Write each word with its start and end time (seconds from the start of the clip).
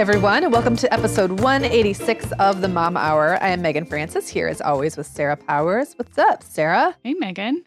Everyone, 0.00 0.44
and 0.44 0.50
welcome 0.50 0.76
to 0.76 0.90
episode 0.94 1.42
186 1.42 2.32
of 2.38 2.62
the 2.62 2.68
Mom 2.68 2.96
Hour. 2.96 3.36
I 3.42 3.48
am 3.50 3.60
Meagan 3.60 3.84
Francis 3.84 4.30
here 4.30 4.48
as 4.48 4.62
always 4.62 4.96
with 4.96 5.06
Sarah 5.06 5.36
Powers. 5.36 5.92
What's 5.96 6.16
up, 6.16 6.42
Sarah? 6.42 6.96
Hey, 7.04 7.12
Meagan. 7.12 7.64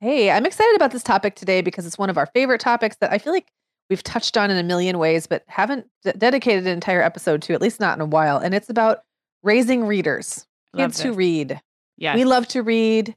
Hey, 0.00 0.32
I'm 0.32 0.44
excited 0.44 0.74
about 0.74 0.90
this 0.90 1.04
topic 1.04 1.36
today 1.36 1.60
because 1.60 1.86
it's 1.86 1.96
one 1.96 2.10
of 2.10 2.18
our 2.18 2.26
favorite 2.26 2.60
topics 2.60 2.96
that 2.96 3.12
I 3.12 3.18
feel 3.18 3.32
like 3.32 3.52
we've 3.88 4.02
touched 4.02 4.36
on 4.36 4.50
in 4.50 4.56
a 4.56 4.64
million 4.64 4.98
ways, 4.98 5.28
but 5.28 5.44
haven't 5.46 5.86
d- 6.02 6.10
dedicated 6.18 6.66
an 6.66 6.72
entire 6.72 7.02
episode 7.02 7.40
to, 7.42 7.54
at 7.54 7.62
least 7.62 7.78
not 7.78 7.96
in 7.96 8.00
a 8.00 8.06
while. 8.06 8.38
And 8.38 8.52
it's 8.52 8.68
about 8.68 9.04
raising 9.44 9.84
readers, 9.84 10.44
kids 10.74 11.00
who 11.00 11.12
read. 11.12 11.60
Yeah. 11.98 12.16
We 12.16 12.24
love 12.24 12.48
to 12.48 12.64
read. 12.64 13.14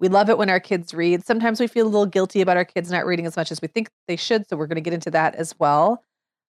We 0.00 0.08
love 0.08 0.28
it 0.28 0.38
when 0.38 0.50
our 0.50 0.58
kids 0.58 0.92
read. 0.92 1.24
Sometimes 1.24 1.60
we 1.60 1.68
feel 1.68 1.86
a 1.86 1.88
little 1.88 2.04
guilty 2.04 2.40
about 2.40 2.56
our 2.56 2.64
kids 2.64 2.90
not 2.90 3.06
reading 3.06 3.26
as 3.26 3.36
much 3.36 3.52
as 3.52 3.62
we 3.62 3.68
think 3.68 3.90
they 4.08 4.16
should. 4.16 4.48
So 4.48 4.56
we're 4.56 4.66
going 4.66 4.74
to 4.74 4.80
get 4.80 4.92
into 4.92 5.12
that 5.12 5.36
as 5.36 5.54
well. 5.60 6.02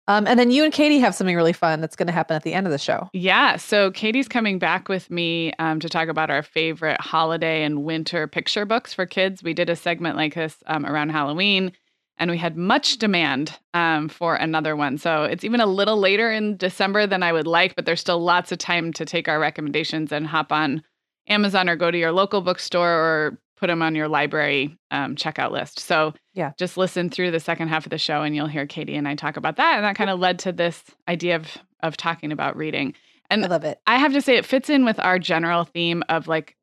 Um, 0.09 0.25
and 0.25 0.39
then 0.39 0.49
you 0.49 0.63
and 0.63 0.73
Katie 0.73 0.97
have 0.99 1.13
something 1.13 1.35
really 1.35 1.53
fun 1.53 1.81
that's 1.81 1.95
going 1.95 2.07
to 2.07 2.13
happen 2.13 2.35
at 2.35 2.41
the 2.41 2.55
end 2.55 2.65
of 2.65 2.71
the 2.71 2.79
show. 2.79 3.09
Yeah, 3.13 3.57
so 3.57 3.91
Katie's 3.91 4.27
coming 4.27 4.57
back 4.57 4.89
with 4.89 5.11
me 5.11 5.53
um, 5.59 5.79
to 5.81 5.87
talk 5.87 6.07
about 6.07 6.31
our 6.31 6.41
favorite 6.41 6.99
holiday 6.99 7.61
and 7.63 7.83
winter 7.83 8.25
picture 8.25 8.65
books 8.65 8.91
for 8.91 9.05
kids. 9.05 9.43
We 9.43 9.53
did 9.53 9.69
a 9.69 9.75
segment 9.75 10.17
like 10.17 10.33
this 10.33 10.63
um, 10.65 10.83
around 10.83 11.09
Halloween, 11.09 11.73
and 12.17 12.31
we 12.31 12.39
had 12.39 12.57
much 12.57 12.97
demand 12.97 13.59
um, 13.75 14.09
for 14.09 14.33
another 14.33 14.75
one. 14.75 14.97
So 14.97 15.25
it's 15.25 15.43
even 15.43 15.61
a 15.61 15.67
little 15.67 15.97
later 15.97 16.31
in 16.31 16.57
December 16.57 17.05
than 17.05 17.21
I 17.21 17.31
would 17.31 17.45
like, 17.45 17.75
but 17.75 17.85
there's 17.85 18.01
still 18.01 18.19
lots 18.19 18.51
of 18.51 18.57
time 18.57 18.91
to 18.93 19.05
take 19.05 19.27
our 19.27 19.39
recommendations 19.39 20.11
and 20.11 20.25
hop 20.25 20.51
on 20.51 20.81
Amazon 21.27 21.69
or 21.69 21.75
go 21.75 21.91
to 21.91 21.97
your 21.99 22.11
local 22.11 22.41
bookstore 22.41 22.89
or 22.89 23.37
put 23.59 23.67
them 23.67 23.81
on 23.81 23.93
your 23.95 24.07
library 24.07 24.77
um, 24.91 25.15
checkout 25.15 25.51
list. 25.51 25.79
So 25.79 26.13
Yeah. 26.33 26.53
just 26.57 26.77
listen 26.77 27.09
through 27.09 27.31
the 27.31 27.39
second 27.39 27.67
half 27.67 27.85
of 27.85 27.89
the 27.89 27.97
show, 27.97 28.21
and 28.23 28.35
you'll 28.35 28.47
hear 28.47 28.65
Katie 28.65 28.95
and 28.95 29.07
I 29.07 29.15
talk 29.15 29.37
about 29.37 29.57
that. 29.57 29.75
And 29.75 29.83
that 29.83 29.95
kind 29.95 30.09
of 30.09 30.19
led 30.19 30.39
to 30.39 30.51
this 30.51 30.83
idea 31.07 31.35
of 31.35 31.57
of 31.81 31.95
talking 31.95 32.31
about 32.33 32.57
reading. 32.57 32.93
And 33.29 33.45
I 33.45 33.47
love 33.47 33.63
it. 33.63 33.79
I 33.87 33.97
have 33.97 34.11
to 34.11 34.21
say, 34.21 34.35
it 34.35 34.45
fits 34.45 34.69
in 34.69 34.83
with 34.83 34.99
our 34.99 35.17
general 35.17 35.63
theme 35.63 36.03
of 36.09 36.27
like 36.27 36.57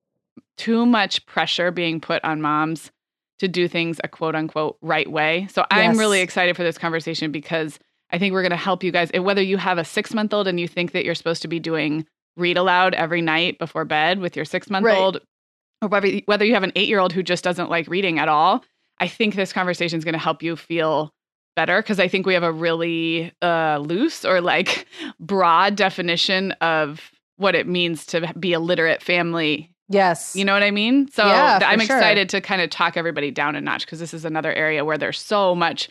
too 0.59 0.85
much 0.85 1.25
pressure 1.27 1.71
being 1.71 2.01
put 2.01 2.23
on 2.25 2.43
moms 2.43 2.91
to 3.39 3.49
do 3.49 3.67
things 3.69 3.99
a 4.05 4.09
quote 4.09 4.35
unquote 4.35 4.77
right 4.83 5.11
way. 5.11 5.47
So 5.53 5.65
I'm 5.71 5.99
really 5.99 6.21
excited 6.21 6.57
for 6.57 6.63
this 6.65 6.77
conversation 6.79 7.31
because 7.33 7.79
I 8.11 8.19
think 8.19 8.33
we're 8.33 8.43
going 8.43 8.51
to 8.51 8.57
help 8.57 8.83
you 8.83 8.93
guys. 8.93 9.11
Whether 9.13 9.43
you 9.43 9.57
have 9.57 9.79
a 9.79 9.85
six 9.85 10.13
month 10.15 10.33
old 10.35 10.49
and 10.49 10.59
you 10.61 10.69
think 10.69 10.93
that 10.93 11.05
you're 11.05 11.15
supposed 11.15 11.43
to 11.43 11.49
be 11.49 11.59
doing 11.61 12.07
read 12.37 12.59
aloud 12.59 12.95
every 12.95 13.23
night 13.23 13.59
before 13.59 13.85
bed 13.87 14.19
with 14.19 14.37
your 14.37 14.45
six 14.45 14.69
month 14.69 14.85
old, 15.01 15.21
or 15.87 15.89
whether, 15.89 16.09
whether 16.27 16.45
you 16.45 16.55
have 16.55 16.63
an 16.63 16.73
eight 16.77 16.89
year 16.89 16.99
old 16.99 17.13
who 17.13 17.23
just 17.23 17.45
doesn't 17.45 17.71
like 17.71 17.89
reading 17.89 18.19
at 18.19 18.29
all, 18.29 18.65
I 18.99 19.09
think 19.09 19.35
this 19.35 19.53
conversation 19.53 19.99
is 19.99 20.05
going 20.05 20.15
to 20.15 20.19
help 20.19 20.43
you 20.43 20.57
feel 20.57 21.13
better 21.55 21.81
because 21.81 21.99
I 22.01 22.09
think 22.09 22.27
we 22.27 22.35
have 22.35 22.43
a 22.43 22.53
really 22.53 23.33
uh, 23.43 23.79
loose 23.79 24.25
or 24.25 24.41
like 24.41 24.87
broad 25.21 25.77
definition 25.77 26.53
of 26.61 27.11
what 27.37 27.55
it 27.55 27.67
means 27.67 28.07
to 28.07 28.33
be 28.39 28.53
a 28.53 28.61
literate 28.61 29.03
family. 29.03 29.71
Yes. 29.89 30.35
You 30.35 30.45
know 30.45 30.53
what 30.53 30.63
I 30.63 30.71
mean? 30.71 31.09
So 31.11 31.27
Yeah, 31.27 31.61
I'm 31.63 31.79
for 31.81 31.87
sure. 31.87 31.97
excited 31.97 32.29
to 32.31 32.41
kind 32.41 32.61
of 32.61 32.71
talk 32.71 32.97
everybody 32.97 33.31
down 33.31 33.55
a 33.57 33.61
notch 33.61 33.87
because 33.87 34.01
this 34.01 34.13
is 34.15 34.25
another 34.25 34.53
area 34.53 34.85
where 34.85 34.99
there's 34.99 35.21
so 35.21 35.55
much 35.55 35.89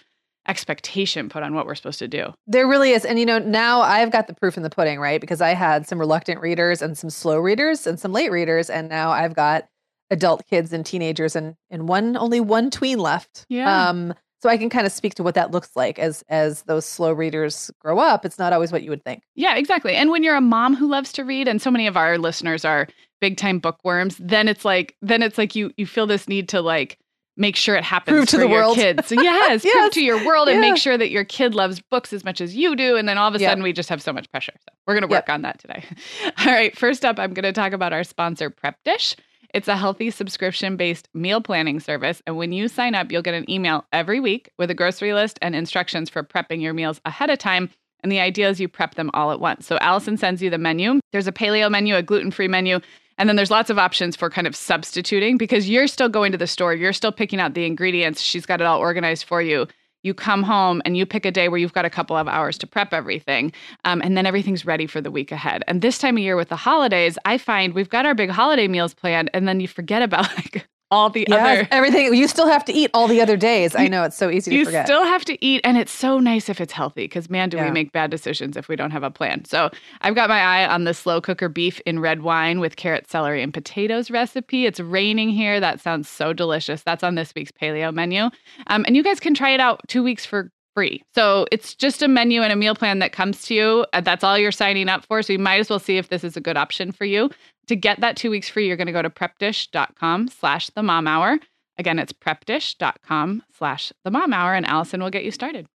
expectation 0.48 1.30
put 1.30 1.44
on 1.44 1.56
what 1.56 1.66
we're 1.66 1.76
supposed 1.76 2.00
to 2.00 2.08
do. 2.08 2.34
There 2.46 2.68
really 2.68 2.92
is. 2.92 3.06
And 3.06 3.18
you 3.20 3.26
know, 3.26 3.40
now 3.40 3.82
I've 3.82 4.12
got 4.12 4.28
the 4.28 4.34
proof 4.34 4.58
in 4.58 4.64
the 4.64 4.70
pudding, 4.70 5.00
right? 5.00 5.20
Because 5.20 5.42
I 5.42 5.54
had 5.54 5.88
some 5.88 6.00
reluctant 6.00 6.42
readers 6.42 6.82
and 6.82 6.98
some 6.98 7.10
slow 7.10 7.38
readers 7.40 7.88
and 7.88 8.00
some 8.00 8.12
late 8.12 8.32
readers. 8.32 8.70
And 8.70 8.90
now 8.90 9.12
I've 9.12 9.34
got 9.36 9.68
adult 10.12 10.46
kids 10.48 10.72
and 10.74 10.86
teenagers 10.86 11.36
and 11.36 11.56
and 11.70 11.88
one 11.88 12.16
only 12.18 12.40
one 12.40 12.70
tween 12.72 13.00
left. 13.00 13.46
Yeah. 13.50 13.90
Um, 13.90 14.14
so 14.42 14.50
I 14.50 14.58
can 14.58 14.70
kind 14.70 14.86
of 14.86 14.92
speak 14.92 15.16
to 15.16 15.24
what 15.24 15.34
that 15.36 15.52
looks 15.52 15.72
like 15.76 15.98
as 15.98 16.24
as 16.30 16.64
those 16.64 16.86
slow 16.86 17.12
readers 17.12 17.72
grow 17.80 17.98
up. 18.00 18.26
It's 18.26 18.38
not 18.38 18.54
always 18.54 18.72
what 18.72 18.84
you 18.84 18.90
would 18.92 19.04
think. 19.04 19.24
Yeah, 19.36 19.56
exactly. 19.56 19.96
And 19.96 20.12
when 20.12 20.22
you're 20.24 20.36
a 20.36 20.42
mom 20.42 20.76
who 20.76 20.88
loves 20.88 21.12
to 21.14 21.24
read, 21.24 21.48
and 21.48 21.62
so 21.62 21.72
many 21.72 21.88
of 21.88 21.98
our 21.98 22.18
listeners 22.18 22.64
are 22.64 22.88
big 23.22 23.38
time 23.38 23.58
bookworms, 23.60 24.18
then 24.20 24.48
it's 24.48 24.64
like 24.66 24.96
then 25.02 25.24
it's 25.24 25.38
like 25.38 25.56
you 25.56 25.72
you 25.78 25.88
feel 25.88 26.06
this 26.06 26.28
need 26.28 26.48
to 26.50 26.62
like 26.62 27.00
make 27.38 27.56
sure 27.58 27.76
it 27.76 27.84
happens 27.84 28.16
Prove 28.16 28.28
to 28.30 28.38
for 28.38 28.44
the 28.44 28.48
your 28.50 28.60
world. 28.62 28.76
kids. 28.78 29.08
So 29.08 29.16
yes, 29.22 29.62
prove 29.64 29.74
Yes. 29.74 29.94
to 29.96 30.02
your 30.04 30.24
world 30.26 30.48
and 30.48 30.56
Yeah. 30.64 30.70
make 30.72 30.78
sure 30.78 30.98
that 30.98 31.10
your 31.12 31.26
kid 31.26 31.54
loves 31.56 31.82
books 31.92 32.14
as 32.14 32.24
much 32.24 32.40
as 32.40 32.56
you 32.56 32.76
do. 32.78 32.96
And 32.96 33.10
then 33.10 33.18
all 33.18 33.28
of 33.28 33.36
a 33.36 33.40
Yep. 33.40 33.50
sudden 33.50 33.64
we 33.64 33.74
just 33.74 33.90
have 33.90 34.02
so 34.02 34.14
much 34.14 34.30
pressure. 34.32 34.54
So 34.60 34.74
we're 34.88 34.94
gonna 34.94 35.08
Yep. 35.12 35.24
work 35.28 35.30
on 35.34 35.42
that 35.42 35.60
today. 35.60 35.84
All 36.40 36.46
right. 36.46 36.78
First 36.78 37.04
up, 37.04 37.20
I'm 37.20 37.34
gonna 37.34 37.52
talk 37.52 37.74
about 37.74 37.92
our 37.94 38.04
sponsor, 38.06 38.50
Prep 38.50 38.78
Dish. 38.86 39.16
It's 39.56 39.70
a 39.70 39.78
healthy 39.78 40.12
subscription 40.12 40.76
based 40.76 41.08
meal 41.14 41.40
planning 41.40 41.80
service. 41.80 42.22
And 42.28 42.36
when 42.36 42.52
you 42.52 42.68
sign 42.68 42.94
up, 42.94 43.10
you'll 43.10 43.22
get 43.22 43.34
an 43.34 43.50
email 43.50 43.86
every 43.94 44.20
week 44.20 44.52
with 44.58 44.70
a 44.70 44.74
grocery 44.74 45.14
list 45.14 45.40
and 45.42 45.56
instructions 45.56 46.10
for 46.10 46.24
prepping 46.24 46.62
your 46.62 46.74
meals 46.74 47.00
ahead 47.06 47.30
of 47.30 47.40
time. 47.40 47.70
And 48.04 48.12
the 48.12 48.20
idea 48.20 48.50
is 48.50 48.60
you 48.60 48.68
prep 48.68 48.96
them 48.96 49.10
all 49.14 49.32
at 49.32 49.40
once. 49.40 49.66
So 49.66 49.78
Allison 49.78 50.18
sends 50.18 50.42
you 50.42 50.50
the 50.50 50.58
menu. 50.58 51.00
There's 51.14 51.26
a 51.26 51.32
paleo 51.32 51.72
menu, 51.72 51.96
a 51.96 52.04
gluten 52.04 52.32
free 52.32 52.50
menu, 52.50 52.82
and 53.18 53.30
then 53.30 53.38
there's 53.38 53.50
lots 53.50 53.70
of 53.70 53.80
options 53.80 54.18
for 54.18 54.30
kind 54.30 54.46
of 54.46 54.58
substituting 54.58 55.38
because 55.38 55.70
you're 55.70 55.88
still 55.88 56.10
going 56.10 56.34
to 56.34 56.38
the 56.38 56.48
store, 56.48 56.74
you're 56.74 56.92
still 56.92 57.14
picking 57.14 57.40
out 57.40 57.54
the 57.54 57.66
ingredients. 57.66 58.22
She's 58.22 58.46
got 58.46 58.60
it 58.60 58.68
all 58.68 58.82
organized 58.82 59.24
for 59.24 59.42
you. 59.42 59.68
You 60.06 60.14
come 60.14 60.44
home 60.44 60.84
and 60.86 60.96
you 60.96 61.04
pick 61.04 61.26
a 61.26 61.32
day 61.32 61.50
where 61.50 61.58
you've 61.58 61.74
got 61.74 61.84
a 61.84 61.90
couple 61.90 62.16
of 62.16 62.28
hours 62.28 62.60
to 62.60 62.68
prep 62.68 62.94
everything, 62.94 63.52
um, 63.86 64.04
and 64.04 64.16
then 64.16 64.28
everything's 64.28 64.64
ready 64.64 64.86
for 64.86 65.02
the 65.02 65.10
week 65.10 65.32
ahead. 65.32 65.64
And 65.68 65.82
this 65.82 65.98
time 65.98 66.16
of 66.18 66.22
year 66.22 66.36
with 66.36 66.50
the 66.50 66.56
holidays, 66.56 67.18
I 67.26 67.40
find 67.40 67.74
we've 67.74 67.90
got 67.90 68.06
our 68.06 68.14
big 68.14 68.30
holiday 68.30 68.68
meals 68.68 68.94
planned, 68.94 69.32
and 69.34 69.48
then 69.48 69.60
you 69.60 69.68
forget 69.68 70.04
about 70.04 70.30
like 70.38 70.68
all 70.92 71.10
the 71.10 71.26
Yes, 71.28 71.60
other 71.60 71.68
everything 71.72 72.14
you 72.14 72.28
still 72.28 72.48
have 72.48 72.64
to 72.66 72.74
eat 72.74 72.92
all 72.94 73.08
the 73.08 73.22
other 73.22 73.38
days. 73.38 73.76
I 73.76 73.88
know 73.88 74.04
it's 74.04 74.16
so 74.16 74.30
easy 74.30 74.52
to 74.52 74.58
forget. 74.58 74.60
you 74.60 74.66
forget. 74.66 74.86
still 74.86 75.04
have 75.04 75.26
to 75.26 75.46
eat, 75.46 75.62
and 75.64 75.78
it's 75.78 75.92
so 75.92 76.20
nice 76.20 76.50
if 76.50 76.62
it's 76.62 76.74
healthy. 76.74 77.06
Because 77.06 77.30
man, 77.30 77.50
do 77.50 77.58
we 77.58 77.72
make 77.72 77.92
bad 77.92 78.12
decisions 78.12 78.56
if 78.58 78.68
we 78.68 78.76
don't 78.76 78.92
have 78.92 79.04
a 79.04 79.12
plan. 79.12 79.46
So 79.46 79.70
I've 80.02 80.16
got 80.16 80.30
my 80.30 80.40
eye 80.40 80.68
on 80.68 80.84
the 80.84 80.94
slow 80.94 81.22
cooker 81.22 81.50
beef 81.50 81.82
in 81.86 82.00
red 82.00 82.22
wine 82.22 82.60
with 82.60 82.76
carrot, 82.76 83.10
celery, 83.10 83.42
and 83.42 83.54
potatoes 83.54 84.12
recipe. 84.12 84.66
It's 84.66 84.80
raining 84.80 85.30
here. 85.30 85.60
That 85.60 85.80
sounds 85.82 86.08
so 86.08 86.34
delicious. 86.34 86.84
That's 86.84 87.04
on 87.04 87.16
this 87.16 87.34
week's 87.36 87.52
paleo 87.52 87.94
menu, 87.94 88.30
um, 88.68 88.86
and 88.86 88.96
you 88.96 89.04
guys 89.04 89.20
can 89.20 89.34
try 89.34 89.52
it 89.52 89.60
out 89.60 89.82
two 89.88 90.04
weeks 90.04 90.26
for 90.26 90.52
free. 90.76 91.02
So 91.16 91.48
it's 91.52 91.74
just 91.74 92.04
a 92.04 92.08
menu 92.08 92.42
and 92.42 92.52
a 92.52 92.56
meal 92.56 92.76
plan 92.76 93.00
that 93.00 93.14
comes 93.14 93.44
to 93.44 93.54
you. 93.54 93.86
That's 94.04 94.24
all 94.24 94.38
you're 94.38 94.52
signing 94.52 94.90
up 94.90 95.06
for. 95.06 95.22
So 95.24 95.34
you 95.34 95.40
might 95.40 95.60
as 95.60 95.70
well 95.70 95.80
see 95.80 95.98
if 95.98 96.10
this 96.10 96.24
is 96.24 96.36
a 96.36 96.42
good 96.42 96.58
option 96.58 96.92
for 96.92 97.06
you. 97.06 97.30
To 97.68 97.76
get 97.76 98.02
that 98.02 98.16
two 98.16 98.30
weeks 98.30 98.50
free, 98.50 98.68
you're 98.68 98.78
going 98.78 98.88
to 98.88 98.94
go 98.94 99.02
to 99.02 99.10
prepdish.com 99.10 100.28
slash 100.30 100.70
the 100.70 100.84
mom 100.84 101.08
hour. 101.08 101.40
Again, 101.78 102.00
it's 102.00 102.14
prepdish.com 102.14 103.44
slash 103.58 103.92
the 104.04 104.12
mom 104.12 104.34
hour, 104.34 104.54
and 104.54 104.66
Allison 104.66 105.02
will 105.02 105.10
get 105.10 105.26
you 105.26 105.32
started. 105.32 105.68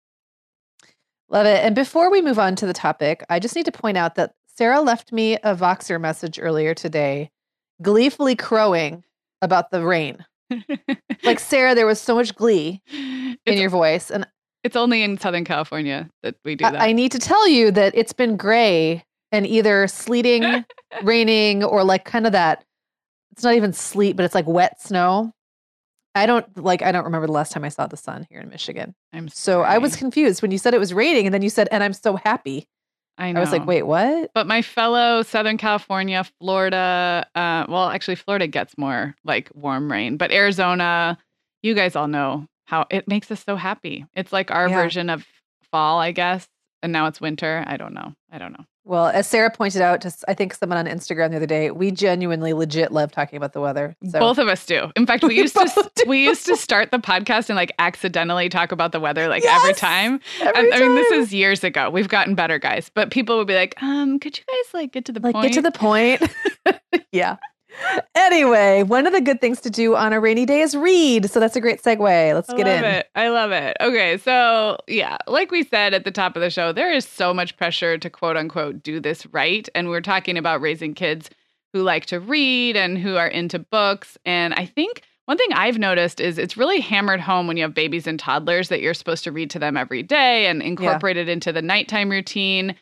Love 1.28 1.46
it. 1.46 1.64
And 1.64 1.74
before 1.74 2.10
we 2.10 2.22
move 2.22 2.38
on 2.38 2.56
to 2.56 2.66
the 2.66 2.72
topic, 2.72 3.24
I 3.28 3.38
just 3.38 3.54
need 3.54 3.66
to 3.66 3.72
point 3.72 3.96
out 3.96 4.14
that 4.16 4.34
Sarah 4.46 4.80
left 4.80 5.12
me 5.12 5.34
a 5.36 5.54
Voxer 5.54 6.00
message 6.00 6.38
earlier 6.40 6.74
today, 6.74 7.30
gleefully 7.82 8.34
crowing 8.36 9.04
about 9.42 9.70
the 9.70 9.84
rain. 9.84 10.24
Like 11.22 11.38
Sarah, 11.38 11.74
there 11.74 11.86
was 11.86 12.00
so 12.00 12.14
much 12.14 12.34
glee 12.34 12.80
in 12.90 13.36
it's, 13.44 13.60
your 13.60 13.68
voice, 13.68 14.10
and 14.10 14.26
it's 14.64 14.74
only 14.74 15.02
in 15.02 15.18
Southern 15.18 15.44
California 15.44 16.08
that 16.22 16.34
we 16.46 16.54
do 16.54 16.64
that. 16.64 16.80
I, 16.80 16.88
I 16.88 16.92
need 16.92 17.12
to 17.12 17.18
tell 17.18 17.46
you 17.46 17.70
that 17.72 17.94
it's 17.94 18.14
been 18.14 18.38
gray 18.38 19.04
and 19.32 19.46
either 19.46 19.86
sleeting, 19.88 20.64
raining, 21.02 21.64
or 21.64 21.84
like 21.84 22.04
kind 22.04 22.26
of 22.26 22.32
that. 22.32 22.64
It's 23.32 23.44
not 23.44 23.54
even 23.54 23.72
sleet, 23.72 24.16
but 24.16 24.24
it's 24.24 24.34
like 24.34 24.46
wet 24.46 24.80
snow. 24.82 25.32
I 26.14 26.26
don't 26.26 26.44
like. 26.56 26.82
I 26.82 26.90
don't 26.92 27.04
remember 27.04 27.26
the 27.26 27.32
last 27.32 27.52
time 27.52 27.64
I 27.64 27.68
saw 27.68 27.86
the 27.86 27.96
sun 27.96 28.26
here 28.30 28.40
in 28.40 28.48
Michigan. 28.48 28.94
I'm 29.12 29.28
So 29.28 29.62
I 29.62 29.78
was 29.78 29.94
confused 29.96 30.42
when 30.42 30.50
you 30.50 30.58
said 30.58 30.74
it 30.74 30.80
was 30.80 30.92
raining, 30.92 31.26
and 31.26 31.32
then 31.34 31.42
you 31.42 31.50
said, 31.50 31.68
"And 31.70 31.82
I'm 31.84 31.92
so 31.92 32.16
happy." 32.16 32.66
I, 33.16 33.30
know. 33.32 33.38
I 33.38 33.40
was 33.42 33.52
like, 33.52 33.66
"Wait, 33.66 33.82
what?" 33.84 34.30
But 34.34 34.46
my 34.48 34.60
fellow 34.62 35.22
Southern 35.22 35.56
California, 35.58 36.24
Florida, 36.40 37.26
uh, 37.36 37.66
well, 37.68 37.90
actually, 37.90 38.16
Florida 38.16 38.48
gets 38.48 38.76
more 38.76 39.14
like 39.24 39.50
warm 39.54 39.90
rain, 39.90 40.16
but 40.16 40.32
Arizona, 40.32 41.16
you 41.62 41.74
guys 41.74 41.94
all 41.94 42.08
know 42.08 42.46
how 42.64 42.86
it 42.90 43.06
makes 43.06 43.30
us 43.30 43.44
so 43.44 43.54
happy. 43.56 44.04
It's 44.14 44.32
like 44.32 44.50
our 44.50 44.68
Yeah. 44.68 44.82
version 44.82 45.10
of 45.10 45.24
fall, 45.70 46.00
I 46.00 46.10
guess. 46.12 46.48
And 46.82 46.92
now 46.92 47.06
it's 47.06 47.20
winter. 47.20 47.62
I 47.66 47.76
don't 47.76 47.94
know. 47.94 48.14
I 48.32 48.38
don't 48.38 48.52
know. 48.52 48.64
Well, 48.84 49.06
as 49.08 49.26
Sarah 49.26 49.50
pointed 49.50 49.82
out 49.82 50.00
to, 50.02 50.12
I 50.26 50.34
think 50.34 50.54
someone 50.54 50.78
on 50.78 50.86
Instagram 50.86 51.30
the 51.30 51.36
other 51.36 51.46
day, 51.46 51.70
we 51.70 51.90
genuinely 51.90 52.52
legit 52.52 52.92
love 52.92 53.12
talking 53.12 53.36
about 53.36 53.52
the 53.52 53.60
weather. 53.60 53.94
So 54.10 54.18
Both 54.18 54.38
of 54.38 54.48
us 54.48 54.64
do. 54.64 54.90
In 54.96 55.06
fact, 55.06 55.22
we 55.22 55.28
We 55.34 55.36
used 55.36 55.54
to 55.54 55.90
do. 55.94 56.04
we 56.08 56.24
used 56.24 56.46
to 56.46 56.56
start 56.56 56.90
the 56.90 56.98
podcast 56.98 57.50
and 57.50 57.56
like 57.56 57.72
accidentally 57.78 58.48
talk 58.48 58.72
about 58.72 58.92
the 58.92 59.00
weather 59.00 59.28
like 59.28 59.44
every 59.44 59.74
time. 59.74 60.20
every 60.40 60.72
I, 60.72 60.76
I 60.76 60.80
mean, 60.80 60.94
this 60.94 61.10
is 61.12 61.32
years 61.34 61.62
ago. 61.62 61.90
We've 61.90 62.08
gotten 62.08 62.34
better, 62.34 62.58
guys. 62.58 62.90
But 62.92 63.10
people 63.10 63.36
would 63.38 63.46
be 63.46 63.54
like, 63.54 63.80
um, 63.82 64.18
could 64.18 64.36
you 64.36 64.44
guys 64.44 64.74
like 64.74 64.92
get 64.92 65.04
to 65.04 65.12
the 65.12 65.20
like 65.20 65.34
point? 65.34 65.48
get 65.48 65.54
to 65.54 65.62
the 65.62 65.72
point. 65.72 66.22
yeah. 67.12 67.36
Anyway, 68.14 68.82
one 68.82 69.06
of 69.06 69.12
the 69.12 69.20
good 69.20 69.40
things 69.40 69.60
to 69.62 69.70
do 69.70 69.96
on 69.96 70.12
a 70.12 70.20
rainy 70.20 70.46
day 70.46 70.60
is 70.60 70.76
read. 70.76 71.30
So 71.30 71.40
that's 71.40 71.56
a 71.56 71.60
great 71.60 71.82
segue. 71.82 72.34
Let's 72.34 72.50
I 72.50 72.56
get 72.56 72.66
in. 72.66 72.84
it. 72.84 73.08
I 73.14 73.28
love 73.28 73.52
it. 73.52 73.76
Okay, 73.80 74.18
so 74.18 74.78
yeah, 74.86 75.16
like 75.26 75.50
we 75.50 75.64
said 75.64 75.94
at 75.94 76.04
the 76.04 76.10
top 76.10 76.36
of 76.36 76.42
the 76.42 76.50
show, 76.50 76.72
there 76.72 76.92
is 76.92 77.06
so 77.06 77.32
much 77.34 77.56
pressure 77.56 77.98
to 77.98 78.10
quote 78.10 78.36
unquote 78.36 78.82
do 78.82 79.00
this 79.00 79.26
right, 79.26 79.68
and 79.74 79.88
we're 79.88 80.00
talking 80.00 80.36
about 80.36 80.60
raising 80.60 80.94
kids 80.94 81.30
who 81.72 81.82
like 81.82 82.06
to 82.06 82.20
read 82.20 82.76
and 82.76 82.98
who 82.98 83.16
are 83.16 83.28
into 83.28 83.58
books. 83.58 84.18
And 84.24 84.54
I 84.54 84.66
think 84.66 85.02
one 85.26 85.36
thing 85.36 85.52
I've 85.52 85.78
noticed 85.78 86.20
is 86.20 86.38
it's 86.38 86.56
really 86.56 86.80
hammered 86.80 87.20
home 87.20 87.46
when 87.46 87.56
you 87.56 87.62
have 87.62 87.74
babies 87.74 88.08
and 88.08 88.18
toddlers 88.18 88.68
that 88.68 88.80
you're 88.80 88.94
supposed 88.94 89.22
to 89.24 89.32
read 89.32 89.50
to 89.50 89.60
them 89.60 89.76
every 89.76 90.02
day 90.02 90.46
and 90.46 90.60
incorporate 90.60 91.16
it 91.16 91.28
into 91.28 91.52
the 91.52 91.62
nighttime 91.62 92.10
routine. 92.10 92.74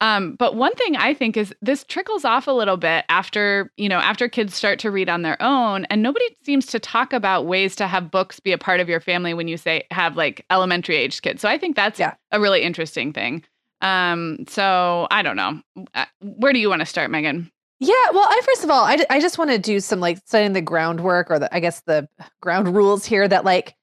Um, 0.00 0.34
but 0.34 0.56
one 0.56 0.74
thing 0.74 0.94
I 0.96 1.14
think 1.14 1.36
is 1.38 1.54
this 1.62 1.82
trickles 1.84 2.24
off 2.24 2.46
a 2.46 2.52
little 2.52 2.76
bit 2.76 3.04
after, 3.08 3.72
you 3.78 3.88
know, 3.88 3.98
after 3.98 4.28
kids 4.28 4.54
start 4.54 4.78
to 4.80 4.90
read 4.90 5.08
on 5.08 5.22
their 5.22 5.40
own. 5.42 5.86
And 5.86 6.02
nobody 6.02 6.24
seems 6.44 6.66
to 6.66 6.78
talk 6.78 7.12
about 7.14 7.46
ways 7.46 7.74
to 7.76 7.86
have 7.86 8.10
books 8.10 8.38
be 8.38 8.52
a 8.52 8.58
part 8.58 8.80
of 8.80 8.88
your 8.90 9.00
family 9.00 9.32
when 9.32 9.48
you 9.48 9.56
say 9.56 9.84
have 9.90 10.16
like 10.16 10.44
elementary 10.50 10.96
aged 10.96 11.22
kids. 11.22 11.40
So 11.40 11.48
I 11.48 11.56
think 11.56 11.76
that's 11.76 11.98
Yeah. 11.98 12.14
a 12.30 12.38
really 12.40 12.62
interesting 12.62 13.12
thing. 13.12 13.42
Um, 13.80 14.44
so 14.48 15.06
I 15.10 15.22
don't 15.22 15.36
know. 15.36 15.60
Uh, 15.94 16.04
Where 16.20 16.52
do 16.52 16.58
you 16.58 16.68
want 16.68 16.80
to 16.80 16.86
start, 16.86 17.10
Meagan? 17.10 17.50
Yeah, 17.78 17.92
well, 18.12 18.26
I 18.28 18.40
first 18.44 18.64
of 18.64 18.70
all, 18.70 18.84
I, 18.84 19.04
I 19.10 19.20
just 19.20 19.36
want 19.38 19.50
to 19.50 19.58
do 19.58 19.80
some 19.80 20.00
like 20.00 20.18
setting 20.24 20.54
the 20.54 20.62
groundwork 20.62 21.30
or 21.30 21.38
the 21.38 21.54
I 21.54 21.60
guess 21.60 21.80
the 21.82 22.08
ground 22.40 22.74
rules 22.74 23.04
here 23.04 23.28
that 23.28 23.44
like 23.44 23.74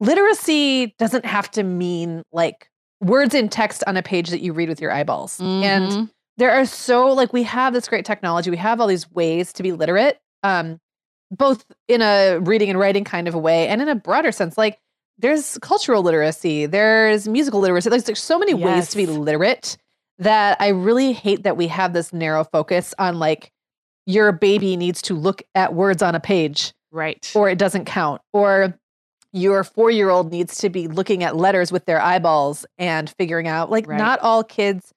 literacy 0.00 0.94
doesn't 0.98 1.26
have 1.26 1.50
to 1.52 1.62
mean 1.62 2.22
like 2.32 2.69
words 3.00 3.34
in 3.34 3.48
text 3.48 3.82
on 3.86 3.96
a 3.96 4.02
page 4.02 4.30
that 4.30 4.40
you 4.40 4.52
read 4.52 4.68
with 4.68 4.80
your 4.80 4.92
eyeballs. 4.92 5.38
Mm-hmm. 5.38 5.64
And 5.64 6.10
there 6.36 6.50
are 6.52 6.66
so 6.66 7.08
like 7.12 7.32
we 7.32 7.42
have 7.44 7.72
this 7.72 7.88
great 7.88 8.04
technology, 8.04 8.50
we 8.50 8.56
have 8.56 8.80
all 8.80 8.86
these 8.86 9.10
ways 9.10 9.52
to 9.54 9.62
be 9.62 9.72
literate, 9.72 10.18
um, 10.42 10.78
both 11.30 11.64
in 11.88 12.02
a 12.02 12.38
reading 12.38 12.70
and 12.70 12.78
writing 12.78 13.04
kind 13.04 13.28
of 13.28 13.34
a 13.34 13.38
way, 13.38 13.68
and 13.68 13.80
in 13.82 13.88
a 13.88 13.94
broader 13.94 14.32
sense, 14.32 14.56
like 14.56 14.78
there's 15.18 15.58
cultural 15.58 16.02
literacy, 16.02 16.66
there's 16.66 17.28
musical 17.28 17.60
literacy, 17.60 17.90
like 17.90 18.04
there's 18.04 18.22
so 18.22 18.38
many 18.38 18.54
ways 18.54 18.88
to 18.90 18.96
be 18.96 19.06
literate 19.06 19.76
that 20.18 20.56
I 20.60 20.68
really 20.68 21.12
hate 21.12 21.44
that 21.44 21.56
we 21.56 21.66
have 21.68 21.92
this 21.92 22.12
narrow 22.12 22.44
focus 22.44 22.94
on 22.98 23.18
like 23.18 23.52
your 24.06 24.32
baby 24.32 24.76
needs 24.76 25.02
to 25.02 25.14
look 25.14 25.42
at 25.54 25.74
words 25.74 26.02
on 26.02 26.14
a 26.14 26.20
page 26.20 26.72
right. 26.90 27.30
or 27.34 27.48
it 27.48 27.58
doesn't 27.58 27.84
count 27.84 28.20
or 28.32 28.78
your 29.32 29.62
4-year-old 29.64 30.30
needs 30.32 30.58
to 30.58 30.68
be 30.68 30.88
looking 30.88 31.22
at 31.22 31.36
letters 31.36 31.70
with 31.72 31.84
their 31.86 32.00
eyeballs 32.00 32.66
and 32.78 33.08
figuring 33.10 33.46
out 33.48 33.70
like 33.70 33.86
Right. 33.86 33.96
not 33.98 34.18
all 34.20 34.42
kids 34.44 34.92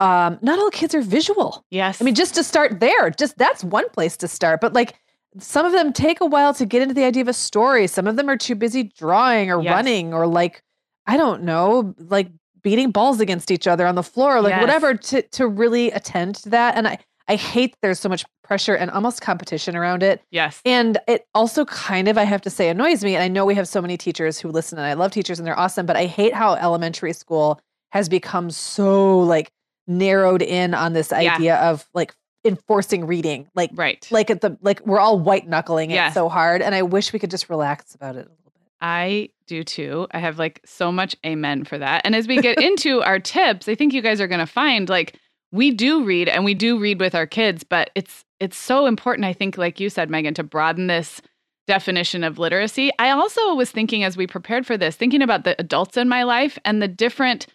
um 0.00 0.38
not 0.42 0.58
all 0.58 0.70
kids 0.70 0.94
are 0.94 1.00
visual. 1.02 1.64
yes. 1.70 2.00
I 2.00 2.04
mean 2.04 2.14
just 2.14 2.34
to 2.34 2.42
start 2.42 2.80
there, 2.80 3.10
just 3.10 3.38
that's 3.38 3.62
one 3.62 3.88
place 3.90 4.16
to 4.18 4.28
start, 4.28 4.60
but 4.60 4.72
like 4.72 4.94
some 5.38 5.64
of 5.64 5.72
them 5.72 5.92
take 5.92 6.20
a 6.20 6.26
while 6.26 6.52
to 6.54 6.66
get 6.66 6.82
into 6.82 6.92
the 6.94 7.04
idea 7.04 7.22
of 7.22 7.28
a 7.28 7.32
story. 7.32 7.86
Some 7.86 8.06
of 8.06 8.16
them 8.16 8.28
are 8.28 8.36
too 8.36 8.54
busy 8.54 8.82
drawing 8.84 9.50
or 9.50 9.62
Yes. 9.62 9.72
running 9.72 10.12
or 10.12 10.26
like 10.26 10.62
I 11.06 11.16
don't 11.16 11.42
know, 11.44 11.94
like 11.98 12.28
beating 12.62 12.90
balls 12.90 13.18
against 13.20 13.50
each 13.50 13.66
other 13.66 13.86
on 13.86 13.94
the 13.96 14.02
floor, 14.02 14.40
like 14.40 14.50
Yes. 14.50 14.60
whatever 14.60 14.94
to 14.94 15.22
to 15.22 15.46
really 15.46 15.90
attend 15.92 16.34
to 16.36 16.48
that. 16.50 16.76
And 16.76 16.86
I 16.88 16.98
I 17.28 17.36
hate 17.36 17.76
there's 17.82 18.00
so 18.00 18.08
much 18.08 18.24
pressure 18.42 18.74
and 18.74 18.90
almost 18.90 19.20
competition 19.22 19.76
around 19.76 20.02
it. 20.02 20.20
yes. 20.30 20.60
And 20.64 20.98
it 21.06 21.26
also 21.34 21.64
kind 21.64 22.08
of, 22.08 22.18
I 22.18 22.24
have 22.24 22.42
to 22.42 22.50
say, 22.50 22.68
annoys 22.68 23.02
me. 23.04 23.14
And 23.14 23.22
I 23.22 23.28
know 23.28 23.44
we 23.46 23.54
have 23.54 23.68
so 23.68 23.80
many 23.80 23.96
teachers 23.96 24.38
who 24.38 24.48
listen, 24.50 24.78
and 24.78 24.86
I 24.86 24.94
love 24.94 25.12
teachers 25.12 25.38
and 25.38 25.46
they're 25.46 25.58
awesome, 25.58 25.86
but 25.86 25.96
I 25.96 26.06
hate 26.06 26.34
how 26.34 26.54
elementary 26.54 27.12
school 27.12 27.60
has 27.92 28.08
become 28.08 28.50
so 28.50 29.20
like 29.20 29.50
narrowed 29.86 30.42
in 30.42 30.74
on 30.74 30.92
this 30.92 31.10
Yeah. 31.12 31.34
idea 31.34 31.56
of 31.56 31.88
like 31.94 32.14
enforcing 32.44 33.06
reading. 33.06 33.48
Like, 33.54 33.70
right. 33.74 34.06
like 34.10 34.28
at 34.30 34.40
the 34.40 34.58
like 34.60 34.84
we're 34.86 34.98
all 35.00 35.18
white 35.18 35.48
knuckling 35.48 35.90
it 35.92 35.94
Yes. 35.94 36.14
so 36.14 36.28
hard. 36.28 36.60
And 36.62 36.74
I 36.74 36.82
wish 36.82 37.12
we 37.12 37.18
could 37.18 37.30
just 37.30 37.48
relax 37.48 37.94
about 37.94 38.16
it 38.16 38.26
a 38.26 38.30
little 38.30 38.36
bit. 38.44 38.52
I 38.80 39.28
do 39.46 39.62
too. 39.62 40.08
I 40.10 40.18
have 40.18 40.38
like 40.40 40.60
so 40.64 40.90
much 40.90 41.14
amen 41.24 41.64
for 41.64 41.78
that. 41.78 42.02
And 42.04 42.16
as 42.16 42.26
we 42.26 42.38
get 42.38 42.60
into 42.60 43.00
our 43.02 43.20
tips, 43.20 43.68
I 43.68 43.76
think 43.76 43.92
you 43.92 44.02
guys 44.02 44.20
are 44.20 44.26
going 44.26 44.40
to 44.40 44.46
find 44.46 44.88
like 44.88 45.16
we 45.52 45.70
do 45.70 46.04
read 46.04 46.28
and 46.28 46.44
we 46.44 46.54
do 46.54 46.78
read 46.78 46.98
with 46.98 47.14
our 47.14 47.26
kids, 47.26 47.62
but 47.62 47.90
it's 47.94 48.24
it's 48.40 48.56
so 48.56 48.86
important 48.86 49.24
I 49.24 49.32
think 49.32 49.56
like 49.56 49.78
you 49.78 49.88
said 49.88 50.10
Meagan 50.10 50.34
to 50.34 50.42
broaden 50.42 50.88
this 50.88 51.22
definition 51.68 52.24
of 52.24 52.38
literacy. 52.38 52.90
I 52.98 53.10
also 53.10 53.54
was 53.54 53.70
thinking 53.70 54.02
as 54.02 54.16
we 54.16 54.26
prepared 54.26 54.66
for 54.66 54.76
this, 54.76 54.96
thinking 54.96 55.22
about 55.22 55.44
the 55.44 55.54
adults 55.60 55.96
in 55.96 56.08
my 56.08 56.24
life 56.24 56.58
and 56.64 56.82
the 56.82 56.88
different 56.88 57.46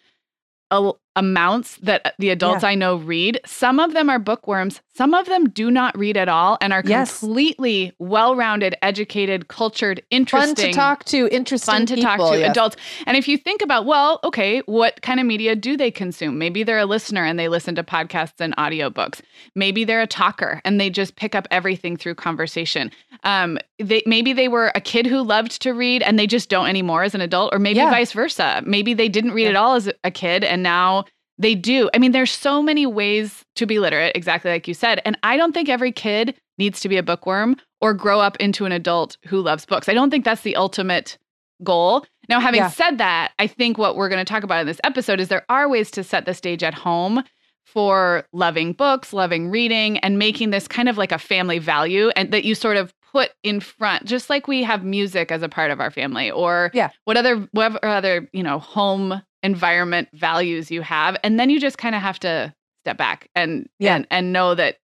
amounts 1.18 1.76
that 1.82 2.14
the 2.18 2.30
adults 2.30 2.62
I 2.64 2.74
know 2.74 2.96
read. 2.96 3.40
Some 3.44 3.80
of 3.80 3.92
them 3.92 4.08
are 4.08 4.18
bookworms, 4.18 4.80
some 4.94 5.12
of 5.14 5.26
them 5.26 5.48
do 5.50 5.70
not 5.70 5.96
read 5.98 6.16
at 6.16 6.28
all 6.28 6.56
and 6.60 6.72
are 6.72 6.82
Yes. 6.86 7.18
completely 7.20 7.92
well-rounded, 7.98 8.76
educated, 8.82 9.48
cultured, 9.48 10.02
interesting. 10.10 10.54
Fun 10.56 10.70
to 10.70 10.72
talk 10.72 11.04
to, 11.06 11.28
interesting 11.34 11.72
fun 11.74 11.86
to 11.86 11.96
talk 11.96 12.18
to 12.32 12.38
yes. 12.38 12.50
adults. 12.50 12.76
And 13.06 13.16
if 13.16 13.26
you 13.28 13.36
think 13.36 13.62
about, 13.62 13.84
well, 13.84 14.20
okay, 14.24 14.60
what 14.66 15.02
kind 15.02 15.18
of 15.20 15.26
media 15.26 15.56
do 15.56 15.76
they 15.76 15.90
consume? 15.90 16.38
Maybe 16.38 16.62
they're 16.62 16.78
a 16.78 16.86
listener 16.86 17.24
and 17.24 17.38
they 17.38 17.48
listen 17.48 17.74
to 17.74 17.82
podcasts 17.82 18.40
and 18.40 18.56
audiobooks. 18.56 19.20
Maybe 19.54 19.84
they're 19.84 20.00
a 20.02 20.06
talker 20.06 20.60
and 20.64 20.80
they 20.80 20.88
just 20.90 21.16
pick 21.16 21.34
up 21.34 21.46
everything 21.50 21.96
through 21.96 22.14
conversation. 22.14 22.90
Um, 23.24 23.58
they 23.80 24.02
maybe 24.06 24.32
they 24.32 24.48
were 24.48 24.70
a 24.76 24.80
kid 24.80 25.06
who 25.06 25.22
loved 25.22 25.60
to 25.62 25.72
read 25.72 26.02
and 26.02 26.18
they 26.18 26.26
just 26.26 26.48
don't 26.48 26.66
anymore 26.68 27.02
as 27.02 27.14
an 27.14 27.20
adult, 27.20 27.52
or 27.52 27.58
maybe 27.58 27.78
Yeah. 27.78 27.90
vice 27.90 28.12
versa. 28.12 28.62
Maybe 28.64 28.94
they 28.94 29.08
didn't 29.08 29.32
read 29.32 29.44
Yeah. 29.44 29.50
at 29.50 29.56
all 29.56 29.74
as 29.74 29.90
a 30.04 30.10
kid 30.10 30.44
and 30.44 30.62
now 30.62 31.04
they 31.38 31.54
do. 31.54 31.88
I 31.94 31.98
mean, 31.98 32.12
there's 32.12 32.30
so 32.32 32.62
many 32.62 32.84
ways 32.86 33.44
to 33.56 33.66
be 33.66 33.78
literate, 33.78 34.16
exactly 34.16 34.50
like 34.50 34.66
you 34.66 34.74
said. 34.74 35.00
And 35.04 35.16
I 35.22 35.36
don't 35.36 35.52
think 35.52 35.68
every 35.68 35.92
kid 35.92 36.34
needs 36.58 36.80
to 36.80 36.88
be 36.88 36.96
a 36.96 37.02
bookworm 37.02 37.56
or 37.80 37.94
grow 37.94 38.20
up 38.20 38.36
into 38.38 38.64
an 38.64 38.72
adult 38.72 39.16
who 39.26 39.40
loves 39.40 39.64
books. 39.64 39.88
I 39.88 39.94
don't 39.94 40.10
think 40.10 40.24
that's 40.24 40.42
the 40.42 40.56
ultimate 40.56 41.16
goal. 41.62 42.04
Now, 42.28 42.40
having 42.40 42.58
Yeah. 42.60 42.68
said 42.70 42.98
that, 42.98 43.32
I 43.38 43.46
think 43.46 43.78
what 43.78 43.96
we're 43.96 44.08
going 44.08 44.24
to 44.24 44.30
talk 44.30 44.42
about 44.42 44.60
in 44.60 44.66
this 44.66 44.80
episode 44.84 45.20
is 45.20 45.28
there 45.28 45.44
are 45.48 45.68
ways 45.68 45.90
to 45.92 46.02
set 46.04 46.24
the 46.26 46.34
stage 46.34 46.62
at 46.62 46.74
home 46.74 47.22
for 47.66 48.24
loving 48.32 48.72
books, 48.72 49.12
loving 49.12 49.50
reading, 49.50 49.98
and 49.98 50.18
making 50.18 50.50
this 50.50 50.66
kind 50.66 50.88
of 50.88 50.96
like 50.98 51.12
a 51.12 51.18
family 51.18 51.58
value 51.58 52.10
and 52.16 52.32
that 52.32 52.44
you 52.44 52.54
sort 52.54 52.76
of 52.76 52.92
put 53.12 53.30
in 53.42 53.60
front, 53.60 54.04
just 54.04 54.28
like 54.30 54.48
we 54.48 54.62
have 54.62 54.84
music 54.84 55.30
as 55.32 55.42
a 55.42 55.48
part 55.48 55.70
of 55.70 55.80
our 55.80 55.90
family 55.90 56.30
or 56.30 56.70
Yeah. 56.74 56.90
what 57.04 57.16
other 57.16 57.48
whatever 57.52 57.84
other, 57.84 58.28
you 58.32 58.42
know, 58.42 58.58
home 58.58 59.22
environment 59.42 60.08
values 60.12 60.70
you 60.70 60.82
have. 60.82 61.16
And 61.22 61.38
then 61.38 61.50
you 61.50 61.60
just 61.60 61.78
kind 61.78 61.94
of 61.94 62.02
have 62.02 62.18
to 62.20 62.54
step 62.84 62.96
back 62.96 63.28
and 63.34 63.68
Yeah. 63.78 63.96
and, 63.96 64.06
and 64.10 64.32
know 64.32 64.54
that 64.54 64.78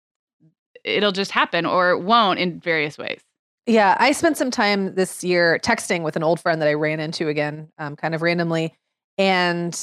it'll 0.84 1.12
just 1.12 1.32
happen 1.32 1.66
or 1.66 1.92
it 1.92 2.02
won't 2.02 2.40
in 2.40 2.60
various 2.60 2.98
ways. 2.98 3.22
Yeah, 3.66 3.96
I 3.98 4.12
spent 4.12 4.36
some 4.38 4.52
time 4.52 4.96
this 4.96 5.24
year 5.24 5.58
texting 5.64 6.04
with 6.04 6.16
an 6.18 6.24
old 6.24 6.40
friend 6.42 6.62
that 6.62 6.68
I 6.68 6.74
ran 6.74 7.00
into 7.00 7.30
again, 7.30 7.70
um, 7.78 7.96
kind 7.96 8.14
of 8.14 8.22
randomly, 8.22 8.74
and 9.18 9.74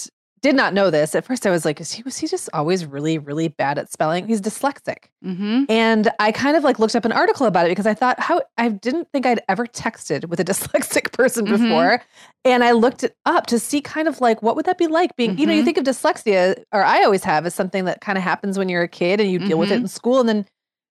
did 0.42 0.54
not 0.54 0.73
know 0.73 0.90
this. 0.90 1.14
At 1.14 1.25
first, 1.25 1.47
I 1.47 1.50
was 1.50 1.64
like, 1.64 1.80
"Is 1.80 1.92
he 1.92 2.02
was 2.02 2.16
he 2.16 2.26
just 2.26 2.49
always 2.52 2.87
really, 2.87 3.18
really 3.18 3.49
bad 3.49 3.78
at 3.78 3.92
spelling? 3.92 4.26
He's 4.26 4.40
dyslexic." 4.40 5.04
Mm-hmm. 5.25 5.64
And 5.68 6.11
I 6.18 6.32
kind 6.32 6.56
of 6.56 6.64
like 6.64 6.78
looked 6.78 6.97
up 6.97 7.04
an 7.04 7.12
article 7.12 7.47
about 7.47 7.66
it 7.66 7.70
because 7.70 7.87
I 7.87 7.94
thought 7.94 8.18
how 8.20 8.40
I 8.56 8.68
didn't 8.70 9.09
think 9.12 9.26
I'd 9.26 9.40
ever 9.49 9.66
texted 9.66 10.28
with 10.28 10.40
a 10.40 10.44
dyslexic 10.52 11.12
person 11.12 11.47
Mhm. 11.47 11.50
before. 11.59 12.02
And 12.44 12.64
I 12.64 12.73
looked 12.73 13.04
it 13.04 13.14
up 13.26 13.47
to 13.49 13.59
see 13.59 13.80
kind 13.80 14.09
of 14.09 14.20
like 14.20 14.42
what 14.42 14.56
would 14.56 14.64
that 14.66 14.78
be 14.78 14.87
like 14.87 15.14
being, 15.16 15.37
you 15.38 15.47
know, 15.47 15.52
you 15.52 15.62
Mhm. 15.62 15.64
think 15.66 15.76
of 15.78 15.85
dyslexia, 15.85 16.62
or 16.73 16.82
I 16.82 17.02
always 17.04 17.25
have, 17.25 17.44
as 17.47 17.54
something 17.54 17.85
that 17.85 18.00
kind 18.00 18.16
of 18.16 18.25
happens 18.25 18.56
when 18.59 18.68
you're 18.68 18.82
a 18.82 18.88
kid 18.88 19.20
and 19.20 19.30
you 19.30 19.38
deal 19.38 19.59
with 19.59 19.70
it 19.70 19.78
Mhm. 19.78 19.82
in 19.82 19.88
school 19.88 20.20
and 20.20 20.28
then 20.28 20.47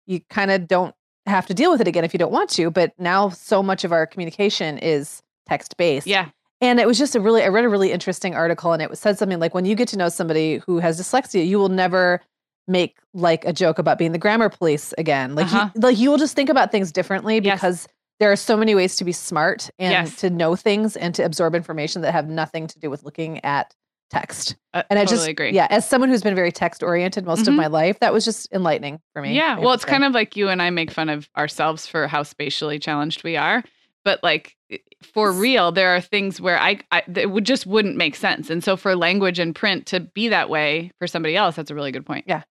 you 0.05 0.21
kind 0.29 0.51
of 0.51 0.67
don't 0.67 0.93
have 1.25 1.45
to 1.47 1.53
deal 1.53 1.71
with 1.71 1.81
it 1.81 1.87
again 1.87 2.03
if 2.03 2.13
you 2.13 2.17
don't 2.19 2.31
want 2.31 2.49
to. 2.51 2.69
But 2.71 2.93
now 2.99 3.29
so 3.29 3.61
much 3.63 3.83
of 3.83 3.91
our 3.91 4.05
communication 4.07 4.77
is 4.77 5.21
text 5.47 5.75
based. 5.77 6.05
Yeah. 6.07 6.27
And 6.61 6.79
it 6.79 6.87
was 6.87 6.97
just 6.97 7.15
a 7.15 7.19
really, 7.21 7.43
I 7.43 7.47
read 7.47 7.63
a 7.65 7.69
really 7.69 7.91
interesting 7.91 8.35
article 8.35 8.73
and 8.73 8.81
it 8.81 8.97
said 8.97 9.17
something 9.17 9.39
like 9.39 9.53
when 9.53 9.65
you 9.65 9.75
get 9.75 9.87
to 9.89 9.97
know 9.97 10.09
somebody 10.09 10.57
who 10.65 10.79
has 10.79 10.99
dyslexia, 10.99 11.47
you 11.47 11.57
will 11.57 11.69
never 11.69 12.21
make 12.67 12.97
like 13.13 13.45
a 13.45 13.53
joke 13.53 13.79
about 13.79 13.97
being 13.97 14.11
the 14.11 14.17
grammar 14.17 14.49
police 14.49 14.93
again. 14.97 15.35
Like, 15.35 15.45
Uh-huh. 15.47 15.69
you, 15.73 15.81
like 15.81 15.97
you 15.97 16.09
will 16.11 16.17
just 16.17 16.35
think 16.35 16.49
about 16.49 16.71
things 16.71 16.91
differently 16.91 17.39
Yes. 17.41 17.55
because 17.57 17.87
there 18.19 18.31
are 18.31 18.35
so 18.35 18.57
many 18.57 18.75
ways 18.75 18.97
to 18.97 19.05
be 19.05 19.11
smart 19.13 19.69
and 19.79 19.91
Yes. 19.91 20.17
to 20.17 20.29
know 20.29 20.55
things 20.55 20.97
and 20.97 21.15
to 21.15 21.23
absorb 21.23 21.55
information 21.55 22.01
that 22.01 22.11
have 22.11 22.27
nothing 22.27 22.67
to 22.67 22.77
do 22.79 22.89
with 22.89 23.03
looking 23.03 23.43
at 23.45 23.73
text. 24.11 24.55
Uh, 24.73 24.83
And 24.89 24.99
I 24.99 25.03
totally 25.03 25.17
just, 25.19 25.29
agree. 25.29 25.51
yeah, 25.51 25.67
as 25.69 25.87
someone 25.87 26.09
who's 26.09 26.23
been 26.23 26.35
very 26.35 26.51
text 26.51 26.83
oriented 26.83 27.25
most 27.25 27.47
of 27.47 27.53
Mhm. 27.53 27.57
my 27.57 27.67
life, 27.67 27.99
that 27.99 28.11
was 28.11 28.25
just 28.25 28.51
enlightening 28.51 28.99
for 29.13 29.21
me. 29.21 29.33
Yeah. 29.35 29.57
Well, 29.59 29.71
it's 29.73 29.85
kind 29.85 30.03
of 30.03 30.13
like 30.13 30.35
you 30.35 30.49
and 30.49 30.61
I 30.61 30.69
make 30.71 30.91
fun 30.91 31.09
of 31.09 31.29
ourselves 31.37 31.87
for 31.87 32.07
how 32.07 32.23
spatially 32.23 32.77
challenged 32.79 33.23
we 33.23 33.37
are. 33.37 33.63
But 34.05 34.23
like 34.23 34.55
for 35.03 35.31
real, 35.31 35.71
there 35.71 35.95
are 35.95 36.01
things 36.01 36.39
where 36.39 36.59
I, 36.59 36.79
I 36.91 37.03
it 37.15 37.31
would 37.31 37.45
just 37.45 37.65
wouldn't 37.67 37.97
make 37.97 38.15
sense. 38.15 38.49
And 38.49 38.63
so 38.63 38.77
for 38.77 38.95
language 38.95 39.39
and 39.39 39.53
print 39.55 39.85
to 39.87 39.99
be 39.99 40.29
that 40.29 40.49
way 40.49 40.91
for 40.99 41.07
somebody 41.07 41.35
else, 41.35 41.55
that's 41.55 41.69
a 41.71 41.75
really 41.75 41.91
good 41.91 42.05
point. 42.05 42.25
Yeah. 42.27 42.43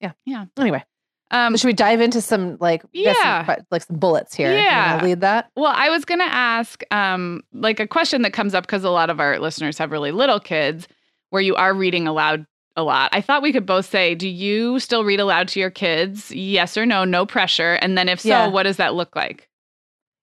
Yeah. 0.00 0.12
Yeah. 0.24 0.44
Anyway, 0.58 0.82
Um, 1.30 1.56
should 1.56 1.66
we 1.66 1.72
dive 1.72 2.00
into 2.00 2.20
some 2.20 2.56
like, 2.60 2.82
got 2.82 2.92
some 2.92 3.02
Yeah. 3.04 3.56
like 3.70 3.82
some 3.82 3.96
bullets 3.98 4.34
here? 4.34 4.52
Yeah. 4.52 5.00
lead 5.02 5.20
that. 5.22 5.50
Well, 5.56 5.72
I 5.74 5.88
was 5.90 6.04
going 6.04 6.20
to 6.20 6.24
ask 6.32 6.82
um, 6.92 7.42
like 7.52 7.80
a 7.80 7.86
question 7.86 8.22
that 8.22 8.32
comes 8.32 8.54
up 8.54 8.64
because 8.66 8.84
a 8.84 8.90
lot 8.90 9.10
of 9.10 9.18
our 9.20 9.38
listeners 9.38 9.78
have 9.78 9.90
really 9.90 10.12
little 10.12 10.40
kids 10.40 10.88
where 11.30 11.42
you 11.42 11.54
are 11.56 11.72
reading 11.74 12.06
aloud 12.06 12.46
a 12.76 12.82
lot. 12.82 13.10
I 13.12 13.20
thought 13.20 13.42
we 13.42 13.52
could 13.52 13.66
both 13.66 13.86
say, 13.86 14.14
do 14.14 14.28
you 14.28 14.78
still 14.78 15.04
read 15.04 15.20
aloud 15.20 15.48
to 15.48 15.60
your 15.60 15.70
kids? 15.70 16.30
Yes 16.32 16.76
or 16.76 16.84
no, 16.86 17.04
no 17.04 17.26
pressure. 17.26 17.74
And 17.82 17.96
then 17.98 18.08
if 18.08 18.20
so, 18.20 18.28
Yeah. 18.28 18.46
what 18.48 18.62
does 18.64 18.76
that 18.78 18.94
look 18.94 19.14
like? 19.16 19.48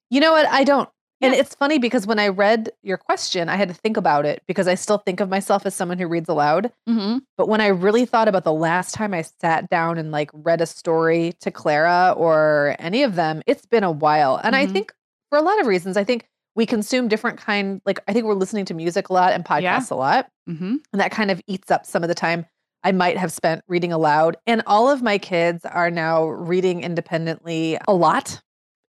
You 0.09 0.19
know 0.19 0.31
what? 0.31 0.47
I 0.47 0.63
don't. 0.63 0.89
And 1.21 1.33
it's 1.33 1.53
funny 1.53 1.79
because 1.79 2.07
when 2.07 2.17
I 2.17 2.29
read 2.29 2.69
your 2.81 2.95
question, 2.97 3.49
I 3.49 3.57
had 3.57 3.67
to 3.67 3.73
think 3.73 3.97
about 3.97 4.25
it 4.25 4.41
because 4.47 4.69
I 4.69 4.75
still 4.75 4.99
think 4.99 5.19
of 5.19 5.27
myself 5.27 5.65
as 5.65 5.75
someone 5.75 5.99
who 5.99 6.07
reads 6.07 6.29
aloud. 6.29 6.71
Mm-hmm. 6.87 7.17
But 7.37 7.49
when 7.49 7.59
I 7.59 7.67
really 7.67 8.05
thought 8.05 8.29
about 8.29 8.45
the 8.45 8.53
last 8.53 8.93
time 8.93 9.13
I 9.13 9.23
sat 9.23 9.69
down 9.69 9.97
and 9.97 10.11
like 10.11 10.29
read 10.33 10.61
a 10.61 10.65
story 10.65 11.33
to 11.41 11.51
Clara 11.51 12.13
or 12.15 12.73
any 12.79 13.03
of 13.03 13.15
them, 13.15 13.41
it's 13.47 13.65
been 13.65 13.83
a 13.83 13.91
while. 13.91 14.39
And 14.41 14.55
I 14.55 14.65
Mhm. 14.65 14.71
think 14.71 14.93
for 15.29 15.37
a 15.37 15.41
lot 15.41 15.59
of 15.59 15.67
reasons, 15.67 15.97
I 15.97 16.05
think 16.05 16.25
we 16.55 16.65
consume 16.65 17.09
different 17.09 17.37
kind 17.37 17.81
like 17.85 17.99
I 18.07 18.13
think 18.13 18.25
we're 18.25 18.33
listening 18.33 18.63
to 18.65 18.73
music 18.73 19.09
a 19.09 19.13
lot 19.13 19.33
and 19.33 19.43
podcasts 19.43 19.91
Yeah. 19.91 19.95
a 19.95 19.95
lot. 19.97 20.29
Mm-hmm. 20.49 20.75
And 20.93 20.99
that 21.01 21.11
kind 21.11 21.31
of 21.31 21.41
eats 21.47 21.69
up 21.69 21.85
some 21.85 22.01
of 22.01 22.07
the 22.07 22.15
time 22.15 22.45
I 22.81 22.93
might 22.93 23.17
have 23.17 23.33
spent 23.33 23.61
reading 23.67 23.91
aloud. 23.91 24.37
And 24.47 24.63
all 24.65 24.89
of 24.89 25.01
my 25.01 25.17
kids 25.17 25.65
are 25.65 25.91
now 25.91 26.27
reading 26.29 26.81
independently 26.81 27.77
a 27.89 27.93
lot. 27.93 28.41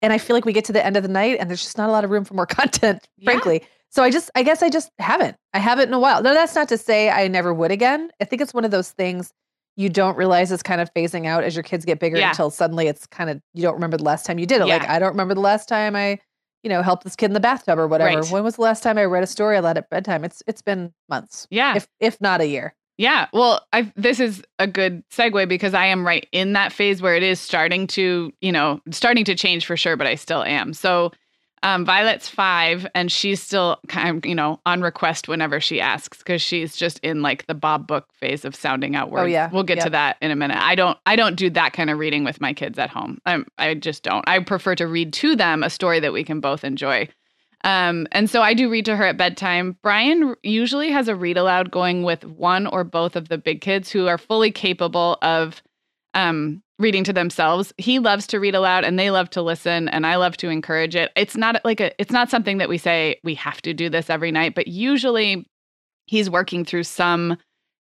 And 0.01 0.13
I 0.13 0.17
feel 0.17 0.35
like 0.35 0.45
we 0.45 0.53
get 0.53 0.65
to 0.65 0.73
the 0.73 0.85
end 0.85 0.95
of 0.97 1.03
the 1.03 1.09
night 1.09 1.37
and 1.39 1.49
there's 1.49 1.61
just 1.61 1.77
not 1.77 1.89
a 1.89 1.91
lot 1.91 2.03
of 2.03 2.09
room 2.09 2.23
for 2.25 2.33
more 2.33 2.45
content, 2.59 3.07
Yeah. 3.17 3.31
frankly. 3.31 3.63
So 3.91 4.03
I 4.03 4.11
just, 4.11 4.29
I 4.35 4.43
guess 4.43 4.61
I 4.61 4.69
just 4.69 4.91
haven't. 4.99 5.35
I 5.53 5.59
haven't 5.59 5.87
in 5.89 5.93
a 5.93 5.99
while. 5.99 6.21
No, 6.21 6.33
that's 6.33 6.53
not 6.55 6.69
to 6.69 6.77
say 6.77 7.09
I 7.09 7.27
never 7.27 7.53
would 7.53 7.71
again. 7.71 8.11
I 8.21 8.25
think 8.25 8.41
it's 8.41 8.53
one 8.53 8.63
of 8.63 8.71
those 8.71 8.91
things 8.91 9.31
you 9.77 9.89
don't 9.89 10.15
realize 10.17 10.51
is 10.51 10.61
kind 10.61 10.79
of 10.81 10.93
phasing 10.93 11.25
out 11.25 11.43
as 11.43 11.55
your 11.55 11.63
kids 11.63 11.85
get 11.85 11.99
bigger 11.99 12.17
Yeah. 12.17 12.29
until 12.29 12.49
suddenly 12.51 12.87
it's 12.87 13.07
kind 13.07 13.29
of, 13.29 13.41
you 13.53 13.61
don't 13.63 13.73
remember 13.73 13.97
the 13.97 14.03
last 14.03 14.25
time 14.25 14.37
you 14.37 14.45
did 14.45 14.61
it. 14.61 14.65
Like, 14.65 14.87
I 14.87 14.99
don't 14.99 15.09
remember 15.09 15.33
the 15.33 15.39
last 15.41 15.67
time 15.69 15.95
I, 15.95 16.19
you 16.63 16.69
know, 16.69 16.81
helped 16.81 17.03
this 17.05 17.15
kid 17.15 17.27
in 17.27 17.33
the 17.33 17.39
bathtub 17.39 17.79
or 17.79 17.87
whatever. 17.87 18.19
Right. 18.21 18.31
When 18.31 18.43
was 18.43 18.55
the 18.57 18.61
last 18.61 18.83
time 18.83 18.97
I 18.97 19.05
read 19.05 19.23
a 19.23 19.27
story 19.27 19.55
aloud 19.57 19.77
at 19.77 19.89
bedtime? 19.89 20.23
It's, 20.25 20.43
it's 20.47 20.61
been 20.61 20.93
months, 21.07 21.47
Yeah. 21.49 21.75
if, 21.77 21.87
if 21.99 22.19
not 22.21 22.41
a 22.41 22.45
year. 22.47 22.75
Yeah. 22.99 23.27
Well, 23.31 23.65
I 23.71 23.91
this 23.95 24.19
is 24.19 24.43
a 24.59 24.67
good 24.67 25.03
segue 25.09 25.47
because 25.47 25.73
I 25.73 25.85
am 25.85 26.05
right 26.05 26.27
in 26.33 26.51
that 26.53 26.73
phase 26.73 27.01
where 27.01 27.15
it 27.15 27.23
is 27.23 27.39
starting 27.39 27.87
to, 27.87 28.33
you 28.41 28.51
know, 28.51 28.81
starting 28.91 29.23
to 29.23 29.35
change 29.35 29.65
for 29.65 29.77
sure, 29.77 29.95
but 29.95 30.05
I 30.05 30.15
still 30.15 30.43
am. 30.43 30.73
So 30.73 31.13
um, 31.63 31.85
Violet's 31.85 32.27
five, 32.27 32.85
and 32.95 33.09
she's 33.09 33.41
still 33.41 33.79
kind 33.87 34.17
of, 34.17 34.25
you 34.25 34.35
know, 34.35 34.59
on 34.65 34.81
request 34.81 35.29
whenever 35.29 35.61
she 35.61 35.79
asks 35.79 36.17
because 36.17 36.41
she's 36.41 36.75
just 36.75 36.99
in 36.99 37.21
like 37.21 37.47
the 37.47 37.53
Bob 37.53 37.87
Book 37.87 38.05
phase 38.13 38.43
of 38.43 38.53
sounding 38.53 38.97
out 38.97 39.11
words. 39.11 39.23
Oh, 39.23 39.27
yeah. 39.27 39.49
we'll 39.51 39.63
get 39.63 39.79
to 39.81 39.89
that 39.89 40.17
in 40.21 40.31
a 40.31 40.35
minute. 40.35 40.57
I 40.57 40.75
don't, 40.75 40.97
I 41.05 41.15
don't 41.15 41.35
do 41.35 41.49
that 41.51 41.71
kind 41.71 41.89
of 41.89 41.99
reading 41.99 42.25
with 42.25 42.41
my 42.41 42.53
kids 42.53 42.77
at 42.77 42.89
home. 42.89 43.19
I'm, 43.25 43.45
I 43.57 43.75
just 43.75 44.03
don't. 44.03 44.27
I 44.27 44.39
prefer 44.39 44.75
to 44.75 44.87
read 44.87 45.13
to 45.13 45.37
them 45.37 45.63
a 45.63 45.69
story 45.69 46.01
that 46.01 46.11
we 46.11 46.25
can 46.25 46.41
both 46.41 46.65
enjoy. 46.65 47.07
Um, 47.63 48.07
and 48.11 48.29
so 48.29 48.41
I 48.41 48.53
do 48.53 48.69
read 48.69 48.85
to 48.85 48.95
her 48.95 49.05
at 49.05 49.17
bedtime. 49.17 49.77
Brian 49.83 50.35
usually 50.43 50.91
has 50.91 51.07
a 51.07 51.15
read 51.15 51.37
aloud 51.37 51.71
going 51.71 52.03
with 52.03 52.23
one 52.23 52.67
or 52.67 52.83
both 52.83 53.15
of 53.15 53.27
the 53.27 53.37
big 53.37 53.61
kids 53.61 53.91
who 53.91 54.07
are 54.07 54.17
fully 54.17 54.51
capable 54.51 55.17
of 55.21 55.61
um, 56.13 56.63
reading 56.79 57.03
to 57.03 57.13
themselves. 57.13 57.73
He 57.77 57.99
loves 57.99 58.25
to 58.27 58.39
read 58.39 58.55
aloud 58.55 58.85
and 58.85 58.97
they 58.97 59.11
love 59.11 59.29
to 59.31 59.41
listen 59.41 59.89
and 59.89 60.07
I 60.07 60.15
love 60.15 60.37
to 60.37 60.49
encourage 60.49 60.95
it. 60.95 61.11
It's 61.15 61.35
not 61.35 61.63
like 61.65 61.81
a 61.81 61.91
it's 62.01 62.11
not 62.11 62.29
something 62.29 62.57
that 62.59 62.69
we 62.69 62.77
say 62.77 63.19
we 63.23 63.35
have 63.35 63.61
to 63.63 63.73
do 63.73 63.89
this 63.89 64.09
every 64.09 64.31
night, 64.31 64.55
but 64.55 64.67
usually 64.67 65.45
he's 66.05 66.29
working 66.29 66.63
through 66.63 66.83
some 66.83 67.37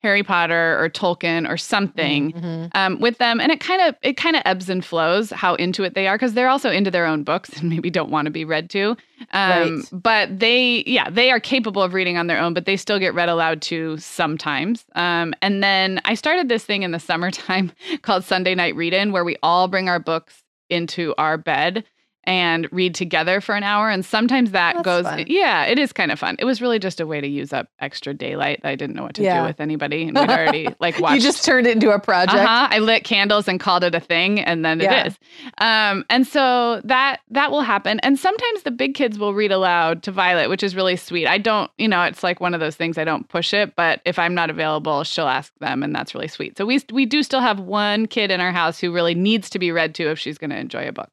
Harry 0.05 0.21
Potter 0.23 0.77
or 0.79 0.87
Tolkien 0.89 1.49
or 1.49 1.57
something 1.57 2.31
Mhm. 2.31 2.69
um, 2.75 2.99
with 2.99 3.17
them, 3.17 3.41
and 3.41 3.51
it 3.51 3.59
kind 3.59 3.81
of 3.81 3.95
it 4.03 4.13
kind 4.17 4.35
of 4.35 4.43
ebbs 4.45 4.69
and 4.69 4.85
flows 4.85 5.31
how 5.31 5.55
into 5.55 5.83
it 5.83 5.95
they 5.95 6.07
are 6.07 6.15
because 6.15 6.33
they're 6.35 6.47
also 6.47 6.69
into 6.69 6.91
their 6.91 7.05
own 7.07 7.23
books 7.23 7.49
and 7.59 7.69
maybe 7.69 7.89
don't 7.89 8.11
want 8.11 8.25
to 8.27 8.31
be 8.31 8.45
read 8.45 8.69
to. 8.69 8.91
Um, 8.91 8.97
Right. 9.33 9.71
But 9.91 10.39
they, 10.39 10.83
yeah, 10.85 11.09
they 11.09 11.31
are 11.31 11.39
capable 11.39 11.81
of 11.81 11.93
reading 11.93 12.17
on 12.17 12.27
their 12.27 12.39
own, 12.39 12.53
but 12.53 12.65
they 12.65 12.77
still 12.77 12.99
get 12.99 13.13
read 13.15 13.29
aloud 13.29 13.61
to 13.63 13.97
sometimes. 13.97 14.85
Um, 14.95 15.33
and 15.41 15.63
then 15.63 15.99
I 16.05 16.13
started 16.15 16.47
this 16.49 16.63
thing 16.65 16.83
in 16.83 16.91
the 16.91 16.99
summertime 17.09 17.71
called 18.03 18.23
Sunday 18.23 18.53
Night 18.55 18.75
Read 18.75 18.93
In, 18.93 19.11
where 19.11 19.23
we 19.25 19.37
all 19.41 19.67
bring 19.67 19.89
our 19.89 19.99
books 19.99 20.43
into 20.69 21.13
our 21.17 21.37
bed 21.37 21.83
and 22.27 22.67
read 22.71 22.95
together 22.95 23.41
for 23.41 23.55
an 23.55 23.63
hour. 23.63 23.89
And 23.89 24.05
sometimes 24.05 24.51
that 24.51 24.75
That's 24.75 24.85
goes, 24.85 25.03
fun. 25.05 25.25
yeah, 25.27 25.65
it 25.65 25.77
is 25.79 25.91
kind 25.93 26.11
of 26.11 26.19
fun. 26.19 26.35
It 26.39 26.45
was 26.45 26.61
really 26.61 26.79
just 26.79 26.99
a 26.99 27.07
way 27.07 27.21
to 27.21 27.27
use 27.27 27.53
up 27.53 27.67
extra 27.79 28.13
daylight. 28.13 28.61
I 28.63 28.75
didn't 28.75 28.95
know 28.95 29.03
what 29.03 29.15
to 29.15 29.23
Yeah. 29.23 29.41
do 29.41 29.47
with 29.47 29.59
anybody. 29.61 30.03
And 30.07 30.17
we'd 30.17 30.29
already 30.29 30.67
like 30.79 30.99
watched. 30.99 31.15
You 31.15 31.21
just 31.21 31.45
turned 31.45 31.67
it 31.67 31.71
into 31.75 31.91
a 31.91 31.99
project. 31.99 32.37
Uh-huh. 32.37 32.67
I 32.71 32.79
lit 32.79 33.03
candles 33.03 33.47
and 33.47 33.59
called 33.59 33.83
it 33.83 33.93
a 33.95 33.99
thing, 33.99 34.39
and 34.39 34.63
then 34.65 34.79
Yeah. 34.79 35.01
it 35.01 35.07
is. 35.07 35.19
Um, 35.59 36.05
and 36.09 36.25
so 36.27 36.81
that 36.85 37.21
that 37.29 37.51
will 37.51 37.61
happen. 37.61 37.99
And 38.01 38.17
sometimes 38.19 38.63
the 38.63 38.71
big 38.71 38.95
kids 38.95 39.17
will 39.19 39.33
read 39.33 39.51
aloud 39.51 40.03
to 40.03 40.11
Violet, 40.11 40.49
which 40.49 40.63
is 40.63 40.75
really 40.75 40.95
sweet. 40.95 41.27
I 41.27 41.37
don't, 41.37 41.69
you 41.77 41.87
know, 41.87 42.01
it's 42.03 42.23
like 42.23 42.39
one 42.39 42.53
of 42.53 42.59
those 42.59 42.75
things. 42.75 42.97
I 42.97 43.03
don't 43.03 43.27
push 43.29 43.53
it, 43.53 43.75
but 43.75 44.01
if 44.05 44.17
I'm 44.19 44.33
not 44.35 44.49
available, 44.49 45.03
she'll 45.03 45.27
ask 45.27 45.53
them, 45.59 45.83
and 45.83 45.95
that's 45.95 46.13
really 46.15 46.27
sweet. 46.27 46.57
So 46.57 46.65
we 46.65 46.79
we 46.91 47.05
do 47.05 47.23
still 47.23 47.41
have 47.41 47.59
one 47.59 48.07
kid 48.07 48.31
in 48.31 48.41
our 48.41 48.51
house 48.51 48.79
who 48.79 48.91
really 48.91 49.15
needs 49.15 49.49
to 49.51 49.59
be 49.59 49.71
read 49.71 49.95
to 49.95 50.09
if 50.11 50.19
she's 50.19 50.37
going 50.37 50.49
to 50.51 50.57
enjoy 50.57 50.87
a 50.87 50.91
book. 50.91 51.09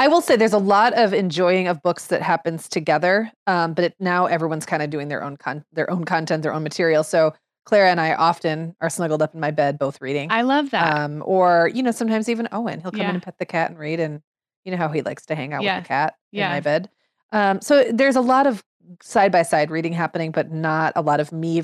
I 0.00 0.08
will 0.08 0.22
say 0.22 0.34
there's 0.36 0.54
a 0.54 0.58
lot 0.58 0.94
of 0.94 1.12
enjoying 1.12 1.68
of 1.68 1.82
books 1.82 2.06
that 2.06 2.22
happens 2.22 2.68
together, 2.70 3.30
um, 3.46 3.74
but 3.74 3.84
it, 3.84 3.94
now 4.00 4.24
everyone's 4.24 4.64
kind 4.64 4.82
of 4.82 4.88
doing 4.88 5.08
their 5.08 5.22
own 5.22 5.36
con- 5.36 5.62
their 5.74 5.90
own 5.90 6.04
content, 6.04 6.42
their 6.42 6.54
own 6.54 6.62
material. 6.62 7.04
So 7.04 7.34
Clara 7.66 7.90
and 7.90 8.00
I 8.00 8.14
often 8.14 8.74
are 8.80 8.88
snuggled 8.88 9.20
up 9.20 9.34
in 9.34 9.40
my 9.40 9.50
bed, 9.50 9.78
both 9.78 10.00
reading. 10.00 10.32
I 10.32 10.40
love 10.40 10.70
that. 10.70 10.96
Um, 10.96 11.22
or 11.26 11.70
you 11.74 11.82
know, 11.82 11.90
sometimes 11.90 12.30
even 12.30 12.48
Owen, 12.50 12.80
he'll 12.80 12.90
come 12.92 13.00
Yeah. 13.02 13.10
in 13.10 13.16
and 13.16 13.22
pet 13.22 13.36
the 13.38 13.44
cat 13.44 13.68
and 13.70 13.78
read, 13.78 14.00
and 14.00 14.22
you 14.64 14.70
know 14.72 14.78
how 14.78 14.88
he 14.88 15.02
likes 15.02 15.26
to 15.26 15.34
hang 15.34 15.52
out 15.52 15.62
Yes. 15.62 15.76
with 15.80 15.84
the 15.84 15.88
cat 15.88 16.14
in 16.32 16.40
my 16.48 16.60
bed. 16.60 16.88
Um, 17.32 17.60
so 17.60 17.84
there's 17.92 18.16
a 18.16 18.22
lot 18.22 18.46
of 18.46 18.64
side 19.02 19.30
by 19.32 19.42
side 19.42 19.70
reading 19.70 19.92
happening, 19.92 20.30
but 20.30 20.50
not 20.50 20.94
a 20.96 21.02
lot 21.02 21.20
of 21.20 21.30
me 21.30 21.62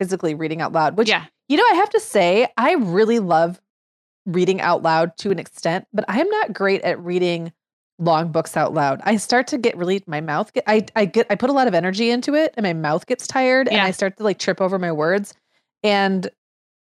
physically 0.00 0.34
reading 0.34 0.62
out 0.62 0.72
loud. 0.72 0.96
Which 0.96 1.10
yeah, 1.10 1.26
you 1.48 1.58
know, 1.58 1.64
I 1.70 1.74
have 1.74 1.90
to 1.90 2.00
say, 2.00 2.48
I 2.56 2.72
really 2.72 3.18
love 3.18 3.60
reading 4.24 4.60
out 4.62 4.82
loud 4.82 5.16
to 5.18 5.30
an 5.30 5.38
extent, 5.38 5.86
but 5.92 6.04
I 6.08 6.20
am 6.20 6.28
not 6.30 6.54
great 6.54 6.80
at 6.80 6.98
reading 6.98 7.52
long 7.98 8.30
books 8.30 8.56
out 8.56 8.74
loud. 8.74 9.00
I 9.04 9.16
start 9.16 9.46
to 9.48 9.58
get 9.58 9.76
really 9.76 10.02
my 10.06 10.20
mouth 10.20 10.52
get 10.52 10.64
I 10.66 10.84
I 10.94 11.06
get 11.06 11.26
I 11.30 11.34
put 11.34 11.50
a 11.50 11.52
lot 11.52 11.66
of 11.66 11.74
energy 11.74 12.10
into 12.10 12.34
it 12.34 12.52
and 12.56 12.64
my 12.64 12.74
mouth 12.74 13.06
gets 13.06 13.26
tired 13.26 13.68
and 13.68 13.80
I 13.80 13.90
start 13.90 14.16
to 14.18 14.22
like 14.22 14.38
trip 14.38 14.60
over 14.60 14.78
my 14.78 14.92
words. 14.92 15.34
And 15.82 16.28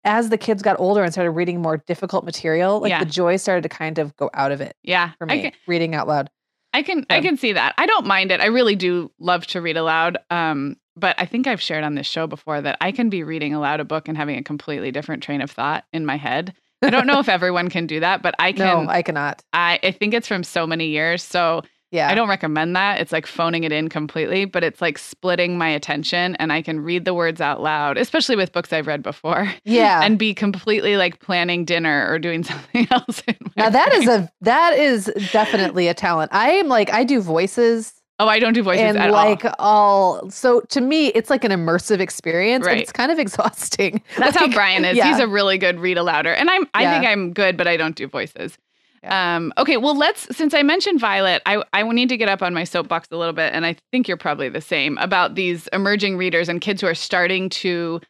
as 0.03 0.29
the 0.29 0.37
kids 0.37 0.61
got 0.61 0.79
older 0.79 1.03
and 1.03 1.11
started 1.11 1.31
reading 1.31 1.61
more 1.61 1.77
difficult 1.77 2.25
material, 2.25 2.79
like 2.79 2.89
Yeah. 2.89 2.99
the 2.99 3.09
joy 3.09 3.37
started 3.37 3.63
to 3.63 3.69
kind 3.69 3.97
of 3.97 4.15
go 4.17 4.29
out 4.33 4.51
of 4.51 4.61
it 4.61 4.75
yeah. 4.83 5.11
for 5.17 5.25
me, 5.25 5.41
can, 5.41 5.51
reading 5.67 5.95
out 5.95 6.07
loud. 6.07 6.29
I 6.73 6.83
can 6.83 7.05
I 7.09 7.21
can 7.21 7.37
see 7.37 7.53
that. 7.53 7.73
I 7.77 7.85
don't 7.85 8.05
mind 8.05 8.31
it. 8.31 8.41
I 8.41 8.47
really 8.47 8.75
do 8.75 9.09
love 9.17 9.47
to 9.47 9.61
read 9.61 9.77
aloud. 9.77 10.17
Um, 10.29 10.75
but 10.97 11.15
I 11.17 11.25
think 11.25 11.47
I've 11.47 11.61
shared 11.61 11.83
on 11.83 11.95
this 11.95 12.07
show 12.07 12.27
before 12.27 12.61
that 12.61 12.77
I 12.81 12.91
can 12.91 13.09
be 13.09 13.23
reading 13.23 13.53
aloud 13.53 13.79
a 13.79 13.85
book 13.85 14.07
and 14.07 14.17
having 14.17 14.37
a 14.37 14.43
completely 14.43 14.91
different 14.91 15.23
train 15.23 15.41
of 15.41 15.51
thought 15.51 15.85
in 15.93 16.05
my 16.05 16.17
head. 16.17 16.53
I 16.85 16.89
don't 16.89 17.07
know 17.07 17.19
if 17.19 17.29
everyone 17.29 17.69
can 17.69 17.87
do 17.87 17.99
that, 17.99 18.21
but 18.21 18.35
I 18.39 18.51
can. 18.51 18.85
No, 18.85 18.89
I 18.91 19.01
cannot. 19.01 19.43
I, 19.53 19.79
I 19.83 19.91
think 19.91 20.13
it's 20.13 20.27
from 20.27 20.43
so 20.43 20.65
many 20.67 20.87
years. 20.87 21.23
So 21.23 21.61
Yeah. 21.91 22.09
I 22.09 22.15
don't 22.15 22.27
recommend 22.29 22.75
that. 22.75 22.99
It's 22.99 23.11
like 23.11 23.25
phoning 23.27 23.63
it 23.63 23.71
in 23.71 23.87
completely, 23.89 24.45
but 24.45 24.63
it's 24.63 24.81
like 24.81 24.97
splitting 24.97 25.57
my 25.57 25.69
attention 25.69 26.35
and 26.37 26.51
I 26.51 26.61
can 26.61 26.79
read 26.81 27.05
the 27.05 27.13
words 27.13 27.39
out 27.39 27.61
loud, 27.61 27.97
especially 27.97 28.35
with 28.35 28.51
books 28.51 28.73
I've 28.73 28.87
read 28.87 29.01
before, 29.01 29.51
yeah. 29.63 30.01
and 30.03 30.19
be 30.19 30.33
completely 30.33 30.97
like 30.97 31.19
planning 31.19 31.63
dinner 31.65 32.07
or 32.09 32.19
doing 32.19 32.43
something 32.51 32.87
else. 32.91 33.21
in 33.27 33.35
my 33.55 33.63
now 33.65 33.69
that 33.69 33.93
is 33.93 34.05
brain. 34.05 34.19
a 34.21 34.29
that 34.41 34.77
is 34.77 35.05
definitely 35.31 35.87
a 35.87 35.93
talent. 35.93 36.33
I 36.33 36.51
am 36.51 36.67
like 36.67 36.91
I 36.91 37.03
do 37.05 37.21
voices 37.21 37.93
Oh, 38.17 38.27
I 38.27 38.39
don't 38.39 38.53
do 38.53 38.63
voices 38.63 38.81
and 38.83 38.97
at 38.97 39.11
like 39.11 39.43
all. 39.45 39.53
all. 39.59 40.29
So 40.29 40.61
to 40.69 40.79
me, 40.81 41.07
it's 41.07 41.29
like 41.29 41.43
an 41.43 41.51
immersive 41.51 41.99
experience. 41.99 42.65
Right. 42.65 42.73
And 42.73 42.81
it's 42.81 42.91
kind 42.93 43.11
of 43.11 43.19
exhausting. 43.25 44.01
That's 44.17 44.37
how 44.37 44.47
Brian 44.49 44.85
is. 44.85 44.95
yeah. 44.95 45.09
He's 45.09 45.19
a 45.19 45.27
really 45.27 45.57
good 45.57 45.79
read 45.79 45.97
alouder. 45.97 46.33
And 46.33 46.49
I'm 46.49 46.65
I 46.73 46.83
Yeah. 46.83 46.93
think 46.93 47.05
I'm 47.05 47.33
good, 47.33 47.57
but 47.57 47.67
I 47.67 47.75
don't 47.77 47.95
do 47.95 48.07
voices. 48.07 48.57
Yeah. 49.03 49.35
Um, 49.35 49.53
okay, 49.57 49.77
well 49.77 49.95
let's 49.97 50.35
since 50.35 50.53
I 50.53 50.63
mentioned 50.63 50.99
Violet, 50.99 51.41
I, 51.45 51.61
I 51.73 51.83
need 51.83 52.09
to 52.09 52.17
get 52.17 52.29
up 52.29 52.41
on 52.41 52.53
my 52.53 52.63
soapbox 52.63 53.09
a 53.11 53.17
little 53.17 53.33
bit, 53.33 53.53
and 53.53 53.65
I 53.65 53.75
think 53.91 54.07
you're 54.07 54.17
probably 54.17 54.49
the 54.49 54.61
same 54.61 54.97
about 54.97 55.35
these 55.35 55.67
emerging 55.73 56.17
readers 56.17 56.49
and 56.49 56.59
kids 56.61 56.81
who 56.81 56.87
are 56.87 56.95
starting 56.95 57.49
to 57.49 58.01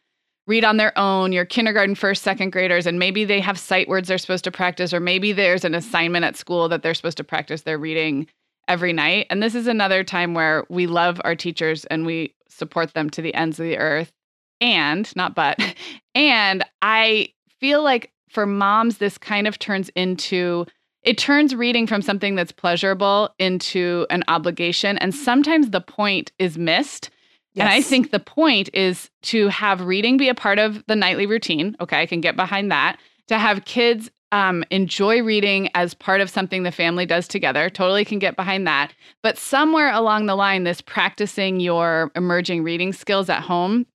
read 0.46 0.64
on 0.64 0.76
their 0.76 0.96
own, 0.96 1.32
your 1.32 1.44
kindergarten, 1.44 1.96
first, 1.96 2.22
second 2.22 2.50
graders, 2.50 2.86
and 2.86 2.98
maybe 3.00 3.24
they 3.24 3.40
have 3.40 3.58
sight 3.58 3.88
words 3.88 4.06
they're 4.08 4.16
supposed 4.16 4.44
to 4.44 4.50
practice, 4.52 4.94
or 4.94 5.00
maybe 5.00 5.32
there's 5.32 5.64
an 5.64 5.74
assignment 5.74 6.24
at 6.24 6.36
school 6.36 6.68
that 6.68 6.82
they're 6.82 6.94
supposed 6.94 7.16
to 7.16 7.24
practice 7.24 7.62
their 7.62 7.76
reading 7.76 8.26
every 8.68 8.92
night. 8.92 9.26
And 9.30 9.42
this 9.42 9.54
is 9.54 9.66
another 9.66 10.04
time 10.04 10.34
where 10.34 10.64
we 10.68 10.86
love 10.86 11.20
our 11.24 11.34
teachers 11.34 11.84
and 11.86 12.06
we 12.06 12.34
support 12.48 12.94
them 12.94 13.10
to 13.10 13.22
the 13.22 13.34
ends 13.34 13.60
of 13.60 13.64
the 13.64 13.78
earth. 13.78 14.12
And 14.60 15.14
not 15.16 15.34
but, 15.34 15.58
and 16.14 16.64
I 16.82 17.28
feel 17.60 17.82
like 17.82 18.12
for 18.28 18.46
moms, 18.46 18.98
this 18.98 19.18
kind 19.18 19.46
of 19.46 19.58
turns 19.58 19.90
into 19.90 20.66
it 21.02 21.18
turns 21.18 21.54
reading 21.54 21.86
from 21.86 22.02
something 22.02 22.34
that's 22.34 22.50
pleasurable 22.50 23.32
into 23.38 24.06
an 24.10 24.24
obligation. 24.26 24.98
And 24.98 25.14
sometimes 25.14 25.70
the 25.70 25.80
point 25.80 26.32
is 26.40 26.58
missed. 26.58 27.10
And 27.54 27.68
I 27.68 27.80
think 27.80 28.10
the 28.10 28.20
point 28.20 28.68
is 28.74 29.08
to 29.22 29.48
have 29.48 29.80
reading 29.80 30.16
be 30.16 30.28
a 30.28 30.34
part 30.34 30.58
of 30.58 30.84
the 30.88 30.96
nightly 30.96 31.24
routine. 31.24 31.76
Okay, 31.80 32.02
I 32.02 32.06
can 32.06 32.20
get 32.20 32.36
behind 32.36 32.70
that. 32.70 32.98
To 33.28 33.38
have 33.38 33.64
kids 33.64 34.10
um, 34.32 34.64
enjoy 34.70 35.22
reading 35.22 35.68
as 35.74 35.94
part 35.94 36.20
of 36.20 36.28
something 36.30 36.62
the 36.62 36.72
family 36.72 37.06
does 37.06 37.28
together, 37.28 37.70
totally 37.70 38.04
can 38.04 38.18
get 38.18 38.36
behind 38.36 38.66
that. 38.66 38.92
But 39.22 39.38
somewhere 39.38 39.92
along 39.92 40.26
the 40.26 40.34
line, 40.34 40.64
this 40.64 40.80
practicing 40.80 41.60
your 41.60 42.10
emerging 42.16 42.62
reading 42.62 42.92
skills 42.92 43.28
at 43.28 43.42
home 43.42 43.86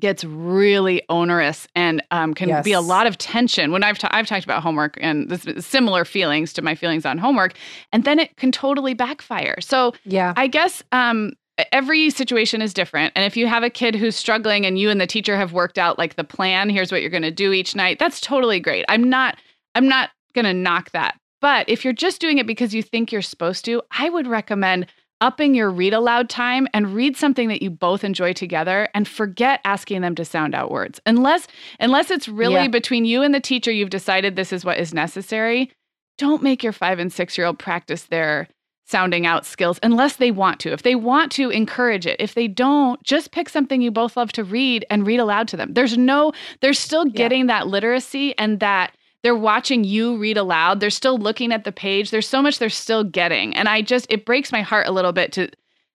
gets 0.00 0.24
really 0.24 1.02
onerous 1.08 1.68
and 1.76 2.02
um, 2.10 2.34
can 2.34 2.62
be 2.62 2.72
a 2.72 2.80
lot 2.80 3.06
of 3.06 3.16
tension. 3.18 3.70
When 3.70 3.84
I've 3.84 3.98
I've 4.10 4.26
talked 4.26 4.44
about 4.44 4.62
homework 4.62 4.98
and 5.00 5.30
this 5.30 5.64
similar 5.64 6.04
feelings 6.04 6.52
to 6.54 6.62
my 6.62 6.74
feelings 6.74 7.06
on 7.06 7.18
homework, 7.18 7.54
and 7.92 8.04
then 8.04 8.18
it 8.18 8.36
can 8.36 8.50
totally 8.50 8.94
backfire. 8.94 9.60
So 9.60 9.94
Yeah. 10.04 10.32
I 10.36 10.48
guess 10.48 10.82
um, 10.90 11.34
every 11.72 12.10
situation 12.10 12.60
is 12.60 12.74
different. 12.74 13.12
And 13.14 13.24
if 13.24 13.36
you 13.36 13.46
have 13.46 13.62
a 13.62 13.70
kid 13.70 13.94
who's 13.94 14.16
struggling 14.16 14.66
and 14.66 14.78
you 14.78 14.90
and 14.90 15.00
the 15.00 15.06
teacher 15.06 15.36
have 15.36 15.52
worked 15.52 15.78
out 15.78 15.98
like 15.98 16.16
the 16.16 16.24
plan, 16.24 16.70
here's 16.70 16.90
what 16.90 17.00
you're 17.00 17.10
going 17.10 17.22
to 17.22 17.30
do 17.30 17.52
each 17.52 17.76
night, 17.76 17.98
that's 17.98 18.20
totally 18.20 18.58
great. 18.58 18.84
I'm 18.88 19.08
not 19.08 19.38
I'm 19.74 19.88
not 19.88 20.10
going 20.34 20.44
to 20.44 20.54
knock 20.54 20.90
that. 20.92 21.18
But 21.40 21.68
if 21.68 21.84
you're 21.84 21.92
just 21.92 22.20
doing 22.20 22.38
it 22.38 22.46
because 22.46 22.74
you 22.74 22.82
think 22.82 23.12
you're 23.12 23.22
supposed 23.22 23.64
to, 23.66 23.82
I 23.90 24.08
would 24.08 24.26
recommend 24.26 24.86
upping 25.20 25.54
your 25.54 25.70
read 25.70 25.94
aloud 25.94 26.28
time 26.28 26.66
and 26.74 26.94
read 26.94 27.16
something 27.16 27.48
that 27.48 27.62
you 27.62 27.70
both 27.70 28.02
enjoy 28.04 28.32
together 28.32 28.88
and 28.94 29.06
forget 29.06 29.60
asking 29.64 30.00
them 30.02 30.14
to 30.14 30.24
sound 30.24 30.54
out 30.54 30.70
words. 30.70 31.00
Unless 31.06 31.46
unless 31.80 32.10
it's 32.10 32.28
really 32.28 32.54
Yeah. 32.54 32.68
between 32.68 33.04
you 33.04 33.22
and 33.22 33.34
the 33.34 33.40
teacher 33.40 33.70
you've 33.70 33.90
decided 33.90 34.36
this 34.36 34.52
is 34.52 34.64
what 34.64 34.78
is 34.78 34.92
necessary, 34.92 35.70
don't 36.18 36.42
make 36.42 36.62
your 36.62 36.72
5 36.72 36.98
and 36.98 37.12
6 37.12 37.38
year 37.38 37.46
old 37.46 37.58
practice 37.58 38.02
their 38.04 38.48
sounding 38.86 39.24
out 39.24 39.46
skills 39.46 39.78
unless 39.82 40.16
they 40.16 40.30
want 40.30 40.60
to. 40.60 40.72
If 40.72 40.82
they 40.82 40.94
want 40.94 41.32
to, 41.32 41.48
encourage 41.48 42.06
it. 42.06 42.16
If 42.20 42.34
they 42.34 42.48
don't, 42.48 43.02
just 43.02 43.30
pick 43.30 43.48
something 43.48 43.80
you 43.80 43.90
both 43.90 44.16
love 44.16 44.32
to 44.32 44.44
read 44.44 44.84
and 44.90 45.06
read 45.06 45.20
aloud 45.20 45.48
to 45.48 45.56
them. 45.56 45.72
There's 45.72 45.96
no, 45.96 46.32
they're 46.60 46.74
still 46.74 47.06
Yeah. 47.06 47.12
getting 47.14 47.46
that 47.46 47.66
literacy 47.66 48.36
and 48.36 48.60
that 48.60 48.94
they're 49.24 49.34
watching 49.34 49.82
you 49.82 50.16
read 50.18 50.36
aloud. 50.36 50.78
They're 50.78 50.90
still 50.90 51.18
looking 51.18 51.50
at 51.50 51.64
the 51.64 51.72
page. 51.72 52.10
There's 52.12 52.28
so 52.28 52.40
much 52.40 52.60
they're 52.60 52.68
still 52.70 53.02
getting. 53.02 53.56
And 53.56 53.68
I 53.68 53.82
just, 53.82 54.06
it 54.10 54.24
breaks 54.24 54.52
my 54.52 54.62
heart 54.62 54.86
a 54.86 54.92
little 54.92 55.12
bit 55.12 55.32
to, 55.32 55.48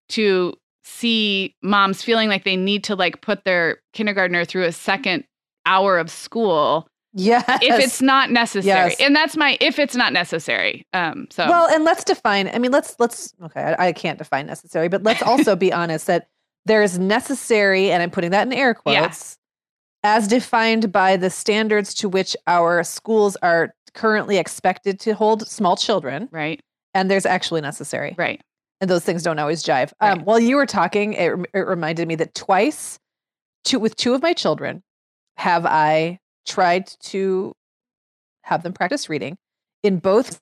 to 0.10 0.54
see 0.84 1.56
moms 1.62 2.02
feeling 2.02 2.28
like 2.28 2.44
they 2.44 2.58
need 2.58 2.84
to 2.86 2.96
like 2.96 3.22
put 3.22 3.46
their 3.46 3.78
kindergartner 3.94 4.44
through 4.44 4.64
a 4.66 4.72
second 4.74 5.24
hour 5.66 5.98
of 5.98 6.10
school 6.12 6.88
Yes. 7.14 7.44
if 7.64 7.80
it's 7.84 8.02
not 8.04 8.30
necessary. 8.30 8.90
Yes. 8.92 9.00
And 9.00 9.16
that's 9.16 9.36
my 9.36 9.58
if 9.60 9.80
it's 9.80 9.96
not 9.96 10.14
necessary. 10.14 10.86
Um 10.94 11.28
so 11.32 11.50
Well, 11.50 11.68
and 11.68 11.84
let's 11.84 12.04
define. 12.04 12.48
I 12.54 12.60
mean, 12.60 12.72
let's 12.72 12.96
let's 13.00 13.34
okay. 13.46 13.62
I, 13.80 13.88
I 13.88 13.94
can't 13.94 14.20
define 14.20 14.46
necessary, 14.46 14.90
but 14.90 15.02
let's 15.02 15.24
also 15.24 15.56
be 15.56 15.74
honest 15.82 16.06
that 16.06 16.28
there 16.68 16.84
is 16.84 17.00
necessary, 17.00 17.90
and 17.92 18.04
I'm 18.04 18.12
putting 18.12 18.30
that 18.30 18.46
in 18.46 18.54
air 18.54 18.76
Yeah. 18.86 19.02
quotes, 19.02 19.39
as 20.04 20.28
defined 20.28 20.92
by 20.92 21.18
the 21.18 21.30
standards 21.30 21.94
to 21.96 22.10
which 22.10 22.36
our 22.48 22.84
schools 22.84 23.36
are 23.42 23.74
currently 23.94 24.38
expected 24.38 25.00
to 25.02 25.14
hold 25.14 25.48
small 25.48 25.76
children, 25.76 26.30
right, 26.32 26.62
and 26.94 27.10
there's 27.10 27.26
actually 27.26 27.62
necessary, 27.62 28.16
right. 28.18 28.42
and 28.82 28.90
those 28.90 29.04
things 29.04 29.24
don't 29.24 29.40
always 29.40 29.64
jive. 29.64 29.92
Um, 30.00 30.22
while 30.26 30.40
you 30.40 30.56
were 30.56 30.66
talking, 30.66 31.14
it, 31.14 31.34
it 31.54 31.60
reminded 31.60 32.08
me 32.08 32.16
that 32.16 32.34
twice, 32.36 32.98
two 33.64 33.80
with 33.80 33.96
two 33.96 34.14
of 34.14 34.22
my 34.22 34.34
children, 34.34 34.82
have 35.38 35.66
I 35.66 36.20
tried 36.48 36.88
to 37.04 37.54
have 38.44 38.64
them 38.64 38.74
practice 38.74 39.10
reading. 39.10 39.38
In 39.84 40.00
both, 40.00 40.40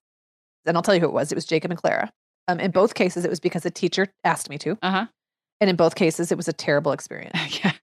and 0.65 0.75
I'll 0.75 0.81
tell 0.83 0.95
you 0.95 1.01
who 1.01 1.07
it 1.07 1.13
was. 1.13 1.31
It 1.31 1.35
was 1.35 1.45
Jacob 1.45 1.69
and 1.71 1.79
Clara. 1.79 2.09
Um, 2.47 2.59
in 2.59 2.71
both 2.71 2.93
cases, 2.95 3.25
it 3.25 3.29
was 3.29 3.39
because 3.39 3.65
a 3.65 3.69
teacher 3.71 4.07
asked 4.23 4.49
me 4.49 4.57
to, 4.59 4.77
Uh-huh. 4.81 5.05
and 5.61 5.69
in 5.69 5.75
both 5.75 5.95
cases, 5.95 6.31
it 6.31 6.37
was 6.37 6.47
a 6.47 6.53
terrible 6.53 6.91
experience. 6.91 7.37
yeah. 7.63 7.73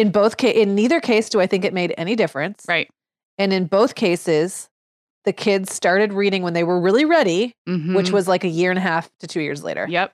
In 0.00 0.10
both 0.10 0.36
ca- 0.38 0.50
in 0.52 0.74
neither 0.74 1.00
case 1.00 1.28
do 1.28 1.40
I 1.40 1.46
think 1.46 1.64
it 1.64 1.72
made 1.74 1.94
any 1.98 2.16
difference. 2.16 2.64
Right. 2.68 2.88
And 3.38 3.52
in 3.52 3.66
both 3.66 3.94
cases, 3.94 4.68
the 5.24 5.32
kids 5.32 5.74
started 5.74 6.12
reading 6.12 6.42
when 6.42 6.54
they 6.54 6.64
were 6.64 6.80
really 6.80 7.04
ready, 7.04 7.54
which 7.66 8.06
Mhm. 8.08 8.10
was 8.12 8.26
like 8.28 8.44
a 8.44 8.48
year 8.48 8.70
and 8.70 8.78
a 8.78 8.82
half 8.82 9.10
to 9.20 9.26
two 9.26 9.40
years 9.40 9.62
later. 9.62 9.86
Yep. 9.88 10.12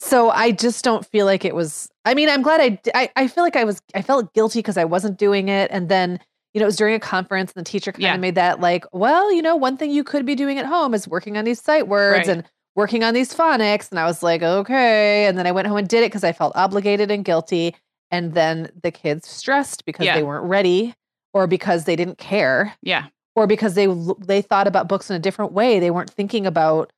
So 0.00 0.30
I 0.30 0.50
just 0.50 0.84
don't 0.84 1.06
feel 1.06 1.26
like 1.26 1.44
it 1.44 1.54
was. 1.54 1.88
I 2.04 2.14
mean, 2.14 2.28
I'm 2.28 2.42
glad 2.42 2.60
I. 2.94 3.10
I 3.16 3.28
feel 3.28 3.44
like 3.44 3.56
I 3.56 3.64
was. 3.64 3.80
I 3.94 4.02
felt 4.02 4.34
guilty 4.34 4.58
because 4.58 4.76
I 4.76 4.84
wasn't 4.84 5.16
doing 5.18 5.48
it, 5.48 5.70
and 5.70 5.88
then 5.88 6.18
you 6.52 6.58
know 6.58 6.64
it 6.64 6.66
was 6.66 6.76
during 6.76 6.94
a 6.94 7.00
conference, 7.00 7.52
and 7.54 7.64
the 7.64 7.70
teacher 7.70 7.92
kind 7.92 8.04
of 8.04 8.10
Yeah. 8.10 8.16
made 8.16 8.34
that 8.34 8.60
like, 8.60 8.84
well, 8.92 9.32
you 9.32 9.42
know, 9.42 9.54
one 9.56 9.76
thing 9.76 9.90
you 9.90 10.02
could 10.04 10.26
be 10.26 10.34
doing 10.34 10.58
at 10.58 10.66
home 10.66 10.92
is 10.92 11.06
working 11.06 11.36
on 11.36 11.44
these 11.44 11.62
sight 11.62 11.86
words 11.88 12.26
Right. 12.28 12.36
and 12.38 12.44
working 12.74 13.04
on 13.04 13.14
these 13.14 13.32
phonics, 13.32 13.90
and 13.90 13.98
I 14.00 14.04
was 14.04 14.22
like, 14.22 14.42
okay, 14.42 15.26
and 15.26 15.38
then 15.38 15.46
I 15.46 15.52
went 15.52 15.68
home 15.68 15.76
and 15.76 15.88
did 15.88 16.02
it 16.02 16.06
because 16.10 16.24
I 16.24 16.32
felt 16.32 16.52
obligated 16.56 17.10
and 17.12 17.24
guilty, 17.24 17.76
and 18.12 18.34
then 18.34 18.70
the 18.82 18.92
kids 18.92 19.26
stressed 19.26 19.84
because 19.84 20.06
Yeah. 20.06 20.14
they 20.14 20.22
weren't 20.22 20.44
ready, 20.44 20.94
or 21.34 21.46
because 21.48 21.84
they 21.84 21.96
didn't 21.96 22.18
care, 22.18 22.74
Yeah. 22.82 23.06
or 23.34 23.46
because 23.48 23.74
they 23.74 23.88
they 24.20 24.42
thought 24.42 24.68
about 24.68 24.86
books 24.86 25.10
in 25.10 25.16
a 25.16 25.18
different 25.18 25.52
way. 25.52 25.80
They 25.80 25.90
weren't 25.90 26.10
thinking 26.10 26.46
about 26.46 26.92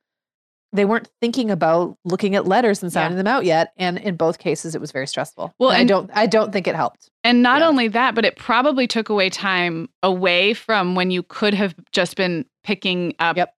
they 0.73 0.83
weren't 0.83 1.07
thinking 1.21 1.49
about 1.49 1.95
looking 2.03 2.35
at 2.35 2.45
letters 2.45 2.83
and 2.83 2.91
Yeah. 2.91 2.95
sounding 2.95 3.17
them 3.17 3.27
out 3.27 3.45
yet. 3.45 3.71
And 3.77 3.97
in 3.97 4.17
both 4.17 4.39
cases, 4.39 4.75
it 4.75 4.81
was 4.81 4.91
very 4.91 5.07
stressful. 5.07 5.53
Well, 5.57 5.69
And 5.71 5.79
I 5.79 5.83
don't 5.85 6.11
I 6.13 6.25
don't 6.25 6.51
think 6.51 6.67
it 6.67 6.75
helped. 6.75 7.09
And 7.23 7.41
not 7.41 7.61
Yeah. 7.61 7.67
only 7.69 7.87
that, 7.89 8.13
but 8.13 8.25
it 8.25 8.35
probably 8.35 8.85
took 8.85 9.07
away 9.07 9.29
time 9.29 9.87
away 10.03 10.53
from 10.53 10.93
when 10.93 11.11
you 11.11 11.23
could 11.23 11.53
have 11.53 11.75
just 11.93 12.17
been 12.17 12.43
picking 12.63 13.15
up 13.19 13.37
Yep. 13.37 13.53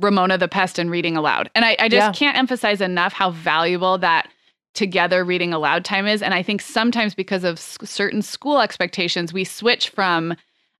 Ramona 0.00 0.38
the 0.38 0.46
Pest 0.46 0.78
and 0.78 0.92
reading 0.92 1.16
aloud. 1.16 1.50
And 1.56 1.64
I, 1.64 1.74
I 1.80 1.88
just 1.88 2.06
Yeah. 2.06 2.12
can't 2.12 2.38
emphasize 2.38 2.80
enough 2.80 3.12
how 3.14 3.30
valuable 3.32 3.98
that 3.98 4.28
together 4.74 5.24
reading 5.24 5.52
aloud 5.52 5.84
time 5.84 6.06
is. 6.06 6.22
And 6.22 6.34
I 6.34 6.42
think 6.42 6.60
sometimes 6.60 7.14
because 7.14 7.44
of 7.44 7.56
s- 7.56 7.78
certain 7.84 8.22
school 8.22 8.60
expectations, 8.60 9.32
we 9.32 9.44
switch 9.44 9.88
from 9.90 10.34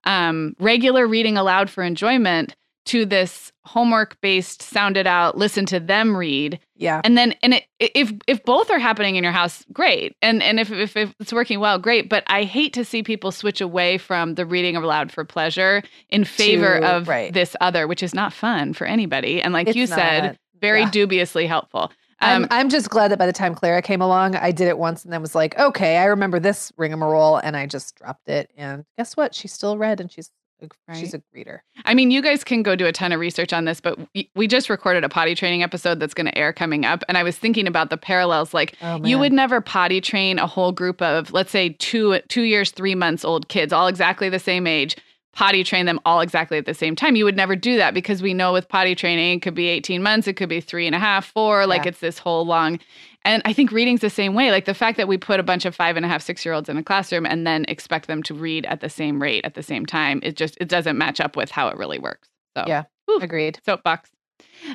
um, 0.05 0.55
regular 0.59 1.07
reading 1.07 1.37
aloud 1.37 1.69
for 1.71 1.83
enjoyment 1.83 2.55
to 2.87 3.05
this 3.05 3.53
homework 3.67 4.19
based, 4.23 4.63
sound 4.63 4.97
it 4.97 5.07
out, 5.07 5.37
listen 5.37 5.67
to 5.67 5.79
them 5.79 6.17
read 6.17 6.59
Yeah. 6.77 7.03
and 7.05 7.17
then 7.17 7.35
and 7.43 7.53
it, 7.55 7.65
if 7.79 8.11
if 8.27 8.43
both 8.45 8.71
are 8.71 8.79
happening 8.79 9.17
in 9.17 9.23
your 9.23 9.35
house 9.35 9.65
great 9.73 10.17
and 10.23 10.43
and 10.43 10.59
if, 10.59 10.73
if 10.73 10.97
if 10.97 11.15
it's 11.21 11.33
working 11.33 11.61
well 11.61 11.79
great 11.79 12.09
but 12.09 12.25
i 12.27 12.43
hate 12.45 12.73
to 12.73 12.85
see 12.85 13.03
people 13.03 13.31
switch 13.33 13.61
away 13.61 13.99
from 13.99 14.35
the 14.37 14.47
reading 14.47 14.77
aloud 14.77 15.13
for 15.13 15.25
pleasure 15.27 15.83
in 16.09 16.25
favor 16.25 16.81
To- 16.81 16.87
of 16.97 17.07
right. 17.09 17.33
this 17.35 17.55
other 17.61 17.87
which 17.87 18.03
is 18.03 18.15
not 18.15 18.33
fun 18.33 18.73
for 18.73 18.87
anybody 18.87 19.43
and 19.43 19.53
like 19.53 19.69
It's 19.69 19.77
you 19.77 19.87
said 19.87 20.25
not. 20.25 20.37
very 20.61 20.81
yeah. 20.81 20.91
dubiously 20.91 21.47
helpful 21.47 21.93
um 22.21 22.47
I'm 22.51 22.69
just 22.69 22.91
glad 22.91 23.11
that 23.11 23.19
by 23.19 23.27
the 23.27 23.33
time 23.33 23.55
Clara 23.55 23.83
came 23.83 24.01
along, 24.03 24.37
I 24.37 24.51
did 24.51 24.69
it 24.69 24.79
once 24.79 25.05
and 25.05 25.13
then 25.13 25.21
was 25.23 25.35
like, 25.35 25.59
okay, 25.59 25.97
I 25.99 26.05
remember 26.05 26.39
this 26.39 26.73
rigmarole, 26.77 27.37
and 27.37 27.57
I 27.57 27.67
just 27.67 27.97
dropped 27.97 28.29
it. 28.29 28.51
And 28.57 28.85
guess 28.99 29.17
what? 29.17 29.35
She 29.35 29.49
still 29.49 29.79
read, 29.79 30.01
and 30.01 30.11
she's 30.13 30.31
a, 30.63 30.69
she's 30.95 31.15
a 31.15 31.23
reader. 31.33 31.65
I 31.87 31.95
mean, 31.95 32.11
you 32.11 32.21
guys 32.21 32.45
can 32.45 32.63
go 32.63 32.77
do 32.77 32.85
a 32.85 32.93
ton 32.93 33.13
of 33.13 33.21
research 33.21 33.55
on 33.55 33.65
this, 33.65 33.81
but 33.81 33.99
we, 34.15 34.31
we 34.35 34.47
just 34.47 34.69
recorded 34.69 35.05
a 35.05 35.09
potty 35.09 35.35
training 35.35 35.63
episode 35.63 35.99
that's 35.99 36.13
going 36.13 36.27
to 36.27 36.37
air 36.37 36.53
coming 36.53 36.85
up. 36.85 37.03
And 37.09 37.17
I 37.17 37.23
was 37.23 37.39
thinking 37.39 37.67
about 37.67 37.89
the 37.89 37.97
parallels. 37.97 38.53
Like, 38.53 38.77
Oh, 38.83 39.01
you 39.03 39.19
would 39.19 39.33
never 39.33 39.63
potty 39.63 40.03
train 40.03 40.39
a 40.39 40.47
whole 40.47 40.73
group 40.73 41.01
of, 41.01 41.33
let's 41.33 41.51
say, 41.51 41.71
two 41.71 42.21
two 42.29 42.43
years, 42.43 42.71
three 42.73 42.95
months 42.95 43.25
old 43.25 43.49
kids, 43.49 43.73
all 43.73 43.87
exactly 43.87 44.29
the 44.29 44.39
same 44.39 44.67
age, 44.67 44.97
potty 45.33 45.63
train 45.65 45.87
them 45.87 46.01
all 46.05 46.21
exactly 46.21 46.59
at 46.59 46.67
the 46.67 46.75
same 46.75 46.97
time. 46.97 47.15
You 47.17 47.25
would 47.25 47.37
never 47.37 47.55
do 47.57 47.77
that 47.77 47.95
because 47.95 48.21
we 48.23 48.35
know 48.35 48.53
with 48.53 48.69
potty 48.69 48.95
training, 48.95 49.37
it 49.39 49.41
could 49.43 49.55
be 49.55 49.69
18 49.69 50.03
months, 50.03 50.27
it 50.27 50.35
could 50.35 50.49
be 50.49 50.61
three 50.61 50.87
and 50.87 50.95
a 50.95 50.99
half, 50.99 51.27
four, 51.27 51.67
like 51.67 51.85
Yeah. 51.85 51.91
it's 51.91 52.01
this 52.01 52.19
whole 52.19 52.45
long. 52.45 52.79
And 53.25 53.43
I 53.45 53.53
think 53.53 53.71
reading's 53.71 54.01
the 54.01 54.11
same 54.11 54.35
way. 54.35 54.51
Like 54.51 54.65
the 54.65 54.75
fact 54.75 54.97
that 54.97 55.07
we 55.07 55.19
put 55.19 55.39
a 55.41 55.43
bunch 55.43 55.65
of 55.67 55.75
five 55.77 55.97
and 55.97 56.05
a 56.07 56.09
half, 56.09 56.23
six 56.23 56.45
year 56.45 56.55
olds 56.55 56.69
in 56.69 56.77
a 56.79 56.83
classroom 56.83 57.27
and 57.27 57.47
then 57.47 57.65
expect 57.69 58.07
them 58.07 58.23
to 58.25 58.35
read 58.35 58.65
at 58.67 58.81
the 58.81 58.89
same 58.89 59.21
rate 59.23 59.45
at 59.45 59.55
the 59.55 59.63
same 59.63 59.85
time, 59.87 60.21
it 60.23 60.37
just 60.37 60.57
it 60.61 60.69
doesn't 60.69 60.97
match 60.99 61.21
up 61.21 61.37
with 61.37 61.51
how 61.51 61.69
it 61.69 61.77
really 61.77 61.99
works. 61.99 62.29
So 62.57 62.65
Yeah. 62.67 62.85
Whew. 63.07 63.19
Agreed. 63.21 63.61
soapbox. 63.65 64.11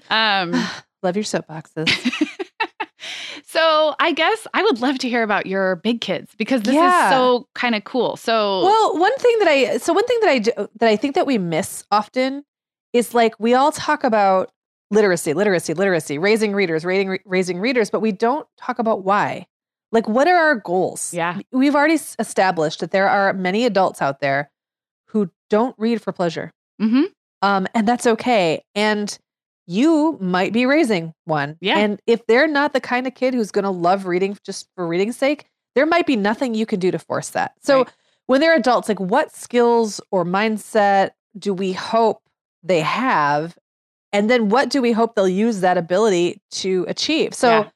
Um, 0.09 0.51
Love 1.03 1.15
your 1.15 1.23
soapboxes. 1.25 2.27
so 3.55 3.95
I 3.99 4.11
guess 4.11 4.45
I 4.53 4.61
would 4.63 4.81
love 4.81 4.97
to 4.99 5.09
hear 5.09 5.23
about 5.23 5.45
your 5.45 5.77
big 5.77 6.01
kids 6.01 6.33
because 6.37 6.61
this 6.63 6.75
Yeah. 6.75 7.05
is 7.09 7.13
so 7.15 7.47
kind 7.55 7.73
of 7.75 7.83
cool. 7.85 8.17
So 8.17 8.63
Well, 8.63 8.97
one 8.99 9.15
thing 9.17 9.35
that 9.39 9.47
I 9.47 9.77
so 9.77 9.93
one 9.93 10.05
thing 10.05 10.19
that 10.21 10.29
I 10.29 10.39
do, 10.39 10.51
that 10.79 10.89
I 10.89 10.95
think 10.95 11.15
that 11.15 11.25
we 11.25 11.37
miss 11.37 11.83
often 11.91 12.43
is 12.93 13.13
like 13.13 13.33
we 13.39 13.53
all 13.53 13.71
talk 13.71 14.03
about 14.03 14.51
literacy, 14.91 15.33
literacy, 15.33 15.73
literacy, 15.73 16.17
raising 16.17 16.53
readers, 16.53 16.85
raising 16.85 17.17
raising 17.25 17.59
readers, 17.59 17.89
but 17.89 17.99
we 18.01 18.11
don't 18.11 18.47
talk 18.57 18.77
about 18.79 19.03
why. 19.03 19.45
Like 19.91 20.07
what 20.07 20.27
are 20.27 20.35
our 20.35 20.55
goals? 20.55 21.13
Yeah. 21.13 21.39
We've 21.51 21.75
already 21.75 21.99
established 22.19 22.79
that 22.81 22.91
there 22.91 23.07
are 23.09 23.33
many 23.33 23.65
adults 23.65 24.01
out 24.01 24.19
there 24.19 24.51
who 25.07 25.29
don't 25.49 25.75
read 25.77 26.01
for 26.01 26.11
pleasure. 26.11 26.51
Mhm. 26.81 27.05
Um 27.41 27.67
and 27.73 27.87
that's 27.87 28.05
okay. 28.07 28.61
And 28.75 29.17
you 29.67 30.17
might 30.21 30.53
be 30.53 30.65
raising 30.65 31.13
one. 31.25 31.57
Yeah. 31.61 31.77
And 31.79 31.99
if 32.07 32.25
they're 32.27 32.47
not 32.47 32.73
the 32.73 32.79
kind 32.81 33.07
of 33.07 33.15
kid 33.15 33.33
who's 33.33 33.51
going 33.51 33.63
to 33.63 33.69
love 33.71 34.05
reading 34.05 34.37
just 34.45 34.67
for 34.75 34.85
reading's 34.87 35.17
sake, 35.17 35.45
there 35.75 35.85
might 35.85 36.05
be 36.05 36.15
nothing 36.15 36.53
you 36.53 36.65
can 36.65 36.79
do 36.79 36.91
to 36.91 36.99
force 36.99 37.29
that. 37.29 37.53
So 37.61 37.79
Right. 37.79 37.89
when 38.27 38.41
they're 38.41 38.55
adults, 38.55 38.87
like 38.89 38.99
what 38.99 39.31
skills 39.35 39.99
or 40.11 40.23
mindset 40.25 41.11
do 41.37 41.53
we 41.53 41.73
hope 41.73 42.21
they 42.63 42.81
have? 42.81 43.57
And 44.13 44.29
then 44.29 44.49
what 44.49 44.69
do 44.69 44.81
we 44.81 44.91
hope 44.93 45.15
they'll 45.15 45.27
use 45.27 45.59
that 45.61 45.77
ability 45.77 46.41
to 46.51 46.85
achieve? 46.87 47.33
So 47.33 47.49
Yeah. 47.49 47.69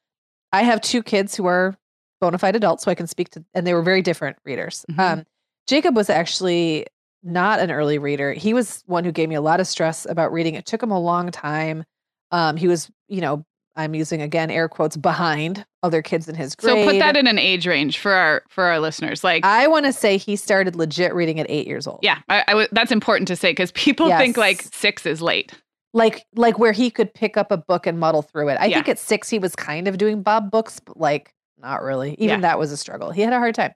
I 0.54 0.64
have 0.64 0.82
two 0.82 1.04
kids 1.04 1.36
who 1.36 1.46
are 1.46 1.76
bona 2.22 2.38
fide 2.38 2.56
adults, 2.56 2.84
so 2.84 2.92
I 2.92 2.96
can 2.96 3.08
speak 3.08 3.30
to, 3.32 3.44
and 3.54 3.66
they 3.68 3.74
were 3.74 3.82
very 3.84 4.02
different 4.02 4.38
readers. 4.46 4.86
Mhm. 4.92 5.00
Um, 5.00 5.26
Jacob 5.68 5.96
was 5.96 6.10
actually 6.10 6.86
not 7.24 7.60
an 7.60 7.72
early 7.72 7.98
reader. 7.98 8.34
He 8.34 8.54
was 8.54 8.84
one 8.86 9.04
who 9.04 9.12
gave 9.12 9.30
me 9.30 9.36
a 9.36 9.42
lot 9.42 9.60
of 9.60 9.68
stress 9.68 10.06
about 10.10 10.32
reading. 10.32 10.56
It 10.56 10.66
took 10.66 10.82
him 10.82 10.92
a 10.92 11.00
long 11.00 11.32
time. 11.32 11.84
Um, 12.32 12.56
he 12.58 12.68
was, 12.68 12.90
you 13.08 13.22
know, 13.22 13.44
I'm 13.76 13.94
using 13.96 14.22
again 14.22 14.52
air 14.52 14.68
quotes 14.68 14.98
behind 14.98 15.66
other 15.84 16.02
kids 16.02 16.28
in 16.28 16.36
his 16.36 16.56
grade. 16.56 16.86
So 16.86 16.92
put 16.92 17.00
that 17.00 17.16
in 17.16 17.28
an 17.28 17.40
age 17.40 17.66
range 17.68 17.98
for 17.98 18.12
our 18.12 18.44
for 18.50 18.66
our 18.66 18.80
listeners. 18.80 19.24
Like 19.24 19.46
I 19.46 19.68
want 19.68 19.86
to 19.86 19.94
say 19.94 20.18
he 20.18 20.36
started 20.36 20.76
legit 20.76 21.14
reading 21.14 21.40
at 21.40 21.46
eight 21.50 21.66
years 21.68 21.88
old. 21.88 22.00
Yeah, 22.02 22.20
I, 22.28 22.42
I 22.48 22.52
w- 22.52 22.68
that's 22.74 22.92
important 22.92 23.28
to 23.30 23.36
say 23.38 23.52
because 23.52 23.72
people 23.74 24.10
Yes. 24.10 24.20
think 24.20 24.38
like 24.38 24.62
six 24.74 25.06
is 25.06 25.22
late. 25.22 25.54
Like 25.94 26.26
like 26.36 26.60
where 26.60 26.74
he 26.74 26.92
could 26.92 27.14
pick 27.14 27.38
up 27.38 27.52
a 27.52 27.58
book 27.58 27.88
and 27.88 28.00
muddle 28.00 28.22
through 28.22 28.50
it. 28.50 28.58
I 28.60 28.66
Yeah. 28.66 28.76
think 28.78 28.90
at 28.90 29.00
six 29.00 29.30
he 29.30 29.40
was 29.40 29.56
kind 29.56 29.88
of 29.88 29.98
doing 29.98 30.22
Bob 30.24 30.52
books, 30.52 30.80
but 30.80 30.98
like 31.00 31.34
not 31.58 31.82
really. 31.82 32.12
Even 32.20 32.28
Yeah. 32.28 32.42
that 32.42 32.60
was 32.60 32.72
a 32.74 32.78
struggle. 32.78 33.12
He 33.12 33.22
had 33.22 33.32
a 33.34 33.38
hard 33.40 33.56
time. 33.56 33.74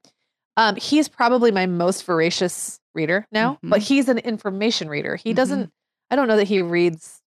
Um, 0.58 0.76
he's 0.76 1.08
probably 1.08 1.52
my 1.52 1.66
most 1.66 2.04
voracious 2.06 2.80
reader 2.96 3.28
now, 3.32 3.60
but 3.64 3.82
Mhm. 3.82 3.88
he's 3.88 4.10
an 4.10 4.18
information 4.20 4.88
reader. 4.90 5.16
He 5.16 5.32
Mhm. 5.32 5.36
doesn't. 5.36 5.72
I 6.10 6.16
don't 6.16 6.28
know 6.28 6.38
that 6.38 6.48
he 6.48 6.62
reads. 6.62 7.22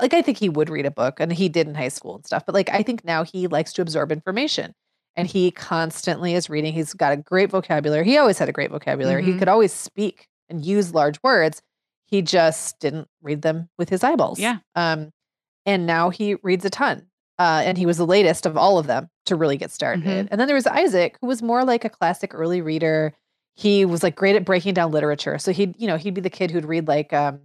Like 0.00 0.14
I 0.14 0.22
think 0.22 0.38
he 0.38 0.48
would 0.48 0.70
read 0.70 0.86
a 0.86 0.90
book, 0.90 1.18
and 1.20 1.32
he 1.32 1.48
did 1.48 1.66
in 1.66 1.74
high 1.74 1.88
school 1.88 2.14
and 2.16 2.24
stuff. 2.24 2.44
But 2.46 2.54
like 2.54 2.70
I 2.70 2.82
think 2.82 3.04
now 3.04 3.24
he 3.24 3.46
likes 3.48 3.72
to 3.74 3.82
absorb 3.82 4.12
information, 4.12 4.74
and 5.16 5.26
he 5.26 5.50
constantly 5.50 6.34
is 6.34 6.48
reading. 6.48 6.72
He's 6.72 6.92
got 6.94 7.12
a 7.12 7.16
great 7.16 7.50
vocabulary. 7.50 8.04
He 8.04 8.16
always 8.18 8.38
had 8.38 8.48
a 8.48 8.52
great 8.52 8.70
vocabulary. 8.70 9.24
He 9.24 9.32
Mhm. 9.32 9.38
could 9.40 9.48
always 9.48 9.72
speak 9.72 10.28
and 10.48 10.64
use 10.64 10.94
large 10.94 11.20
words. 11.22 11.60
He 12.06 12.22
just 12.22 12.78
didn't 12.80 13.08
read 13.22 13.42
them 13.42 13.68
with 13.78 13.88
his 13.88 14.02
eyeballs. 14.04 14.38
Yeah. 14.40 14.58
Um, 14.74 15.10
and 15.66 15.86
now 15.86 16.10
he 16.10 16.36
reads 16.36 16.64
a 16.64 16.70
ton. 16.70 17.06
Uh, 17.38 17.62
and 17.64 17.78
he 17.78 17.86
was 17.86 17.96
the 17.96 18.06
latest 18.06 18.44
of 18.44 18.56
all 18.56 18.78
of 18.78 18.86
them 18.86 19.08
to 19.24 19.34
really 19.34 19.56
get 19.56 19.70
started. 19.70 20.04
Mhm. 20.04 20.28
And 20.30 20.38
then 20.40 20.46
there 20.46 20.54
was 20.54 20.66
Isaac, 20.66 21.16
who 21.22 21.26
was 21.26 21.40
more 21.42 21.64
like 21.64 21.84
a 21.86 21.88
classic 21.88 22.34
early 22.34 22.60
reader. 22.60 23.14
He 23.60 23.84
was 23.84 24.02
like 24.02 24.16
great 24.16 24.36
at 24.36 24.44
breaking 24.46 24.72
down 24.74 24.90
literature. 24.90 25.36
So 25.38 25.52
he'd, 25.52 25.74
you 25.78 25.86
know, 25.86 25.96
he'd 25.98 26.14
be 26.14 26.22
the 26.22 26.30
kid 26.30 26.50
who'd 26.50 26.64
read 26.64 26.88
like 26.88 27.12
um 27.12 27.40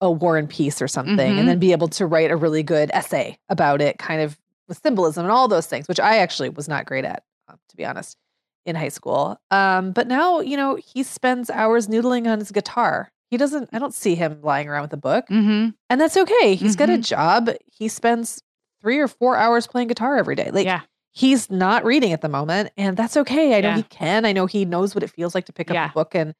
a 0.00 0.10
War 0.10 0.36
and 0.36 0.48
Peace 0.48 0.80
or 0.80 0.86
something, 0.86 1.16
Mhm. 1.34 1.38
and 1.40 1.48
then 1.48 1.58
be 1.58 1.72
able 1.72 1.88
to 1.88 2.06
write 2.06 2.30
a 2.30 2.36
really 2.36 2.62
good 2.62 2.88
essay 2.92 3.36
about 3.48 3.80
it, 3.82 3.98
kind 3.98 4.20
of 4.22 4.38
with 4.68 4.78
symbolism 4.80 5.24
and 5.24 5.32
all 5.32 5.48
those 5.48 5.66
things, 5.66 5.88
which 5.88 5.98
I 5.98 6.18
actually 6.18 6.50
was 6.50 6.68
not 6.68 6.86
great 6.86 7.04
at, 7.04 7.24
um, 7.48 7.58
to 7.68 7.76
be 7.76 7.84
honest, 7.84 8.16
in 8.64 8.76
high 8.76 8.90
school. 8.90 9.40
Um, 9.50 9.90
but 9.90 10.06
now, 10.06 10.38
you 10.38 10.56
know, 10.56 10.76
he 10.76 11.02
spends 11.02 11.50
hours 11.50 11.88
noodling 11.88 12.30
on 12.30 12.38
his 12.38 12.52
guitar. 12.52 13.10
He 13.30 13.36
doesn't, 13.36 13.70
I 13.72 13.80
don't 13.80 13.92
see 13.94 14.14
him 14.14 14.40
lying 14.42 14.68
around 14.68 14.82
with 14.82 14.92
a 14.92 14.96
book. 14.98 15.26
Mm-hmm. 15.28 15.70
And 15.90 16.00
that's 16.00 16.16
okay. 16.16 16.54
He's 16.54 16.76
got 16.76 16.88
a 16.90 16.98
Mhm. 16.98 17.04
job. 17.04 17.50
He 17.66 17.88
spends 17.88 18.40
three 18.80 18.98
or 19.00 19.08
four 19.08 19.36
hours 19.36 19.66
playing 19.66 19.88
guitar 19.88 20.16
every 20.16 20.36
day. 20.36 20.50
Like 20.52 20.66
yeah, 20.66 20.82
he's 21.18 21.50
not 21.50 21.84
reading 21.84 22.12
at 22.12 22.20
the 22.20 22.28
moment, 22.28 22.70
and 22.76 22.96
that's 22.96 23.16
okay. 23.16 23.56
I 23.56 23.60
know 23.60 23.70
Yeah. 23.70 23.76
he 23.76 23.82
can. 23.84 24.24
I 24.24 24.32
know 24.32 24.46
he 24.46 24.64
knows 24.64 24.94
what 24.94 25.02
it 25.02 25.10
feels 25.10 25.34
like 25.34 25.46
to 25.46 25.52
pick 25.52 25.70
up 25.70 25.74
Yeah. 25.74 25.90
a 25.90 25.92
book 25.92 26.14
and 26.14 26.34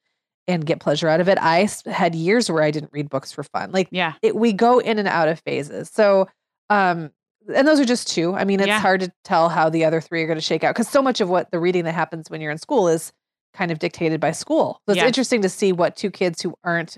and 0.47 0.65
get 0.65 0.79
pleasure 0.79 1.07
out 1.07 1.19
of 1.21 1.29
it 1.29 1.37
i 1.39 1.69
had 1.85 2.15
years 2.15 2.49
where 2.49 2.63
I 2.63 2.71
didn't 2.71 2.91
read 2.91 3.07
books 3.07 3.31
for 3.31 3.43
fun. 3.43 3.71
Like 3.71 3.87
yeah, 3.91 4.13
it, 4.23 4.35
we 4.35 4.51
go 4.51 4.79
in 4.79 4.97
and 4.97 5.07
out 5.07 5.27
of 5.27 5.39
phases. 5.41 5.89
So, 5.93 6.27
um, 6.71 7.11
and 7.53 7.67
those 7.67 7.79
are 7.79 7.85
just 7.85 8.07
two. 8.07 8.33
I 8.33 8.45
mean, 8.45 8.59
it's 8.59 8.67
Yeah. 8.67 8.79
hard 8.79 9.01
to 9.01 9.11
tell 9.23 9.49
how 9.49 9.69
the 9.69 9.85
other 9.85 10.01
three 10.01 10.23
are 10.23 10.27
going 10.27 10.37
to 10.39 10.41
shake 10.41 10.63
out 10.63 10.73
because 10.73 10.87
so 10.89 11.01
much 11.03 11.21
of 11.21 11.29
what 11.29 11.51
the 11.51 11.59
reading 11.59 11.83
that 11.83 11.93
happens 11.93 12.31
when 12.31 12.41
you're 12.41 12.51
in 12.51 12.57
school 12.57 12.87
is 12.87 13.11
kind 13.53 13.69
of 13.69 13.77
dictated 13.77 14.19
by 14.19 14.31
school. 14.31 14.81
So 14.87 14.93
it's 14.93 15.03
interesting 15.07 15.41
to 15.43 15.49
see 15.49 15.71
what 15.71 15.95
two 15.95 16.09
kids 16.09 16.41
who 16.41 16.55
aren't 16.63 16.97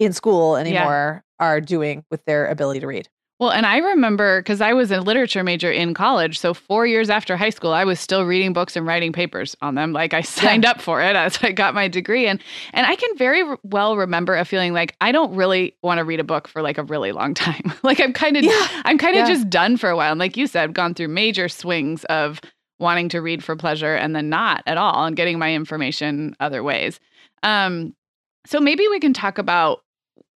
in 0.00 0.12
school 0.12 0.56
anymore 0.56 1.22
are 1.38 1.60
doing 1.60 2.04
with 2.10 2.24
their 2.24 2.46
ability 2.46 2.80
to 2.80 2.86
read. 2.88 3.08
Well, 3.40 3.50
and 3.52 3.64
I 3.66 3.76
remember 3.78 4.40
because 4.40 4.60
I 4.60 4.72
was 4.72 4.90
a 4.90 5.00
literature 5.00 5.44
major 5.44 5.70
in 5.70 5.94
college. 5.94 6.40
So, 6.40 6.52
four 6.54 6.86
years 6.88 7.08
after 7.08 7.36
high 7.36 7.50
school, 7.50 7.72
I 7.72 7.84
was 7.84 8.00
still 8.00 8.24
reading 8.24 8.52
books 8.52 8.74
and 8.74 8.84
writing 8.84 9.12
papers 9.12 9.56
on 9.62 9.76
them. 9.76 9.92
Like, 9.92 10.12
I 10.12 10.20
signed 10.22 10.64
up 10.64 10.80
for 10.80 11.00
it 11.00 11.14
as 11.14 11.38
I 11.42 11.52
got 11.52 11.72
my 11.72 11.86
degree. 11.86 12.26
And, 12.26 12.42
and 12.72 12.84
I 12.86 12.96
can 12.96 13.16
very 13.16 13.44
well 13.62 13.96
remember 13.96 14.34
a 14.36 14.44
feeling 14.44 14.72
like 14.72 14.96
I 15.00 15.12
don't 15.12 15.34
really 15.36 15.76
want 15.82 15.98
to 15.98 16.04
read 16.04 16.18
a 16.18 16.24
book 16.24 16.48
for 16.48 16.62
like 16.62 16.78
a 16.78 16.82
really 16.82 17.12
long 17.12 17.32
time. 17.34 17.72
like, 17.84 18.00
I'm 18.00 18.12
kind 18.12 18.36
of, 18.36 18.42
Yeah. 18.42 18.68
I'm 18.84 18.98
kind 18.98 19.16
of 19.16 19.28
Yeah. 19.28 19.34
just 19.34 19.48
done 19.48 19.76
for 19.76 19.88
a 19.88 19.96
while. 19.96 20.10
And 20.10 20.18
like 20.18 20.36
you 20.36 20.48
said, 20.48 20.64
I've 20.64 20.74
gone 20.74 20.94
through 20.94 21.08
major 21.08 21.48
swings 21.48 22.04
of 22.06 22.40
wanting 22.80 23.08
to 23.10 23.20
read 23.20 23.44
for 23.44 23.54
pleasure 23.56 23.94
and 23.94 24.16
then 24.16 24.28
not 24.28 24.62
at 24.66 24.78
all 24.78 25.04
and 25.04 25.16
getting 25.16 25.38
my 25.38 25.52
information 25.54 26.34
other 26.40 26.62
ways. 26.64 26.98
Um, 27.44 27.94
so 28.46 28.58
maybe 28.60 28.86
we 28.88 28.98
can 28.98 29.12
talk 29.12 29.38
about 29.38 29.80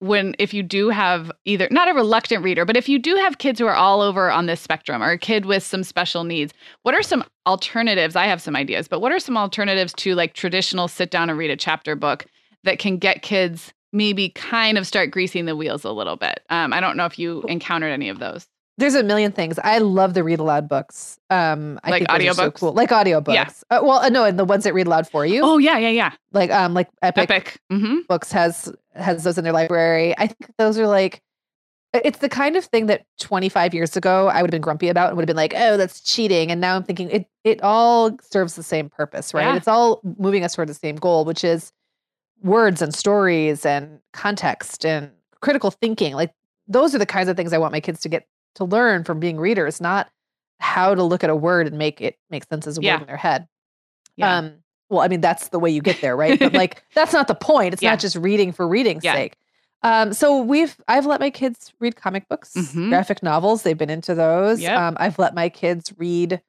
when 0.02 0.34
if 0.40 0.52
you 0.52 0.64
do 0.64 0.88
have 0.88 1.30
either 1.44 1.68
not 1.70 1.88
a 1.88 1.94
reluctant 1.94 2.42
reader, 2.42 2.64
but 2.64 2.76
if 2.76 2.88
you 2.88 2.98
do 2.98 3.14
have 3.14 3.38
kids 3.38 3.60
who 3.60 3.66
are 3.66 3.74
all 3.74 4.00
over 4.00 4.32
on 4.32 4.46
this 4.46 4.60
spectrum 4.60 5.00
or 5.00 5.12
a 5.12 5.18
kid 5.18 5.46
with 5.46 5.62
some 5.62 5.84
special 5.84 6.24
needs, 6.24 6.52
what 6.82 6.92
are 6.92 7.02
some 7.02 7.24
alternatives? 7.46 8.16
I 8.16 8.26
have 8.26 8.42
some 8.42 8.56
ideas, 8.56 8.88
but 8.88 9.00
what 9.00 9.12
are 9.12 9.20
some 9.20 9.36
alternatives 9.36 9.92
to 9.98 10.16
like 10.16 10.34
traditional 10.34 10.88
sit 10.88 11.12
down 11.12 11.30
and 11.30 11.38
read 11.38 11.52
a 11.52 11.56
chapter 11.56 11.94
book 11.94 12.26
that 12.64 12.80
can 12.80 12.98
get 12.98 13.22
kids 13.22 13.72
maybe 13.92 14.30
kind 14.30 14.76
of 14.76 14.88
start 14.88 15.12
greasing 15.12 15.44
the 15.44 15.54
wheels 15.54 15.84
a 15.84 15.92
little 15.92 16.16
bit? 16.16 16.40
Um, 16.50 16.72
I 16.72 16.80
don't 16.80 16.96
know 16.96 17.06
if 17.06 17.16
you 17.16 17.42
encountered 17.42 17.92
any 17.92 18.08
of 18.08 18.18
those. 18.18 18.48
There's 18.78 18.94
a 18.94 19.02
million 19.02 19.32
things. 19.32 19.58
I 19.62 19.78
love 19.78 20.14
the 20.14 20.24
read 20.24 20.38
aloud 20.38 20.68
books. 20.68 21.18
Um, 21.28 21.78
I 21.84 21.90
Like 21.90 22.08
think 22.08 22.30
are 22.30 22.34
so 22.34 22.50
cool. 22.50 22.72
Like 22.72 22.88
audiobooks. 22.90 23.34
Yeah. 23.34 23.50
Uh, 23.70 23.80
well, 23.82 23.98
uh, 23.98 24.08
no, 24.08 24.24
and 24.24 24.38
the 24.38 24.44
ones 24.44 24.64
that 24.64 24.72
read 24.72 24.86
aloud 24.86 25.06
for 25.08 25.26
you. 25.26 25.42
Oh 25.42 25.58
yeah, 25.58 25.76
yeah, 25.76 25.90
yeah. 25.90 26.12
Like 26.32 26.50
um, 26.50 26.72
like 26.72 26.88
Epic, 27.02 27.30
Epic. 27.30 27.60
Mm-hmm. 27.70 27.98
Books 28.08 28.32
has 28.32 28.72
has 28.94 29.24
those 29.24 29.36
in 29.36 29.44
their 29.44 29.52
library. 29.52 30.14
I 30.16 30.26
think 30.26 30.50
those 30.56 30.78
are 30.78 30.86
like 30.86 31.22
it's 31.92 32.20
the 32.20 32.28
kind 32.28 32.56
of 32.56 32.64
thing 32.64 32.86
that 32.86 33.04
25 33.20 33.74
years 33.74 33.96
ago 33.96 34.28
I 34.28 34.40
would 34.40 34.48
have 34.48 34.52
been 34.52 34.62
grumpy 34.62 34.88
about 34.88 35.08
and 35.08 35.16
would 35.16 35.22
have 35.22 35.26
been 35.26 35.36
like, 35.36 35.52
"Oh, 35.54 35.76
that's 35.76 36.00
cheating." 36.00 36.50
And 36.50 36.60
now 36.60 36.76
I'm 36.76 36.82
thinking 36.82 37.10
it 37.10 37.26
it 37.44 37.62
all 37.62 38.16
serves 38.22 38.54
the 38.54 38.62
same 38.62 38.88
purpose, 38.88 39.34
right? 39.34 39.44
Yeah. 39.44 39.56
It's 39.56 39.68
all 39.68 40.00
moving 40.18 40.44
us 40.44 40.54
toward 40.54 40.68
the 40.68 40.74
same 40.74 40.96
goal, 40.96 41.26
which 41.26 41.44
is 41.44 41.72
words 42.42 42.80
and 42.80 42.94
stories 42.94 43.66
and 43.66 44.00
context 44.12 44.86
and 44.86 45.10
critical 45.40 45.70
thinking. 45.70 46.14
Like 46.14 46.32
those 46.66 46.94
are 46.94 46.98
the 46.98 47.06
kinds 47.06 47.28
of 47.28 47.36
things 47.36 47.52
I 47.52 47.58
want 47.58 47.72
my 47.72 47.80
kids 47.80 48.00
to 48.00 48.08
get 48.08 48.26
to 48.56 48.64
learn 48.64 49.04
from 49.04 49.20
being 49.20 49.38
readers, 49.38 49.80
not 49.80 50.08
how 50.60 50.94
to 50.94 51.02
look 51.02 51.24
at 51.24 51.30
a 51.30 51.36
word 51.36 51.66
and 51.66 51.76
make 51.78 52.00
it 52.00 52.16
make 52.30 52.44
sense 52.44 52.66
as 52.66 52.78
a 52.78 52.82
Yeah. 52.82 52.94
word 52.94 53.00
in 53.02 53.06
their 53.08 53.16
head. 53.16 53.48
Yeah. 54.16 54.36
Um, 54.38 54.54
well, 54.90 55.00
I 55.00 55.08
mean, 55.08 55.20
that's 55.22 55.48
the 55.48 55.58
way 55.58 55.70
you 55.70 55.80
get 55.80 56.00
there, 56.00 56.16
right? 56.16 56.38
But 56.38 56.52
like, 56.54 56.84
that's 56.94 57.12
not 57.12 57.28
the 57.28 57.34
point. 57.34 57.72
It's 57.74 57.82
Yeah. 57.82 57.90
not 57.90 58.00
just 58.00 58.16
reading 58.16 58.52
for 58.52 58.68
reading's 58.68 59.02
sake. 59.02 59.36
Um, 59.82 60.12
so 60.12 60.40
we've, 60.40 60.76
I've 60.86 61.06
let 61.06 61.18
my 61.18 61.30
kids 61.30 61.72
read 61.80 61.96
comic 61.96 62.28
books, 62.28 62.52
Mhm. 62.54 62.90
graphic 62.90 63.22
novels. 63.22 63.62
They've 63.62 63.76
been 63.76 63.90
into 63.90 64.14
those. 64.14 64.60
Yep. 64.60 64.78
Um, 64.78 64.96
I've 65.00 65.18
let 65.18 65.34
my 65.34 65.48
kids 65.48 65.92
read, 65.96 66.40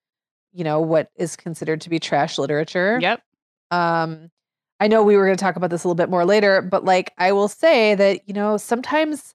you 0.52 0.64
know, 0.64 0.80
what 0.80 1.10
is 1.16 1.36
considered 1.36 1.82
to 1.82 1.90
be 1.90 2.00
trash 2.00 2.38
literature. 2.38 3.00
Yep. 3.02 3.24
Um, 3.72 4.30
I 4.80 4.88
know 4.88 5.02
we 5.02 5.18
were 5.18 5.26
going 5.26 5.38
to 5.38 5.42
talk 5.44 5.56
about 5.56 5.72
this 5.72 5.84
a 5.84 5.88
little 5.88 5.96
bit 5.96 6.10
more 6.12 6.26
later, 6.26 6.62
but 6.62 6.84
like, 6.86 7.12
I 7.18 7.32
will 7.32 7.48
say 7.48 7.96
that, 7.96 8.20
you 8.28 8.34
know, 8.36 8.58
sometimes 8.58 9.34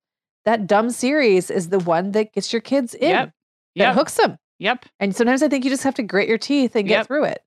that 0.48 0.66
dumb 0.66 0.88
series 0.88 1.50
is 1.50 1.68
the 1.68 1.78
one 1.78 2.12
that 2.12 2.32
gets 2.32 2.52
your 2.54 2.62
kids 2.62 2.94
in, 2.94 3.10
Yep. 3.10 3.30
that 3.76 3.94
hooks 3.94 4.14
them. 4.14 4.38
Yep. 4.58 4.86
And 4.98 5.14
sometimes 5.14 5.42
I 5.42 5.48
think 5.48 5.62
you 5.64 5.70
just 5.70 5.84
have 5.84 5.94
to 5.96 6.02
grit 6.02 6.26
your 6.26 6.38
teeth 6.38 6.74
and 6.74 6.88
get 6.88 7.00
Yep. 7.00 7.06
through 7.06 7.24
it. 7.24 7.42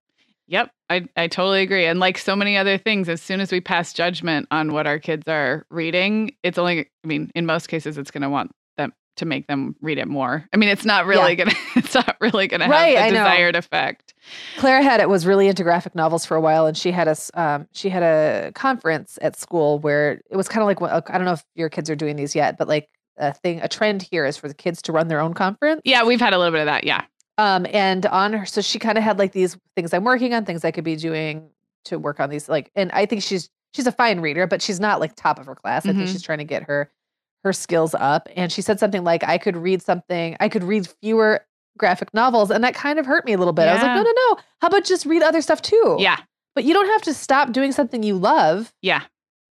Yep, 0.48 0.70
I, 0.90 1.06
I 1.18 1.28
totally 1.28 1.62
agree. 1.64 1.86
And 1.86 2.00
like 2.00 2.18
so 2.20 2.36
many 2.36 2.58
other 2.58 2.78
things, 2.78 3.10
as 3.10 3.22
soon 3.22 3.40
as 3.40 3.52
we 3.52 3.60
pass 3.60 3.92
judgment 3.94 4.48
on 4.52 4.72
what 4.74 4.86
our 4.86 5.00
kids 5.00 5.28
are 5.28 5.66
reading, 5.72 6.36
it's 6.44 6.58
only, 6.60 6.82
I 7.04 7.08
mean, 7.08 7.32
in 7.34 7.46
most 7.48 7.68
cases, 7.68 7.98
it's 7.98 8.12
going 8.12 8.22
to 8.22 8.30
want 8.30 8.52
them 8.78 8.94
to 9.18 9.26
make 9.26 9.48
them 9.48 9.76
read 9.82 9.98
it 9.98 10.08
more. 10.08 10.46
I 10.54 10.58
mean, 10.58 10.70
it's 10.70 10.86
not 10.86 11.06
really 11.08 11.36
going 11.36 11.50
to, 11.52 11.56
it's 11.78 11.96
not 11.96 12.18
really 12.22 12.48
going 12.48 12.62
to 12.62 12.68
Right, 12.68 12.98
I 12.98 13.02
have 13.02 13.10
the 13.12 13.18
know. 13.18 13.24
desired 13.24 13.56
effect. 13.56 14.11
Clara 14.58 14.82
had 14.84 15.00
it 15.02 15.10
was 15.10 15.26
really 15.26 15.48
into 15.48 15.64
graphic 15.64 15.96
novels 15.96 16.26
for 16.26 16.36
a 16.36 16.42
while, 16.42 16.66
and 16.66 16.78
she 16.78 16.92
had 16.92 17.08
a 17.08 17.16
um, 17.34 17.68
she 17.72 17.90
had 17.90 18.04
a 18.04 18.52
conference 18.54 19.18
at 19.22 19.36
school 19.38 19.80
where 19.80 20.22
it 20.30 20.36
was 20.38 20.48
kind 20.48 20.62
of 20.62 20.68
like 20.68 20.82
what- 20.82 20.92
I 21.10 21.18
don't 21.18 21.26
know 21.26 21.34
if 21.34 21.44
your 21.56 21.70
kids 21.70 21.90
are 21.90 21.96
doing 21.96 22.16
these 22.16 22.36
yet, 22.36 22.58
but 22.58 22.68
like 22.68 22.90
a 23.18 23.34
thing 23.34 23.60
a 23.62 23.68
trend 23.68 24.02
here 24.02 24.26
is 24.26 24.38
for 24.38 24.48
the 24.48 24.54
kids 24.54 24.82
to 24.84 24.92
run 24.92 25.08
their 25.08 25.20
own 25.20 25.34
conference. 25.34 25.82
Yeah, 25.86 26.04
we've 26.04 26.20
had 26.22 26.34
a 26.34 26.38
little 26.38 26.52
bit 26.52 26.62
of 26.62 26.66
that. 26.68 26.84
Yeah. 26.84 27.04
Um, 27.38 27.66
and 27.72 28.06
on 28.08 28.34
her, 28.34 28.46
so 28.46 28.62
she 28.62 28.78
kind 28.80 28.98
of 28.98 29.04
had 29.04 29.18
like 29.20 29.32
these 29.32 29.58
things 29.76 29.94
I'm 29.94 30.04
working 30.04 30.34
on, 30.34 30.46
things 30.46 30.64
I 30.66 30.72
could 30.72 30.84
be 30.84 30.96
doing 30.96 31.50
to 31.86 31.98
work 31.98 32.20
on 32.20 32.30
these. 32.30 32.48
Like, 32.50 32.72
and 32.76 32.92
I 32.92 33.06
think 33.06 33.24
she's 33.24 33.50
she's 33.74 33.88
a 33.88 33.92
fine 33.92 34.20
reader, 34.20 34.46
but 34.48 34.62
she's 34.62 34.80
not 34.80 35.00
like 35.00 35.16
top 35.16 35.40
of 35.40 35.46
her 35.46 35.56
class. 35.56 35.86
I 35.86 35.94
think 35.94 36.04
Mhm. 36.08 36.12
she's 36.12 36.22
trying 36.22 36.38
to 36.40 36.44
get 36.44 36.64
her 36.64 36.92
her 37.44 37.54
skills 37.54 37.96
up. 37.96 38.30
And 38.36 38.52
she 38.52 38.62
said 38.62 38.80
something 38.80 39.04
like, 39.04 39.24
"I 39.24 39.40
could 39.40 39.58
read 39.58 39.82
something. 39.82 40.38
I 40.40 40.48
could 40.50 40.64
read 40.64 40.88
fewer 41.02 41.44
graphic 41.78 42.14
novels," 42.14 42.52
and 42.52 42.64
that 42.64 42.74
kind 42.76 43.00
of 43.00 43.06
hurt 43.06 43.26
me 43.26 43.34
a 43.34 43.38
little 43.38 43.54
bit. 43.54 43.68
I 43.68 43.74
was 43.74 43.82
like, 43.84 43.96
"No, 43.96 44.04
no, 44.04 44.12
no. 44.30 44.38
How 44.62 44.68
about 44.68 44.84
just 44.86 45.06
read 45.06 45.22
other 45.24 45.42
stuff 45.42 45.62
too?" 45.62 45.98
Yeah. 46.00 46.18
But 46.56 46.64
you 46.66 46.74
don't 46.74 46.88
have 46.88 47.02
to 47.04 47.14
stop 47.14 47.52
doing 47.54 47.72
something 47.72 48.04
you 48.04 48.16
love 48.18 48.74
Yeah. 48.82 49.02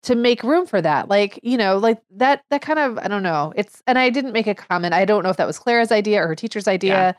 to 0.02 0.14
make 0.14 0.42
room 0.42 0.66
for 0.66 0.80
that. 0.82 1.08
Like, 1.08 1.40
you 1.42 1.56
know, 1.56 1.78
like 1.78 1.98
that 2.16 2.42
that 2.50 2.62
kind 2.62 2.78
of 2.78 2.98
I 2.98 3.08
don't 3.08 3.22
know. 3.22 3.52
It's 3.56 3.82
and 3.86 3.98
I 3.98 4.10
didn't 4.10 4.32
make 4.32 4.46
a 4.46 4.54
comment. 4.54 4.92
I 4.94 5.04
don't 5.04 5.22
know 5.22 5.30
if 5.30 5.36
that 5.38 5.46
was 5.46 5.58
Clara's 5.58 5.90
idea 5.92 6.22
or 6.22 6.26
her 6.28 6.34
teacher's 6.36 6.68
idea. 6.68 6.92
Yeah. 6.92 7.12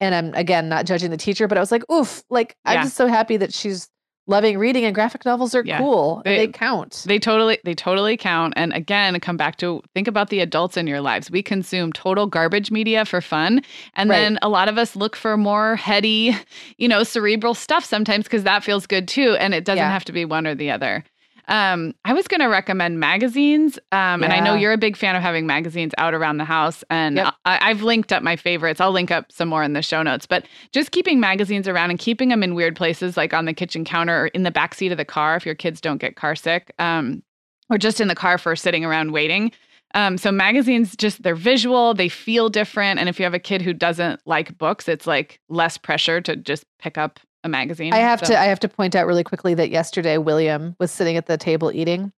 And 0.00 0.14
I'm 0.14 0.34
again 0.34 0.68
not 0.68 0.86
judging 0.86 1.10
the 1.10 1.16
teacher, 1.16 1.48
but 1.48 1.56
I 1.58 1.60
was 1.60 1.72
like, 1.72 1.88
oof, 1.90 2.22
like 2.30 2.56
I'm 2.64 2.82
just 2.84 2.96
so 2.96 3.06
happy 3.08 3.36
that 3.38 3.52
she's 3.52 3.88
loving 4.28 4.58
reading 4.58 4.84
and 4.84 4.94
graphic 4.94 5.24
novels 5.24 5.54
are 5.54 5.62
Yeah. 5.64 5.78
cool. 5.78 6.22
They- 6.24 6.36
they 6.36 6.48
count. 6.48 7.02
They 7.06 7.18
totally, 7.18 7.58
they 7.64 7.74
totally 7.74 8.16
count. 8.16 8.52
And 8.56 8.72
again, 8.72 9.18
come 9.20 9.36
back 9.36 9.56
to 9.56 9.82
think 9.94 10.06
about 10.06 10.28
the 10.30 10.38
adults 10.40 10.76
in 10.76 10.86
your 10.86 11.00
lives. 11.00 11.30
We 11.30 11.42
consume 11.42 11.92
total 11.92 12.26
garbage 12.26 12.70
media 12.70 13.04
for 13.04 13.20
fun, 13.20 13.62
and 13.96 14.08
Right. 14.10 14.16
then 14.18 14.38
a 14.42 14.48
lot 14.48 14.68
of 14.68 14.78
us 14.78 14.94
look 14.94 15.16
for 15.16 15.36
more 15.36 15.74
heady, 15.76 16.36
you 16.76 16.86
know, 16.88 17.02
cerebral 17.02 17.54
stuff 17.54 17.84
sometimes 17.84 18.24
because 18.24 18.44
that 18.44 18.62
feels 18.62 18.86
good 18.86 19.08
too, 19.08 19.36
and 19.40 19.54
it 19.54 19.64
doesn't 19.64 19.78
Yeah. 19.78 19.90
have 19.90 20.04
to 20.04 20.12
be 20.12 20.24
one 20.24 20.46
or 20.46 20.54
the 20.54 20.70
other. 20.70 21.04
Um, 21.48 21.94
I 22.04 22.12
was 22.12 22.28
going 22.28 22.40
to 22.40 22.46
recommend 22.46 23.00
magazines, 23.00 23.78
um, 23.90 24.22
and 24.22 24.32
I 24.32 24.40
know 24.40 24.54
you're 24.54 24.72
a 24.72 24.78
big 24.78 24.96
fan 24.96 25.16
of 25.16 25.22
having 25.22 25.46
magazines 25.46 25.92
out 25.96 26.14
around 26.14 26.36
the 26.36 26.44
house. 26.44 26.84
And 26.90 27.16
Yep. 27.16 27.34
I, 27.46 27.70
I've 27.70 27.82
linked 27.82 28.12
up 28.12 28.22
my 28.22 28.36
favorites. 28.36 28.80
I'll 28.80 28.92
link 28.92 29.10
up 29.10 29.32
some 29.32 29.48
more 29.48 29.62
in 29.62 29.72
the 29.72 29.82
show 29.82 30.02
notes. 30.02 30.26
But 30.26 30.46
just 30.72 30.90
keeping 30.90 31.20
magazines 31.20 31.66
around 31.66 31.90
and 31.90 31.98
keeping 31.98 32.28
them 32.28 32.42
in 32.42 32.54
weird 32.54 32.76
places, 32.76 33.16
like 33.16 33.32
on 33.32 33.46
the 33.46 33.54
kitchen 33.54 33.84
counter 33.84 34.24
or 34.24 34.26
in 34.28 34.42
the 34.42 34.50
back 34.50 34.74
seat 34.74 34.92
of 34.92 34.98
the 34.98 35.04
car, 35.06 35.36
if 35.36 35.46
your 35.46 35.54
kids 35.54 35.80
don't 35.80 35.98
get 35.98 36.16
car 36.16 36.36
sick, 36.36 36.72
um, 36.78 37.22
or 37.70 37.78
just 37.78 38.00
in 38.00 38.08
the 38.08 38.14
car 38.14 38.36
for 38.38 38.54
sitting 38.54 38.84
around 38.84 39.12
waiting. 39.12 39.50
Um, 39.94 40.18
so 40.18 40.30
magazines 40.30 40.94
just 40.96 41.22
they're 41.22 41.34
visual, 41.34 41.94
they 41.94 42.10
feel 42.10 42.50
different, 42.50 43.00
and 43.00 43.08
if 43.08 43.18
you 43.18 43.24
have 43.24 43.32
a 43.32 43.38
kid 43.38 43.62
who 43.62 43.72
doesn't 43.72 44.20
like 44.26 44.58
books, 44.58 44.86
it's 44.86 45.06
like 45.06 45.40
less 45.48 45.78
pressure 45.78 46.20
to 46.20 46.36
just 46.36 46.66
pick 46.78 46.98
up 46.98 47.20
a 47.48 47.50
magazine. 47.50 47.92
I 47.92 47.98
have 47.98 48.20
So- 48.20 48.26
to 48.26 48.38
I 48.38 48.44
have 48.44 48.60
to 48.60 48.68
point 48.68 48.94
out 48.94 49.06
really 49.06 49.24
quickly 49.24 49.54
that 49.54 49.70
yesterday 49.70 50.18
William 50.18 50.76
was 50.78 50.90
sitting 50.90 51.16
at 51.16 51.26
the 51.26 51.36
table 51.36 51.72
eating 51.72 52.12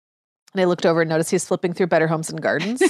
and 0.53 0.61
I 0.61 0.65
looked 0.65 0.85
over 0.85 1.01
and 1.01 1.09
noticed 1.09 1.31
he's 1.31 1.45
flipping 1.47 1.73
through 1.73 1.87
Better 1.87 2.07
Homes 2.07 2.29
and 2.29 2.41
Gardens. 2.41 2.81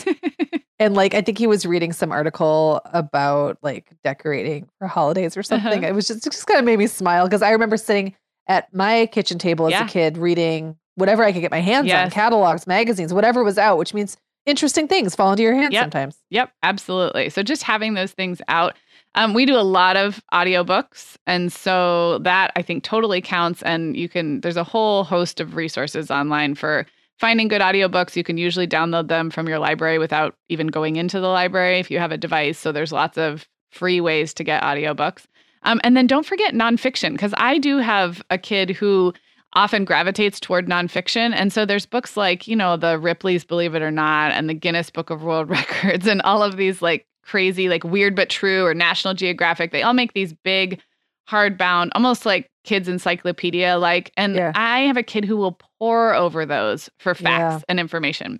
and 0.79 0.95
like 0.95 1.13
I 1.13 1.21
think 1.21 1.37
he 1.37 1.47
was 1.47 1.65
reading 1.65 1.91
some 1.93 2.11
article 2.11 2.81
about 2.85 3.57
like 3.61 3.91
decorating 4.03 4.69
for 4.79 4.87
holidays 4.87 5.35
or 5.37 5.43
something. 5.43 5.79
Uh-huh. 5.83 5.87
It 5.91 5.95
was 5.95 6.07
just 6.07 6.25
it 6.25 6.31
just 6.31 6.47
kind 6.47 6.59
of 6.59 6.65
made 6.65 6.79
me 6.79 6.87
smile 6.87 7.25
because 7.25 7.41
I 7.41 7.51
remember 7.51 7.77
sitting 7.77 8.15
at 8.47 8.73
my 8.73 9.05
kitchen 9.07 9.37
table 9.37 9.67
as 9.67 9.71
Yeah. 9.71 9.85
a 9.85 9.87
kid 9.89 10.17
reading 10.17 10.75
whatever 10.95 11.23
I 11.23 11.31
could 11.31 11.41
get 11.41 11.51
my 11.51 11.61
hands 11.61 11.91
on, 11.93 12.09
catalogs, 12.09 12.67
magazines, 12.67 13.13
whatever 13.13 13.43
was 13.43 13.57
out, 13.57 13.77
which 13.77 13.93
means 13.93 14.17
interesting 14.45 14.87
things 14.87 15.15
fall 15.15 15.31
into 15.31 15.43
your 15.43 15.53
hands 15.53 15.71
Yep. 15.73 15.83
sometimes. 15.83 16.17
Yep, 16.31 16.51
absolutely. 16.63 17.29
So 17.29 17.43
just 17.43 17.63
having 17.63 17.93
those 17.93 18.11
things 18.11 18.41
out. 18.47 18.75
Um, 19.15 19.33
we 19.33 19.45
do 19.45 19.55
a 19.55 19.61
lot 19.61 19.97
of 19.97 20.21
audiobooks. 20.33 21.17
And 21.25 21.51
so 21.51 22.19
that 22.19 22.51
I 22.55 22.61
think 22.61 22.83
totally 22.83 23.21
counts. 23.21 23.61
And 23.63 23.97
you 23.97 24.07
can, 24.07 24.41
there's 24.41 24.57
a 24.57 24.63
whole 24.63 25.03
host 25.03 25.39
of 25.39 25.55
resources 25.55 26.11
online 26.11 26.55
for 26.55 26.85
finding 27.17 27.47
good 27.47 27.61
audiobooks. 27.61 28.15
You 28.15 28.23
can 28.23 28.37
usually 28.37 28.67
download 28.67 29.07
them 29.07 29.29
from 29.29 29.47
your 29.47 29.59
library 29.59 29.99
without 29.99 30.35
even 30.47 30.67
going 30.67 30.95
into 30.95 31.19
the 31.19 31.27
library 31.27 31.79
if 31.79 31.91
you 31.91 31.99
have 31.99 32.11
a 32.11 32.17
device. 32.17 32.57
So 32.57 32.71
there's 32.71 32.91
lots 32.91 33.17
of 33.17 33.47
free 33.71 33.99
ways 33.99 34.33
to 34.35 34.43
get 34.43 34.63
audiobooks. 34.63 35.25
Um, 35.63 35.81
and 35.83 35.97
then 35.97 36.07
don't 36.07 36.25
forget 36.25 36.53
nonfiction, 36.53 37.11
because 37.11 37.33
I 37.37 37.57
do 37.57 37.77
have 37.77 38.23
a 38.29 38.37
kid 38.37 38.69
who 38.69 39.13
often 39.53 39.83
gravitates 39.83 40.39
toward 40.39 40.67
nonfiction. 40.67 41.33
And 41.33 41.51
so 41.51 41.65
there's 41.65 41.85
books 41.85 42.15
like, 42.15 42.47
you 42.47 42.55
know, 42.55 42.77
the 42.77 42.97
Ripley's 42.97 43.43
Believe 43.43 43.75
It 43.75 43.81
or 43.81 43.91
Not 43.91 44.31
and 44.31 44.47
the 44.47 44.53
Guinness 44.53 44.89
Book 44.89 45.09
of 45.09 45.23
World 45.23 45.49
Records 45.49 46.07
and 46.07 46.21
all 46.21 46.43
of 46.43 46.55
these 46.55 46.81
like 46.81 47.05
crazy, 47.29 47.69
like 47.69 47.83
weird 47.83 48.15
but 48.15 48.29
true 48.29 48.65
or 48.65 48.73
National 48.73 49.13
Geographic. 49.13 49.71
They 49.71 49.83
all 49.83 49.93
make 49.93 50.13
these 50.13 50.33
big, 50.43 50.81
hardbound, 51.29 51.89
almost 51.93 52.25
like 52.25 52.49
kids' 52.63 52.87
encyclopedia 52.87 53.77
like. 53.77 54.11
And 54.17 54.35
Yeah. 54.35 54.51
I 54.55 54.79
have 54.81 54.97
a 54.97 55.03
kid 55.03 55.25
who 55.25 55.37
will 55.37 55.59
pore 55.79 56.15
over 56.15 56.43
those 56.45 56.89
for 56.99 57.13
facts 57.13 57.61
Yeah. 57.61 57.65
and 57.69 57.79
information. 57.79 58.39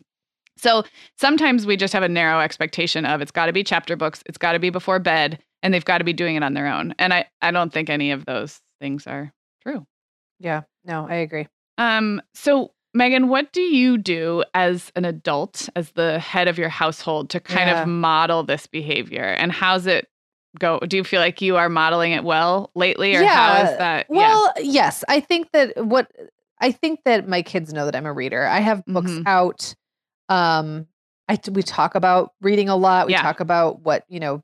So 0.58 0.84
sometimes 1.18 1.66
we 1.68 1.78
just 1.78 1.94
have 1.94 2.04
a 2.04 2.10
narrow 2.10 2.40
expectation 2.42 3.06
of 3.06 3.22
it's 3.22 3.32
got 3.32 3.46
to 3.46 3.54
be 3.54 3.64
chapter 3.64 3.96
books, 3.96 4.24
it's 4.26 4.38
got 4.40 4.54
to 4.54 4.60
be 4.60 4.72
before 4.72 4.98
bed, 5.00 5.40
and 5.62 5.72
they've 5.74 5.86
got 5.86 6.00
to 6.00 6.04
be 6.04 6.14
doing 6.14 6.36
it 6.36 6.44
on 6.44 6.54
their 6.56 6.68
own. 6.68 6.96
And 7.00 7.14
I, 7.14 7.26
I 7.42 7.52
don't 7.52 7.72
think 7.72 7.90
any 7.90 8.10
of 8.12 8.26
those 8.26 8.60
things 8.82 9.06
are 9.08 9.32
true. 9.62 9.86
Yeah. 10.40 10.62
No, 10.84 11.08
I 11.08 11.16
agree. 11.16 11.48
Um, 11.78 12.22
so 12.34 12.72
Meagan, 12.94 13.28
what 13.30 13.54
do 13.54 13.62
you 13.62 13.98
do 13.98 14.44
as 14.54 14.92
an 14.96 15.06
adult, 15.06 15.70
as 15.76 15.92
the 15.92 16.18
head 16.20 16.48
of 16.48 16.58
your 16.58 16.70
household, 16.70 17.30
to 17.32 17.40
kind 17.40 17.70
Yeah. 17.70 17.84
of 17.84 17.88
model 17.88 18.44
this 18.44 18.66
behavior? 18.68 19.24
And 19.24 19.52
how's 19.52 19.86
it 19.86 20.08
go? 20.58 20.80
Do 20.80 20.98
you 20.98 21.04
feel 21.04 21.22
like 21.22 21.42
you 21.42 21.56
are 21.58 21.70
modeling 21.70 22.14
it 22.14 22.24
well 22.24 22.72
lately, 22.76 23.16
or 23.16 23.24
how 23.24 23.54
Yeah. 23.54 23.72
is 23.72 23.78
that? 23.78 24.06
Well, 24.10 24.52
yes, 24.60 25.04
I 25.08 25.20
think 25.20 25.52
that 25.52 25.86
what 25.86 26.12
I 26.62 26.72
think 26.72 27.02
that 27.06 27.26
my 27.28 27.42
kids 27.42 27.72
know 27.72 27.86
that 27.86 27.96
I'm 27.96 28.06
a 28.08 28.12
reader. 28.12 28.46
I 28.46 28.60
have 28.60 28.84
books 28.86 29.12
Mhm. 29.12 29.24
out. 29.28 29.76
Um, 30.28 30.88
I 31.30 31.38
we 31.52 31.62
talk 31.64 31.96
about 31.96 32.34
reading 32.42 32.68
a 32.70 32.76
lot. 32.76 33.06
We 33.08 33.14
Yeah. 33.14 33.22
talk 33.22 33.40
about 33.40 33.82
what 33.82 34.04
you 34.10 34.20
know, 34.20 34.44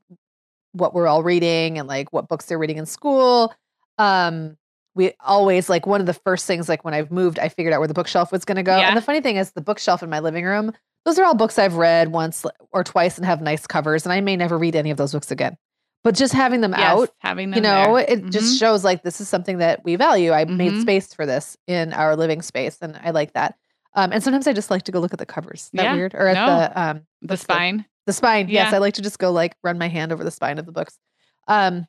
what 0.72 0.94
we're 0.94 1.08
all 1.08 1.22
reading 1.24 1.78
and 1.78 1.88
like 1.88 2.12
what 2.12 2.28
books 2.28 2.46
they're 2.46 2.58
reading 2.58 2.78
in 2.78 2.86
school. 2.86 3.52
Um, 3.98 4.56
we 4.96 5.12
always 5.20 5.68
like 5.68 5.86
one 5.86 6.00
of 6.00 6.06
the 6.06 6.14
first 6.14 6.46
things 6.46 6.68
like 6.68 6.84
when 6.84 6.94
I've 6.94 7.10
moved, 7.12 7.38
I 7.38 7.48
figured 7.48 7.72
out 7.74 7.78
where 7.80 7.86
the 7.88 7.94
bookshelf 7.94 8.32
was 8.32 8.44
going 8.44 8.56
to 8.56 8.62
go. 8.62 8.76
Yeah. 8.76 8.88
And 8.88 8.96
the 8.96 9.02
funny 9.02 9.20
thing 9.20 9.36
is, 9.36 9.52
the 9.52 9.60
bookshelf 9.60 10.02
in 10.02 10.10
my 10.10 10.18
living 10.20 10.44
room. 10.44 10.72
Those 11.04 11.18
are 11.20 11.24
all 11.24 11.36
books 11.36 11.56
I've 11.58 11.76
read 11.76 12.10
once 12.10 12.44
or 12.72 12.82
twice 12.82 13.16
and 13.16 13.24
have 13.26 13.40
nice 13.40 13.64
covers, 13.66 14.04
and 14.04 14.12
I 14.12 14.20
may 14.20 14.34
never 14.36 14.58
read 14.58 14.74
any 14.74 14.90
of 14.90 14.96
those 14.96 15.12
books 15.12 15.30
again. 15.30 15.56
But 16.02 16.14
just 16.16 16.32
having 16.32 16.60
them 16.62 16.72
Yes, 16.72 16.80
out 16.80 17.10
having 17.18 17.50
them 17.50 17.58
you 17.58 17.62
know 17.62 17.94
there. 17.96 18.06
it 18.08 18.24
Mhm. 18.24 18.32
just 18.32 18.58
shows 18.58 18.82
like 18.84 19.02
this 19.02 19.20
is 19.20 19.28
something 19.28 19.58
that 19.58 19.84
we 19.84 19.96
value 19.96 20.30
i 20.32 20.44
made 20.44 20.72
Mhm. 20.72 20.82
space 20.82 21.12
for 21.12 21.26
this 21.26 21.56
in 21.66 21.92
our 21.92 22.14
living 22.16 22.42
space 22.42 22.78
and 22.80 22.98
i 23.02 23.10
like 23.10 23.32
that 23.32 23.56
um, 23.94 24.12
and 24.12 24.22
sometimes 24.22 24.46
i 24.46 24.52
just 24.52 24.70
like 24.70 24.82
to 24.84 24.92
go 24.92 25.00
look 25.00 25.12
at 25.12 25.18
the 25.18 25.26
covers 25.26 25.62
Is 25.62 25.70
that 25.74 25.82
Yeah. 25.82 25.94
weird 25.94 26.14
or 26.14 26.28
at 26.28 26.34
No. 26.34 26.46
the 26.46 26.80
um 26.80 26.96
the 27.22 27.32
what's 27.32 27.42
the- 27.42 27.52
spine. 27.54 27.84
the 28.06 28.12
spine 28.12 28.48
yes 28.48 28.72
i 28.72 28.78
like 28.78 28.94
to 28.94 29.02
just 29.02 29.18
go 29.18 29.32
like 29.32 29.56
run 29.64 29.78
my 29.78 29.88
hand 29.88 30.12
over 30.12 30.22
the 30.22 30.30
spine 30.30 30.58
of 30.58 30.66
the 30.66 30.70
books 30.72 30.96
um 31.48 31.86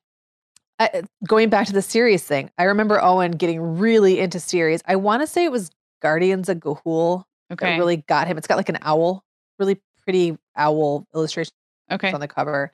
I, 0.80 1.04
going 1.28 1.50
back 1.50 1.68
to 1.68 1.74
the 1.74 1.82
series 1.82 2.24
thing 2.24 2.52
i 2.58 2.64
remember 2.64 3.02
owen 3.02 3.32
getting 3.32 3.78
really 3.80 4.20
into 4.20 4.40
series 4.40 4.82
i 4.86 4.96
want 4.96 5.22
to 5.24 5.28
say 5.28 5.44
it 5.44 5.52
was 5.52 5.72
guardians 6.02 6.50
of 6.50 6.58
Ga'Hoole 6.60 7.24
Okay. 7.52 7.66
that 7.66 7.78
really 7.78 7.98
got 7.98 8.28
him 8.28 8.38
it's 8.38 8.46
got 8.48 8.58
like 8.58 8.70
an 8.70 8.78
owl 8.82 9.24
really 9.60 9.80
pretty 10.08 10.38
owl 10.56 11.06
illustration 11.14 11.52
okay. 11.92 12.12
on 12.14 12.20
the 12.22 12.28
cover. 12.28 12.74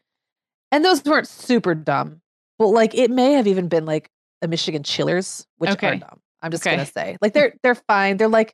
And 0.71 0.85
those 0.85 1.03
weren't 1.03 1.27
super 1.27 1.73
dumb, 1.75 2.21
but 2.59 2.67
like 2.67 2.93
it 2.95 3.09
may 3.11 3.33
have 3.33 3.47
even 3.47 3.67
been 3.67 3.85
like 3.85 4.09
a 4.41 4.47
Michigan 4.47 4.83
Chillers, 4.83 5.45
which 5.57 5.69
are 5.69 5.73
Okay. 5.73 5.97
dumb. 5.97 6.19
I'm 6.41 6.51
just 6.51 6.65
Okay. 6.65 6.75
gonna 6.75 6.85
say, 6.85 7.17
like 7.21 7.33
they're 7.35 7.53
they're 7.63 7.75
fine. 7.75 8.17
They're 8.17 8.27
like 8.27 8.53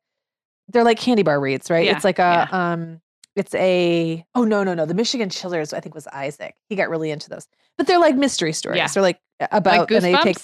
they're 0.69 0.83
like 0.83 0.97
candy 0.97 1.23
bar 1.23 1.39
reads, 1.39 1.69
right? 1.69 1.85
Yeah, 1.85 1.93
It's 1.93 2.03
like 2.05 2.19
a 2.19 2.47
um, 2.55 3.01
it's 3.35 3.53
a 3.55 4.23
oh 4.35 4.43
no 4.43 4.63
no 4.63 4.73
no 4.73 4.85
the 4.85 4.93
Michigan 4.93 5.29
Chillers 5.29 5.73
I 5.73 5.79
think 5.79 5.95
was 5.95 6.07
Isaac. 6.07 6.55
He 6.69 6.75
got 6.75 6.89
really 6.89 7.11
into 7.11 7.29
those, 7.29 7.47
but 7.77 7.87
they're 7.87 7.99
like 7.99 8.15
mystery 8.15 8.53
stories. 8.53 8.77
Yeah. 8.77 8.87
They're 8.87 9.03
like 9.03 9.19
about 9.51 9.79
like 9.89 9.91
and 9.91 10.03
they 10.03 10.15
take 10.17 10.37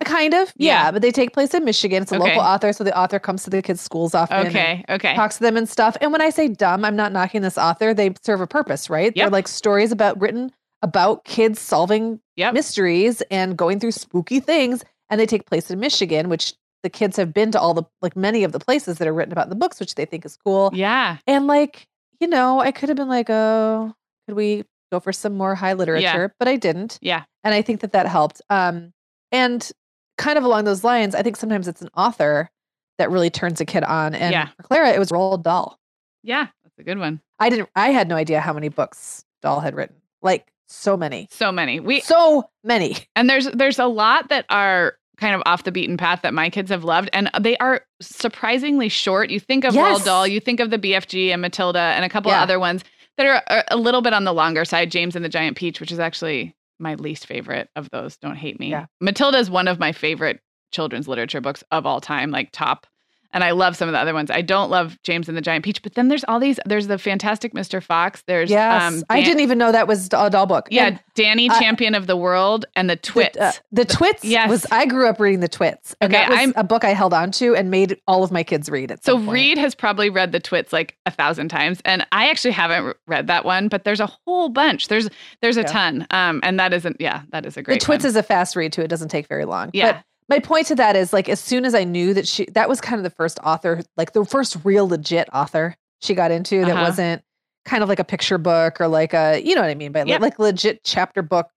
kind 0.00 0.32
of 0.32 0.52
yeah, 0.56 0.84
Yeah. 0.84 0.90
but 0.92 1.02
they 1.02 1.10
take 1.10 1.32
place 1.34 1.52
in 1.52 1.64
Michigan. 1.64 2.02
It's 2.02 2.12
a 2.12 2.16
Okay. 2.16 2.24
local 2.28 2.40
author, 2.40 2.72
so 2.72 2.84
the 2.84 2.96
author 2.98 3.18
comes 3.18 3.44
to 3.44 3.50
the 3.50 3.60
kids' 3.60 3.82
schools 3.82 4.14
often. 4.14 4.46
Okay. 4.46 4.82
Okay. 4.88 5.14
talks 5.14 5.36
to 5.36 5.42
them 5.42 5.56
and 5.58 5.68
stuff. 5.68 5.96
And 6.00 6.10
when 6.12 6.22
I 6.22 6.30
say 6.30 6.48
dumb, 6.48 6.84
I'm 6.84 6.96
not 6.96 7.12
knocking 7.12 7.42
this 7.42 7.58
author. 7.58 7.92
They 7.92 8.14
serve 8.22 8.40
a 8.40 8.46
purpose, 8.46 8.88
right? 8.88 9.12
They're 9.14 9.28
like 9.28 9.46
stories 9.48 9.92
about 9.92 10.18
written 10.20 10.50
about 10.82 11.24
kids 11.24 11.60
solving 11.60 12.20
Yep. 12.36 12.54
mysteries 12.54 13.22
and 13.30 13.56
going 13.56 13.78
through 13.80 13.92
spooky 13.92 14.40
things. 14.40 14.82
And 15.10 15.20
they 15.20 15.26
take 15.26 15.46
place 15.46 15.70
in 15.70 15.78
Michigan, 15.80 16.28
which 16.30 16.54
the 16.82 16.90
kids 16.90 17.16
have 17.16 17.32
been 17.34 17.50
to 17.52 17.60
all 17.60 17.74
the 17.74 17.84
like 18.02 18.16
many 18.16 18.42
of 18.44 18.52
the 18.52 18.58
places 18.58 18.98
that 18.98 19.06
are 19.08 19.12
written 19.12 19.32
about 19.32 19.44
in 19.46 19.50
the 19.50 19.56
books, 19.56 19.78
which 19.80 19.94
they 19.96 20.04
think 20.06 20.24
is 20.24 20.36
cool. 20.36 20.70
Yeah. 20.74 21.18
And 21.26 21.46
like, 21.46 21.86
you 22.20 22.26
know, 22.28 22.60
I 22.60 22.72
could 22.72 22.88
have 22.88 22.96
been 22.96 23.08
like, 23.08 23.28
oh, 23.30 23.94
could 24.26 24.36
we 24.36 24.64
go 24.92 25.00
for 25.00 25.12
some 25.12 25.34
more 25.36 25.54
high 25.54 25.72
literature? 25.74 26.34
But 26.38 26.48
I 26.48 26.56
didn't. 26.56 26.98
Yeah. 27.02 27.24
And 27.42 27.54
I 27.54 27.62
think 27.62 27.80
that 27.80 27.92
that 27.92 28.06
helped. 28.06 28.40
Um, 28.50 28.92
and 29.32 29.70
kind 30.18 30.38
of 30.38 30.44
along 30.44 30.64
those 30.64 30.84
lines, 30.84 31.14
I 31.14 31.22
think 31.22 31.36
sometimes 31.36 31.66
it's 31.68 31.82
an 31.82 31.90
author 31.96 32.50
that 32.98 33.10
really 33.10 33.30
turns 33.30 33.60
a 33.60 33.64
kid 33.64 33.82
on. 33.84 34.14
And 34.14 34.32
Yeah. 34.32 34.48
for 34.56 34.62
Clara, 34.62 34.90
it 34.90 34.98
was 34.98 35.10
Roald 35.10 35.42
Dahl. 35.42 35.78
Yeah. 36.22 36.46
That's 36.64 36.78
a 36.78 36.84
good 36.84 36.98
one. 36.98 37.20
I 37.38 37.50
didn't. 37.50 37.68
I 37.74 37.90
had 37.90 38.08
no 38.08 38.14
idea 38.16 38.40
how 38.40 38.52
many 38.52 38.68
books 38.68 39.24
Dahl 39.42 39.60
had 39.60 39.74
written. 39.74 39.96
Like 40.22 40.46
so 40.68 40.96
many, 40.96 41.28
So 41.30 41.52
many. 41.52 41.80
We 41.80 42.00
so 42.00 42.48
many. 42.62 42.96
And 43.16 43.28
there's 43.28 43.46
there's 43.46 43.78
a 43.78 43.86
lot 43.86 44.28
that 44.30 44.46
are 44.48 44.96
kind 45.18 45.34
of 45.34 45.42
off 45.46 45.64
the 45.64 45.72
beaten 45.72 45.96
path 45.96 46.20
that 46.22 46.34
my 46.34 46.50
kids 46.50 46.70
have 46.70 46.84
loved, 46.84 47.08
and 47.12 47.30
they 47.40 47.56
are 47.58 47.82
surprisingly 48.00 48.88
short. 48.88 49.30
You 49.30 49.40
think 49.40 49.64
of 49.64 49.74
Yes. 49.74 50.00
Roald 50.00 50.04
Dahl, 50.04 50.26
you 50.26 50.40
think 50.40 50.60
of 50.60 50.70
the 50.70 50.78
BFG 50.78 51.30
and 51.32 51.40
Matilda, 51.42 51.78
and 51.78 52.04
a 52.04 52.08
couple 52.08 52.30
Yeah. 52.32 52.42
other 52.42 52.58
ones 52.58 52.82
that 53.16 53.26
are 53.26 53.42
a, 53.48 53.64
a 53.72 53.76
little 53.76 54.02
bit 54.02 54.12
on 54.12 54.24
the 54.24 54.32
longer 54.32 54.64
side. 54.64 54.90
James 54.90 55.14
and 55.16 55.24
the 55.24 55.28
Giant 55.28 55.56
Peach, 55.56 55.80
which 55.80 55.92
is 55.92 55.98
actually 56.00 56.54
my 56.80 56.94
least 56.94 57.26
favorite 57.26 57.68
of 57.76 57.88
those. 57.90 58.16
Don't 58.16 58.36
hate 58.36 58.58
me. 58.58 58.70
Yeah. 58.70 58.86
Matilda 59.00 59.38
is 59.38 59.48
one 59.50 59.68
of 59.68 59.78
my 59.78 59.92
favorite 59.92 60.40
children's 60.72 61.06
literature 61.06 61.40
books 61.40 61.62
of 61.70 61.86
all 61.86 62.00
time, 62.00 62.30
like 62.32 62.50
top. 62.52 62.86
And 63.34 63.44
I 63.44 63.50
love 63.50 63.76
some 63.76 63.88
of 63.88 63.92
the 63.92 63.98
other 63.98 64.14
ones. 64.14 64.30
I 64.30 64.40
don't 64.40 64.70
love 64.70 64.96
James 65.02 65.28
and 65.28 65.36
the 65.36 65.42
Giant 65.42 65.64
Peach, 65.64 65.82
but 65.82 65.94
then 65.94 66.08
there's 66.08 66.24
all 66.24 66.40
these. 66.40 66.58
There's 66.64 66.86
the 66.86 66.96
Fantastic 66.98 67.52
Mr. 67.52 67.82
Fox. 67.82 68.22
There's 68.26 68.48
Yes, 68.48 68.82
um, 68.82 69.02
I 69.10 69.22
didn't 69.22 69.40
even 69.40 69.58
know 69.58 69.72
that 69.72 69.86
was 69.88 70.06
a 70.12 70.30
Dahl 70.30 70.46
book. 70.46 70.68
Yeah, 70.70 70.86
And 70.86 71.00
Danny, 71.14 71.50
I- 71.50 71.58
Champion 71.58 71.94
of 71.94 72.06
the 72.06 72.16
World, 72.16 72.64
and 72.76 72.88
the 72.88 72.94
the, 72.94 73.00
Twits. 73.02 73.36
uh, 73.36 73.52
the 73.72 73.84
Twits. 73.84 74.24
yes. 74.24 74.48
was 74.48 74.64
I 74.70 74.86
grew 74.86 75.08
up 75.08 75.18
reading 75.20 75.40
the 75.40 75.48
Twits. 75.48 75.94
And 76.00 76.14
Okay, 76.14 76.22
that 76.22 76.30
was 76.30 76.38
I'm- 76.38 76.52
a 76.56 76.62
book 76.64 76.84
I 76.84 76.90
held 76.94 77.12
on 77.12 77.32
to 77.32 77.54
and 77.56 77.70
made 77.70 78.00
all 78.06 78.22
of 78.22 78.30
my 78.30 78.44
kids 78.44 78.70
read. 78.70 78.92
At 78.92 79.04
So. 79.04 79.18
Reed 79.18 79.58
has 79.58 79.74
probably 79.74 80.10
read 80.10 80.30
the 80.30 80.38
Twits 80.40 80.72
like 80.72 80.96
a 81.04 81.10
thousand 81.10 81.48
times, 81.48 81.80
and 81.84 82.06
I 82.12 82.30
actually 82.30 82.52
haven't 82.52 82.96
read 83.08 83.26
that 83.26 83.44
one, 83.44 83.66
but 83.66 83.82
there's 83.82 84.00
a 84.00 84.06
whole 84.26 84.48
bunch. 84.48 84.86
There's 84.86 85.08
there's 85.42 85.56
a 85.56 85.62
Yeah. 85.62 85.66
ton, 85.66 86.06
um, 86.10 86.38
and 86.44 86.60
that 86.60 86.72
isn't 86.72 86.98
yeah, 87.00 87.22
that 87.30 87.44
is 87.46 87.56
a 87.56 87.62
great. 87.62 87.80
the. 87.80 87.84
Twits 87.84 88.04
one. 88.04 88.10
is 88.10 88.16
a 88.16 88.22
fast 88.22 88.54
read 88.54 88.72
too. 88.72 88.82
It 88.82 88.88
doesn't 88.88 89.08
take 89.08 89.26
very 89.26 89.44
long. 89.44 89.70
Yeah. 89.72 89.92
But 89.92 90.04
my 90.28 90.38
point 90.38 90.66
to 90.68 90.74
that 90.76 90.96
is 90.96 91.12
like 91.12 91.28
as 91.28 91.40
soon 91.40 91.64
as 91.64 91.74
I 91.74 91.84
knew 91.84 92.14
that 92.14 92.26
she 92.26 92.46
that 92.52 92.68
was 92.68 92.80
kind 92.80 92.98
of 92.98 93.04
the 93.04 93.10
first 93.16 93.38
author, 93.44 93.82
like 93.96 94.12
the 94.12 94.24
first 94.24 94.56
real 94.64 94.88
legit 94.88 95.28
author 95.32 95.76
she 96.00 96.14
got 96.14 96.30
into 96.30 96.60
that 96.64 96.70
Uh-huh. 96.72 96.82
wasn't 96.84 97.22
kind 97.64 97.82
of 97.82 97.88
like 97.88 97.98
a 97.98 98.04
picture 98.04 98.38
book 98.38 98.80
or 98.80 98.88
like 98.88 99.14
a 99.14 99.40
you 99.42 99.54
know 99.54 99.60
what 99.62 99.70
I 99.70 99.74
mean 99.74 99.92
by 99.92 100.04
Yep. 100.04 100.20
like 100.20 100.38
legit 100.38 100.82
chapter 100.84 101.22
book 101.22 101.48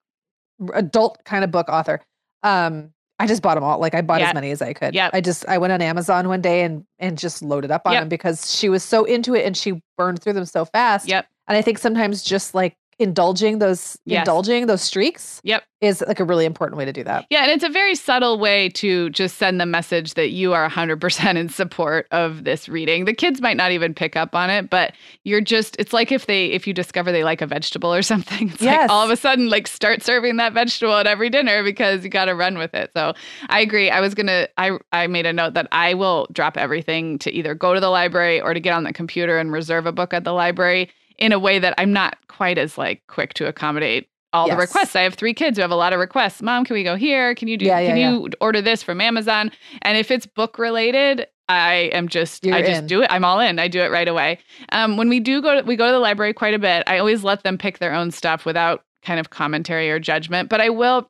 adult 0.73 1.23
kind 1.25 1.43
of 1.43 1.51
book 1.51 1.69
author. 1.69 2.01
Um 2.43 2.91
I 3.19 3.25
just 3.25 3.41
bought 3.41 3.55
them 3.55 3.63
all. 3.63 3.79
Like 3.79 3.95
I 3.95 4.01
bought 4.01 4.19
Yep. 4.19 4.29
as 4.29 4.33
many 4.35 4.51
as 4.51 4.61
I 4.61 4.73
could. 4.73 4.93
Yep. 4.93 5.09
I 5.13 5.21
just 5.21 5.47
I 5.47 5.57
went 5.57 5.73
on 5.73 5.81
Amazon 5.81 6.27
one 6.27 6.41
day 6.41 6.63
and 6.63 6.85
and 6.99 7.17
just 7.17 7.41
loaded 7.41 7.71
up 7.71 7.81
on 7.85 7.93
Yep. 7.93 8.01
them 8.03 8.09
because 8.09 8.53
she 8.55 8.69
was 8.69 8.83
so 8.83 9.05
into 9.05 9.33
it 9.35 9.45
and 9.45 9.55
she 9.57 9.81
burned 9.97 10.21
through 10.21 10.33
them 10.33 10.45
so 10.45 10.65
fast. 10.65 11.07
Yep. 11.07 11.25
And 11.47 11.57
I 11.57 11.61
think 11.61 11.77
sometimes 11.79 12.21
just 12.23 12.53
like 12.53 12.75
indulging 12.99 13.59
those 13.59 13.97
Yes. 14.05 14.19
indulging 14.21 14.65
those 14.67 14.81
streaks 14.81 15.39
Yep. 15.43 15.63
is 15.81 16.03
like 16.07 16.19
a 16.19 16.23
really 16.23 16.45
important 16.45 16.77
way 16.77 16.85
to 16.85 16.91
do 16.93 17.03
that. 17.03 17.25
Yeah, 17.29 17.43
and 17.43 17.51
it's 17.51 17.63
a 17.63 17.69
very 17.69 17.93
subtle 17.93 18.39
way 18.39 18.69
to 18.69 19.09
just 19.11 19.37
send 19.37 19.61
the 19.61 19.65
message 19.67 20.15
that 20.15 20.29
you 20.31 20.53
are 20.53 20.67
100% 20.67 21.37
in 21.37 21.49
support 21.49 22.07
of 22.11 22.43
this 22.43 22.67
reading. 22.67 23.05
The 23.05 23.13
kids 23.13 23.39
might 23.39 23.57
not 23.57 23.71
even 23.71 23.93
pick 23.93 24.15
up 24.15 24.33
on 24.33 24.49
it, 24.49 24.69
but 24.71 24.93
you're 25.25 25.41
just 25.41 25.75
it's 25.77 25.93
like 25.93 26.11
if 26.11 26.25
they 26.25 26.47
if 26.47 26.65
you 26.65 26.73
discover 26.73 27.11
they 27.11 27.23
like 27.23 27.41
a 27.41 27.47
vegetable 27.47 27.93
or 27.93 28.01
something, 28.13 28.49
it's 28.49 28.61
Yes. 28.61 28.81
like 28.81 28.89
all 28.89 29.03
of 29.05 29.11
a 29.11 29.15
sudden 29.17 29.49
like 29.49 29.67
start 29.67 30.01
serving 30.01 30.37
that 30.37 30.53
vegetable 30.53 30.95
at 30.95 31.05
every 31.05 31.29
dinner 31.29 31.63
because 31.63 32.03
you 32.03 32.09
got 32.09 32.25
to 32.25 32.33
run 32.35 32.57
with 32.57 32.73
it. 32.73 32.89
So, 32.95 33.13
I 33.49 33.59
agree. 33.59 33.91
I 33.91 34.01
was 34.01 34.15
to 34.15 34.49
I 34.57 34.71
I 34.91 35.05
made 35.07 35.27
a 35.27 35.33
note 35.33 35.53
that 35.53 35.67
I 35.71 35.93
will 35.93 36.27
drop 36.31 36.57
everything 36.57 37.19
to 37.19 37.31
either 37.31 37.53
go 37.53 37.75
to 37.75 37.79
the 37.79 37.89
library 37.89 38.41
or 38.41 38.53
to 38.55 38.59
get 38.59 38.73
on 38.73 38.83
the 38.83 38.93
computer 38.93 39.37
and 39.37 39.51
reserve 39.51 39.85
a 39.85 39.91
book 39.91 40.13
at 40.15 40.23
the 40.23 40.31
library 40.33 40.89
in 41.17 41.31
a 41.31 41.39
way 41.39 41.59
that 41.59 41.73
I'm 41.77 41.93
not 41.93 42.17
quite 42.27 42.57
as 42.57 42.77
like 42.77 43.01
quick 43.07 43.33
to 43.35 43.47
accommodate 43.47 44.09
all 44.33 44.47
the 44.49 44.55
requests. 44.57 44.95
I 44.95 45.01
have 45.01 45.13
three 45.15 45.33
kids 45.33 45.57
who 45.57 45.61
have 45.61 45.71
a 45.71 45.75
lot 45.75 45.93
of 45.93 45.99
requests. 45.99 46.41
Mom, 46.41 46.65
can 46.65 46.73
we 46.73 46.83
go 46.83 46.95
here? 46.95 47.33
Can 47.33 47.47
you 47.47 47.57
do 47.57 47.65
Yeah, 47.65 47.79
yeah, 47.79 47.87
can 47.87 47.97
yeah. 47.97 48.11
you 48.11 48.29
order 48.41 48.61
this 48.61 48.83
from 48.83 49.01
Amazon? 49.01 49.51
And 49.83 49.97
if 49.97 50.11
it's 50.11 50.25
book 50.25 50.59
related, 50.59 51.27
I 51.49 51.89
am 51.93 52.07
just 52.09 52.45
I 52.45 52.49
You're 52.49 52.67
just 52.67 52.81
in. 52.81 52.87
do 52.87 53.01
it. 53.01 53.07
I'm 53.09 53.23
all 53.23 53.39
in. 53.39 53.57
I 53.57 53.67
do 53.69 53.79
it 53.81 53.89
right 53.89 54.07
away. 54.07 54.39
Um, 54.73 54.97
when 54.97 55.07
we 55.09 55.19
do 55.21 55.41
go 55.41 55.55
to, 55.61 55.65
we 55.65 55.75
go 55.77 55.85
to 55.87 55.91
the 55.93 55.99
library 55.99 56.33
quite 56.33 56.53
a 56.53 56.59
bit. 56.59 56.83
I 56.87 56.97
always 56.99 57.23
let 57.23 57.43
them 57.43 57.57
pick 57.57 57.79
their 57.79 57.93
own 57.93 58.11
stuff 58.11 58.45
without 58.45 58.83
kind 59.01 59.19
of 59.19 59.29
commentary 59.29 59.89
or 59.89 59.97
judgment, 59.99 60.49
but 60.49 60.59
I 60.59 60.69
will 60.69 61.09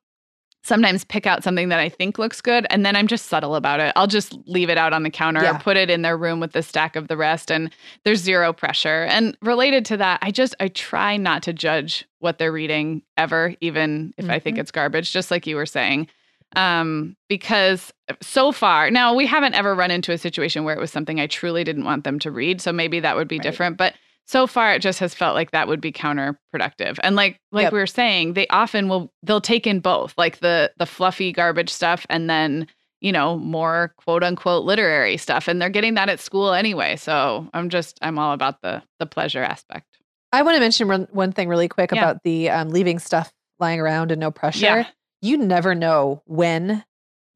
sometimes 0.63 1.05
pick 1.05 1.25
out 1.25 1.43
something 1.43 1.69
that 1.69 1.79
I 1.79 1.87
think 1.87 2.17
looks 2.19 2.41
good 2.41 2.67
and 2.69 2.85
then 2.85 2.95
I'm 2.95 3.07
just 3.07 3.27
subtle 3.27 3.55
about 3.55 3.79
it. 3.79 3.93
I'll 3.95 4.07
just 4.07 4.33
leave 4.47 4.69
it 4.69 4.77
out 4.77 4.91
on 4.91 5.03
the 5.03 5.09
counter 5.09 5.41
Yeah. 5.41 5.55
or 5.55 5.59
put 5.59 5.77
it 5.77 5.89
in 5.89 6.01
their 6.01 6.17
room 6.17 6.39
with 6.41 6.51
the 6.51 6.61
stack 6.61 6.95
of 6.97 7.07
the 7.07 7.15
rest 7.15 7.49
and 7.51 7.71
there's 8.03 8.19
zero 8.19 8.51
pressure. 8.51 9.03
And 9.09 9.37
related 9.41 9.85
to 9.85 9.97
that, 9.97 10.19
I 10.21 10.31
just 10.31 10.55
I 10.59 10.67
try 10.67 11.15
not 11.15 11.41
to 11.43 11.53
judge 11.53 12.05
what 12.19 12.37
they're 12.37 12.51
reading 12.51 13.01
ever 13.17 13.53
even 13.61 14.13
if 14.17 14.29
I 14.29 14.39
think 14.39 14.57
Mhm. 14.57 14.61
it's 14.61 14.71
garbage 14.71 15.11
just 15.13 15.31
like 15.31 15.47
you 15.47 15.55
were 15.55 15.65
saying. 15.65 16.07
Um 16.55 17.15
because 17.29 17.93
so 18.21 18.51
far, 18.51 18.89
now 18.89 19.13
we 19.13 19.25
haven't 19.25 19.53
ever 19.53 19.75
run 19.75 19.91
into 19.91 20.11
a 20.11 20.17
situation 20.17 20.63
where 20.63 20.75
it 20.75 20.79
was 20.79 20.91
something 20.91 21.19
I 21.19 21.27
truly 21.27 21.63
didn't 21.63 21.83
want 21.85 22.03
them 22.03 22.19
to 22.19 22.31
read, 22.31 22.61
so 22.61 22.71
maybe 22.73 22.99
that 23.01 23.15
would 23.15 23.27
be 23.27 23.35
Right. 23.37 23.43
different, 23.43 23.77
but 23.77 23.93
so 24.27 24.45
far 24.45 24.73
it 24.73 24.81
just 24.81 24.99
has 24.99 25.13
felt 25.13 25.33
like 25.35 25.51
that 25.51 25.67
would 25.67 25.81
be 25.81 25.91
counterproductive 25.91 26.99
and 27.03 27.15
like 27.15 27.39
like 27.51 27.63
Yep. 27.63 27.73
we 27.73 27.79
were 27.79 27.87
saying 27.87 28.33
they 28.33 28.47
often 28.47 28.87
will 28.89 29.11
they'll 29.23 29.41
take 29.41 29.65
in 29.65 29.79
both 29.79 30.13
like 30.17 30.39
the 30.39 30.71
the 30.77 30.85
fluffy 30.85 31.31
garbage 31.31 31.69
stuff 31.69 32.05
and 32.09 32.29
then 32.29 32.67
you 33.01 33.11
know 33.11 33.37
more 33.37 33.93
quote 33.97 34.23
unquote 34.23 34.63
literary 34.65 35.17
stuff 35.17 35.47
and 35.47 35.61
they're 35.61 35.69
getting 35.69 35.93
that 35.95 36.09
at 36.09 36.19
school 36.19 36.53
anyway 36.53 36.95
so 36.95 37.47
i'm 37.53 37.69
just 37.69 37.97
i'm 38.01 38.17
all 38.19 38.33
about 38.33 38.61
the 38.61 38.81
the 38.99 39.05
pleasure 39.05 39.43
aspect 39.43 39.85
I 40.33 40.41
want 40.41 40.55
to 40.55 40.59
mention 40.59 40.89
one, 40.89 41.07
one 41.11 41.31
thing 41.31 41.47
really 41.47 41.69
quick 41.69 41.89
Yeah. 41.93 41.99
about 41.99 42.23
the 42.23 42.49
um, 42.49 42.69
leaving 42.69 42.99
stuff 42.99 43.31
lying 43.59 43.79
around 43.79 44.11
and 44.11 44.19
no 44.19 44.29
pressure. 44.29 44.65
Yeah. 44.65 44.87
You 45.21 45.37
never 45.37 45.73
know 45.73 46.21
when 46.25 46.83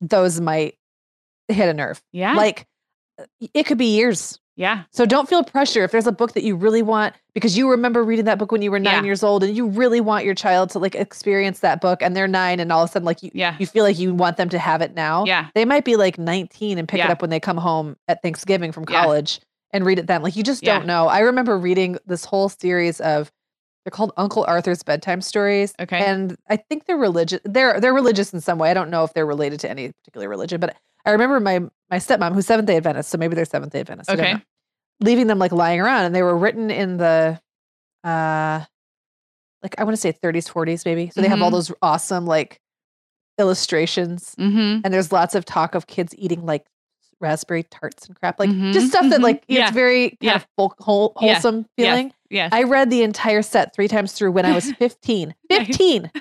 those 0.02 0.42
might 0.42 0.76
hit 1.48 1.70
a 1.70 1.74
nerve. 1.74 2.02
yeah 2.12 2.34
Like 2.34 2.66
uh, 3.18 3.24
it 3.54 3.64
could 3.66 3.78
be 3.78 3.96
years. 3.96 4.41
Yeah 4.56 4.84
So 4.92 5.06
don't 5.06 5.28
feel 5.30 5.44
pressure 5.44 5.84
if 5.84 5.92
there's 5.92 6.08
a 6.08 6.12
book 6.12 6.34
that 6.34 6.44
you 6.44 6.56
really 6.56 6.82
want 6.82 7.16
because 7.34 7.58
you 7.58 7.70
remember 7.70 8.04
reading 8.04 8.26
that 8.26 8.38
book 8.38 8.52
when 8.52 8.62
you 8.62 8.70
were 8.72 8.80
nine 8.80 9.04
Yeah. 9.04 9.04
years 9.04 9.24
old 9.24 9.44
and 9.44 9.56
you 9.56 9.68
really 9.68 10.02
want 10.02 10.26
your 10.26 10.36
child 10.36 10.70
to 10.72 10.80
like 10.80 10.96
experience 10.96 11.60
that 11.62 11.80
book 11.82 12.02
and 12.02 12.16
they're 12.16 12.28
nine 12.28 12.60
and 12.60 12.72
all 12.72 12.84
of 12.84 12.90
a 12.90 12.92
sudden 12.92 13.06
like 13.06 13.24
you 13.24 13.32
yeah 13.34 13.56
you 13.60 13.66
feel 13.66 13.84
like 13.84 13.98
you 13.98 14.14
want 14.14 14.38
them 14.38 14.50
to 14.50 14.60
have 14.60 14.82
it 14.82 14.94
now. 14.96 15.26
yeah 15.26 15.48
They 15.56 15.66
might 15.66 15.86
be 15.86 15.96
like 15.96 16.18
19 16.18 16.78
and 16.78 16.88
pick 16.88 17.00
it 17.00 17.10
up 17.10 17.22
when 17.22 17.30
they 17.30 17.40
come 17.40 17.58
home 17.58 17.96
at 18.08 18.22
Thanksgiving 18.22 18.72
from 18.72 18.86
Yeah. 18.90 19.02
college 19.02 19.40
and 19.74 19.86
read 19.86 20.00
it 20.00 20.08
then. 20.08 20.22
Like 20.22 20.36
you 20.36 20.44
just 20.44 20.62
Yeah. 20.64 20.78
don't 20.78 20.86
know. 20.88 21.08
I 21.08 21.20
remember 21.20 21.58
reading 21.58 21.98
this 22.06 22.26
whole 22.26 22.50
series 22.50 23.00
of 23.00 23.32
they're 23.86 23.92
called 23.92 24.12
Uncle 24.18 24.44
Arthur's 24.48 24.84
bedtime 24.84 25.22
stories. 25.22 25.74
Okay. 25.80 25.98
And 26.06 26.36
I 26.50 26.58
think 26.58 26.86
they're 26.86 26.98
religious. 26.98 27.40
They're 27.46 27.80
they're 27.80 27.94
religious 27.96 28.32
in 28.34 28.40
some 28.42 28.60
way. 28.60 28.70
I 28.70 28.74
don't 28.76 28.90
know 28.92 29.04
if 29.06 29.14
they're 29.14 29.26
related 29.26 29.60
to 29.62 29.70
any 29.70 29.92
particular 29.92 30.30
religion, 30.30 30.60
but 30.60 30.76
I 31.06 31.12
remember 31.12 31.40
my 31.40 31.60
my 31.90 31.98
stepmom, 31.98 32.34
who's 32.34 32.46
Seventh 32.46 32.68
Day 32.68 32.78
Adventist, 32.78 33.10
so 33.10 33.18
maybe 33.18 33.36
they're 33.36 33.46
Seventh 33.46 33.74
Day 33.74 33.82
Adventist. 33.82 34.10
Okay. 34.10 34.38
leaving 35.02 35.28
them 35.28 35.40
like 35.40 35.52
lying 35.52 35.80
around, 35.82 36.06
and 36.06 36.14
they 36.16 36.22
were 36.24 36.38
written 36.38 36.70
in 36.70 36.98
the, 36.98 37.40
uh, 38.04 38.64
like 39.64 39.76
I 39.80 39.84
want 39.84 39.96
to 39.96 40.02
say 40.02 40.12
30s, 40.12 40.48
40s, 40.48 40.86
maybe. 40.86 41.10
So 41.10 41.22
they 41.22 41.28
have 41.28 41.42
all 41.42 41.50
Mhm. 41.50 41.54
those 41.54 41.72
awesome 41.82 42.26
like 42.28 42.60
illustrations 43.40 44.36
mm-hmm 44.40 44.82
and 44.84 44.94
there's 44.94 45.12
lots 45.12 45.34
of 45.36 45.46
talk 45.46 45.74
of 45.76 45.88
kids 45.88 46.14
eating 46.18 46.46
like 46.46 46.66
raspberry 47.20 47.64
tarts 47.64 48.06
and 48.08 48.16
crap, 48.16 48.40
like 48.40 48.50
Mhm, 48.50 48.74
just 48.74 48.88
stuff 48.90 49.10
that 49.10 49.20
mhm. 49.20 49.24
like 49.24 49.44
Yeah. 49.48 49.64
it's 49.68 49.72
very 49.74 50.10
kind 50.12 50.18
Yeah. 50.22 50.36
of 50.36 50.48
whole, 50.58 50.74
whole, 50.80 51.14
wholesome 51.16 51.66
Yes. 51.78 51.88
feeling. 51.88 52.14
yes 52.30 52.50
I 52.54 52.64
read 52.64 52.90
the 52.90 53.04
entire 53.04 53.42
set 53.42 53.74
three 53.76 53.88
times 53.88 54.14
through 54.14 54.32
when 54.34 54.46
I 54.46 54.54
was 54.54 54.72
15. 54.80 55.34
15. 55.50 56.12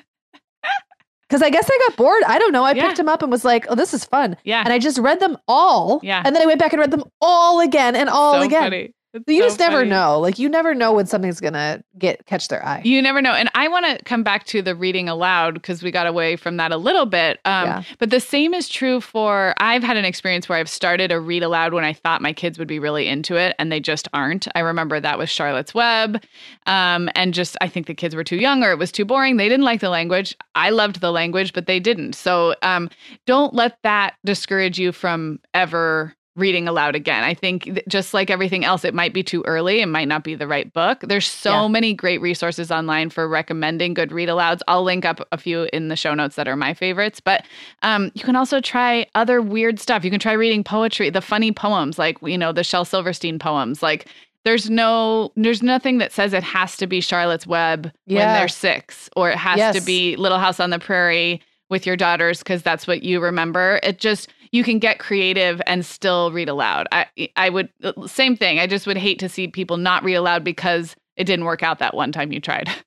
Because 1.30 1.42
I 1.42 1.50
guess 1.50 1.70
I 1.72 1.78
got 1.88 1.96
bored. 1.96 2.24
I 2.26 2.40
don't 2.40 2.50
know. 2.52 2.64
I 2.64 2.72
Yeah. 2.72 2.86
picked 2.86 2.96
them 2.96 3.08
up 3.08 3.22
and 3.22 3.30
was 3.30 3.44
like, 3.44 3.64
"Oh, 3.68 3.76
this 3.76 3.94
is 3.94 4.04
fun," 4.04 4.36
yeah 4.42 4.62
and 4.64 4.72
I 4.72 4.80
just 4.80 4.98
read 4.98 5.20
them 5.20 5.36
all. 5.46 6.00
Yeah. 6.02 6.22
and 6.24 6.34
then 6.34 6.42
I 6.42 6.46
went 6.46 6.58
back 6.58 6.72
and 6.72 6.80
read 6.80 6.90
them 6.90 7.04
all 7.20 7.60
again 7.60 7.94
and 7.94 8.08
all 8.10 8.34
so 8.34 8.40
again. 8.42 8.62
funny. 8.62 8.94
It's 9.12 9.25
you 9.27 9.42
so 9.42 9.46
just 9.49 9.59
never 9.59 9.85
know. 9.85 10.20
Like 10.20 10.38
you 10.38 10.49
never 10.49 10.75
know 10.75 10.92
when 10.92 11.07
something's 11.07 11.40
gonna 11.40 11.83
get 11.99 12.25
catch 12.27 12.49
their 12.49 12.64
eye. 12.64 12.83
You 12.85 13.03
never 13.03 13.20
know. 13.20 13.33
And 13.33 13.51
I 13.55 13.66
want 13.68 13.87
to 13.87 14.05
come 14.05 14.23
back 14.23 14.44
to 14.46 14.62
the 14.62 14.75
reading 14.77 15.09
aloud 15.09 15.55
because 15.55 15.83
we 15.83 15.90
got 15.90 16.07
away 16.07 16.37
from 16.37 16.59
that 16.59 16.70
a 16.70 16.77
little 16.77 17.07
bit. 17.07 17.40
Um, 17.44 17.66
Yeah. 17.66 17.83
But 17.99 18.11
the 18.11 18.20
same 18.20 18.55
is 18.55 18.68
true 18.68 19.01
for 19.01 19.55
I've 19.59 19.83
had 19.83 19.96
an 19.96 20.05
experience 20.05 20.49
where 20.49 20.59
I've 20.59 20.68
started 20.68 21.11
a 21.11 21.18
read 21.20 21.42
aloud 21.42 21.75
when 21.75 21.85
I 21.85 21.92
thought 21.92 22.23
my 22.23 22.33
kids 22.33 22.59
would 22.59 22.68
be 22.68 22.79
really 22.79 23.09
into 23.09 23.37
it 23.37 23.57
and 23.59 23.73
they 23.73 23.81
just 23.81 24.07
aren't. 24.12 24.46
I 24.55 24.61
remember 24.61 25.01
that 25.01 25.18
with 25.18 25.29
Charlotte's 25.29 25.75
Web. 25.75 26.23
Um, 26.66 27.09
and 27.16 27.35
just, 27.35 27.57
I 27.61 27.68
think 27.68 27.87
the 27.87 27.94
kids 27.94 28.14
were 28.14 28.25
too 28.25 28.37
young 28.37 28.62
or 28.62 28.70
it 28.70 28.79
was 28.79 28.92
too 28.92 29.05
boring. 29.05 29.37
They 29.37 29.49
didn't 29.49 29.64
like 29.64 29.81
the 29.81 29.88
language. 29.88 30.37
I 30.55 30.70
loved 30.70 31.01
the 31.01 31.11
language, 31.11 31.53
but 31.53 31.66
they 31.66 31.81
didn't. 31.81 32.14
So 32.14 32.55
um, 32.62 32.88
don't 33.27 33.55
let 33.55 33.79
that 33.83 34.14
discourage 34.25 34.79
you 34.79 34.92
from 34.92 35.40
ever 35.53 36.14
reading 36.36 36.68
aloud 36.68 36.94
again. 36.94 37.24
I 37.24 37.34
think 37.34 37.82
just 37.88 38.14
like 38.14 38.30
everything 38.30 38.64
else, 38.64 38.84
it 38.84 38.94
might 38.94 39.12
be 39.12 39.22
too 39.22 39.42
early. 39.46 39.80
It 39.80 39.86
might 39.86 40.06
not 40.08 40.22
be 40.22 40.34
the 40.34 40.46
right 40.46 40.72
book. 40.72 41.00
There's 41.02 41.26
so 41.26 41.62
Yeah. 41.62 41.68
many 41.68 41.92
great 41.92 42.20
resources 42.20 42.70
online 42.70 43.10
for 43.10 43.28
recommending 43.28 43.94
good 43.94 44.12
read 44.12 44.28
alouds. 44.28 44.60
I'll 44.68 44.84
link 44.84 45.04
up 45.04 45.26
a 45.32 45.36
few 45.38 45.68
in 45.72 45.88
the 45.88 45.96
show 45.96 46.14
notes 46.14 46.36
that 46.36 46.46
are 46.48 46.56
my 46.56 46.72
favorites. 46.72 47.20
But 47.20 47.44
um, 47.82 48.12
you 48.14 48.22
can 48.22 48.36
also 48.36 48.60
try 48.60 49.06
other 49.14 49.42
weird 49.42 49.80
stuff. 49.80 50.04
You 50.04 50.10
can 50.10 50.20
try 50.20 50.32
reading 50.32 50.62
poetry, 50.62 51.10
the 51.10 51.20
funny 51.20 51.50
poems, 51.52 51.98
like 51.98 52.16
you 52.22 52.38
know 52.38 52.52
the 52.52 52.64
Shel 52.64 52.84
Silverstein 52.84 53.38
poems. 53.40 53.82
Like 53.82 54.06
there's 54.44 54.70
no, 54.70 55.32
there's 55.36 55.62
nothing 55.62 55.98
that 55.98 56.12
says 56.12 56.32
it 56.32 56.42
has 56.44 56.76
to 56.78 56.86
be 56.86 57.00
Charlotte's 57.02 57.46
Web 57.46 57.92
when 58.06 58.18
they're 58.34 58.48
six, 58.48 59.10
or 59.16 59.30
it 59.30 59.36
has 59.36 59.74
to 59.76 59.82
be 59.82 60.16
Little 60.16 60.38
House 60.38 60.60
on 60.60 60.70
the 60.70 60.78
Prairie 60.78 61.42
with 61.68 61.86
your 61.86 61.96
daughters 61.96 62.38
because 62.38 62.62
that's 62.62 62.86
what 62.86 63.02
you 63.02 63.20
remember. 63.20 63.78
It 63.82 63.98
just 63.98 64.28
you 64.52 64.64
can 64.64 64.78
get 64.78 64.98
creative 64.98 65.60
and 65.66 65.84
still 65.84 66.32
read 66.32 66.48
aloud. 66.48 66.86
I 66.92 67.06
I 67.36 67.50
would 67.50 67.68
same 68.06 68.36
thing. 68.36 68.58
I 68.58 68.66
just 68.66 68.86
would 68.86 68.96
hate 68.96 69.18
to 69.20 69.28
see 69.28 69.48
people 69.48 69.76
not 69.76 70.02
read 70.04 70.14
aloud 70.14 70.44
because 70.44 70.96
it 71.16 71.24
didn't 71.24 71.44
work 71.44 71.62
out 71.62 71.78
that 71.78 71.94
one 71.94 72.12
time 72.12 72.32
you 72.32 72.40
tried. 72.40 72.68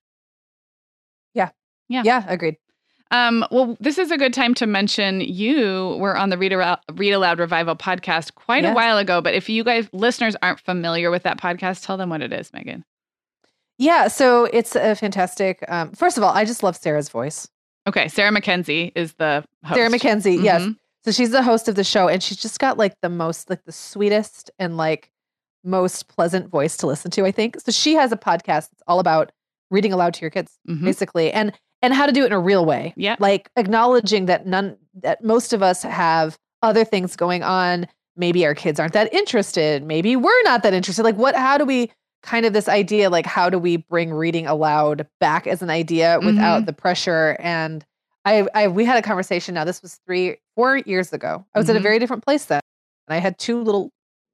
Yeah. 1.35 1.49
Yeah, 1.89 2.03
Yeah, 2.05 2.25
agreed. 2.27 2.57
Um, 3.09 3.45
well, 3.51 3.77
this 3.79 3.97
is 3.97 4.09
a 4.11 4.17
good 4.17 4.33
time 4.33 4.53
to 4.55 4.65
mention 4.65 5.21
you 5.21 5.97
were 5.99 6.17
on 6.17 6.29
the 6.29 6.37
Read 6.37 6.53
Aloud, 6.53 6.79
Read 6.93 7.11
Aloud 7.11 7.39
Revival 7.39 7.75
podcast 7.75 8.33
quite 8.33 8.65
a 8.65 8.73
while 8.73 8.97
ago. 8.97 9.21
But 9.21 9.33
if 9.35 9.49
you 9.49 9.63
guys 9.63 9.87
listeners 9.93 10.35
aren't 10.41 10.59
familiar 10.59 11.11
with 11.11 11.23
that 11.23 11.39
podcast, 11.39 11.85
tell 11.85 11.97
them 11.97 12.09
what 12.09 12.21
it 12.21 12.33
is, 12.33 12.51
Meagan. 12.53 12.83
Yeah, 13.77 14.07
so 14.07 14.45
it's 14.45 14.75
a 14.75 14.95
fantastic. 14.95 15.63
Um, 15.67 15.91
first 15.91 16.17
of 16.17 16.23
all, 16.23 16.33
I 16.33 16.45
just 16.45 16.63
love 16.63 16.75
Sarah's 16.75 17.09
voice. 17.09 17.47
Okay, 17.87 18.07
Sarah 18.07 18.31
Mackenzie 18.31 18.91
is 18.95 19.13
the 19.13 19.43
host. 19.63 19.75
Sarah 19.75 19.89
Mackenzie, 19.89 20.35
yes. 20.35 20.67
So 21.05 21.11
she's 21.11 21.31
the 21.31 21.43
host 21.43 21.67
of 21.67 21.75
the 21.75 21.83
show, 21.83 22.07
and 22.07 22.21
she's 22.23 22.37
just 22.37 22.59
got 22.59 22.77
like 22.77 22.95
the 23.01 23.09
most, 23.09 23.49
like 23.49 23.63
the 23.65 23.71
sweetest 23.71 24.51
and 24.59 24.77
like 24.77 25.11
most 25.63 26.07
pleasant 26.07 26.49
voice 26.49 26.77
to 26.77 26.87
listen 26.87 27.11
to. 27.11 27.25
I 27.25 27.31
think 27.31 27.59
so. 27.59 27.71
She 27.71 27.93
has 27.95 28.11
a 28.11 28.17
podcast 28.17 28.69
that's 28.69 28.83
all 28.87 28.99
about 28.99 29.31
reading 29.71 29.93
aloud 29.93 30.13
to 30.15 30.21
your 30.21 30.29
kids, 30.29 30.57
Mhm. 30.69 30.83
basically, 30.83 31.31
and 31.31 31.53
and 31.81 31.93
how 31.93 32.05
to 32.05 32.13
do 32.13 32.23
it 32.23 32.27
in 32.27 32.31
a 32.31 32.39
real 32.39 32.65
way. 32.65 32.93
Yeah. 32.95 33.17
like 33.19 33.49
acknowledging 33.57 34.25
that 34.27 34.45
none 34.47 34.77
that 35.01 35.21
most 35.23 35.51
of 35.51 35.61
us 35.61 35.83
have 35.83 36.37
other 36.61 36.85
things 36.85 37.15
going 37.17 37.43
on. 37.43 37.87
Maybe 38.15 38.45
our 38.45 38.55
kids 38.55 38.79
aren't 38.79 38.93
that 38.93 39.13
interested. 39.13 39.83
Maybe 39.83 40.15
we're 40.15 40.43
not 40.43 40.63
that 40.63 40.73
interested. 40.73 41.03
Like, 41.03 41.17
what? 41.17 41.35
How 41.35 41.57
do 41.57 41.65
we? 41.65 41.91
Kind 42.21 42.45
of 42.45 42.53
this 42.53 42.69
idea, 42.69 43.09
like 43.09 43.25
how 43.25 43.49
do 43.49 43.59
we 43.59 43.75
bring 43.75 44.13
reading 44.13 44.47
aloud 44.47 45.05
back 45.19 45.45
as 45.45 45.61
an 45.61 45.69
idea 45.69 46.19
without 46.23 46.65
the 46.65 46.71
pressure 46.71 47.35
and 47.41 47.83
I, 48.25 48.47
I 48.53 48.67
we 48.67 48.85
had 48.85 48.97
a 48.97 49.01
conversation 49.01 49.53
now. 49.55 49.63
This 49.65 49.81
was 49.81 49.99
three, 50.05 50.37
four 50.55 50.77
years 50.77 51.11
ago. 51.13 51.45
I 51.53 51.59
was 51.59 51.69
at 51.69 51.75
a 51.75 51.79
Mhm. 51.79 51.83
very 51.83 51.99
different 51.99 52.23
place 52.23 52.45
then. 52.45 52.61
And 53.07 53.15
I 53.15 53.19
had 53.19 53.37
two 53.37 53.61
little 53.61 53.91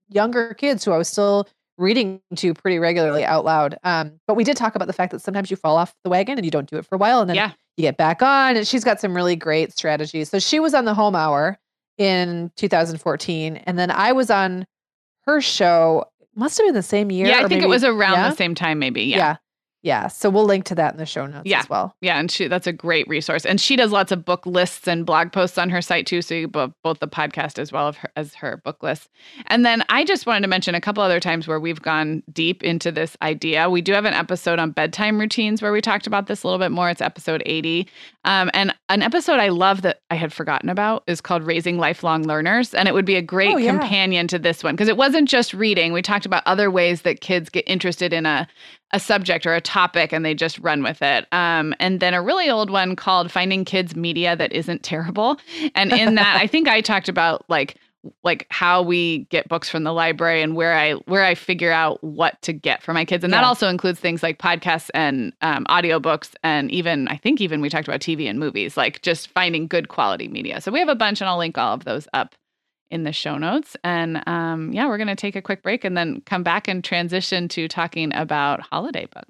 younger 0.10 0.54
kids 0.54 0.86
who 0.86 0.92
I 0.92 0.98
was 0.98 1.08
still 1.08 1.48
reading 1.78 2.22
to 2.36 2.54
pretty 2.54 2.78
regularly 2.78 3.24
out 3.24 3.46
loud. 3.46 3.78
Um, 3.84 4.20
but 4.28 4.36
we 4.36 4.44
did 4.44 4.58
talk 4.58 4.76
about 4.76 4.86
the 4.88 4.94
fact 4.94 5.12
that 5.12 5.22
sometimes 5.22 5.50
you 5.50 5.58
fall 5.58 5.78
off 5.78 5.94
the 6.04 6.10
wagon 6.10 6.38
and 6.38 6.46
you 6.46 6.52
don't 6.52 6.70
do 6.70 6.78
it 6.78 6.86
for 6.86 6.96
a 6.96 6.98
while, 6.98 7.22
and 7.22 7.30
then 7.30 7.36
Yeah. 7.38 7.52
you 7.78 7.84
get 7.84 7.96
back 7.98 8.22
on. 8.22 8.58
And 8.58 8.68
she's 8.68 8.84
got 8.84 9.00
some 9.00 9.16
really 9.16 9.36
great 9.36 9.72
strategies. 9.72 10.30
So 10.30 10.40
she 10.40 10.60
was 10.60 10.74
on 10.74 10.86
the 10.86 10.94
home 10.94 11.16
hour 11.16 11.58
in 11.98 12.52
2014. 12.58 13.58
And 13.58 13.80
then 13.80 13.92
I 13.92 14.12
was 14.12 14.30
on 14.30 14.66
her 15.26 15.42
show, 15.42 16.06
must 16.36 16.58
have 16.58 16.68
been 16.68 16.76
the 16.76 16.82
same 16.84 17.12
year. 17.12 17.28
Yeah, 17.28 17.44
I 17.44 17.48
think 17.48 17.64
it 17.64 17.70
was 17.70 17.84
around 17.84 18.14
yeah? 18.14 18.30
the 18.30 18.36
same 18.36 18.56
time, 18.56 18.78
maybe. 18.80 19.04
Yeah. 19.04 19.18
Yeah. 19.18 19.36
Yeah. 19.82 20.08
So 20.08 20.30
we'll 20.30 20.46
link 20.46 20.66
to 20.66 20.76
that 20.76 20.94
in 20.94 20.98
the 20.98 21.06
show 21.06 21.26
notes 21.26 21.44
Yeah. 21.46 21.60
as 21.60 21.70
well. 21.70 21.96
Yeah, 22.02 22.20
and 22.20 22.30
she 22.30 22.48
that's 22.48 22.68
a 22.68 22.74
great 22.74 23.08
resource. 23.08 23.46
And 23.46 23.62
she 23.62 23.76
does 23.76 23.92
lots 23.92 24.12
of 24.12 24.26
book 24.26 24.46
lists 24.46 24.88
and 24.88 25.06
blog 25.06 25.32
posts 25.32 25.58
on 25.58 25.70
her 25.70 25.82
site 25.82 26.06
too. 26.06 26.22
So 26.22 26.36
you 26.36 26.48
both 26.48 26.72
both 26.84 27.00
the 27.00 27.08
podcast 27.08 27.60
as 27.60 27.72
well 27.72 27.94
her, 27.94 28.10
as 28.16 28.34
her 28.36 28.58
book 28.66 28.84
lists. 28.84 29.08
And 29.48 29.66
then 29.66 29.84
I 29.90 30.04
just 30.04 30.26
wanted 30.26 30.42
to 30.42 30.48
mention 30.48 30.76
a 30.76 30.82
couple 30.82 31.02
other 31.04 31.20
times 31.20 31.48
where 31.48 31.60
we've 31.60 31.82
gone 31.82 32.24
deep 32.34 32.64
into 32.64 32.92
this 32.92 33.16
idea. 33.22 33.70
We 33.70 33.82
do 33.82 33.94
have 33.94 34.06
an 34.06 34.14
episode 34.14 34.60
on 34.60 34.72
bedtime 34.72 35.20
routines 35.20 35.62
where 35.62 35.72
we 35.72 35.82
talked 35.82 36.08
about 36.08 36.28
this 36.28 36.44
a 36.44 36.48
little 36.48 36.60
bit 36.60 36.72
more. 36.72 36.90
It's 36.90 37.02
episode 37.02 37.42
80. 37.46 37.88
Um, 38.26 38.52
and 38.54 38.76
an 38.90 39.02
episode 39.02 39.40
I 39.40 39.48
love 39.50 39.82
that 39.84 40.02
I 40.12 40.16
had 40.16 40.34
forgotten 40.34 40.70
about 40.70 41.04
is 41.08 41.22
called 41.22 41.44
Raising 41.44 41.78
Lifelong 41.78 42.24
Learners. 42.24 42.74
And 42.74 42.88
it 42.88 42.94
would 42.94 43.06
be 43.06 43.16
a 43.16 43.22
great 43.22 43.54
Oh, 43.56 43.58
yeah. 43.58 43.72
companion 43.78 44.28
to 44.28 44.38
this 44.40 44.64
one 44.64 44.76
because 44.76 44.90
it 44.90 44.98
wasn't 44.98 45.30
just 45.30 45.54
reading. 45.54 45.94
We 45.94 46.02
talked 46.02 46.26
about 46.26 46.44
other 46.46 46.70
ways 46.70 47.04
that 47.04 47.22
kids 47.22 47.50
get 47.50 47.64
interested 47.68 48.12
in 48.12 48.26
a 48.26 48.48
a 48.92 49.00
subject 49.00 49.46
or 49.46 49.54
a 49.54 49.62
topic 49.70 50.12
and 50.12 50.26
they 50.26 50.34
just 50.34 50.58
run 50.60 50.82
with 50.82 51.02
it. 51.02 51.28
Um, 51.32 51.76
and 51.80 52.00
then 52.00 52.16
a 52.16 52.22
really 52.22 52.50
old 52.50 52.72
one 52.72 52.96
called 52.96 53.32
Finding 53.32 53.64
Kids 53.64 53.96
Media 53.96 54.36
That 54.36 54.52
Isn't 54.52 54.82
Terrible. 54.82 55.38
And 55.76 55.94
in 55.94 56.16
that, 56.16 56.38
I 56.42 56.48
think 56.48 56.68
I 56.68 56.82
talked 56.82 57.08
about 57.08 57.48
like 57.50 57.78
like 58.24 58.48
how 58.50 58.82
we 58.82 59.26
get 59.26 59.50
books 59.50 59.68
from 59.68 59.84
the 59.84 59.92
library 59.92 60.42
and 60.42 60.56
where 60.56 60.74
I 60.74 60.94
where 60.94 61.24
I 61.24 61.36
figure 61.36 61.72
out 61.72 62.02
what 62.04 62.42
to 62.44 62.54
get 62.54 62.82
for 62.82 62.94
my 62.94 63.06
kids. 63.06 63.24
And 63.24 63.34
that 63.34 63.44
also 63.44 63.68
includes 63.68 64.00
things 64.00 64.24
like 64.24 64.40
podcasts 64.40 64.90
and 64.94 65.34
um, 65.42 65.66
audiobooks 65.66 66.34
and 66.42 66.72
even 66.72 67.08
I 67.10 67.18
think 67.18 67.42
even 67.42 67.62
we 67.62 67.70
talked 67.70 67.88
about 67.88 68.00
TV 68.00 68.30
and 68.30 68.40
movies, 68.40 68.78
like 68.78 69.02
just 69.02 69.28
finding 69.30 69.68
good 69.68 69.90
quality 69.90 70.28
media. 70.30 70.62
So 70.62 70.72
we 70.72 70.80
have 70.80 70.90
a 70.90 70.96
bunch 70.96 71.22
and 71.22 71.30
I'll 71.30 71.38
link 71.38 71.58
all 71.58 71.74
of 71.74 71.84
those 71.84 72.08
up 72.14 72.36
in 72.90 73.04
the 73.04 73.14
show 73.14 73.38
notes. 73.38 73.76
And 73.84 74.24
um, 74.28 74.72
yeah, 74.74 74.88
we're 74.88 74.98
going 74.98 75.08
to 75.08 75.16
take 75.16 75.36
a 75.36 75.42
quick 75.42 75.62
break 75.62 75.84
and 75.84 75.96
then 75.96 76.22
come 76.22 76.42
back 76.42 76.68
and 76.68 76.84
transition 76.84 77.48
to 77.50 77.68
talking 77.68 78.14
about 78.16 78.62
holiday 78.62 79.06
books. 79.14 79.30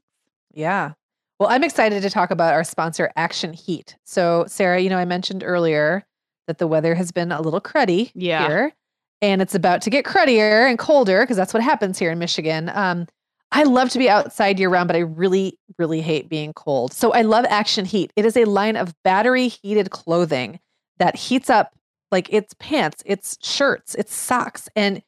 Yeah. 0.54 0.93
Well, 1.39 1.50
I'm 1.50 1.64
excited 1.64 2.02
to 2.02 2.10
talk 2.10 2.32
about 2.32 2.54
our 2.54 2.64
sponsor, 2.64 3.12
Action 3.16 3.54
Heat. 3.54 3.95
So, 4.06 4.45
Sarah, 4.47 4.80
you 4.80 4.89
know, 4.89 4.97
I 4.97 5.06
mentioned 5.06 5.43
earlier 5.45 6.06
that 6.47 6.58
the 6.58 6.68
weather 6.68 6.95
has 6.95 7.12
been 7.12 7.32
a 7.32 7.41
little 7.41 7.62
cruddy 7.62 8.12
Yeah. 8.14 8.47
here, 8.47 8.74
and 9.22 9.41
it's 9.41 9.56
about 9.56 9.82
to 9.84 9.89
get 9.89 10.04
cruddier 10.06 10.66
and 10.68 10.78
colder 10.78 11.22
because 11.22 11.38
that's 11.38 11.54
what 11.54 11.64
happens 11.64 11.97
here 11.97 12.12
in 12.12 12.20
Michigan. 12.20 12.70
Um, 12.74 13.08
I 13.52 13.64
love 13.64 13.89
to 13.91 14.00
be 14.00 14.10
outside 14.10 14.60
year 14.60 14.70
round, 14.70 14.88
but 14.88 14.95
I 14.95 15.00
really, 15.00 15.58
really 15.78 16.02
hate 16.02 16.30
being 16.30 16.54
cold. 16.54 16.93
So 16.93 17.14
I 17.14 17.22
love 17.24 17.45
Action 17.50 17.86
Heat. 17.86 18.12
It 18.16 18.26
is 18.26 18.36
a 18.38 18.45
line 18.45 18.76
of 18.76 18.93
battery 19.04 19.47
heated 19.47 19.91
clothing 19.91 20.60
that 20.97 21.16
heats 21.16 21.50
up 21.50 21.74
like 22.12 22.28
it's 22.34 22.54
pants, 22.60 23.02
it's 23.06 23.38
shirts, 23.41 23.95
it's 23.95 24.14
socks, 24.14 24.68
and 24.76 25.02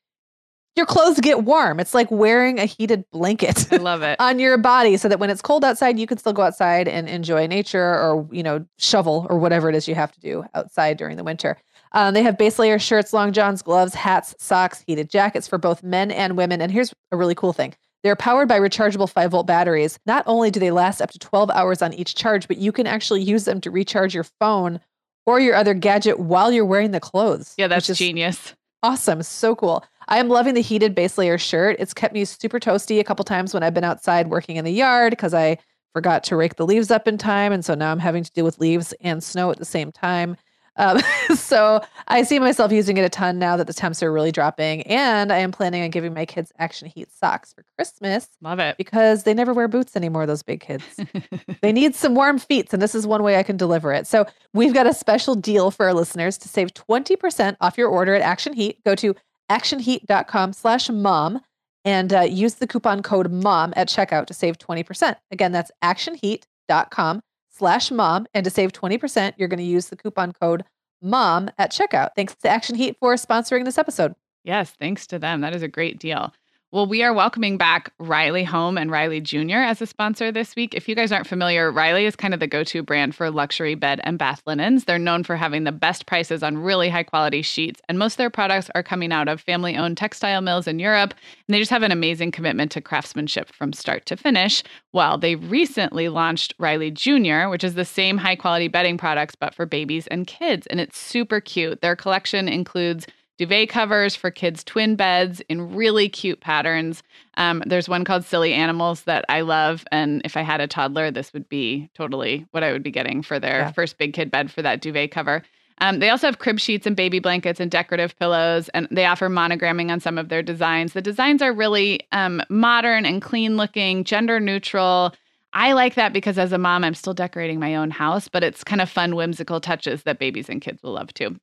your 0.76 0.86
clothes 0.86 1.20
get 1.20 1.44
warm. 1.44 1.80
It's 1.80 1.94
like 1.94 2.10
wearing 2.10 2.60
a 2.60 2.66
heated 2.66 3.04
blanket 3.12 3.68
I 3.72 3.78
love 3.78 4.02
it. 4.04 4.16
on 4.20 4.40
your 4.40 4.58
body 4.58 4.98
so 4.98 5.10
that 5.10 5.20
when 5.20 5.30
it's 5.30 5.42
cold 5.42 5.66
outside, 5.66 6.00
you 6.00 6.08
can 6.08 6.18
still 6.18 6.34
go 6.34 6.42
outside 6.44 6.88
and 6.88 7.10
enjoy 7.10 7.48
nature 7.48 7.84
or, 7.84 8.28
you 8.32 8.44
know, 8.44 8.66
shovel 8.78 9.28
or 9.30 9.38
whatever 9.38 9.70
it 9.70 9.76
is 9.76 9.88
you 9.88 9.96
have 9.96 10.12
to 10.14 10.20
do 10.20 10.46
outside 10.54 10.98
during 10.98 11.18
the 11.18 11.24
winter. 11.24 11.58
Um, 11.94 12.14
they 12.14 12.24
have 12.24 12.38
base 12.38 12.58
layer 12.58 12.80
shirts, 12.80 13.12
long 13.12 13.34
johns, 13.34 13.62
gloves, 13.62 13.94
hats, 13.94 14.34
socks, 14.40 14.84
heated 14.88 15.10
jackets 15.10 15.48
for 15.48 15.58
both 15.58 15.84
men 15.84 16.10
and 16.10 16.38
women. 16.38 16.62
And 16.62 16.72
here's 16.72 16.94
a 17.12 17.18
really 17.18 17.36
cool 17.36 17.52
thing. 17.52 17.76
They're 18.04 18.16
powered 18.16 18.48
by 18.48 18.60
rechargeable 18.60 19.10
5 19.10 19.32
volt 19.32 19.46
batteries. 19.46 20.00
Not 20.06 20.24
only 20.26 20.50
do 20.50 20.60
they 20.60 20.72
last 20.72 21.02
up 21.02 21.12
to 21.12 21.20
12 21.20 21.52
hours 21.52 21.82
on 21.82 21.94
each 21.94 22.16
charge, 22.16 22.48
but 22.48 22.58
you 22.58 22.72
can 22.72 22.88
actually 22.88 23.22
use 23.22 23.46
them 23.46 23.62
to 23.62 23.70
recharge 23.70 24.16
your 24.16 24.24
phone 24.40 24.80
or 25.26 25.40
your 25.40 25.56
other 25.56 25.74
gadget 25.74 26.20
while 26.20 26.52
you're 26.52 26.66
wearing 26.66 26.92
the 26.92 27.00
clothes. 27.00 27.54
yeah, 27.58 27.66
which 27.66 27.70
that's 27.70 27.90
is 27.92 27.98
genius. 28.00 28.56
Awesome. 28.84 29.22
So 29.24 29.56
cool. 29.56 29.86
I 30.08 30.18
am 30.18 30.30
loving 30.30 30.56
the 30.56 30.62
heated 30.62 30.96
base 30.96 31.18
layer 31.18 31.38
shirt. 31.38 31.76
It's 31.80 31.94
kept 31.94 32.14
me 32.14 32.26
super 32.26 32.60
toasty 32.60 33.00
a 33.00 33.04
couple 33.04 33.24
times 33.24 33.54
when 33.54 33.64
I've 33.64 33.74
been 33.74 33.84
outside 33.84 34.30
working 34.30 34.56
in 34.56 34.66
the 34.66 34.72
yard 34.72 35.12
because 35.12 35.34
I 35.34 35.58
forgot 35.94 36.24
to 36.26 36.36
rake 36.36 36.56
the 36.56 36.66
leaves 36.66 36.90
up 36.90 37.08
in 37.08 37.18
time. 37.18 37.52
And 37.54 37.64
so 37.64 37.76
now 37.76 37.92
I'm 37.92 38.00
having 38.00 38.24
to 38.24 38.32
deal 38.32 38.46
with 38.46 38.60
leaves 38.60 38.94
and 39.02 39.24
snow 39.24 39.52
at 39.52 39.58
the 39.58 39.66
same 39.66 39.92
time. 39.92 40.36
Um, 40.78 41.00
so 41.36 41.82
I 42.08 42.24
see 42.24 42.40
myself 42.40 42.72
using 42.72 42.98
it 42.98 43.04
a 43.04 43.10
ton 43.10 43.40
now 43.40 43.58
that 43.58 43.68
the 43.68 43.74
temps 43.74 44.02
are 44.02 44.12
really 44.12 44.32
dropping. 44.32 44.84
And 44.84 45.32
I 45.32 45.38
am 45.38 45.52
planning 45.52 45.84
on 45.84 45.90
giving 45.90 46.14
my 46.14 46.26
kids 46.26 46.52
Action 46.58 46.88
Heat 46.88 47.12
socks 47.12 47.54
for 47.54 47.64
Christmas 47.78 48.28
Love 48.42 48.60
it. 48.60 48.78
because 48.78 49.24
they 49.24 49.34
never 49.34 49.54
wear 49.54 49.68
boots 49.68 49.96
anymore, 49.96 50.26
those 50.26 50.44
big 50.44 50.62
kids. 50.62 50.84
they 51.62 51.72
need 51.72 51.96
some 51.96 52.16
warm 52.16 52.40
feet, 52.40 52.72
and 52.74 52.82
this 52.82 52.96
is 52.96 53.06
one 53.06 53.24
way 53.24 53.38
I 53.38 53.44
can 53.44 53.58
deliver 53.58 53.94
it. 53.94 54.08
So 54.08 54.26
we've 54.54 54.74
got 54.74 54.88
a 54.88 54.94
special 54.94 55.36
deal 55.36 55.72
for 55.72 55.86
our 55.86 55.94
listeners 55.94 56.38
to 56.40 56.48
save 56.48 56.74
20% 56.74 57.58
off 57.62 57.78
your 57.78 57.90
order 57.90 58.14
at 58.14 58.22
Action 58.22 58.54
Heat. 58.54 58.84
Go 58.84 58.96
to 58.96 59.16
actionheat.com 59.50 60.54
slash 60.54 60.90
mom 60.90 61.42
and 61.84 62.14
uh, 62.14 62.22
use 62.22 62.56
the 62.56 62.68
coupon 62.68 63.02
code 63.02 63.32
mom 63.32 63.74
at 63.76 63.90
checkout 63.90 64.28
to 64.28 64.34
save 64.34 64.58
20%. 64.58 65.16
Again, 65.32 65.52
that's 65.52 65.72
actionheat.com 65.84 67.22
slash 67.62 67.92
mom. 67.92 68.26
And 68.34 68.44
to 68.44 68.50
save 68.50 68.74
20%, 68.74 69.34
you're 69.38 69.48
going 69.48 69.60
to 69.60 69.64
use 69.64 69.90
the 69.90 69.96
coupon 69.96 70.34
code 70.34 70.64
mom 71.00 71.52
at 71.60 71.72
checkout. 71.72 72.10
Thanks 72.16 72.34
to 72.36 72.50
Action 72.50 72.76
Heat 72.76 72.98
for 73.00 73.14
sponsoring 73.14 73.66
this 73.66 73.78
episode. 73.78 74.16
Yes, 74.44 74.72
thanks 74.72 75.06
to 75.08 75.20
them. 75.20 75.42
That 75.42 75.56
is 75.56 75.62
a 75.62 75.68
great 75.68 76.00
deal. 76.00 76.34
Well, 76.74 76.88
we 76.88 77.04
are 77.04 77.12
welcoming 77.12 77.58
back 77.58 77.92
Riley 78.00 78.46
Home 78.46 78.78
and 78.78 78.90
Riley 78.90 79.20
Jr. 79.20 79.58
as 79.58 79.82
a 79.82 79.86
sponsor 79.86 80.32
this 80.32 80.56
week. 80.56 80.74
If 80.74 80.88
you 80.88 80.96
guys 80.96 81.12
aren't 81.12 81.28
familiar, 81.28 81.70
Riley 81.70 82.06
is 82.06 82.16
kind 82.16 82.34
of 82.34 82.40
the 82.40 82.48
go 82.48 82.64
to 82.64 82.82
brand 82.82 83.14
for 83.14 83.30
luxury 83.30 83.76
bed 83.76 84.00
and 84.06 84.18
bath 84.18 84.42
linens. 84.46 84.86
They're 84.86 84.98
known 84.98 85.26
for 85.26 85.36
having 85.36 85.66
the 85.66 85.74
best 85.74 86.06
prices 86.06 86.42
on 86.44 86.58
really 86.58 86.88
high 86.88 87.04
quality 87.04 87.42
sheets, 87.42 87.82
and 87.90 88.00
most 88.00 88.14
of 88.14 88.20
their 88.20 88.30
products 88.30 88.70
are 88.74 88.84
coming 88.84 89.12
out 89.12 89.28
of 89.28 89.42
family 89.42 89.76
owned 89.76 89.98
textile 89.98 90.40
mills 90.40 90.66
in 90.66 90.80
Europe. 90.80 91.14
And 91.46 91.54
they 91.54 91.60
just 91.60 91.72
have 91.72 91.84
an 91.84 91.92
amazing 91.92 92.32
commitment 92.32 92.72
to 92.72 92.80
craftsmanship 92.80 93.52
from 93.52 93.74
start 93.74 94.06
to 94.06 94.16
finish. 94.16 94.64
While 94.92 95.18
they 95.18 95.36
recently 95.36 96.08
launched 96.08 96.54
Riley 96.58 96.90
Jr., 96.90 97.50
which 97.50 97.66
is 97.66 97.74
the 97.74 97.84
same 97.84 98.18
high 98.18 98.38
quality 98.38 98.70
bedding 98.70 98.98
products, 98.98 99.36
but 99.36 99.54
for 99.54 99.66
babies 99.66 100.08
and 100.08 100.26
kids. 100.26 100.68
And 100.68 100.80
it's 100.80 100.98
super 100.98 101.42
cute. 101.42 101.82
Their 101.82 101.98
collection 101.98 102.48
includes 102.48 103.08
duvet 103.42 103.70
covers 103.70 104.16
for 104.16 104.30
kids' 104.30 104.64
twin 104.64 104.96
beds 104.96 105.42
in 105.50 105.74
really 105.74 106.08
cute 106.08 106.42
patterns. 106.42 107.02
Um, 107.38 107.64
there's 107.66 107.90
one 107.90 108.06
called 108.06 108.24
Silly 108.24 108.54
Animals 108.54 109.02
that 109.06 109.26
I 109.30 109.42
love. 109.42 109.84
And 109.92 110.22
if 110.24 110.38
I 110.38 110.44
had 110.44 110.62
a 110.62 110.68
toddler, 110.68 111.10
this 111.10 111.34
would 111.34 111.50
be 111.50 111.90
totally 111.96 112.46
what 112.52 112.64
I 112.64 112.72
would 112.72 112.84
be 112.84 112.92
getting 112.92 113.24
for 113.24 113.40
their 113.40 113.62
Yeah. 113.62 113.72
first 113.72 113.98
big 113.98 114.14
kid 114.14 114.30
bed 114.30 114.52
for 114.52 114.62
that 114.62 114.80
duvet 114.80 115.10
cover. 115.10 115.42
Um, 115.80 115.98
they 115.98 116.10
also 116.12 116.28
have 116.28 116.38
crib 116.38 116.60
sheets 116.60 116.86
and 116.86 116.96
baby 116.96 117.18
blankets 117.18 117.60
and 117.60 117.72
decorative 117.72 118.16
pillows, 118.20 118.70
and 118.76 118.88
they 118.92 119.08
offer 119.08 119.28
monogramming 119.28 119.90
on 119.90 120.00
some 120.00 120.20
of 120.20 120.30
their 120.30 120.44
designs. 120.44 120.94
The 120.94 121.02
designs 121.02 121.42
are 121.42 121.52
really 121.52 122.02
um, 122.12 122.44
modern 122.50 123.08
and 123.08 123.24
clean 123.24 123.58
looking, 123.58 124.04
gender 124.04 124.40
neutral. 124.40 125.16
I 125.54 125.74
like 125.74 125.96
that 125.96 126.14
because 126.14 126.38
as 126.38 126.52
a 126.52 126.60
mom, 126.60 126.84
I'm 126.84 126.94
still 126.94 127.16
decorating 127.16 127.60
my 127.60 127.74
own 127.76 127.90
house, 127.90 128.28
but 128.28 128.44
it's 128.44 128.64
kind 128.64 128.82
of 128.82 128.90
fun, 128.92 129.16
whimsical 129.16 129.60
touches 129.60 130.04
that 130.04 130.20
babies 130.20 130.48
and 130.48 130.62
kids 130.62 130.84
will 130.84 130.94
love 130.94 131.12
too. 131.16 131.40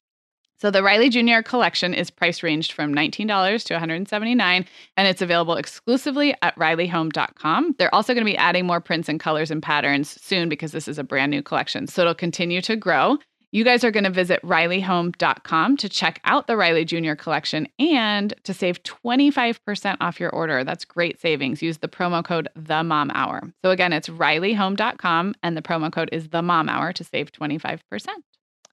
So 0.60 0.72
the 0.72 0.82
Riley 0.82 1.08
Jr. 1.08 1.40
collection 1.44 1.94
is 1.94 2.10
price 2.10 2.42
ranged 2.42 2.72
from 2.72 2.92
$19 2.92 3.64
to 3.64 3.74
179 3.74 4.66
and 4.96 5.08
it's 5.08 5.22
available 5.22 5.54
exclusively 5.54 6.34
at 6.42 6.56
rileyhome.com. 6.56 7.76
They're 7.78 7.94
also 7.94 8.12
going 8.12 8.26
to 8.26 8.30
be 8.30 8.36
adding 8.36 8.66
more 8.66 8.80
prints 8.80 9.08
and 9.08 9.20
colors 9.20 9.52
and 9.52 9.62
patterns 9.62 10.20
soon 10.20 10.48
because 10.48 10.72
this 10.72 10.88
is 10.88 10.98
a 10.98 11.04
brand 11.04 11.30
new 11.30 11.42
collection. 11.42 11.86
So 11.86 12.02
it'll 12.02 12.14
continue 12.14 12.60
to 12.62 12.74
grow. 12.74 13.18
You 13.50 13.64
guys 13.64 13.82
are 13.82 13.90
going 13.90 14.04
to 14.04 14.10
visit 14.10 14.42
rileyhome.com 14.42 15.76
to 15.78 15.88
check 15.88 16.20
out 16.24 16.48
the 16.48 16.56
Riley 16.56 16.84
Jr. 16.84 17.14
collection 17.14 17.66
and 17.78 18.34
to 18.42 18.52
save 18.52 18.82
25% 18.82 19.96
off 20.00 20.20
your 20.20 20.30
order. 20.30 20.64
That's 20.64 20.84
great 20.84 21.20
savings. 21.20 21.62
Use 21.62 21.78
the 21.78 21.88
promo 21.88 22.22
code 22.22 22.48
the 22.54 22.82
mom 22.82 23.10
hour. 23.14 23.42
So 23.64 23.70
again, 23.70 23.94
it's 23.94 24.08
rileyhome.com 24.08 25.34
and 25.42 25.56
the 25.56 25.62
promo 25.62 25.90
code 25.90 26.10
is 26.12 26.28
the 26.28 26.42
mom 26.42 26.68
hour 26.68 26.92
to 26.92 27.04
save 27.04 27.32
25%. 27.32 27.78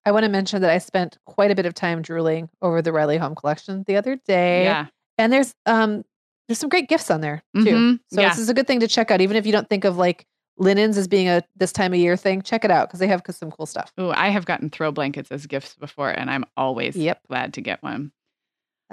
I 0.05 0.11
want 0.11 0.23
to 0.23 0.29
mention 0.29 0.61
that 0.61 0.69
I 0.71 0.77
spent 0.77 1.17
quite 1.25 1.51
a 1.51 1.55
bit 1.55 1.65
of 1.65 1.73
time 1.73 2.01
drooling 2.01 2.49
over 2.61 2.81
the 2.81 2.91
Riley 2.91 3.17
Home 3.17 3.35
collection 3.35 3.83
the 3.87 3.95
other 3.95 4.15
day. 4.27 4.63
Yeah. 4.63 4.85
And 5.17 5.31
there's 5.33 5.53
um 5.65 6.03
there's 6.47 6.59
some 6.59 6.69
great 6.69 6.87
gifts 6.87 7.09
on 7.09 7.21
there 7.21 7.43
too. 7.55 7.61
Mhm. 7.63 7.99
So 8.11 8.21
Yeah. 8.21 8.29
this 8.29 8.37
is 8.37 8.49
a 8.49 8.53
good 8.53 8.67
thing 8.67 8.79
to 8.81 8.87
check 8.87 9.09
out, 9.11 9.19
even 9.21 9.35
if 9.35 9.45
you 9.45 9.51
don't 9.51 9.67
think 9.69 9.83
of 9.83 9.97
like 9.97 10.25
linens 10.57 10.97
as 10.97 11.07
being 11.07 11.27
a 11.27 11.41
this 11.55 11.71
time 11.73 11.91
of 11.93 11.99
year 11.99 12.15
thing. 12.15 12.41
Check 12.41 12.63
it 12.63 12.71
out 12.71 12.87
because 12.87 12.99
they 12.99 13.07
have 13.07 13.21
some 13.31 13.51
cool 13.51 13.65
stuff. 13.65 13.91
Oh, 13.97 14.11
I 14.15 14.29
have 14.29 14.45
gotten 14.45 14.69
throw 14.69 14.91
blankets 14.91 15.31
as 15.31 15.47
gifts 15.47 15.75
before, 15.75 16.11
and 16.11 16.29
I'm 16.29 16.45
always 16.55 16.95
Yep. 16.95 17.21
glad 17.27 17.53
to 17.55 17.61
get 17.61 17.81
one. 17.83 18.11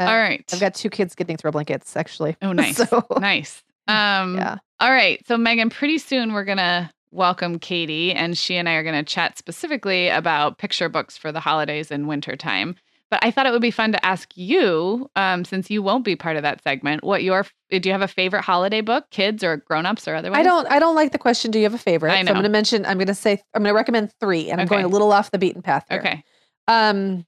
Uh, 0.00 0.04
All 0.04 0.16
right. 0.16 0.42
I've 0.52 0.60
got 0.60 0.74
two 0.74 0.88
kids 0.90 1.14
getting 1.14 1.36
throw 1.36 1.50
blankets 1.50 1.94
actually. 1.96 2.36
oh, 2.42 2.52
nice. 2.52 2.76
So 2.88 3.06
nice. 3.20 3.62
Um, 3.88 4.36
yeah, 4.36 4.58
All 4.78 4.90
right. 4.92 5.20
So, 5.26 5.36
Meagan, 5.36 5.68
pretty 5.68 5.98
soon 5.98 6.32
we're 6.32 6.44
going 6.44 6.58
to 6.58 6.88
welcome 7.12 7.58
Katie, 7.58 8.12
and 8.12 8.36
she 8.36 8.56
and 8.56 8.68
I 8.68 8.72
are 8.72 8.82
going 8.82 8.94
to 8.94 9.04
chat 9.04 9.38
specifically 9.38 10.08
about 10.08 10.58
picture 10.58 10.88
books 10.88 11.16
for 11.16 11.30
the 11.30 11.40
holidays 11.40 11.90
and 11.90 12.08
winter 12.08 12.34
time. 12.34 12.74
But 13.10 13.22
I 13.22 13.30
thought 13.30 13.44
it 13.44 13.52
would 13.52 13.60
be 13.60 13.70
fun 13.70 13.92
to 13.92 14.02
ask 14.04 14.34
you, 14.36 15.10
um, 15.16 15.44
since 15.44 15.70
you 15.70 15.82
won't 15.82 16.02
be 16.02 16.16
part 16.16 16.36
of 16.36 16.42
that 16.44 16.62
segment, 16.62 17.04
what 17.04 17.22
your 17.22 17.44
do 17.70 17.80
you 17.86 17.92
have 17.92 18.00
a 18.00 18.08
favorite 18.08 18.40
holiday 18.40 18.80
book, 18.80 19.10
kids 19.10 19.44
or 19.44 19.58
grown-ups 19.58 20.08
or 20.08 20.14
otherwise? 20.14 20.40
I 20.40 20.42
don't. 20.42 20.66
I 20.70 20.78
don't 20.78 20.94
like 20.94 21.12
the 21.12 21.18
question. 21.18 21.50
Do 21.50 21.58
you 21.58 21.64
have 21.64 21.74
a 21.74 21.78
favorite? 21.78 22.12
I 22.12 22.20
So 22.20 22.24
know. 22.24 22.30
I'm 22.30 22.34
going 22.36 22.44
to 22.44 22.48
mention. 22.48 22.86
I'm 22.86 22.96
going 22.96 23.08
to 23.08 23.14
say. 23.14 23.32
I'm 23.54 23.62
going 23.62 23.70
to 23.70 23.76
recommend 23.76 24.12
three, 24.18 24.50
and 24.50 24.62
I'm 24.62 24.66
going 24.66 24.84
a 24.84 24.88
little 24.88 25.12
off 25.12 25.30
the 25.30 25.38
beaten 25.38 25.60
path. 25.60 25.84
Here. 25.90 25.98
Okay. 25.98 26.24
Um, 26.68 27.26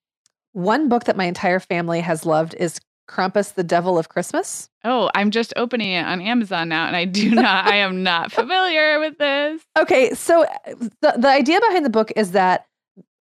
one 0.52 0.88
book 0.88 1.04
that 1.04 1.18
my 1.18 1.26
entire 1.26 1.60
family 1.60 2.00
has 2.00 2.24
loved 2.24 2.54
is 2.54 2.80
Krampus, 3.08 3.54
the 3.54 3.64
Devil 3.64 3.98
of 3.98 4.08
Christmas. 4.08 4.68
Oh, 4.84 5.10
I'm 5.14 5.30
just 5.30 5.52
opening 5.56 5.92
it 5.92 6.04
on 6.04 6.20
Amazon 6.20 6.68
now, 6.68 6.86
and 6.86 6.96
I 6.96 7.04
do 7.04 7.30
not. 7.34 7.66
I 7.66 7.76
am 7.76 8.02
not 8.02 8.32
familiar 8.32 8.98
with 9.00 9.18
this. 9.18 9.62
Okay, 9.78 10.10
so 10.14 10.44
uh, 10.44 10.48
the 11.02 11.14
the 11.18 11.28
idea 11.28 11.60
behind 11.68 11.84
the 11.84 11.90
book 11.90 12.12
is 12.16 12.32
that 12.32 12.66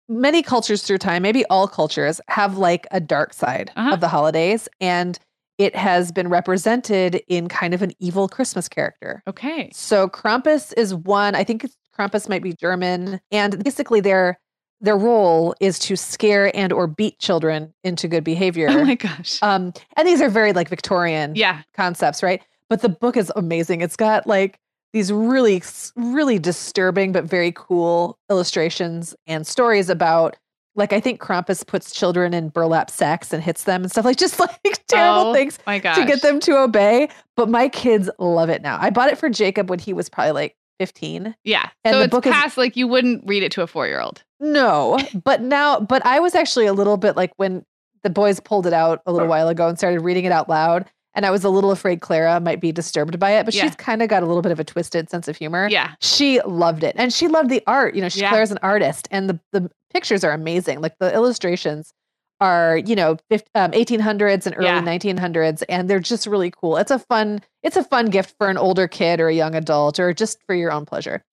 many 0.09 0.43
cultures 0.43 0.83
through 0.83 0.99
time, 0.99 1.23
maybe 1.23 1.45
all 1.47 1.67
cultures, 1.67 2.21
have 2.29 2.57
like 2.59 2.87
a 2.91 3.01
dark 3.01 3.33
side 3.33 3.71
Uh-huh. 3.77 3.95
of 3.95 4.01
the 4.01 4.09
holidays, 4.09 4.69
and 4.81 5.19
it 5.59 5.75
has 5.75 6.13
been 6.13 6.29
represented 6.29 7.23
in 7.29 7.49
kind 7.49 7.73
of 7.75 7.81
an 7.83 7.91
evil 7.99 8.29
Christmas 8.29 8.69
character. 8.69 9.23
Okay. 9.27 9.71
So 9.73 10.07
Krampus 10.09 10.73
is 10.77 10.95
one. 10.95 11.35
I 11.35 11.45
think 11.45 11.65
it's, 11.65 11.77
Krampus 11.99 12.29
might 12.29 12.43
be 12.43 12.53
German, 12.53 13.21
and 13.33 13.65
basically 13.65 14.01
their 14.01 14.39
their 14.81 14.97
role 14.97 15.55
is 15.61 15.79
to 15.81 15.97
scare 15.97 16.55
and 16.57 16.73
or 16.73 16.87
beat 16.87 17.19
children 17.19 17.73
into 17.85 18.09
good 18.09 18.25
behavior. 18.25 18.69
Oh 18.77 18.85
my 18.85 18.95
gosh. 18.95 19.39
um, 19.43 19.73
and 19.97 20.07
these 20.07 20.21
are 20.21 20.29
very 20.29 20.53
like 20.53 20.69
Victorian 20.69 21.35
yeah. 21.35 21.63
concepts, 21.75 22.23
right? 22.23 22.43
But 22.69 22.83
the 22.83 22.89
book 22.89 23.17
is 23.17 23.33
amazing. 23.37 23.81
It's 23.81 23.97
got 23.97 24.27
like 24.27 24.59
these 24.93 25.13
really, 25.13 25.63
really 25.95 26.39
disturbing 26.39 27.13
but 27.13 27.25
very 27.25 27.53
cool 27.53 28.19
illustrations 28.31 29.15
and 29.27 29.47
stories 29.47 29.89
about, 29.89 30.37
like, 30.75 30.93
I 30.93 31.01
think 31.01 31.21
Krampus 31.21 31.67
puts 31.67 31.91
children 31.93 32.35
in 32.35 32.51
burlap 32.51 32.91
sacks 32.91 33.33
and 33.33 33.43
hits 33.43 33.65
them 33.65 33.83
and 33.83 33.91
stuff 33.91 34.05
like 34.05 34.17
just 34.19 34.39
like 34.39 34.61
terrible 34.89 35.31
Oh 35.31 35.33
things 35.33 35.59
to 35.67 36.05
get 36.07 36.23
them 36.23 36.39
to 36.41 36.59
obey. 36.59 37.09
But 37.35 37.49
my 37.49 37.69
kids 37.69 38.11
love 38.19 38.51
it 38.51 38.63
now. 38.63 38.79
I 38.81 38.91
bought 38.91 39.09
it 39.09 39.17
for 39.19 39.29
Jacob 39.31 39.71
when 39.71 39.79
he 39.79 39.93
was 39.93 40.09
probably 40.09 40.33
like 40.33 40.57
15. 40.79 41.35
Yeah. 41.45 41.71
And 41.85 41.95
so 41.95 41.99
the 41.99 42.05
it's 42.05 42.11
book 42.11 42.27
is- 42.27 42.33
past 42.33 42.57
like 42.59 42.77
you 42.77 42.87
wouldn't 42.87 43.25
read 43.27 43.43
it 43.43 43.53
to 43.53 43.63
a 43.63 43.67
four 43.67 43.87
year 43.87 44.01
old. 44.01 44.23
No, 44.41 44.99
but 45.25 45.41
now, 45.43 45.81
but 45.81 46.05
I 46.05 46.21
was 46.21 46.35
actually 46.35 46.67
a 46.67 46.73
little 46.73 46.97
bit 46.97 47.17
like 47.17 47.33
when 47.37 47.65
the 48.03 48.11
boys 48.11 48.39
pulled 48.41 48.67
it 48.67 48.73
out 48.73 49.03
a 49.07 49.13
little 49.13 49.29
while 49.29 49.49
ago 49.49 49.69
and 49.69 49.79
started 49.79 50.01
reading 50.01 50.25
it 50.25 50.33
out 50.33 50.49
loud. 50.49 50.87
And 51.15 51.25
I 51.25 51.31
was 51.31 51.45
a 51.45 51.49
little 51.49 51.71
afraid 51.71 52.03
Clara 52.03 52.39
might 52.41 52.61
be 52.61 52.73
disturbed 52.73 53.19
by 53.19 53.31
it, 53.33 53.47
but 53.47 53.55
Yeah. 53.55 53.63
she's 53.65 53.75
kind 53.77 54.03
of 54.03 54.09
got 54.11 54.23
a 54.23 54.27
little 54.27 54.43
bit 54.43 54.53
of 54.53 54.61
a 54.61 54.65
twisted 54.65 55.09
sense 55.09 55.29
of 55.29 55.37
humor. 55.37 55.67
Yeah. 55.71 55.95
She 56.01 56.41
loved 56.43 56.85
it. 56.85 56.95
And 56.99 57.11
she 57.11 57.27
loved 57.27 57.49
the 57.49 57.63
art. 57.67 57.95
You 57.95 58.03
know, 58.03 58.11
she, 58.11 58.21
Yeah. 58.21 58.29
Claire's 58.29 58.51
an 58.51 58.59
artist 58.63 59.09
and 59.11 59.31
the, 59.31 59.41
the 59.53 59.71
pictures 59.91 60.23
are 60.25 60.33
amazing. 60.33 60.83
Like 60.83 60.99
the 61.01 61.13
illustrations 61.15 61.95
are, 62.43 62.77
you 62.77 62.95
know, 62.95 63.17
fif- 63.31 63.49
um, 63.55 63.71
1800s 63.73 64.45
and 64.47 64.55
early 64.59 64.67
Yeah. 64.67 64.83
1900s. 64.83 65.63
And 65.71 65.89
they're 65.89 66.01
just 66.01 66.27
really 66.27 66.51
cool. 66.51 66.77
It's 66.77 66.91
a 66.91 66.99
fun, 66.99 67.41
it's 67.63 67.79
a 67.79 67.83
fun 67.83 68.11
gift 68.11 68.35
for 68.37 68.51
an 68.51 68.59
older 68.59 68.87
kid 68.87 69.19
or 69.19 69.29
a 69.29 69.35
young 69.35 69.55
adult 69.55 69.99
or 69.99 70.13
just 70.13 70.39
for 70.47 70.55
your 70.55 70.71
own 70.71 70.85
pleasure. 70.85 71.25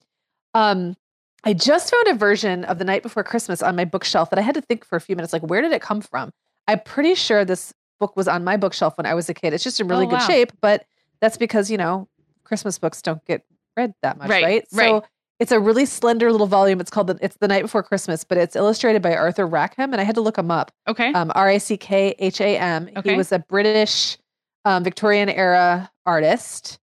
Um, 0.54 0.96
I 1.44 1.54
just 1.54 1.92
found 1.92 2.08
a 2.08 2.14
version 2.14 2.64
of 2.66 2.78
The 2.80 2.86
Night 2.86 3.04
Before 3.04 3.24
Christmas 3.24 3.62
on 3.62 3.76
my 3.76 3.86
bookshelf 3.86 4.30
that 4.30 4.40
I 4.40 4.42
had 4.42 4.56
to 4.56 4.62
think 4.62 4.86
for 4.86 4.96
a 4.96 5.02
few 5.02 5.16
minutes 5.16 5.34
like, 5.34 5.42
where 5.44 5.62
did 5.62 5.72
it 5.74 5.82
come 5.82 6.02
from? 6.02 6.32
I'm 6.68 6.80
pretty 6.82 7.16
sure 7.16 7.44
this 7.44 7.74
book 8.00 8.16
was 8.16 8.28
on 8.28 8.44
my 8.44 8.56
bookshelf 8.58 8.98
when 8.98 9.06
I 9.06 9.14
was 9.14 9.28
a 9.30 9.34
kid. 9.34 9.54
It's 9.54 9.64
just 9.64 9.80
in 9.80 9.88
really 9.88 10.06
Oh, 10.06 10.10
good 10.10 10.20
wow. 10.20 10.28
shape, 10.28 10.52
but 10.62 10.86
that's 11.22 11.38
because, 11.38 11.70
you 11.70 11.78
know, 11.78 12.08
Christmas 12.44 12.80
books 12.80 13.02
don't 13.02 13.24
get 13.26 13.44
read 13.76 13.94
that 14.04 14.18
much, 14.18 14.30
Right, 14.30 14.44
right? 14.44 14.66
right. 14.74 14.90
So 14.90 15.04
it's 15.40 15.52
a 15.52 15.60
really 15.60 15.86
slender 15.86 16.32
little 16.32 16.48
volume. 16.48 16.80
It's 16.80 16.90
called 16.92 17.08
the, 17.08 17.18
It's 17.22 17.36
the 17.38 17.48
Night 17.50 17.64
Before 17.64 17.84
Christmas, 17.84 18.24
but 18.24 18.38
it's 18.38 18.56
illustrated 18.56 19.02
by 19.02 19.16
Arthur 19.16 19.46
Rackham, 19.46 19.92
and 19.92 20.00
I 20.00 20.06
had 20.06 20.16
to 20.16 20.22
look 20.22 20.38
him 20.38 20.50
up. 20.52 20.72
Okay. 20.88 21.12
Um, 21.12 21.32
R 21.36 21.50
A 21.50 21.60
C 21.60 21.76
K 21.76 22.16
H 22.20 22.40
A 22.40 22.58
M. 22.58 22.90
Okay. 22.96 23.12
He 23.12 23.18
was 23.18 23.32
a 23.34 23.40
British 23.40 24.18
um, 24.64 24.84
Victorian 24.84 25.28
era 25.30 25.92
artist, 26.06 26.80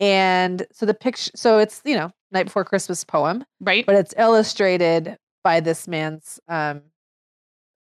and 0.00 0.66
so 0.72 0.86
the 0.86 0.94
picture. 0.94 1.30
So 1.36 1.58
it's 1.58 1.80
you 1.84 1.94
know 1.96 2.10
Night 2.32 2.44
Before 2.44 2.64
Christmas 2.64 3.04
poem, 3.04 3.44
right. 3.60 3.84
but 3.86 3.94
it's 3.94 4.14
illustrated 4.16 5.16
by 5.44 5.60
this 5.60 5.86
man's 5.86 6.40
um, 6.48 6.82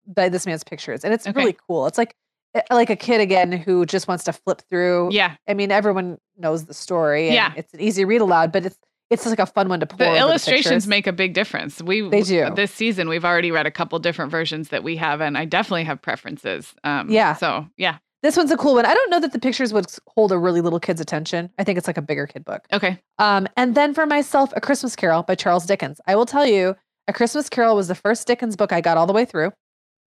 by 0.07 0.29
this 0.29 0.45
man's 0.45 0.63
pictures, 0.63 1.03
and 1.03 1.13
it's 1.13 1.27
Okay. 1.27 1.37
really 1.39 1.57
cool. 1.67 1.85
It's 1.87 1.97
like 1.97 2.15
eh, 2.55 2.61
like 2.71 2.89
a 2.89 2.95
kid 2.95 3.21
again 3.21 3.51
who 3.51 3.85
just 3.85 4.07
wants 4.07 4.23
to 4.25 4.33
flip 4.33 4.61
through. 4.69 5.09
yeah. 5.11 5.35
I 5.47 5.53
mean, 5.53 5.71
everyone 5.71 6.17
knows 6.37 6.65
the 6.65 6.73
story. 6.73 7.27
And 7.27 7.35
Yeah. 7.35 7.53
it's 7.55 7.73
an 7.73 7.79
easy 7.79 8.05
read 8.05 8.21
aloud, 8.21 8.51
but 8.51 8.65
it's 8.65 8.77
it's 9.11 9.25
like 9.25 9.39
a 9.39 9.45
fun 9.47 9.69
one 9.69 9.79
to 9.79 9.87
pour. 9.87 9.97
The 9.97 10.17
illustrations 10.17 10.65
pictures. 10.83 10.87
make 10.87 11.07
a 11.07 11.11
big 11.13 11.33
difference. 11.33 11.81
We 11.81 12.07
They 12.07 12.21
do. 12.21 12.51
this 12.55 12.71
season. 12.71 13.09
We've 13.09 13.25
already 13.25 13.49
read 13.51 13.65
a 13.65 13.71
couple 13.71 13.97
different 13.99 14.29
versions 14.31 14.69
that 14.69 14.83
we 14.83 14.97
have, 14.97 15.19
and 15.21 15.35
I 15.37 15.45
definitely 15.45 15.83
have 15.85 15.99
preferences. 16.01 16.73
Um, 16.83 17.09
Yeah. 17.09 17.33
So 17.35 17.67
yeah. 17.77 17.97
This 18.21 18.35
one's 18.35 18.51
a 18.51 18.57
cool 18.57 18.75
one. 18.75 18.85
I 18.85 18.93
don't 18.93 19.09
know 19.09 19.19
that 19.21 19.31
the 19.31 19.39
pictures 19.39 19.71
would 19.71 19.85
hold 20.07 20.31
a 20.33 20.37
really 20.37 20.59
little 20.61 20.79
kid's 20.79 20.99
attention. 20.99 21.49
I 21.57 21.63
think 21.63 21.77
it's 21.77 21.87
like 21.87 21.97
a 21.97 22.01
bigger 22.01 22.27
kid 22.27 22.43
book. 22.43 22.65
Okay. 22.73 22.99
Um, 23.17 23.47
and 23.55 23.75
then 23.75 23.93
for 23.93 24.05
myself, 24.05 24.51
A 24.55 24.61
Christmas 24.61 24.95
Carol 24.95 25.23
by 25.23 25.35
Charles 25.35 25.65
Dickens. 25.65 26.01
I 26.05 26.15
will 26.17 26.25
tell 26.25 26.45
you, 26.45 26.75
A 27.07 27.13
Christmas 27.13 27.47
Carol 27.47 27.75
was 27.77 27.87
the 27.87 27.95
first 27.95 28.27
Dickens 28.27 28.55
book 28.57 28.73
I 28.73 28.81
got 28.81 28.97
all 28.97 29.07
the 29.07 29.13
way 29.13 29.23
through 29.23 29.53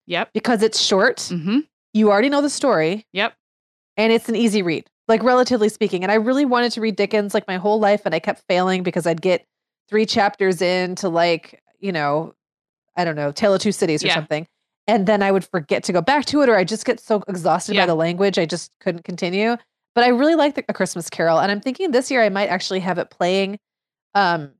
Yep. 0.05 0.29
because 0.33 0.61
it's 0.61 0.79
short. 0.79 1.17
Mm-hmm. 1.17 1.59
You 1.93 2.11
already 2.11 2.29
know 2.29 2.41
the 2.41 2.49
story, 2.49 3.05
Yep. 3.13 3.33
and 3.97 4.13
it's 4.13 4.29
an 4.29 4.35
easy 4.35 4.61
read, 4.61 4.87
like 5.07 5.23
relatively 5.23 5.69
speaking. 5.69 6.03
And 6.03 6.11
I 6.11 6.15
really 6.15 6.45
wanted 6.45 6.73
to 6.73 6.81
read 6.81 6.95
Dickens 6.97 7.33
like 7.33 7.47
my 7.47 7.57
whole 7.57 7.79
life, 7.79 8.01
and 8.05 8.13
I 8.13 8.19
kept 8.19 8.43
failing 8.47 8.83
because 8.83 9.07
I'd 9.07 9.21
get 9.21 9.45
three 9.89 10.05
chapters 10.05 10.61
into 10.61 11.09
like, 11.09 11.63
you 11.79 11.91
know, 11.91 12.35
I 12.95 13.03
don't 13.03 13.15
know, 13.15 13.31
Tale 13.31 13.53
of 13.55 13.61
Two 13.61 13.71
Cities 13.71 14.03
or 14.03 14.07
Yeah. 14.07 14.15
something. 14.15 14.45
And 14.87 15.07
then 15.07 15.23
I 15.23 15.31
would 15.31 15.43
forget 15.45 15.83
to 15.85 15.93
go 15.93 16.01
back 16.01 16.25
to 16.25 16.41
it, 16.41 16.49
or 16.49 16.55
I 16.55 16.63
just 16.63 16.85
get 16.85 16.99
so 16.99 17.23
exhausted 17.27 17.75
Yeah. 17.75 17.83
by 17.83 17.87
the 17.87 17.95
language, 17.95 18.37
I 18.37 18.45
just 18.45 18.71
couldn't 18.79 19.03
continue. 19.03 19.57
But 19.95 20.03
I 20.03 20.09
really 20.09 20.35
like 20.35 20.55
the, 20.55 20.63
A 20.69 20.73
Christmas 20.73 21.09
Carol, 21.09 21.39
and 21.39 21.51
I'm 21.51 21.61
thinking 21.61 21.91
this 21.91 22.11
year 22.11 22.21
I 22.21 22.29
might 22.29 22.47
actually 22.49 22.81
have 22.81 22.97
it 22.97 23.09
playing, 23.09 23.57
um, 24.13 24.51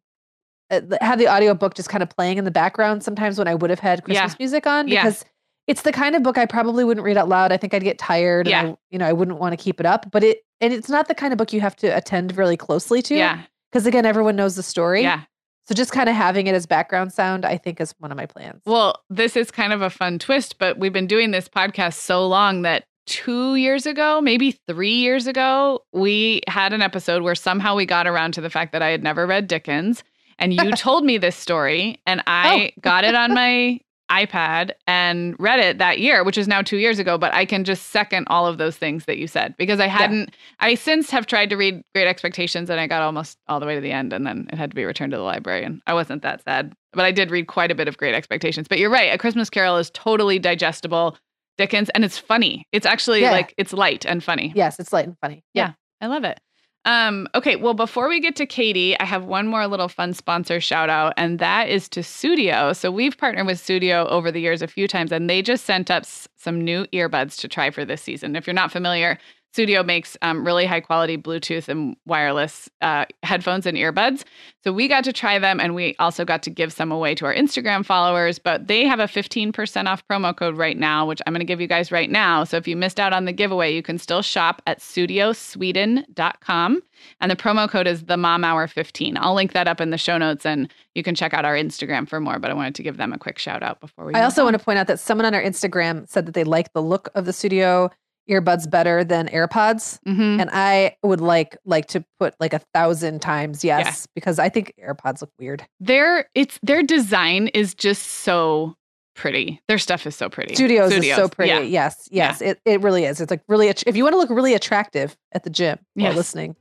uh, 0.71 0.81
have 1.01 1.19
the 1.19 1.27
audiobook 1.31 1.75
just 1.75 1.89
kind 1.89 2.01
of 2.01 2.09
playing 2.09 2.37
in 2.39 2.43
the 2.45 2.51
background 2.51 3.03
sometimes 3.03 3.37
when 3.37 3.47
I 3.47 3.53
would 3.53 3.69
have 3.69 3.79
had 3.79 4.03
Christmas 4.03 4.31
Yeah. 4.31 4.35
music 4.39 4.65
on 4.65 4.87
Yeah. 4.87 5.03
because 5.03 5.25
it's 5.67 5.83
the 5.83 5.91
kind 5.91 6.15
of 6.15 6.23
book 6.23 6.37
I 6.37 6.45
probably 6.45 6.83
wouldn't 6.83 7.03
read 7.05 7.17
out 7.17 7.27
loud. 7.29 7.51
I 7.51 7.57
think 7.57 7.73
I'd 7.73 7.83
get 7.83 7.99
tired. 7.99 8.47
Yeah. 8.47 8.59
And 8.61 8.69
I, 8.69 8.77
you 8.91 8.97
know, 8.99 9.05
I 9.07 9.13
wouldn't 9.13 9.39
want 9.39 9.53
to 9.53 9.57
keep 9.57 9.79
it 9.79 9.85
up. 9.85 10.09
But 10.11 10.23
it 10.23 10.39
and 10.61 10.71
it's 10.73 10.89
not 10.89 11.07
the 11.07 11.15
kind 11.15 11.33
of 11.33 11.37
book 11.37 11.51
you 11.53 11.59
have 11.61 11.75
to 11.77 11.87
attend 11.87 12.37
really 12.37 12.55
closely 12.57 13.01
to. 13.03 13.15
Yeah. 13.15 13.41
Because 13.71 13.85
again, 13.85 14.05
everyone 14.05 14.35
knows 14.35 14.55
the 14.55 14.63
story. 14.63 15.01
Yeah. 15.03 15.21
So 15.67 15.73
just 15.73 15.91
kind 15.91 16.07
of 16.07 16.15
having 16.15 16.47
it 16.47 16.53
as 16.53 16.65
background 16.65 17.11
sound, 17.11 17.43
I 17.43 17.57
think, 17.57 17.81
is 17.81 17.95
one 17.97 18.11
of 18.11 18.17
my 18.17 18.27
plans. 18.27 18.61
Well, 18.65 19.01
this 19.09 19.35
is 19.35 19.49
kind 19.49 19.73
of 19.73 19.81
a 19.81 19.89
fun 19.89 20.19
twist, 20.19 20.59
but 20.59 20.77
we've 20.77 20.93
been 20.93 21.07
doing 21.07 21.31
this 21.31 21.49
podcast 21.49 21.95
so 21.95 22.27
long 22.27 22.61
that 22.61 22.85
two 23.07 23.55
years 23.55 23.85
ago, 23.85 24.21
maybe 24.21 24.51
three 24.67 24.93
years 24.93 25.25
ago, 25.27 25.83
we 25.91 26.41
had 26.47 26.73
an 26.73 26.81
episode 26.81 27.23
where 27.23 27.35
somehow 27.35 27.75
we 27.75 27.85
got 27.85 28.05
around 28.07 28.33
to 28.33 28.41
the 28.41 28.49
fact 28.49 28.73
that 28.73 28.81
I 28.81 28.89
had 28.89 29.03
never 29.03 29.25
read 29.25 29.47
Dickens. 29.47 30.03
And 30.37 30.53
you 30.53 30.71
told 30.75 31.03
me 31.03 31.17
this 31.17 31.35
story, 31.35 31.99
and 32.05 32.21
I 32.27 32.73
oh. 32.75 32.79
got 32.81 33.03
it 33.03 33.15
on 33.15 33.33
my 33.33 33.79
iPad 34.11 34.71
and 34.87 35.35
read 35.39 35.59
it 35.59 35.77
that 35.79 35.99
year, 35.99 36.23
which 36.23 36.37
is 36.37 36.47
now 36.47 36.61
two 36.61 36.77
years 36.77 36.99
ago. 36.99 37.17
But 37.17 37.33
I 37.33 37.45
can 37.45 37.63
just 37.63 37.87
second 37.87 38.27
all 38.29 38.45
of 38.47 38.57
those 38.57 38.77
things 38.77 39.05
that 39.05 39.17
you 39.17 39.27
said 39.27 39.55
because 39.57 39.79
I 39.79 39.87
hadn't, 39.87 40.35
I 40.59 40.75
since 40.75 41.09
have 41.09 41.25
tried 41.25 41.49
to 41.49 41.55
read 41.57 41.81
Great 41.93 42.07
Expectations 42.07 42.69
and 42.69 42.79
I 42.79 42.87
got 42.87 43.01
almost 43.01 43.37
all 43.47 43.59
the 43.59 43.65
way 43.65 43.75
to 43.75 43.81
the 43.81 43.91
end 43.91 44.13
and 44.13 44.25
then 44.25 44.47
it 44.51 44.57
had 44.57 44.69
to 44.71 44.75
be 44.75 44.85
returned 44.85 45.11
to 45.11 45.17
the 45.17 45.23
library. 45.23 45.63
And 45.63 45.81
I 45.87 45.93
wasn't 45.93 46.21
that 46.23 46.43
sad, 46.43 46.73
but 46.93 47.05
I 47.05 47.11
did 47.11 47.31
read 47.31 47.47
quite 47.47 47.71
a 47.71 47.75
bit 47.75 47.87
of 47.87 47.97
Great 47.97 48.13
Expectations. 48.15 48.67
But 48.67 48.79
you're 48.79 48.89
right. 48.91 49.13
A 49.13 49.17
Christmas 49.17 49.49
Carol 49.49 49.77
is 49.77 49.89
totally 49.91 50.39
digestible. 50.39 51.17
Dickens, 51.57 51.87
and 51.95 52.03
it's 52.03 52.17
funny. 52.17 52.67
It's 52.73 52.85
actually 52.85 53.21
Yeah. 53.21 53.31
like 53.31 53.53
it's 53.57 53.71
light 53.71 54.05
and 54.05 54.21
funny. 54.21 54.51
yes, 54.55 54.77
it's 54.77 54.91
light 54.91 55.05
and 55.07 55.17
funny. 55.19 55.41
Yeah. 55.53 55.71
I 56.01 56.07
love 56.07 56.25
it. 56.25 56.37
Um, 56.85 57.27
okay, 57.33 57.55
well, 57.55 57.73
before 57.73 58.07
we 58.07 58.19
get 58.19 58.35
to 58.35 58.45
Katie, 58.45 58.97
I 58.99 59.05
have 59.05 59.25
one 59.25 59.47
more 59.47 59.65
little 59.65 59.87
fun 59.87 60.13
sponsor 60.13 60.61
shout 60.61 60.87
out, 60.87 61.13
and 61.17 61.39
that 61.39 61.67
is 61.67 61.89
to 61.89 62.01
Sudio. 62.01 62.75
So 62.75 62.91
we've 62.91 63.17
partnered 63.17 63.47
with 63.47 63.57
Sudio 63.57 64.07
over 64.07 64.31
the 64.31 64.39
years 64.39 64.61
a 64.61 64.67
few 64.67 64.87
times, 64.87 65.11
and 65.11 65.27
they 65.27 65.41
just 65.41 65.65
sent 65.65 65.89
us 65.89 66.27
some 66.35 66.63
new 66.63 66.85
earbuds 66.93 67.39
to 67.39 67.47
try 67.47 67.71
for 67.71 67.85
this 67.85 68.03
season. 68.03 68.35
If 68.35 68.45
you're 68.45 68.53
not 68.53 68.71
familiar, 68.71 69.17
Sudio 69.55 69.85
makes 69.85 70.17
um, 70.21 70.45
really 70.45 70.65
high 70.65 70.81
quality 70.81 71.17
Bluetooth 71.17 71.69
and 71.69 71.95
wireless 72.05 72.69
uh, 72.81 73.05
headphones 73.23 73.65
and 73.65 73.77
earbuds. 73.77 74.25
So 74.63 74.73
we 74.73 74.89
got 74.89 75.05
to 75.05 75.13
try 75.13 75.39
them, 75.39 75.61
and 75.61 75.73
we 75.73 75.95
also 75.97 76.25
got 76.25 76.43
to 76.43 76.49
give 76.49 76.73
some 76.73 76.91
away 76.91 77.15
to 77.15 77.25
our 77.25 77.33
Instagram 77.33 77.85
followers. 77.85 78.37
But 78.37 78.67
they 78.67 78.85
have 78.85 78.99
a 78.99 79.05
15% 79.05 79.85
off 79.85 80.05
promo 80.07 80.35
code 80.35 80.57
right 80.57 80.77
now, 80.77 81.05
which 81.05 81.21
I'm 81.25 81.33
going 81.33 81.39
to 81.39 81.45
give 81.45 81.61
you 81.61 81.67
guys 81.67 81.91
right 81.91 82.09
now. 82.09 82.43
So 82.43 82.57
if 82.57 82.67
you 82.67 82.75
missed 82.75 82.99
out 82.99 83.13
on 83.13 83.25
the 83.25 83.31
giveaway, 83.31 83.73
you 83.73 83.81
can 83.81 83.97
still 83.97 84.21
shop 84.21 84.61
at 84.67 84.79
sudiosweden.com. 84.79 86.81
And 87.21 87.31
the 87.31 87.35
promo 87.35 87.69
code 87.69 87.87
is 87.87 88.05
the 88.05 88.17
mom 88.17 88.43
hour 88.43 88.67
15. 88.67 89.17
I'll 89.17 89.35
link 89.35 89.53
that 89.53 89.67
up 89.67 89.79
in 89.79 89.91
the 89.91 89.97
show 89.97 90.17
notes 90.17 90.45
and 90.45 90.71
you 90.95 91.03
can 91.03 91.15
check 91.15 91.33
out 91.33 91.45
our 91.45 91.55
Instagram 91.55 92.07
for 92.07 92.19
more. 92.19 92.39
But 92.39 92.51
I 92.51 92.53
wanted 92.53 92.75
to 92.75 92.83
give 92.83 92.97
them 92.97 93.13
a 93.13 93.17
quick 93.17 93.37
shout 93.37 93.63
out 93.63 93.79
before 93.79 94.05
we 94.05 94.13
I 94.13 94.23
also 94.23 94.41
on. 94.41 94.47
want 94.47 94.57
to 94.57 94.63
point 94.63 94.79
out 94.79 94.87
that 94.87 94.99
someone 94.99 95.25
on 95.25 95.35
our 95.35 95.43
Instagram 95.43 96.09
said 96.09 96.25
that 96.25 96.33
they 96.33 96.43
like 96.43 96.73
the 96.73 96.81
look 96.81 97.09
of 97.15 97.25
the 97.25 97.31
sudio 97.31 97.91
earbuds 98.29 98.69
better 98.69 99.03
than 99.03 99.27
AirPods. 99.29 99.99
Mhm. 100.07 100.41
And 100.41 100.49
I 100.51 100.95
would 101.03 101.21
like 101.21 101.57
like 101.65 101.85
to 101.87 102.03
put 102.19 102.33
like 102.39 102.53
a 102.53 102.59
thousand 102.73 103.21
times 103.21 103.63
yes 103.63 104.07
because 104.15 104.39
I 104.39 104.49
think 104.49 104.73
AirPods 104.83 105.21
look 105.21 105.31
weird. 105.39 105.65
their 105.79 106.27
it's 106.35 106.59
their 106.63 106.81
design 106.83 107.47
is 107.49 107.73
just 107.75 108.03
so 108.03 108.75
pretty. 109.15 109.61
Their 109.69 109.77
stuff 109.77 110.05
is 110.05 110.15
so 110.15 110.27
pretty. 110.29 110.55
Sudios, 110.55 110.91
is 110.91 111.15
so 111.15 111.29
pretty. 111.29 111.49
Yeah. 111.51 111.59
Yes, 111.61 112.09
yes, 112.11 112.41
it, 112.41 112.59
it 112.65 112.81
really 112.81 113.05
is. 113.05 113.21
It's 113.21 113.31
like 113.31 113.43
really, 113.47 113.69
if 113.69 113.95
you 113.95 114.03
want 114.03 114.13
to 114.13 114.17
look 114.17 114.29
really 114.29 114.53
attractive 114.53 115.15
at 115.31 115.43
the 115.43 115.49
gym 115.49 115.79
while 115.93 116.07
Yes. 116.07 116.15
listening, 116.17 116.55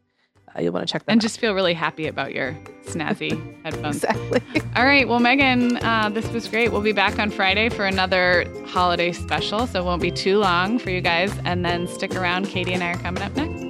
you'll 0.61 0.73
want 0.73 0.87
to 0.87 0.93
check 0.93 1.05
them 1.05 1.13
And 1.13 1.21
out. 1.21 1.23
just 1.23 1.39
feel 1.41 1.55
really 1.55 1.75
happy 1.75 2.07
about 2.07 2.33
your 2.35 2.57
snazzy 2.87 3.33
headphones. 3.65 3.97
exactly. 4.05 4.41
All 4.77 4.85
right. 4.85 5.09
Well, 5.09 5.21
Meagan, 5.21 5.77
uh, 5.79 6.09
this 6.11 6.29
was 6.31 6.47
great. 6.49 6.71
We'll 6.73 6.81
be 6.83 6.93
back 6.93 7.19
on 7.19 7.31
Friday 7.31 7.69
for 7.69 7.85
another 7.87 8.47
holiday 8.67 9.13
special. 9.13 9.67
So 9.67 9.81
it 9.81 9.85
won't 9.85 10.03
be 10.03 10.11
too 10.11 10.39
long 10.39 10.79
for 10.79 10.91
you 10.91 11.01
guys. 11.01 11.33
And 11.45 11.65
then 11.65 11.87
stick 11.89 12.15
around. 12.15 12.47
Katie 12.47 12.73
and 12.73 12.83
I 12.83 12.93
are 12.93 12.99
coming 12.99 13.23
up 13.23 13.35
next. 13.37 13.65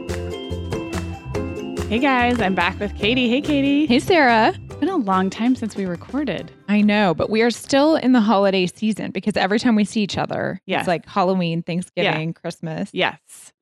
Hey 1.88 1.98
guys, 1.98 2.40
I'm 2.40 2.54
back 2.54 2.80
with 2.80 2.94
Katie. 2.96 3.28
Hey, 3.28 3.40
Katie. 3.40 3.86
Hey, 3.86 4.00
Sarah. 4.00 4.52
It's 4.64 4.74
been 4.76 4.88
a 4.88 4.96
long 4.96 5.30
time 5.30 5.54
since 5.54 5.76
we 5.76 5.84
recorded. 5.84 6.50
I 6.66 6.80
know, 6.80 7.14
but 7.14 7.30
we 7.30 7.42
are 7.42 7.50
still 7.50 7.94
in 7.96 8.12
the 8.12 8.20
holiday 8.20 8.66
season 8.66 9.10
because 9.12 9.36
every 9.36 9.60
time 9.60 9.76
we 9.76 9.84
see 9.84 10.00
each 10.00 10.18
other, 10.18 10.60
Yes. 10.66 10.80
it's 10.80 10.88
like 10.88 11.06
Halloween, 11.06 11.62
Thanksgiving, 11.62 12.32
Christmas. 12.32 12.90
Yes. 12.92 13.52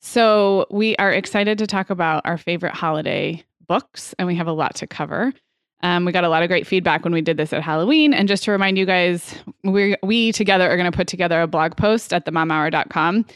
So 0.00 0.66
we 0.70 0.96
are 0.96 1.12
excited 1.12 1.58
to 1.58 1.66
talk 1.66 1.90
about 1.90 2.22
our 2.24 2.38
favorite 2.38 2.74
holiday 2.74 3.44
books, 3.66 4.14
and 4.18 4.26
we 4.26 4.36
have 4.36 4.46
a 4.46 4.52
lot 4.52 4.74
to 4.76 4.86
cover. 4.86 5.32
Um, 5.82 6.04
we 6.04 6.12
got 6.12 6.24
a 6.24 6.28
lot 6.28 6.42
of 6.42 6.48
great 6.48 6.66
feedback 6.66 7.04
when 7.04 7.12
we 7.12 7.20
did 7.20 7.36
this 7.36 7.52
at 7.52 7.62
Halloween. 7.62 8.12
And 8.12 8.26
just 8.26 8.42
to 8.44 8.50
remind 8.50 8.78
you 8.78 8.86
guys, 8.86 9.34
we 9.62 9.96
we 10.02 10.32
together 10.32 10.68
are 10.68 10.76
going 10.76 10.90
to 10.90 10.96
put 10.96 11.06
together 11.06 11.40
a 11.40 11.46
blog 11.46 11.76
post 11.76 12.12
at 12.12 12.24
themomhour.com 12.26 13.26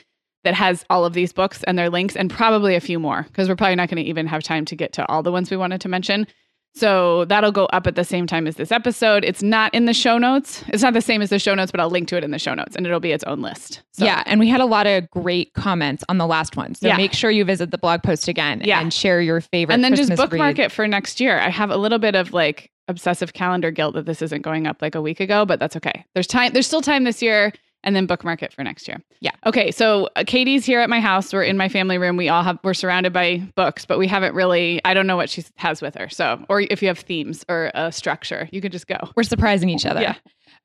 that 0.44 0.54
has 0.54 0.84
all 0.90 1.04
of 1.04 1.12
these 1.12 1.32
books 1.32 1.62
and 1.64 1.78
their 1.78 1.88
links 1.88 2.16
and 2.16 2.28
probably 2.28 2.74
a 2.74 2.80
few 2.80 2.98
more 2.98 3.22
because 3.22 3.48
we're 3.48 3.56
probably 3.56 3.76
not 3.76 3.88
going 3.88 4.02
to 4.02 4.08
even 4.08 4.26
have 4.26 4.42
time 4.42 4.64
to 4.64 4.74
get 4.74 4.92
to 4.94 5.06
all 5.06 5.22
the 5.22 5.30
ones 5.30 5.50
we 5.50 5.56
wanted 5.56 5.80
to 5.80 5.88
mention. 5.88 6.26
So 6.74 7.26
that'll 7.26 7.52
go 7.52 7.66
up 7.66 7.86
at 7.86 7.96
the 7.96 8.04
same 8.04 8.26
time 8.26 8.46
as 8.46 8.56
this 8.56 8.72
episode. 8.72 9.24
It's 9.24 9.42
not 9.42 9.74
in 9.74 9.84
the 9.84 9.92
show 9.92 10.16
notes. 10.16 10.64
It's 10.68 10.82
not 10.82 10.94
the 10.94 11.02
same 11.02 11.20
as 11.20 11.30
the 11.30 11.38
show 11.38 11.54
notes, 11.54 11.70
but 11.70 11.80
I'll 11.80 11.90
link 11.90 12.08
to 12.08 12.16
it 12.16 12.24
in 12.24 12.30
the 12.30 12.38
show 12.38 12.54
notes 12.54 12.74
and 12.76 12.86
it'll 12.86 12.98
be 13.00 13.12
its 13.12 13.24
own 13.24 13.42
list. 13.42 13.82
So, 13.92 14.04
Yeah, 14.06 14.22
and 14.26 14.40
we 14.40 14.48
had 14.48 14.60
a 14.60 14.64
lot 14.66 14.86
of 14.86 15.08
great 15.10 15.52
comments 15.54 16.02
on 16.08 16.16
the 16.18 16.26
last 16.26 16.56
one. 16.56 16.74
So 16.74 16.86
Yeah. 16.88 16.96
make 16.96 17.12
sure 17.12 17.30
you 17.30 17.44
visit 17.44 17.70
the 17.70 17.78
blog 17.78 18.02
post 18.02 18.26
again 18.26 18.62
Yeah. 18.64 18.80
and 18.80 18.92
share 18.92 19.20
your 19.20 19.40
favorite. 19.42 19.74
and 19.74 19.84
then 19.84 19.92
Christmas 19.92 20.18
just 20.18 20.30
bookmark 20.30 20.56
read. 20.58 20.64
it 20.66 20.72
for 20.72 20.88
next 20.88 21.20
year. 21.20 21.38
I 21.38 21.50
have 21.50 21.70
a 21.70 21.76
little 21.76 21.98
bit 21.98 22.14
of 22.14 22.32
like 22.32 22.70
obsessive 22.88 23.32
calendar 23.34 23.70
guilt 23.70 23.94
that 23.94 24.06
this 24.06 24.22
isn't 24.22 24.42
going 24.42 24.66
up 24.66 24.80
like 24.80 24.94
a 24.94 25.00
week 25.02 25.20
ago, 25.20 25.44
but 25.44 25.60
that's 25.60 25.76
okay. 25.76 26.04
There's 26.14 26.26
time. 26.26 26.52
There's 26.52 26.66
still 26.66 26.82
time 26.82 27.04
this 27.04 27.20
year, 27.22 27.52
and 27.84 27.96
then 27.96 28.06
bookmark 28.06 28.42
it 28.42 28.52
for 28.52 28.62
next 28.62 28.86
year. 28.88 29.00
Yeah. 29.20 29.32
Okay. 29.46 29.70
So 29.70 30.08
uh, 30.16 30.24
Katie's 30.26 30.64
here 30.64 30.80
at 30.80 30.88
my 30.88 31.00
house. 31.00 31.32
We're 31.32 31.42
in 31.42 31.56
my 31.56 31.68
family 31.68 31.98
room. 31.98 32.16
We 32.16 32.28
all 32.28 32.42
have. 32.42 32.58
We're 32.62 32.74
surrounded 32.74 33.12
by 33.12 33.38
books, 33.56 33.84
but 33.84 33.98
we 33.98 34.06
haven't 34.06 34.34
really. 34.34 34.80
I 34.84 34.94
don't 34.94 35.06
know 35.06 35.16
what 35.16 35.30
she 35.30 35.44
has 35.56 35.82
with 35.82 35.94
her. 35.96 36.08
So, 36.08 36.44
or 36.48 36.60
if 36.60 36.82
you 36.82 36.88
have 36.88 36.98
themes 36.98 37.44
or 37.48 37.70
a 37.74 37.92
structure, 37.92 38.48
you 38.52 38.60
could 38.60 38.72
just 38.72 38.86
go. 38.86 38.98
We're 39.16 39.22
surprising 39.22 39.68
each 39.68 39.86
other. 39.86 40.00
Yeah. 40.00 40.14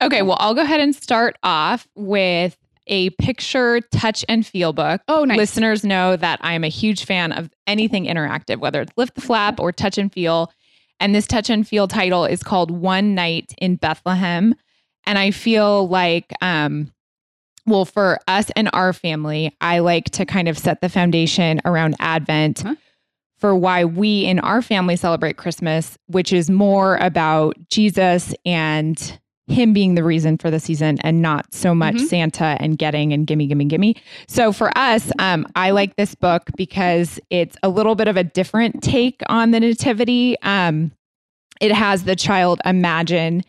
Okay, 0.02 0.22
well, 0.22 0.38
I'll 0.40 0.54
go 0.54 0.62
ahead 0.62 0.80
and 0.80 0.96
start 0.96 1.38
off 1.42 1.88
with 1.96 2.56
a 2.86 3.10
picture, 3.12 3.82
touch, 3.92 4.24
and 4.30 4.46
feel 4.46 4.74
book. 4.74 5.02
Oh, 5.08 5.26
nice. 5.26 5.38
Listeners 5.38 5.84
know 5.84 6.16
that 6.16 6.40
I'm 6.42 6.64
a 6.64 6.70
huge 6.70 7.04
fan 7.06 7.32
of 7.32 7.50
anything 7.66 8.06
interactive, 8.06 8.60
whether 8.60 8.82
it's 8.82 8.94
lift 8.96 9.16
the 9.16 9.22
flap 9.22 9.60
or 9.60 9.72
touch 9.72 9.98
and 9.98 10.14
feel. 10.14 10.52
And 11.00 11.14
this 11.14 11.28
touch 11.28 11.50
and 11.50 11.68
feel 11.68 11.88
title 11.88 12.26
is 12.26 12.44
called 12.44 12.72
One 12.72 13.14
Night 13.16 13.54
in 13.58 13.76
Bethlehem. 13.76 14.56
And 15.06 15.18
I 15.18 15.32
feel 15.32 15.88
like, 15.88 16.32
um, 16.42 16.92
well, 17.68 17.86
for 17.86 18.20
us 18.28 18.50
and 18.56 18.70
our 18.74 18.94
family, 18.94 19.56
I 19.62 19.80
like 19.80 20.06
to 20.12 20.26
kind 20.26 20.48
of 20.48 20.58
set 20.58 20.82
the 20.82 20.90
foundation 20.90 21.62
around 21.66 21.96
Advent 22.00 22.62
Huh? 22.62 22.76
for 23.38 23.56
why 23.56 23.86
we 23.86 24.26
in 24.26 24.40
our 24.40 24.62
family 24.64 24.96
celebrate 24.96 25.38
Christmas, 25.38 25.98
which 26.08 26.34
is 26.34 26.50
more 26.50 26.96
about 26.98 27.56
Jesus 27.70 28.34
and 28.46 29.20
him 29.50 29.72
being 29.74 29.96
the 29.96 30.04
reason 30.04 30.38
for 30.38 30.50
the 30.52 30.60
season 30.60 30.98
and 31.02 31.22
not 31.22 31.54
so 31.54 31.74
much 31.76 31.96
Mhm. 31.96 32.08
Santa 32.08 32.58
and 32.60 32.78
getting 32.78 33.14
and 33.14 33.26
gimme, 33.28 33.48
gimme, 33.48 33.66
gimme. 33.66 33.96
So 34.28 34.52
for 34.52 34.76
us, 34.78 35.10
um, 35.20 35.48
I 35.56 35.70
like 35.72 35.96
this 35.96 36.16
book 36.16 36.50
because 36.58 37.20
it's 37.30 37.56
a 37.64 37.70
little 37.70 37.96
bit 37.96 38.08
of 38.10 38.18
a 38.18 38.24
different 38.26 38.82
take 38.84 39.22
on 39.30 39.52
the 39.52 39.60
nativity. 39.62 40.36
Um, 40.42 40.92
it 41.62 41.72
has 41.72 42.04
the 42.04 42.16
child 42.16 42.60
imagine 42.66 43.44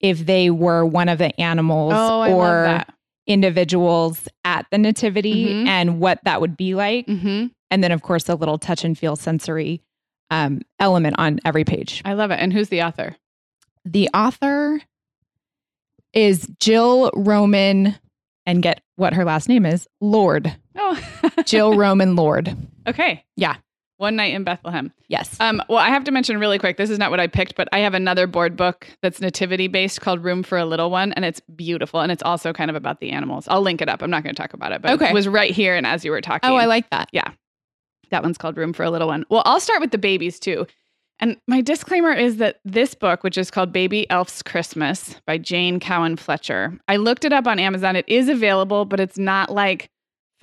if 0.00 0.26
they 0.26 0.50
were 0.50 0.84
one 0.84 1.08
of 1.08 1.18
the 1.18 1.38
animals 1.40 1.92
Oh, 1.94 2.24
or. 2.32 2.82
Individuals 3.26 4.28
at 4.44 4.66
the 4.70 4.78
nativity 4.78 5.46
Mhm. 5.46 5.66
and 5.66 6.00
what 6.00 6.20
that 6.24 6.40
would 6.40 6.56
be 6.56 6.74
like. 6.74 7.06
hmm 7.06 7.46
And 7.70 7.82
then, 7.82 7.90
of 7.92 8.02
course, 8.02 8.28
a 8.28 8.34
little 8.34 8.58
touch 8.58 8.84
and 8.84 8.96
feel 8.96 9.16
sensory 9.16 9.80
um, 10.30 10.60
element 10.78 11.16
on 11.18 11.38
every 11.44 11.64
page. 11.64 12.02
I 12.04 12.12
love 12.14 12.30
it. 12.30 12.38
And 12.40 12.52
who's 12.52 12.68
the 12.68 12.82
author? 12.82 13.16
The 13.84 14.08
author 14.14 14.80
is 16.12 16.48
Jill 16.60 17.10
Roman, 17.14 17.96
and 18.46 18.62
get 18.62 18.80
what 18.96 19.14
her 19.14 19.24
last 19.24 19.48
name 19.48 19.66
is 19.66 19.86
Lord. 20.00 20.54
Oh, 20.76 20.98
Jill 21.44 21.76
Roman 21.76 22.14
Lord. 22.16 22.56
okay. 22.86 23.24
Yeah. 23.36 23.56
One 23.96 24.16
night 24.16 24.34
in 24.34 24.42
Bethlehem. 24.42 24.92
Yes. 25.08 25.38
Um, 25.40 25.62
well, 25.68 25.78
I 25.78 25.88
have 25.88 26.02
to 26.04 26.10
mention 26.10 26.38
really 26.38 26.58
quick. 26.58 26.76
This 26.76 26.90
is 26.90 26.98
not 26.98 27.10
what 27.12 27.20
I 27.20 27.28
picked, 27.28 27.54
but 27.54 27.68
I 27.72 27.78
have 27.78 27.94
another 27.94 28.26
board 28.26 28.56
book 28.56 28.88
that's 29.02 29.20
nativity 29.20 29.68
based 29.68 30.00
called 30.00 30.24
Room 30.24 30.42
for 30.42 30.58
a 30.58 30.64
Little 30.64 30.90
One, 30.90 31.12
and 31.12 31.24
it's 31.24 31.40
beautiful. 31.54 32.00
And 32.00 32.10
it's 32.10 32.22
also 32.22 32.52
kind 32.52 32.70
of 32.70 32.76
about 32.76 32.98
the 33.00 33.10
animals. 33.10 33.46
I'll 33.48 33.62
link 33.62 33.80
it 33.80 33.88
up. 33.88 34.02
I'm 34.02 34.10
not 34.10 34.24
going 34.24 34.34
to 34.34 34.40
talk 34.42 34.52
about 34.52 34.72
it, 34.72 34.82
but 34.82 34.90
Okay. 34.92 35.10
it 35.10 35.14
was 35.14 35.28
right 35.28 35.52
here. 35.52 35.76
And 35.76 35.86
as 35.86 36.04
you 36.04 36.10
were 36.10 36.20
talking, 36.20 36.50
oh, 36.50 36.56
I 36.56 36.64
like 36.66 36.90
that. 36.90 37.08
Yeah. 37.12 37.30
That 38.10 38.22
one's 38.24 38.36
called 38.36 38.56
Room 38.56 38.72
for 38.72 38.82
a 38.82 38.90
Little 38.90 39.08
One. 39.08 39.24
Well, 39.30 39.42
I'll 39.46 39.60
start 39.60 39.80
with 39.80 39.92
the 39.92 39.98
babies 39.98 40.40
too. 40.40 40.66
And 41.20 41.36
my 41.46 41.60
disclaimer 41.60 42.12
is 42.12 42.38
that 42.38 42.58
this 42.64 42.94
book, 42.94 43.22
which 43.22 43.38
is 43.38 43.48
called 43.48 43.72
Baby 43.72 44.10
Elf's 44.10 44.42
Christmas 44.42 45.20
by 45.26 45.38
Jane 45.38 45.78
Cowen 45.78 46.16
Fletcher, 46.16 46.76
I 46.88 46.96
looked 46.96 47.24
it 47.24 47.32
up 47.32 47.46
on 47.46 47.60
Amazon. 47.60 47.94
It 47.94 48.04
is 48.08 48.28
available, 48.28 48.84
but 48.84 48.98
it's 48.98 49.16
not 49.16 49.50
like 49.52 49.88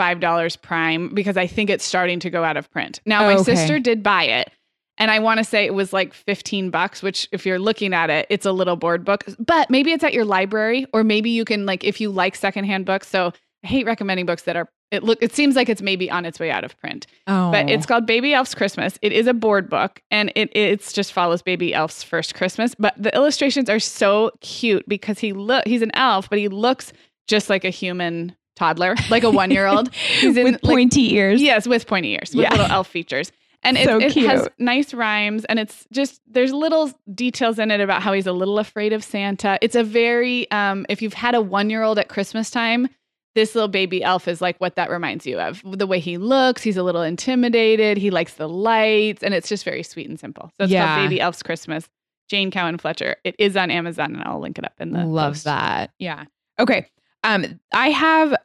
$5 0.02 0.62
prime 0.62 1.10
because 1.14 1.38
I 1.38 1.48
think 1.48 1.70
it's 1.70 1.86
starting 1.86 2.20
to 2.22 2.30
go 2.30 2.44
out 2.44 2.58
of 2.58 2.70
print. 2.72 3.00
Now, 3.06 3.22
my 3.22 3.34
oh, 3.34 3.40
Okay. 3.42 3.56
sister 3.56 3.80
did 3.80 4.02
buy 4.02 4.24
it. 4.24 4.52
And 4.98 5.10
I 5.10 5.20
want 5.20 5.38
to 5.40 5.44
say 5.44 5.66
it 5.66 5.74
was 5.74 5.94
like 5.94 6.14
15 6.14 6.70
bucks, 6.70 7.02
which 7.02 7.28
if 7.32 7.46
you're 7.46 7.60
looking 7.60 7.94
at 7.94 8.10
it, 8.10 8.28
it's 8.30 8.46
a 8.46 8.52
little 8.52 8.76
board 8.76 9.04
book, 9.04 9.24
but 9.40 9.70
maybe 9.70 9.92
it's 9.92 10.04
at 10.04 10.14
your 10.14 10.26
library 10.26 10.86
or 10.94 11.04
maybe 11.04 11.30
you 11.30 11.46
can 11.46 11.66
like, 11.66 11.84
if 11.84 12.00
you 12.00 12.12
like 12.12 12.36
secondhand 12.36 12.86
books. 12.86 13.08
So 13.08 13.32
I 13.64 13.68
hate 13.68 13.86
recommending 13.86 14.26
books 14.26 14.44
that 14.44 14.56
are, 14.56 14.70
it 14.92 15.04
look, 15.04 15.18
it 15.24 15.34
seems 15.34 15.56
like 15.56 15.70
it's 15.70 15.82
maybe 15.82 16.12
on 16.12 16.26
its 16.26 16.40
way 16.40 16.52
out 16.52 16.64
of 16.64 16.78
print 16.78 17.08
Oh, 17.26 17.50
but 17.52 17.70
it's 17.70 17.86
oh. 17.86 17.88
called 17.88 18.06
Baby 18.06 18.34
Elf's 18.34 18.54
Christmas. 18.54 19.00
It 19.02 19.14
is 19.14 19.26
a 19.26 19.34
board 19.34 19.70
book, 19.70 20.02
and 20.12 20.32
it 20.36 20.50
it's 20.54 20.92
just 20.92 21.14
follows 21.14 21.42
Baby 21.42 21.74
Elf's 21.74 22.04
first 22.04 22.36
Christmas. 22.36 22.76
But 22.78 22.94
the 22.98 23.16
illustrations 23.16 23.70
are 23.70 23.80
so 23.80 24.32
cute 24.42 24.84
because 24.90 25.20
he 25.20 25.32
look 25.32 25.66
he's 25.66 25.82
an 25.82 25.92
elf, 25.94 26.30
but 26.30 26.40
he 26.40 26.50
looks 26.50 26.92
just 27.28 27.50
like 27.50 27.64
a 27.64 27.70
human 27.70 28.36
toddler, 28.56 28.96
like 29.10 29.24
a 29.24 29.30
one 29.32 29.52
year 29.52 29.68
old. 29.68 29.94
He's 30.20 30.36
in 30.38 30.44
with 30.44 30.54
like, 30.54 30.62
pointy 30.64 31.14
ears. 31.16 31.42
yes, 31.42 31.68
with 31.68 31.88
pointy 31.88 32.14
ears, 32.14 32.34
with 32.36 32.44
Yeah. 32.44 32.52
little 32.52 32.68
elf 32.72 32.88
features. 32.88 33.32
And 33.64 33.78
it, 33.78 33.86
So 33.86 34.00
it 34.00 34.14
has 34.16 34.48
nice 34.58 34.92
rhymes, 34.92 35.46
and 35.46 35.60
it's 35.60 35.86
just 35.92 36.20
there's 36.28 36.52
little 36.52 36.92
details 37.14 37.60
in 37.60 37.70
it 37.70 37.80
about 37.80 38.02
how 38.02 38.12
he's 38.12 38.26
a 38.26 38.32
little 38.34 38.58
afraid 38.58 38.92
of 38.92 39.04
Santa. 39.04 39.60
It's 39.62 39.76
a 39.76 39.84
very 39.84 40.50
um, 40.50 40.86
if 40.90 41.02
you've 41.04 41.14
had 41.14 41.36
a 41.36 41.42
one 41.42 41.70
year 41.70 41.84
old 41.84 42.00
at 42.00 42.10
Christmas 42.10 42.50
time, 42.50 42.90
this 43.36 43.54
little 43.54 43.68
baby 43.68 44.04
elf 44.04 44.28
is 44.28 44.42
like 44.42 44.58
what 44.58 44.76
that 44.78 44.90
reminds 44.90 45.28
you 45.28 45.40
of. 45.40 45.62
The 45.64 45.86
way 45.86 46.00
he 46.00 46.18
looks, 46.18 46.64
he's 46.64 46.76
a 46.76 46.82
little 46.82 47.04
intimidated. 47.04 47.98
He 48.00 48.10
likes 48.10 48.34
the 48.34 48.50
lights, 48.50 49.22
and 49.22 49.32
it's 49.36 49.48
just 49.48 49.64
very 49.64 49.84
sweet 49.84 50.10
and 50.10 50.20
simple. 50.20 50.52
So 50.58 50.64
it's 50.64 50.74
Yeah. 50.74 50.96
called 50.96 51.06
Baby 51.10 51.22
Elf's 51.22 51.44
Christmas. 51.44 51.88
Jane 52.30 52.50
Cowen 52.50 52.78
Fletcher. 52.80 53.18
It 53.24 53.36
is 53.38 53.56
on 53.56 53.70
Amazon, 53.70 54.16
and 54.16 54.24
I'll 54.24 54.40
link 54.40 54.58
it 54.58 54.66
up 54.66 54.74
in 54.80 54.92
the 54.92 55.06
Love 55.06 55.34
post. 55.34 55.44
that. 55.44 55.92
Yeah. 56.00 56.24
Okay. 56.60 56.88
Um, 57.24 57.60
I 57.74 57.90
have 57.90 58.36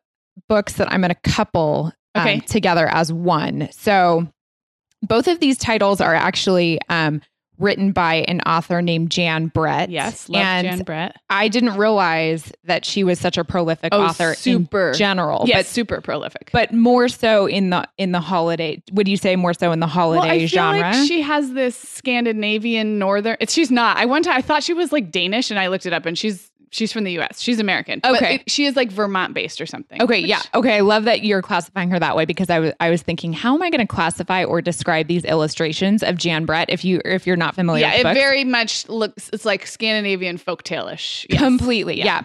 books 0.48 0.74
that 0.74 0.90
I'm 0.92 1.00
going 1.00 1.14
to 1.14 1.30
couple 1.30 1.92
um, 2.14 2.22
Okay. 2.22 2.40
together 2.40 2.86
as 2.88 3.12
one. 3.12 3.68
So 3.72 4.26
both 5.02 5.28
of 5.28 5.40
these 5.40 5.58
titles 5.58 6.00
are 6.00 6.14
actually 6.14 6.78
um, 6.88 7.20
written 7.58 7.92
by 7.92 8.16
an 8.28 8.40
author 8.42 8.82
named 8.82 9.10
Jan 9.10 9.46
Brett. 9.48 9.88
Yes, 9.90 10.28
love 10.28 10.42
and 10.42 10.66
Jan 10.66 10.78
Brett. 10.80 11.16
I 11.30 11.48
didn't 11.48 11.76
realize 11.78 12.52
that 12.64 12.84
she 12.84 13.02
was 13.04 13.18
such 13.18 13.38
a 13.38 13.44
prolific 13.44 13.90
Oh, 13.94 14.02
author 14.02 14.34
super. 14.34 14.90
in 14.90 14.94
general. 14.94 15.44
Yes, 15.46 15.60
But 15.60 15.66
super 15.66 16.00
prolific. 16.02 16.50
but 16.52 16.72
more 16.72 17.08
so 17.08 17.46
in 17.46 17.70
the 17.70 17.86
in 17.98 18.12
the 18.12 18.20
holiday. 18.20 18.82
Would 18.92 19.08
you 19.08 19.16
say 19.16 19.36
more 19.36 19.54
so 19.54 19.72
in 19.72 19.80
the 19.80 19.86
holiday 19.86 20.38
well, 20.40 20.46
genre? 20.48 20.80
like 20.80 21.06
she 21.08 21.22
has 21.22 21.52
this 21.52 21.76
Scandinavian 21.76 22.98
northern. 22.98 23.36
She's 23.48 23.70
not. 23.70 23.96
I 23.96 24.04
one 24.06 24.22
time 24.22 24.36
I 24.36 24.42
thought 24.42 24.62
she 24.62 24.74
was 24.74 24.92
like 24.92 25.10
Danish, 25.10 25.50
and 25.50 25.58
I 25.58 25.68
looked 25.68 25.86
it 25.86 25.92
up, 25.92 26.04
and 26.06 26.16
she's 26.18 26.50
she's 26.76 26.92
from 26.92 27.04
the 27.04 27.12
U.S. 27.12 27.40
She's 27.40 27.58
American. 27.58 28.00
Okay. 28.04 28.36
it- 28.36 28.50
she 28.50 28.66
is 28.66 28.76
like 28.76 28.90
Vermont 28.92 29.34
based 29.34 29.60
or 29.60 29.66
something. 29.66 30.00
Okay, 30.00 30.20
which- 30.22 30.28
yeah. 30.28 30.42
Okay, 30.54 30.76
I 30.76 30.80
love 30.80 31.04
that 31.04 31.24
you're 31.24 31.42
classifying 31.42 31.90
her 31.90 31.98
that 31.98 32.16
way 32.16 32.24
because 32.24 32.50
I 32.50 32.58
was 32.60 32.72
I 32.78 32.90
was 32.90 33.02
thinking, 33.02 33.32
how 33.32 33.54
am 33.54 33.62
I 33.62 33.70
going 33.70 33.80
to 33.80 33.92
classify 33.92 34.44
or 34.44 34.60
describe 34.62 35.08
these 35.08 35.24
illustrations 35.24 36.02
of 36.02 36.16
Jan 36.16 36.44
Brett 36.44 36.70
if 36.70 36.84
you 36.84 37.00
if 37.04 37.26
you're 37.26 37.36
not 37.36 37.54
familiar 37.54 37.80
Yeah, 37.86 37.94
it 37.94 38.14
very 38.14 38.44
much 38.44 38.88
looks. 38.88 39.30
It's 39.32 39.44
like 39.44 39.66
Scandinavian 39.66 40.38
folktale-ish. 40.38 41.26
Yes. 41.30 41.40
completely, 41.40 41.98
Yeah. 41.98 42.04
yeah. 42.04 42.22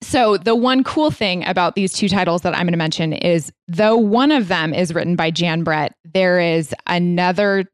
So 0.00 0.36
the 0.36 0.54
one 0.54 0.84
cool 0.84 1.10
thing 1.10 1.44
about 1.44 1.74
these 1.74 1.92
two 1.92 2.08
titles 2.08 2.42
that 2.42 2.54
I'm 2.54 2.62
going 2.66 2.72
to 2.72 2.76
mention 2.78 3.12
is 3.12 3.50
though 3.66 3.96
one 3.96 4.30
of 4.30 4.46
them 4.46 4.72
is 4.72 4.94
written 4.94 5.16
by 5.16 5.30
Jan 5.32 5.64
Brett, 5.64 5.92
there 6.04 6.38
is 6.38 6.72
another 6.86 7.64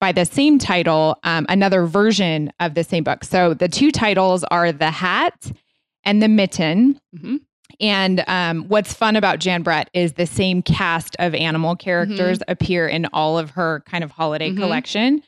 by 0.00 0.12
the 0.12 0.24
same 0.24 0.58
title, 0.58 1.18
um, 1.24 1.46
another 1.48 1.84
version 1.86 2.52
of 2.58 2.74
the 2.74 2.82
same 2.84 3.04
book. 3.04 3.22
So 3.24 3.54
the 3.54 3.68
two 3.68 3.90
titles 3.90 4.44
are 4.50 4.72
The 4.72 4.90
Hat 4.90 5.52
and 6.04 6.22
the 6.22 6.28
Mitten. 6.28 6.98
hmm 7.18 7.36
And 7.78 8.24
um, 8.26 8.64
what's 8.68 8.92
fun 8.94 9.14
about 9.16 9.38
Jan 9.38 9.62
Brett 9.62 9.88
is 9.94 10.14
the 10.14 10.26
same 10.26 10.62
cast 10.62 11.16
of 11.18 11.34
animal 11.34 11.76
characters 11.76 12.38
appear 12.48 12.88
in 12.88 13.06
all 13.12 13.38
of 13.38 13.50
her 13.50 13.82
kind 13.86 14.02
of 14.02 14.10
holiday 14.10 14.50
Mhm. 14.50 14.56
collection. 14.56 15.22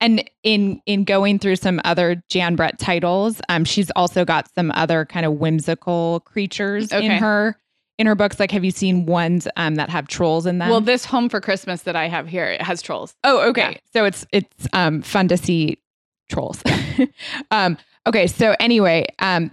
And 0.00 0.22
in 0.44 0.80
in 0.86 1.02
going 1.04 1.38
through 1.40 1.56
some 1.56 1.80
other 1.84 2.22
Jan 2.28 2.54
Brett 2.54 2.78
titles, 2.78 3.40
um, 3.48 3.64
she's 3.64 3.90
also 3.96 4.24
got 4.24 4.48
some 4.54 4.70
other 4.74 5.04
kind 5.04 5.26
of 5.26 5.32
whimsical 5.34 6.20
creatures 6.20 6.92
in 6.92 7.10
her 7.20 7.56
in 7.98 8.06
her 8.06 8.14
books. 8.14 8.38
Like, 8.40 8.50
have 8.52 8.64
you 8.64 8.70
seen 8.70 9.06
ones 9.06 9.46
um, 9.56 9.74
that 9.76 9.90
have 9.90 10.08
trolls 10.08 10.46
in 10.46 10.58
them? 10.58 10.68
Well, 10.70 10.80
this 10.80 11.04
home 11.04 11.28
for 11.28 11.40
Christmas 11.40 11.82
that 11.82 11.96
I 11.96 12.08
have 12.08 12.28
here 12.28 12.46
it 12.46 12.62
has 12.62 12.80
trolls. 12.82 13.14
Oh, 13.24 13.48
okay. 13.50 13.72
Yeah. 13.72 13.78
So 13.92 14.04
it's 14.04 14.26
it's 14.32 14.68
um 14.72 15.02
fun 15.02 15.28
to 15.28 15.36
see 15.36 15.78
trolls. 16.30 16.62
um 17.50 17.76
okay, 18.06 18.26
so 18.26 18.54
anyway, 18.60 19.06
um 19.18 19.50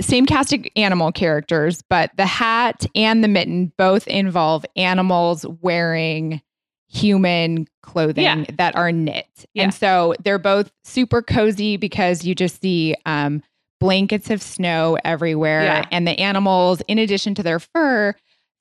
same 0.00 0.26
cast 0.26 0.52
of 0.52 0.64
animal 0.74 1.12
characters, 1.12 1.80
but 1.88 2.10
the 2.16 2.26
hat 2.26 2.84
and 2.96 3.22
the 3.22 3.28
mitten 3.28 3.72
both 3.76 4.08
involve 4.08 4.66
animals 4.74 5.46
wearing 5.60 6.42
human 6.88 7.66
clothing 7.82 8.24
Yeah. 8.24 8.44
that 8.58 8.74
are 8.76 8.90
knit. 8.92 9.26
Yeah. 9.54 9.64
And 9.64 9.74
so 9.74 10.14
they're 10.24 10.38
both 10.38 10.72
super 10.84 11.22
cozy 11.22 11.76
because 11.76 12.24
you 12.24 12.34
just 12.34 12.60
see 12.60 12.96
um 13.06 13.42
blankets 13.84 14.30
of 14.30 14.40
snow 14.40 14.96
everywhere. 15.04 15.62
Yeah. 15.64 15.84
and 15.90 16.06
the 16.08 16.18
animals 16.18 16.80
in 16.88 16.98
addition 16.98 17.34
to 17.34 17.42
their 17.42 17.58
fur 17.60 18.14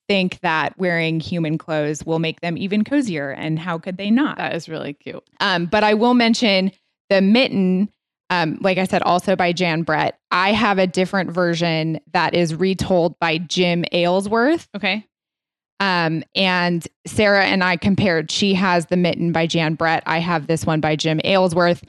think 0.09 0.39
that 0.41 0.77
wearing 0.77 1.21
human 1.21 1.57
clothes 1.57 2.03
will 2.05 2.19
make 2.19 2.41
them 2.41 2.57
even 2.57 2.83
cozier 2.83 3.29
and 3.31 3.57
how 3.57 3.77
could 3.77 3.95
they 3.95 4.11
not? 4.11 4.37
That 4.37 4.53
is 4.53 4.67
really 4.67 4.93
cute. 4.93 5.23
um, 5.39 5.65
but 5.67 5.81
i 5.83 5.93
will 5.93 6.13
mention 6.13 6.71
the 7.09 7.21
mitten 7.21 7.89
um, 8.29 8.57
like 8.61 8.77
i 8.77 8.83
said 8.83 9.01
also 9.03 9.35
by 9.37 9.53
jan 9.53 9.83
brett. 9.83 10.19
I 10.29 10.51
have 10.51 10.77
a 10.77 10.87
different 10.87 11.31
version 11.31 12.01
that 12.11 12.33
is 12.33 12.53
retold 12.53 13.17
by 13.19 13.37
jim 13.37 13.85
aylesworth. 13.93 14.67
Okay. 14.75 15.05
um, 15.79 16.23
and 16.35 16.85
sarah 17.07 17.45
and 17.45 17.63
i 17.63 17.77
compared. 17.77 18.29
She 18.29 18.53
has 18.55 18.87
the 18.87 18.97
mitten 18.97 19.31
by 19.31 19.47
jan 19.47 19.75
brett. 19.75 20.03
I 20.05 20.19
have 20.19 20.47
this 20.47 20.65
one 20.65 20.81
by 20.81 20.97
jim 20.97 21.21
aylesworth 21.23 21.81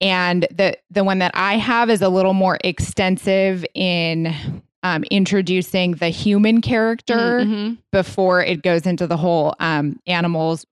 and 0.00 0.46
the 0.50 0.76
the 0.90 1.02
one 1.04 1.18
that 1.20 1.30
i 1.34 1.54
have 1.56 1.88
is 1.90 2.02
a 2.02 2.08
little 2.08 2.34
more 2.34 2.58
extensive 2.64 3.64
in 3.74 4.34
um, 4.82 5.02
introducing 5.10 5.92
the 5.92 6.10
human 6.10 6.60
character 6.60 7.40
Mhm. 7.40 7.78
before 7.92 8.42
it 8.42 8.62
goes 8.62 8.86
into 8.86 9.06
the 9.06 9.16
whole 9.16 9.54
um 9.60 9.98
animals 10.06 10.64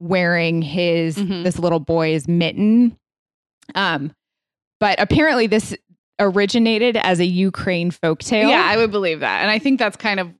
wearing 0.00 0.62
his 0.62 1.16
Mhm. 1.16 1.44
this 1.44 1.58
little 1.58 1.80
boy's 1.80 2.26
mitten 2.26 2.96
um 3.74 4.12
but 4.80 4.98
apparently 5.00 5.46
this 5.46 5.76
originated 6.18 6.96
as 6.96 7.20
a 7.20 7.24
ukraine 7.26 7.90
folktale 7.90 8.48
Yeah, 8.48 8.62
I 8.64 8.76
would 8.76 8.90
believe 8.90 9.20
that. 9.20 9.42
And 9.42 9.50
I 9.50 9.58
think 9.58 9.78
that's 9.78 9.96
kind 9.96 10.20
of 10.20 10.30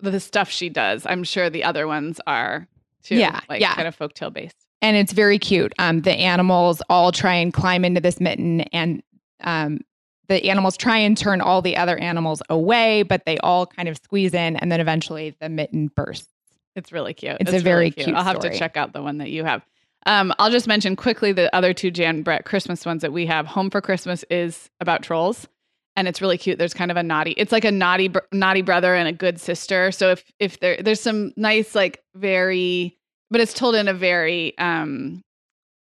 the 0.00 0.20
stuff 0.20 0.50
she 0.50 0.68
does. 0.68 1.06
I'm 1.06 1.24
sure 1.24 1.48
the 1.50 1.64
other 1.64 1.86
ones 1.86 2.20
are 2.26 2.66
too. 3.02 3.16
Yeah, 3.16 3.40
Like 3.48 3.60
yeah. 3.60 3.74
kind 3.74 3.88
of 3.88 3.96
folktale 3.98 4.32
based. 4.32 4.56
And 4.82 4.96
it's 4.96 5.12
very 5.12 5.38
cute 5.38 5.72
um 5.78 6.02
the 6.02 6.12
animals 6.12 6.82
all 6.90 7.10
try 7.12 7.34
and 7.34 7.54
climb 7.54 7.84
into 7.84 8.00
this 8.00 8.20
mitten 8.20 8.60
and 8.72 9.02
um 9.42 9.80
the 10.28 10.44
animals 10.50 10.76
try 10.76 10.98
and 10.98 11.16
turn 11.16 11.40
all 11.40 11.62
the 11.62 11.76
other 11.76 11.96
animals 11.98 12.42
away 12.50 13.02
but 13.02 13.24
they 13.24 13.38
all 13.38 13.66
kind 13.66 13.88
of 13.88 13.96
squeeze 13.96 14.34
in 14.34 14.56
and 14.56 14.70
then 14.70 14.80
eventually 14.80 15.34
the 15.40 15.48
mitten 15.48 15.88
bursts 15.88 16.28
It's 16.76 16.92
really 16.92 17.14
cute. 17.14 17.36
It's 17.40 17.52
a 17.52 17.58
very 17.60 17.90
cute 17.90 18.14
I'll 18.16 18.24
have 18.24 18.36
story. 18.36 18.52
to 18.52 18.58
check 18.58 18.76
out 18.76 18.92
the 18.92 19.02
one 19.02 19.18
that 19.18 19.30
you 19.30 19.44
have. 19.44 19.62
Um, 20.06 20.32
I'll 20.38 20.50
just 20.50 20.66
mention 20.66 20.96
quickly 20.96 21.32
the 21.32 21.54
other 21.54 21.72
two 21.74 21.90
Jan 21.90 22.22
Brett 22.22 22.44
Christmas 22.44 22.84
ones 22.86 23.02
that 23.02 23.12
we 23.12 23.26
have. 23.26 23.46
Home 23.46 23.70
for 23.70 23.80
Christmas 23.80 24.24
is 24.30 24.68
about 24.80 25.02
trolls, 25.02 25.46
and 25.94 26.08
it's 26.08 26.20
really 26.20 26.38
cute. 26.38 26.58
There's 26.58 26.74
kind 26.74 26.90
of 26.90 26.96
a 26.96 27.02
naughty. 27.04 27.32
It's 27.36 27.52
like 27.52 27.64
a 27.64 27.70
naughty, 27.70 28.08
br- 28.08 28.18
naughty 28.32 28.62
brother 28.62 28.94
and 28.96 29.06
a 29.06 29.12
good 29.12 29.38
sister. 29.40 29.92
So 29.92 30.10
if 30.10 30.24
if 30.40 30.58
there 30.58 30.76
there's 30.82 31.00
some 31.00 31.32
nice 31.36 31.74
like 31.76 32.02
very, 32.16 32.96
but 33.32 33.40
it's 33.40 33.52
told 33.54 33.74
in 33.74 33.88
a 33.88 33.94
very 33.94 34.56
um 34.58 35.22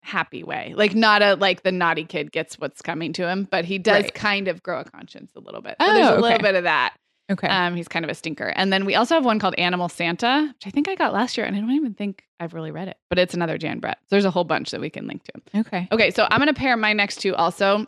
happy 0.04 0.44
way, 0.44 0.74
like 0.76 0.96
not 0.96 1.22
a 1.22 1.36
like 1.36 1.62
the 1.64 1.72
naughty 1.72 2.04
kid 2.04 2.32
gets 2.32 2.58
what's 2.58 2.82
coming 2.82 3.14
to 3.14 3.28
him, 3.28 3.48
but 3.52 3.66
he 3.66 3.78
does 3.78 4.06
Right. 4.06 4.14
kind 4.16 4.48
of 4.48 4.64
grow 4.64 4.80
a 4.80 4.84
conscience 4.84 5.32
a 5.36 5.40
little 5.40 5.62
bit. 5.62 5.76
So 5.80 5.86
Oh, 5.88 5.94
there's 5.94 6.08
a 6.08 6.12
okay. 6.14 6.22
little 6.22 6.40
bit 6.40 6.56
of 6.56 6.64
that. 6.64 6.96
okay 7.32 7.48
Um, 7.48 7.76
he's 7.76 7.88
kind 7.88 8.04
of 8.04 8.10
a 8.10 8.16
stinker. 8.16 8.48
And 8.56 8.74
then 8.74 8.86
we 8.86 8.96
also 8.96 9.14
have 9.14 9.24
one 9.26 9.38
called 9.38 9.54
Animal 9.60 9.90
Santa, 9.90 10.50
which 10.56 10.66
I 10.66 10.72
think 10.72 10.88
I 10.90 10.96
got 10.96 11.14
last 11.14 11.38
year, 11.38 11.46
and 11.46 11.56
I 11.56 11.60
don't 11.60 11.70
even 11.72 11.94
think 11.94 12.24
I've 12.40 12.54
really 12.56 12.72
read 12.72 12.88
it, 12.88 12.98
but 13.10 13.20
it's 13.20 13.36
another 13.36 13.60
Jan 13.60 13.80
Brett. 13.80 14.00
So 14.02 14.08
there's 14.10 14.26
a 14.26 14.32
whole 14.32 14.44
bunch 14.44 14.72
that 14.72 14.82
we 14.82 14.90
can 14.90 15.06
link 15.08 15.24
to. 15.26 15.60
okay 15.60 15.88
Okay, 15.92 16.10
so 16.10 16.28
I'm 16.32 16.40
going 16.40 16.48
to 16.54 16.60
pair 16.60 16.76
my 16.78 16.94
next 16.94 17.18
two 17.18 17.36
also. 17.36 17.86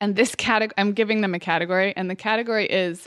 And 0.00 0.16
this 0.16 0.34
category, 0.34 0.74
I'm 0.78 0.92
giving 0.92 1.20
them 1.20 1.34
a 1.34 1.38
category, 1.38 1.92
and 1.96 2.08
the 2.10 2.16
category 2.16 2.66
is 2.66 3.06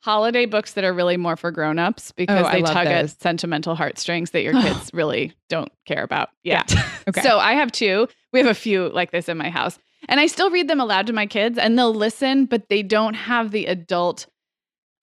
holiday 0.00 0.46
books 0.46 0.74
that 0.74 0.84
are 0.84 0.92
really 0.92 1.16
more 1.16 1.36
for 1.36 1.50
grown-ups 1.50 2.12
because 2.12 2.46
Oh, 2.46 2.50
they 2.52 2.62
tug 2.62 2.86
those. 2.86 3.12
at 3.14 3.20
sentimental 3.20 3.74
heartstrings 3.74 4.30
that 4.30 4.42
your 4.42 4.52
kids 4.62 4.90
really 4.92 5.32
don't 5.48 5.70
care 5.86 6.02
about 6.02 6.30
yet. 6.44 6.72
okay 7.08 7.20
So 7.20 7.38
I 7.38 7.54
have 7.54 7.72
two. 7.72 8.06
We 8.32 8.38
have 8.38 8.48
a 8.48 8.54
few 8.54 8.88
like 8.90 9.10
this 9.10 9.28
in 9.28 9.36
my 9.36 9.50
house. 9.50 9.78
And 10.08 10.20
I 10.20 10.26
still 10.26 10.50
read 10.50 10.68
them 10.68 10.80
aloud 10.80 11.06
to 11.08 11.12
my 11.12 11.26
kids 11.26 11.58
and 11.58 11.76
they'll 11.78 11.92
listen, 11.94 12.44
but 12.46 12.68
they 12.68 12.82
don't 12.82 13.14
have 13.14 13.50
the 13.50 13.66
adult 13.66 14.26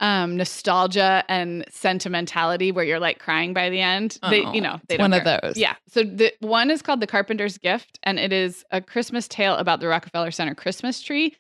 um 0.02 0.36
nostalgia 0.36 1.24
and 1.30 1.64
sentimentality 1.70 2.70
where 2.72 2.84
you're 2.84 3.00
like 3.00 3.18
crying 3.20 3.54
by 3.54 3.70
the 3.70 3.80
end. 3.80 4.18
they 4.30 4.44
Oh, 4.44 4.52
you 4.54 4.60
know, 4.62 4.80
they 4.90 4.98
don't 4.98 5.12
one 5.12 5.14
of 5.14 5.24
those. 5.24 5.56
Yeah. 5.58 5.76
So 5.88 6.04
the 6.04 6.34
one 6.42 6.70
is 6.70 6.82
called 6.82 7.00
The 7.00 7.08
Carpenter's 7.08 7.58
Gift 7.58 7.98
and 8.04 8.20
it 8.20 8.34
is 8.34 8.66
a 8.72 8.82
Christmas 8.82 9.28
tale 9.28 9.56
about 9.56 9.80
the 9.80 9.88
Rockefeller 9.88 10.32
Center 10.32 10.54
Christmas 10.56 11.02
tree. 11.02 11.36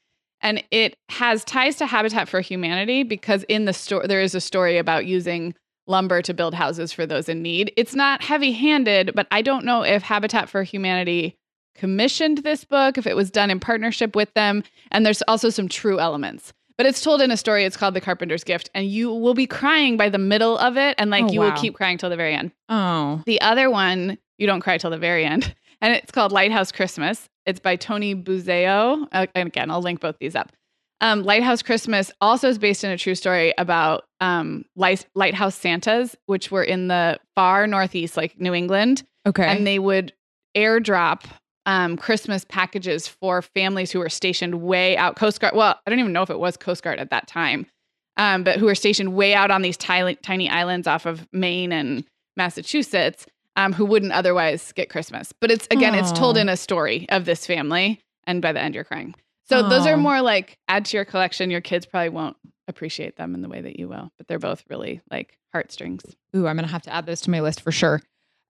And 0.46 0.64
it 0.72 0.96
has 1.10 1.44
ties 1.44 1.76
to 1.78 1.88
Habitat 1.88 2.30
for 2.30 2.40
Humanity 2.40 3.02
because 3.04 3.44
in 3.50 3.66
the 3.66 3.74
story 3.74 4.06
there 4.08 4.22
is 4.22 4.36
a 4.36 4.40
story 4.40 4.78
about 4.78 5.06
using 5.08 5.56
lumber 5.88 6.22
to 6.22 6.34
build 6.34 6.54
houses 6.54 6.94
for 6.94 7.06
those 7.06 7.28
in 7.28 7.42
need. 7.42 7.74
It's 7.76 7.96
not 7.96 8.22
heavy 8.24 8.52
handed, 8.52 9.12
but 9.16 9.28
I 9.32 9.42
don't 9.42 9.66
know 9.66 9.82
if 9.84 10.04
Habitat 10.04 10.48
for 10.48 10.62
Humanity 10.64 11.36
commissioned 11.76 12.40
this 12.40 12.64
book, 12.64 12.98
if 12.98 13.06
it 13.08 13.16
was 13.16 13.30
done 13.32 13.50
in 13.52 13.60
partnership 13.60 14.16
with 14.16 14.34
them. 14.36 14.64
And 14.92 15.06
there's 15.06 15.22
also 15.24 15.50
some 15.50 15.68
true 15.68 16.00
elements. 16.00 16.54
But 16.78 16.86
it's 16.86 17.02
told 17.02 17.22
in 17.22 17.32
a 17.32 17.38
story. 17.38 17.66
It's 17.66 17.78
called 17.78 17.94
The 17.96 18.02
Carpenter's 18.02 18.44
Gift. 18.44 18.70
And 18.76 18.86
you 18.88 19.12
will 19.12 19.34
be 19.34 19.48
crying 19.48 19.98
by 19.98 20.10
the 20.10 20.18
middle 20.18 20.58
of 20.58 20.78
it. 20.78 20.96
And 20.98 21.10
like 21.10 21.24
Oh, 21.26 21.32
you 21.32 21.40
wow. 21.40 21.50
will 21.52 21.58
keep 21.62 21.74
crying 21.74 21.98
till 21.98 22.10
the 22.10 22.16
very 22.18 22.36
end. 22.36 22.52
oh 22.70 23.22
The 23.26 23.42
other 23.42 23.70
one, 23.70 24.18
you 24.38 24.46
don't 24.48 24.62
cry 24.62 24.78
till 24.78 24.90
the 24.92 24.98
very 24.98 25.26
end. 25.26 25.56
And 25.82 25.94
it's 25.94 26.12
called 26.12 26.32
Lighthouse 26.32 26.72
Christmas. 26.72 27.30
It's 27.46 27.60
by 27.60 27.76
Toni 27.76 28.16
Buzzeo. 28.16 29.08
Uh, 29.12 29.28
and 29.36 29.48
again, 29.48 29.70
I'll 29.70 29.82
link 29.82 30.00
both 30.00 30.18
these 30.20 30.36
up. 30.36 30.52
Um, 31.02 31.24
Lighthouse 31.24 31.62
Christmas 31.62 32.12
also 32.22 32.50
is 32.50 32.58
based 32.58 32.84
in 32.84 32.90
a 32.90 32.98
true 32.98 33.16
story 33.16 33.54
about 33.58 34.06
um, 34.22 34.66
light, 34.76 35.06
lighthouse 35.14 35.56
Santas, 35.56 36.16
which 36.26 36.52
were 36.52 36.64
in 36.64 36.88
the 36.88 37.20
far 37.36 37.68
northeast, 37.68 38.16
like 38.18 38.40
New 38.40 38.54
England, 38.54 39.04
okay 39.28 39.46
and 39.46 39.68
they 39.68 39.80
would 39.80 40.14
airdrop 40.56 41.24
um, 41.66 41.98
Christmas 41.98 42.46
packages 42.46 43.08
for 43.08 43.42
families 43.42 43.92
who 43.92 44.00
were 44.00 44.10
stationed 44.10 44.62
way 44.62 44.96
out 44.98 45.16
Coast 45.16 45.42
Guard. 45.42 45.56
Well, 45.56 45.80
I 45.86 45.90
don't 45.90 46.00
even 46.00 46.14
know 46.14 46.24
if 46.24 46.30
it 46.30 46.40
was 46.40 46.58
Coast 46.58 46.84
Guard 46.84 47.00
at 47.00 47.10
that 47.10 47.28
time, 47.28 47.66
um, 48.18 48.44
but 48.44 48.58
who 48.58 48.66
were 48.66 48.76
stationed 48.76 49.16
way 49.16 49.34
out 49.34 49.52
on 49.52 49.62
these 49.62 49.78
tiny, 49.78 50.16
tiny 50.16 50.50
islands 50.50 50.88
off 50.88 51.06
of 51.06 51.28
Maine 51.34 51.72
and 51.72 52.06
Massachusetts, 52.38 53.26
um, 53.56 53.74
who 53.74 53.86
wouldn't 53.86 54.12
otherwise 54.12 54.72
get 54.74 54.90
Christmas. 54.90 55.32
But 55.32 55.52
it's 55.52 55.68
again, 55.72 55.96
it's 55.96 56.12
told 56.12 56.38
in 56.38 56.50
a 56.50 56.58
story 56.58 57.08
of 57.10 57.26
this 57.26 57.46
family, 57.46 58.02
and 58.26 58.42
by 58.42 58.52
the 58.52 58.62
end, 58.62 58.76
you're 58.76 58.84
crying. 58.84 59.16
So 59.48 59.68
those 59.70 59.86
are 59.86 59.98
more 59.98 60.22
like 60.22 60.58
add 60.68 60.86
to 60.86 60.98
your 60.98 61.06
collection. 61.06 61.52
Your 61.52 61.62
kids 61.62 61.86
probably 61.86 62.10
won't 62.10 62.36
appreciate 62.68 63.16
them 63.16 63.36
in 63.36 63.42
the 63.42 63.50
way 63.50 63.62
that 63.62 63.78
you 63.78 63.88
will, 63.88 64.12
but 64.18 64.28
they're 64.28 64.40
both 64.40 64.64
really 64.70 65.02
like 65.12 65.38
heartstrings. 65.54 66.04
Ooh, 66.36 66.48
I'm 66.48 66.56
gonna 66.56 66.68
have 66.68 66.82
to 66.84 66.94
add 66.94 67.06
those 67.06 67.22
to 67.22 67.30
my 67.30 67.42
list 67.42 67.62
for 67.62 67.72
sure. 67.72 68.02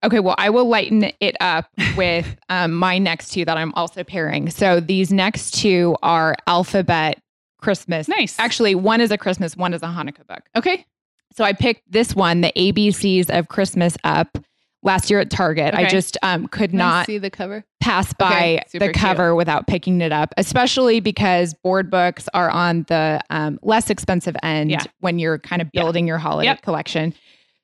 Okay, 0.04 0.20
well, 0.20 0.34
I 0.38 0.50
will 0.50 0.68
lighten 0.68 1.10
it 1.20 1.36
up 1.40 1.68
with 1.96 2.36
um, 2.48 2.72
my 2.72 2.98
next 2.98 3.30
two 3.30 3.44
that 3.44 3.56
I'm 3.56 3.74
also 3.74 4.04
pairing. 4.04 4.50
So 4.50 4.80
these 4.80 5.12
next 5.12 5.52
two 5.52 5.96
are 6.02 6.34
alphabet 6.46 7.18
Christmas. 7.60 8.08
Nice. 8.08 8.38
Actually, 8.38 8.74
one 8.74 9.00
is 9.00 9.10
a 9.10 9.18
Christmas, 9.18 9.56
one 9.56 9.74
is 9.74 9.82
a 9.82 9.86
Hanukkah 9.86 10.26
book. 10.26 10.42
Okay. 10.54 10.86
So 11.32 11.44
I 11.44 11.52
picked 11.52 11.90
this 11.90 12.14
one, 12.14 12.40
the 12.40 12.52
ABCs 12.56 13.28
of 13.36 13.48
Christmas 13.48 13.96
Up, 14.04 14.38
last 14.86 15.10
year 15.10 15.20
at 15.20 15.28
Target. 15.28 15.74
I 15.74 15.84
just 15.86 16.16
um, 16.22 16.46
could 16.46 16.72
not 16.72 17.04
see 17.06 17.18
the 17.18 17.28
cover. 17.28 17.64
pass 17.80 18.12
by 18.14 18.62
Okay, 18.74 18.78
the 18.78 18.92
cover 18.92 19.34
without 19.34 19.66
picking 19.66 20.00
it 20.00 20.12
up, 20.12 20.32
especially 20.38 21.00
because 21.00 21.52
board 21.62 21.90
books 21.90 22.28
are 22.32 22.48
on 22.48 22.84
the 22.88 23.20
um, 23.28 23.58
less 23.62 23.90
expensive 23.90 24.34
end 24.42 24.70
Yeah. 24.70 24.82
when 25.00 25.18
you're 25.18 25.38
kind 25.38 25.60
of 25.60 25.68
Yeah. 25.74 25.82
building 25.82 26.06
your 26.06 26.18
holiday 26.18 26.46
Yep. 26.46 26.62
collection. 26.62 27.12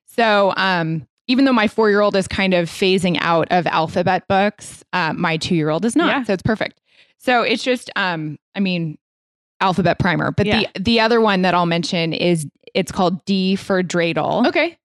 So, 0.07 0.53
um, 0.59 1.07
even 1.29 1.45
though 1.47 1.53
my 1.53 1.69
four 1.69 1.89
year 1.89 2.01
old 2.01 2.17
is 2.17 2.29
kind 2.29 2.53
of 2.53 2.69
phasing 2.69 3.17
out 3.21 3.49
of 3.51 3.67
alphabet 3.69 4.27
books, 4.29 4.85
uh, 4.93 5.13
my 5.15 5.37
two 5.39 5.55
year 5.55 5.71
old 5.71 5.85
is 5.85 5.97
not. 5.97 6.09
Yeah. 6.09 6.25
So 6.25 6.33
it's 6.35 6.43
perfect. 6.43 6.81
So 7.19 7.43
it's 7.43 7.63
just, 7.63 7.89
um, 7.97 8.37
I 8.55 8.61
mean, 8.61 8.99
alphabet 9.61 9.99
primer. 10.01 10.33
But 10.33 10.47
Yeah. 10.47 10.63
the 10.75 10.81
the 10.83 11.01
other 11.01 11.21
one 11.21 11.43
that 11.43 11.55
I'll 11.55 11.67
mention 11.67 12.13
is 12.13 12.47
it's 12.75 12.91
called 12.91 13.25
D 13.25 13.55
for 13.55 13.83
Dreidel 13.83 14.47
Okay. 14.49 14.77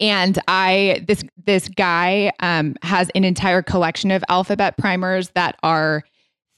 And 0.00 0.38
i 0.48 1.04
this 1.06 1.22
this 1.44 1.68
guy 1.68 2.32
um 2.40 2.74
has 2.82 3.10
an 3.14 3.24
entire 3.24 3.62
collection 3.62 4.10
of 4.10 4.22
alphabet 4.28 4.76
primers 4.78 5.30
that 5.30 5.56
are 5.62 6.02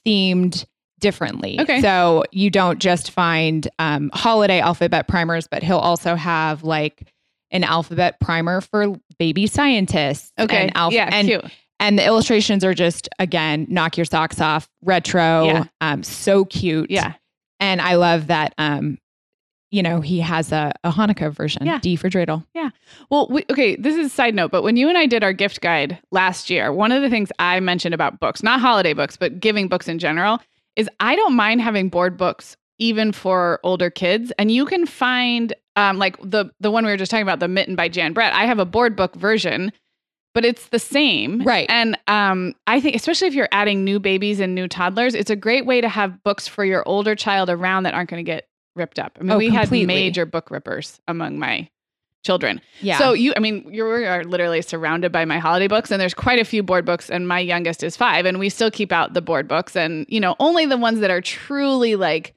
themed 0.05 0.65
differently. 0.99 1.59
Okay. 1.59 1.81
So 1.81 2.23
you 2.31 2.49
don't 2.49 2.79
just 2.79 3.11
find 3.11 3.67
um, 3.79 4.09
holiday 4.13 4.59
alphabet 4.59 5.07
primers, 5.07 5.47
but 5.47 5.61
he'll 5.61 5.77
also 5.77 6.15
have 6.15 6.63
like 6.63 7.11
an 7.51 7.63
alphabet 7.63 8.19
primer 8.19 8.61
for 8.61 8.95
baby 9.19 9.45
scientists. 9.45 10.31
Okay. 10.39 10.63
And, 10.63 10.71
alph- 10.75 10.93
yeah, 10.93 11.09
and, 11.11 11.27
cute. 11.27 11.45
and 11.79 11.99
the 11.99 12.05
illustrations 12.05 12.63
are 12.63 12.73
just, 12.73 13.09
again, 13.19 13.67
knock 13.69 13.97
your 13.97 14.05
socks 14.05 14.39
off, 14.39 14.69
retro, 14.81 15.45
Yeah. 15.45 15.63
um, 15.81 16.01
so 16.01 16.45
cute. 16.45 16.89
Yeah. 16.89 17.13
And 17.59 17.81
I 17.81 17.95
love 17.95 18.27
that, 18.27 18.53
um, 18.57 18.97
you 19.75 19.83
know, 19.83 19.99
he 19.99 20.21
has 20.21 20.53
a, 20.53 20.71
a 20.85 20.91
Hanukkah 20.91 21.33
version, 21.33 21.65
Yeah. 21.65 21.79
D 21.79 21.97
for 21.97 22.09
dreidel. 22.09 22.45
Yeah. 22.53 22.69
Well, 23.09 23.27
we, 23.29 23.43
okay, 23.49 23.75
this 23.75 23.95
is 23.95 24.07
a 24.07 24.09
side 24.09 24.33
note, 24.33 24.49
but 24.49 24.63
when 24.63 24.77
you 24.77 24.87
and 24.87 24.97
I 24.97 25.05
did 25.05 25.21
our 25.21 25.33
gift 25.33 25.59
guide 25.59 25.99
last 26.11 26.49
year, 26.49 26.71
one 26.71 26.93
of 26.93 27.01
the 27.01 27.09
things 27.09 27.29
I 27.39 27.59
mentioned 27.59 27.93
about 27.93 28.21
books, 28.21 28.41
not 28.41 28.61
holiday 28.61 28.93
books, 28.93 29.17
but 29.17 29.41
giving 29.41 29.67
books 29.67 29.89
in 29.89 29.99
general, 29.99 30.39
is 30.77 30.89
I 31.01 31.17
don't 31.17 31.35
mind 31.35 31.61
having 31.61 31.89
board 31.89 32.15
books 32.15 32.55
even 32.79 33.11
for 33.11 33.59
older 33.63 33.89
kids. 33.89 34.31
And 34.39 34.49
you 34.49 34.65
can 34.65 34.85
find 34.85 35.53
um, 35.75 35.97
like 35.97 36.17
the 36.21 36.51
the 36.61 36.71
one 36.71 36.85
we 36.85 36.91
were 36.91 36.97
just 36.97 37.11
talking 37.11 37.23
about, 37.23 37.41
the 37.41 37.49
Mitten 37.49 37.75
by 37.75 37.89
Jan 37.89 38.13
Brett. 38.13 38.31
I 38.33 38.45
have 38.45 38.59
a 38.59 38.65
board 38.65 38.95
book 38.95 39.13
version, 39.15 39.73
but 40.33 40.45
it's 40.45 40.69
the 40.69 40.79
same. 40.79 41.41
Right. 41.43 41.65
And 41.69 41.97
um, 42.07 42.53
I 42.65 42.79
think 42.79 42.95
especially 42.95 43.27
if 43.27 43.33
you're 43.33 43.49
adding 43.51 43.83
new 43.83 43.99
babies 43.99 44.39
and 44.39 44.55
new 44.55 44.69
toddlers, 44.69 45.15
it's 45.15 45.29
a 45.29 45.35
great 45.35 45.65
way 45.65 45.81
to 45.81 45.89
have 45.89 46.23
books 46.23 46.47
for 46.47 46.63
your 46.63 46.87
older 46.87 47.13
child 47.13 47.49
around 47.49 47.83
that 47.83 47.93
aren't 47.93 48.09
going 48.09 48.23
to 48.23 48.31
get 48.31 48.47
ripped 48.75 48.99
up. 48.99 49.17
I 49.19 49.23
mean, 49.23 49.31
Oh, 49.31 49.37
we 49.37 49.49
completely. 49.51 49.79
had 49.79 49.87
major 49.87 50.25
book 50.25 50.51
rippers 50.51 50.99
among 51.07 51.39
my 51.39 51.69
children. 52.23 52.59
Yeah. 52.81 52.97
So 52.97 53.13
you, 53.13 53.33
I 53.35 53.39
mean, 53.39 53.67
you 53.71 53.85
are 53.85 54.23
literally 54.23 54.61
surrounded 54.61 55.11
by 55.11 55.25
my 55.25 55.37
holiday 55.37 55.67
books, 55.67 55.91
and 55.91 56.01
there's 56.01 56.13
quite 56.13 56.39
a 56.39 56.45
few 56.45 56.63
board 56.63 56.83
books, 56.85 57.09
and 57.09 57.27
my 57.27 57.39
youngest 57.39 57.83
is 57.83 57.95
five, 57.95 58.25
and 58.25 58.39
we 58.39 58.49
still 58.49 58.71
keep 58.71 58.91
out 58.91 59.13
the 59.13 59.21
board 59.21 59.47
books, 59.47 59.75
and 59.75 60.05
you 60.09 60.19
know, 60.19 60.35
only 60.39 60.65
the 60.65 60.77
ones 60.77 60.99
that 61.01 61.11
are 61.11 61.21
truly 61.21 61.95
like 61.95 62.33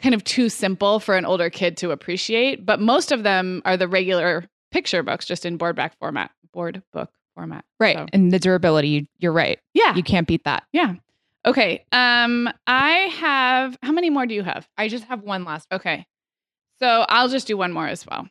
kind 0.00 0.14
of 0.14 0.24
too 0.24 0.48
simple 0.48 1.00
for 1.00 1.16
an 1.16 1.24
older 1.24 1.50
kid 1.50 1.76
to 1.78 1.90
appreciate. 1.90 2.64
But 2.66 2.80
most 2.80 3.12
of 3.12 3.22
them 3.22 3.62
are 3.64 3.76
the 3.76 3.88
regular 3.88 4.46
picture 4.70 5.02
books, 5.02 5.24
just 5.26 5.44
in 5.46 5.56
board 5.58 5.76
back 5.76 5.98
format, 5.98 6.30
board 6.52 6.82
book 6.92 7.10
format. 7.34 7.64
right. 7.78 7.96
So, 7.96 8.06
And 8.14 8.32
the 8.32 8.38
durability, 8.38 8.88
you, 8.88 9.06
you're 9.18 9.32
right. 9.32 9.58
yeah, 9.74 9.94
You 9.94 10.02
can't 10.02 10.26
beat 10.26 10.44
that. 10.44 10.64
yeah. 10.72 10.94
Okay. 11.46 11.84
Um, 11.92 12.50
I 12.66 12.90
have. 13.18 13.78
How 13.82 13.92
many 13.92 14.10
more 14.10 14.26
do 14.26 14.34
you 14.34 14.42
have? 14.42 14.68
I 14.76 14.88
just 14.88 15.04
have 15.04 15.22
one 15.22 15.44
last. 15.44 15.68
Okay. 15.70 16.06
So 16.78 17.06
I'll 17.08 17.28
just 17.28 17.46
do 17.46 17.56
one 17.56 17.72
more 17.72 17.86
as 17.86 18.04
well. 18.06 18.28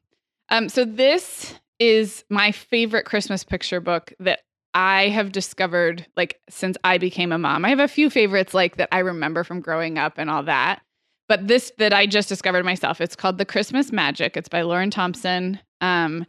Um, 0.49 0.69
so 0.69 0.85
this 0.85 1.55
is 1.79 2.23
my 2.29 2.51
favorite 2.51 3.05
Christmas 3.05 3.43
picture 3.43 3.79
book 3.79 4.13
that 4.19 4.41
I 4.73 5.07
have 5.07 5.31
discovered 5.31 6.05
like 6.17 6.39
since 6.49 6.77
I 6.83 6.97
became 6.97 7.31
a 7.31 7.37
mom. 7.37 7.65
I 7.65 7.69
have 7.69 7.79
a 7.79 7.87
few 7.87 8.09
favorites 8.09 8.53
like 8.53 8.77
that 8.77 8.89
I 8.91 8.99
remember 8.99 9.43
from 9.43 9.61
growing 9.61 9.97
up 9.97 10.17
and 10.17 10.29
all 10.29 10.43
that. 10.43 10.81
But 11.27 11.47
this 11.47 11.71
that 11.77 11.93
I 11.93 12.05
just 12.05 12.29
discovered 12.29 12.65
myself, 12.65 13.01
it's 13.01 13.15
called 13.15 13.37
The 13.37 13.45
Christmas 13.45 13.91
Magic. 13.91 14.37
It's 14.37 14.49
by 14.49 14.61
Lauren 14.61 14.91
Thompson. 14.91 15.59
Um, 15.81 16.25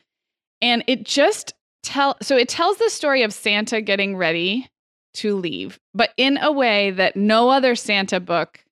and 0.62 0.84
it 0.87 1.05
just 1.05 1.53
tell 1.82 2.16
so 2.22 2.37
it 2.37 2.49
tells 2.49 2.78
the 2.78 2.89
story 2.89 3.22
of 3.22 3.32
Santa 3.32 3.80
getting 3.80 4.16
ready 4.16 4.68
to 5.17 5.37
leave, 5.37 5.79
but 5.95 6.11
in 6.17 6.39
a 6.39 6.53
way 6.53 6.91
that 6.93 7.17
no 7.17 7.51
other 7.51 7.75
Santa 7.75 8.21
book 8.21 8.64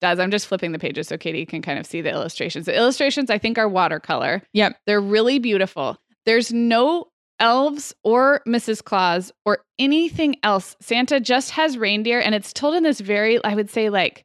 does. 0.00 0.18
I'm 0.18 0.30
just 0.30 0.46
flipping 0.46 0.72
the 0.72 0.78
pages 0.78 1.08
so 1.08 1.18
Katie 1.18 1.46
can 1.46 1.62
kind 1.62 1.78
of 1.78 1.86
see 1.86 2.00
the 2.00 2.10
illustrations. 2.10 2.66
The 2.66 2.76
illustrations 2.76 3.30
I 3.30 3.38
think 3.38 3.58
are 3.58 3.68
watercolor. 3.68 4.42
Yep. 4.52 4.76
They're 4.86 5.00
really 5.00 5.38
beautiful. 5.38 5.98
There's 6.26 6.52
no 6.52 7.08
elves 7.38 7.94
or 8.04 8.42
Mrs. 8.46 8.82
Claus 8.84 9.32
or 9.44 9.60
anything 9.78 10.36
else. 10.42 10.76
Santa 10.80 11.20
just 11.20 11.52
has 11.52 11.78
reindeer 11.78 12.20
and 12.20 12.34
it's 12.34 12.52
told 12.52 12.74
in 12.74 12.82
this 12.82 13.00
very 13.00 13.42
I 13.44 13.54
would 13.54 13.70
say 13.70 13.88
like 13.88 14.24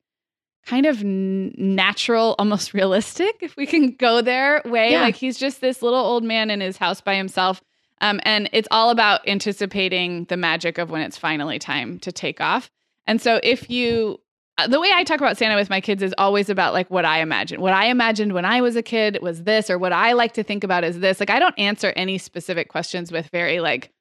kind 0.65 0.85
of 0.85 1.03
natural, 1.03 2.35
almost 2.39 2.73
realistic 2.73 3.35
if 3.41 3.55
we 3.55 3.65
can 3.65 3.91
go 3.91 4.21
there 4.21 4.61
way. 4.65 4.91
Yeah. 4.91 5.01
Like 5.01 5.15
he's 5.15 5.37
just 5.37 5.61
this 5.61 5.81
little 5.81 5.99
old 5.99 6.23
man 6.23 6.49
in 6.49 6.61
his 6.61 6.77
house 6.77 7.01
by 7.01 7.15
himself. 7.15 7.61
Um, 8.05 8.19
and 8.23 8.49
it's 8.53 8.67
all 8.69 8.91
about 8.91 9.27
anticipating 9.27 10.25
the 10.25 10.37
magic 10.37 10.77
of 10.77 10.91
when 10.91 11.01
it's 11.01 11.17
finally 11.17 11.57
time 11.57 11.97
to 11.99 12.11
take 12.11 12.39
off. 12.39 12.69
And 13.07 13.19
so 13.19 13.39
if 13.41 13.69
you 13.69 14.19
uh, 14.57 14.67
the 14.67 14.79
way 14.79 14.89
I 14.93 15.03
talk 15.03 15.19
about 15.19 15.37
Santa 15.37 15.55
with 15.55 15.69
my 15.69 15.81
kids 15.81 16.01
is 16.01 16.13
always 16.17 16.49
about 16.49 16.71
like 16.73 16.89
what 16.89 17.03
I 17.03 17.19
imagine. 17.19 17.59
What 17.59 17.73
I 17.73 17.87
imagined 17.87 18.33
when 18.33 18.45
I 18.45 18.61
was 18.61 18.75
a 18.75 18.83
kid 18.83 19.19
was 19.21 19.43
this, 19.43 19.69
or 19.69 19.77
what 19.77 19.91
I 19.91 20.13
like 20.13 20.33
to 20.33 20.43
think 20.43 20.63
about 20.63 20.83
is 20.83 20.99
this. 20.99 21.19
Like 21.19 21.31
I 21.31 21.39
don't 21.39 21.57
answer 21.57 21.91
any 21.95 22.17
specific 22.17 22.69
questions 22.69 23.11
with 23.11 23.27
very 23.29 23.59
like, 23.59 23.91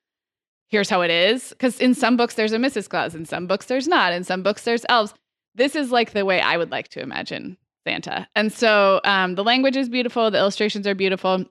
here's 0.69 0.91
how 0.91 1.01
it 1.01 1.11
is. 1.11 1.49
Because 1.49 1.81
in 1.81 1.95
some 1.95 2.17
books 2.17 2.35
there's 2.35 2.53
a 2.53 2.59
Mrs. 2.59 2.89
Claus, 2.89 3.15
in 3.15 3.25
some 3.25 3.47
books 3.47 3.67
there's 3.67 3.89
not, 3.89 4.13
in 4.13 4.23
some 4.23 4.43
books 4.43 4.63
there's 4.63 4.85
elves. 4.89 5.15
This 5.55 5.75
is 5.75 5.91
like 5.91 6.13
the 6.13 6.25
way 6.25 6.41
I 6.41 6.57
would 6.57 6.71
like 6.71 6.89
to 6.89 7.01
imagine 7.01 7.57
Santa. 7.87 8.29
And 8.37 8.53
so 8.53 9.01
um, 9.05 9.35
the 9.35 9.45
language 9.45 9.77
is 9.77 9.89
beautiful, 9.89 10.31
the 10.31 10.39
illustrations 10.39 10.87
are 10.87 10.95
beautiful. 10.95 11.47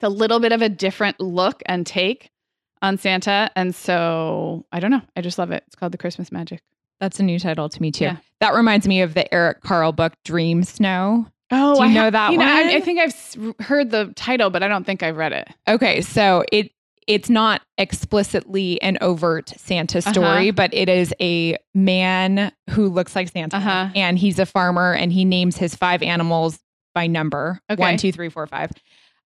It's 0.00 0.06
a 0.06 0.08
little 0.08 0.40
bit 0.40 0.52
of 0.52 0.62
a 0.62 0.68
different 0.70 1.20
look 1.20 1.62
and 1.66 1.86
take 1.86 2.30
on 2.80 2.96
Santa. 2.96 3.50
And 3.54 3.74
so 3.74 4.64
I 4.72 4.80
don't 4.80 4.90
know. 4.90 5.02
I 5.14 5.20
just 5.20 5.38
love 5.38 5.50
it. 5.50 5.62
It's 5.66 5.76
called 5.76 5.92
The 5.92 5.98
Christmas 5.98 6.32
Magic. 6.32 6.62
That's 7.00 7.20
a 7.20 7.22
new 7.22 7.38
title 7.38 7.68
to 7.68 7.82
me 7.82 7.90
too. 7.92 8.04
Yeah. 8.04 8.16
That 8.40 8.54
reminds 8.54 8.88
me 8.88 9.02
of 9.02 9.12
the 9.12 9.32
Eric 9.32 9.60
Carle 9.60 9.92
book 9.92 10.14
Dream 10.24 10.64
Snow. 10.64 11.26
Oh, 11.50 11.74
Do 11.74 11.80
you 11.82 11.88
I 11.90 11.92
know 11.92 12.02
ha- 12.04 12.10
that 12.10 12.32
you 12.32 12.38
know, 12.38 12.44
I, 12.46 12.60
one? 12.62 12.70
I 12.70 12.80
think 12.80 12.98
I've 13.00 13.66
heard 13.66 13.90
the 13.90 14.12
title, 14.16 14.48
but 14.48 14.62
I 14.62 14.68
don't 14.68 14.84
think 14.84 15.02
I've 15.02 15.16
read 15.16 15.32
it. 15.32 15.48
Okay, 15.68 16.00
so 16.00 16.44
it 16.50 16.70
it's 17.06 17.28
not 17.28 17.60
explicitly 17.76 18.80
an 18.82 18.96
overt 19.00 19.50
Santa 19.56 20.00
story, 20.00 20.48
Uh-huh. 20.48 20.52
but 20.52 20.72
it 20.72 20.88
is 20.88 21.12
a 21.20 21.56
man 21.74 22.52
who 22.70 22.88
looks 22.88 23.16
like 23.16 23.28
Santa, 23.28 23.56
Uh-huh. 23.56 23.88
and 23.94 24.18
he's 24.18 24.38
a 24.38 24.46
farmer, 24.46 24.94
and 24.94 25.12
he 25.12 25.24
names 25.24 25.56
his 25.56 25.74
five 25.74 26.02
animals 26.02 26.58
by 26.94 27.06
number 27.06 27.60
Okay. 27.70 27.80
one, 27.80 27.96
two, 27.96 28.12
three, 28.12 28.28
four, 28.28 28.46
five. 28.46 28.70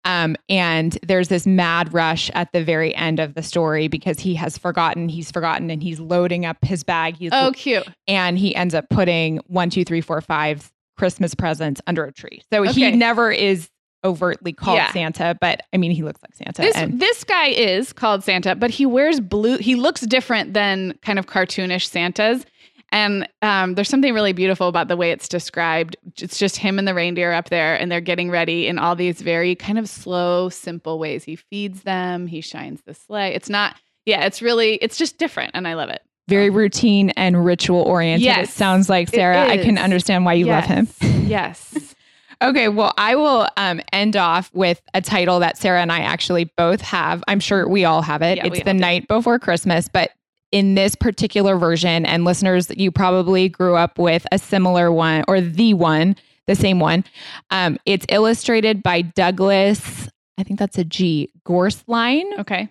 Um, 0.05 0.36
and 0.48 0.98
there's 1.03 1.28
this 1.28 1.46
mad 1.46 1.94
rush 1.94 2.30
at 2.34 2.53
the 2.53 2.64
very 2.64 2.94
end 2.96 3.20
of 3.20 3.34
the 3.34 3.42
story 3.42 3.86
because 3.88 4.18
he 4.18 4.34
has 4.34 4.59
forgotten, 4.59 5.09
he's 5.09 5.30
forgotten, 5.30 5.70
and 5.70 5.82
he's 5.82 6.00
loading 6.00 6.44
up 6.44 6.57
his 6.64 6.82
bag. 6.82 7.16
He's 7.16 7.30
Oh, 7.32 7.53
cute. 7.55 7.86
and 8.09 8.36
he 8.38 8.55
ends 8.57 8.74
up 8.74 8.88
putting 8.90 9.38
one, 9.46 9.70
two, 9.70 9.84
three, 9.84 10.00
four, 10.00 10.20
five 10.20 10.72
Christmas 10.96 11.34
presents 11.34 11.80
under 11.86 12.05
a 12.05 12.12
tree. 12.12 12.42
So 12.53 12.64
he 12.64 12.90
never 12.90 13.30
is 13.30 13.68
overtly 14.05 14.53
called 14.53 14.76
Yeah. 14.78 14.92
Santa, 14.92 15.36
but 15.40 15.62
I 15.72 15.76
mean, 15.76 15.92
he 15.92 16.03
looks 16.03 16.20
like 16.22 16.34
Santa. 16.34 16.62
This 16.62 16.76
and 16.76 16.98
this 17.00 17.22
guy 17.22 17.46
is 17.46 17.92
called 17.92 18.24
Santa, 18.24 18.57
but 18.57 18.70
he 18.70 18.84
wears 18.84 19.20
blue. 19.20 19.59
He 19.59 19.76
looks 19.76 20.00
different 20.00 20.55
than 20.55 20.98
kind 21.03 21.20
of 21.20 21.26
cartoonish 21.26 21.86
Santas. 21.88 22.44
And 22.93 23.26
um, 23.40 23.74
there's 23.74 23.88
something 23.88 24.12
really 24.14 24.32
beautiful 24.34 24.68
about 24.68 24.86
the 24.88 24.97
way 24.97 25.11
it's 25.11 25.26
described. 25.26 25.97
It's 26.18 26.38
just 26.38 26.57
him 26.59 26.78
and 26.78 26.86
the 26.86 26.95
reindeer 26.95 27.32
up 27.32 27.49
there, 27.49 27.74
and 27.74 27.90
they're 27.90 28.01
getting 28.03 28.30
ready 28.30 28.66
in 28.68 28.78
all 28.78 28.95
these 28.95 29.20
very 29.22 29.55
kind 29.55 29.78
of 29.78 29.88
slow, 29.88 30.51
simple 30.51 30.99
ways. 30.99 31.24
He 31.24 31.36
feeds 31.36 31.82
them, 31.82 32.26
he 32.26 32.40
shines 32.43 32.82
the 32.86 32.93
sleigh. 32.95 33.34
It's 33.34 33.49
not, 33.49 33.76
yeah, 34.05 34.26
it's 34.26 34.43
really, 34.43 34.74
it's 34.76 34.99
just 34.99 35.16
different, 35.18 35.53
and 35.55 35.66
I 35.66 35.72
love 35.74 35.88
it. 35.88 36.03
very 36.28 36.51
routine 36.51 37.11
and 37.11 37.45
ritual 37.45 37.80
oriented. 37.82 38.22
It 38.22 38.26
Yes, 38.26 38.55
sounds 38.55 38.88
like 38.90 39.09
Sarah. 39.09 39.49
I 39.49 39.57
can 39.59 39.78
understand 39.78 40.24
why 40.24 40.34
you 40.34 40.47
love 40.47 40.64
him. 40.64 40.86
yes. 41.01 41.95
Okay, 42.43 42.68
well, 42.68 42.93
I 42.99 43.14
will 43.14 43.47
um, 43.57 43.80
end 43.93 44.16
off 44.16 44.51
with 44.53 44.82
a 44.95 45.01
title 45.01 45.38
that 45.38 45.57
Sarah 45.57 45.80
and 45.80 45.93
I 45.93 46.01
actually 46.01 46.51
both 46.57 46.80
have. 46.80 47.22
I'm 47.28 47.38
sure 47.38 47.68
we 47.68 47.84
all 47.84 48.03
have 48.03 48.20
it. 48.20 48.38
Yeah, 48.38 48.47
it's 48.49 48.59
the 48.64 48.70
all 48.70 48.74
do. 48.74 48.80
night 48.80 49.07
before 49.07 49.38
Christmas, 49.38 49.86
but 49.86 50.11
in 50.53 50.74
this 50.74 50.94
particular 50.94 51.57
version, 51.57 52.07
and 52.07 52.24
listeners, 52.24 52.70
you 52.76 52.92
probably 52.92 53.48
grew 53.48 53.74
up 53.74 53.98
with 53.98 54.26
a 54.30 54.38
similar 54.38 54.92
one 54.92 55.24
or 55.26 55.40
the 55.40 55.74
one, 55.74 56.14
the 56.46 56.55
same 56.55 56.78
one. 56.78 57.05
Um, 57.50 57.78
it's 57.86 58.07
illustrated 58.11 58.82
by 58.82 59.03
Douglas. 59.03 60.09
I 60.38 60.42
think 60.44 60.59
that's 60.59 60.78
a 60.78 60.84
G 60.84 61.30
Gorsline. 61.46 62.38
Okay. 62.38 62.68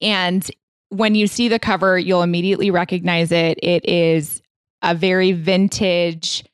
And 0.00 0.48
when 0.90 1.14
you 1.14 1.26
see 1.26 1.48
the 1.48 1.58
cover, 1.58 1.98
you'll 1.98 2.22
immediately 2.22 2.70
recognize 2.70 3.32
it. 3.32 3.58
It 3.62 3.86
is 3.88 4.40
a 4.82 4.94
very 4.94 5.32
vintage, 5.32 6.44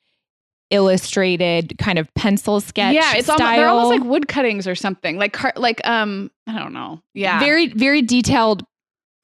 illustrated 0.70 1.76
kind 1.78 1.98
of 1.98 2.12
pencil 2.14 2.60
sketch. 2.60 2.94
yeah, 2.94 3.14
it's 3.16 3.28
almost, 3.28 3.54
they're 3.54 3.68
almost 3.68 4.00
like 4.00 4.08
wood 4.08 4.28
cuttings 4.28 4.66
or 4.66 4.74
something. 4.74 5.18
Like, 5.18 5.32
car- 5.34 5.52
like, 5.56 5.86
um, 5.86 6.30
I 6.46 6.58
don't 6.58 6.72
know. 6.72 7.02
Yeah. 7.12 7.38
very 7.38 7.68
very 7.68 8.02
detailed 8.02 8.64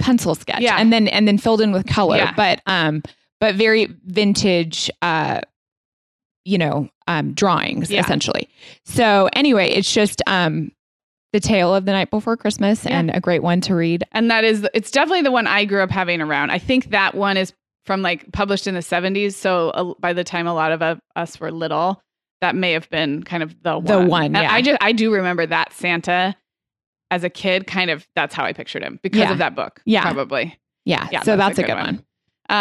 pencil 0.00 0.34
sketch. 0.34 0.60
Yeah. 0.60 0.76
and 0.78 0.92
then 0.92 1.06
and 1.08 1.28
then 1.28 1.38
filled 1.38 1.60
in 1.60 1.70
with 1.72 1.86
color. 1.86 2.16
Yeah. 2.16 2.32
But 2.34 2.60
um, 2.66 3.02
but 3.40 3.54
very 3.54 3.86
vintage. 4.04 4.90
Uh, 5.02 5.40
you 6.46 6.56
know, 6.56 6.88
um, 7.06 7.32
drawings 7.34 7.90
Yeah. 7.90 8.00
essentially. 8.00 8.48
So 8.86 9.28
anyway, 9.34 9.68
it's 9.68 9.92
just 9.92 10.22
um, 10.26 10.72
the 11.34 11.38
tale 11.40 11.74
of 11.74 11.84
the 11.84 11.92
night 11.92 12.10
before 12.10 12.36
Christmas, 12.36 12.86
and 12.86 13.10
a 13.14 13.20
great 13.20 13.42
one 13.42 13.60
to 13.62 13.74
read. 13.74 14.04
and 14.12 14.30
that 14.30 14.42
is 14.42 14.66
it's 14.74 14.90
definitely 14.90 15.22
the 15.22 15.30
one 15.30 15.46
I 15.46 15.64
grew 15.66 15.82
up 15.82 15.90
having 15.90 16.20
around. 16.22 16.50
I 16.50 16.58
think 16.58 16.90
that 16.90 17.14
one 17.14 17.36
is 17.36 17.52
from 17.84 18.00
like 18.02 18.32
published 18.32 18.66
in 18.66 18.74
the 18.74 18.80
70s, 18.80 19.34
so 19.34 19.70
uh, 19.70 19.94
by 20.00 20.12
the 20.14 20.24
time 20.24 20.46
a 20.46 20.54
lot 20.54 20.72
of 20.72 20.80
uh, 20.82 20.96
us 21.14 21.38
were 21.38 21.52
little, 21.52 22.02
that 22.40 22.54
may 22.56 22.72
have 22.72 22.88
been 22.90 23.22
kind 23.22 23.42
of 23.42 23.54
the 23.62 23.74
one. 23.78 23.84
The 23.84 24.00
one, 24.00 24.34
yeah. 24.34 24.50
I 24.52 24.62
just 24.62 24.78
I 24.82 24.92
do 24.92 25.12
remember 25.12 25.44
that 25.46 25.72
Santa 25.74 26.34
as 27.10 27.24
a 27.24 27.30
kid 27.30 27.66
kind 27.66 27.90
of 27.90 28.06
that's 28.14 28.34
how 28.34 28.44
I 28.44 28.52
pictured 28.52 28.82
him 28.82 28.98
because 29.02 29.20
Yeah. 29.20 29.32
of 29.32 29.38
that 29.38 29.54
book. 29.54 29.80
Yeah. 29.84 30.02
Probably. 30.02 30.58
Yeah, 30.84 31.08
Yeah, 31.12 31.22
so 31.22 31.36
that's 31.36 31.56
that's, 31.56 31.58
a 31.58 31.62
good 31.62 31.68
good 31.76 31.84
one. 31.84 32.04
one. 32.48 32.56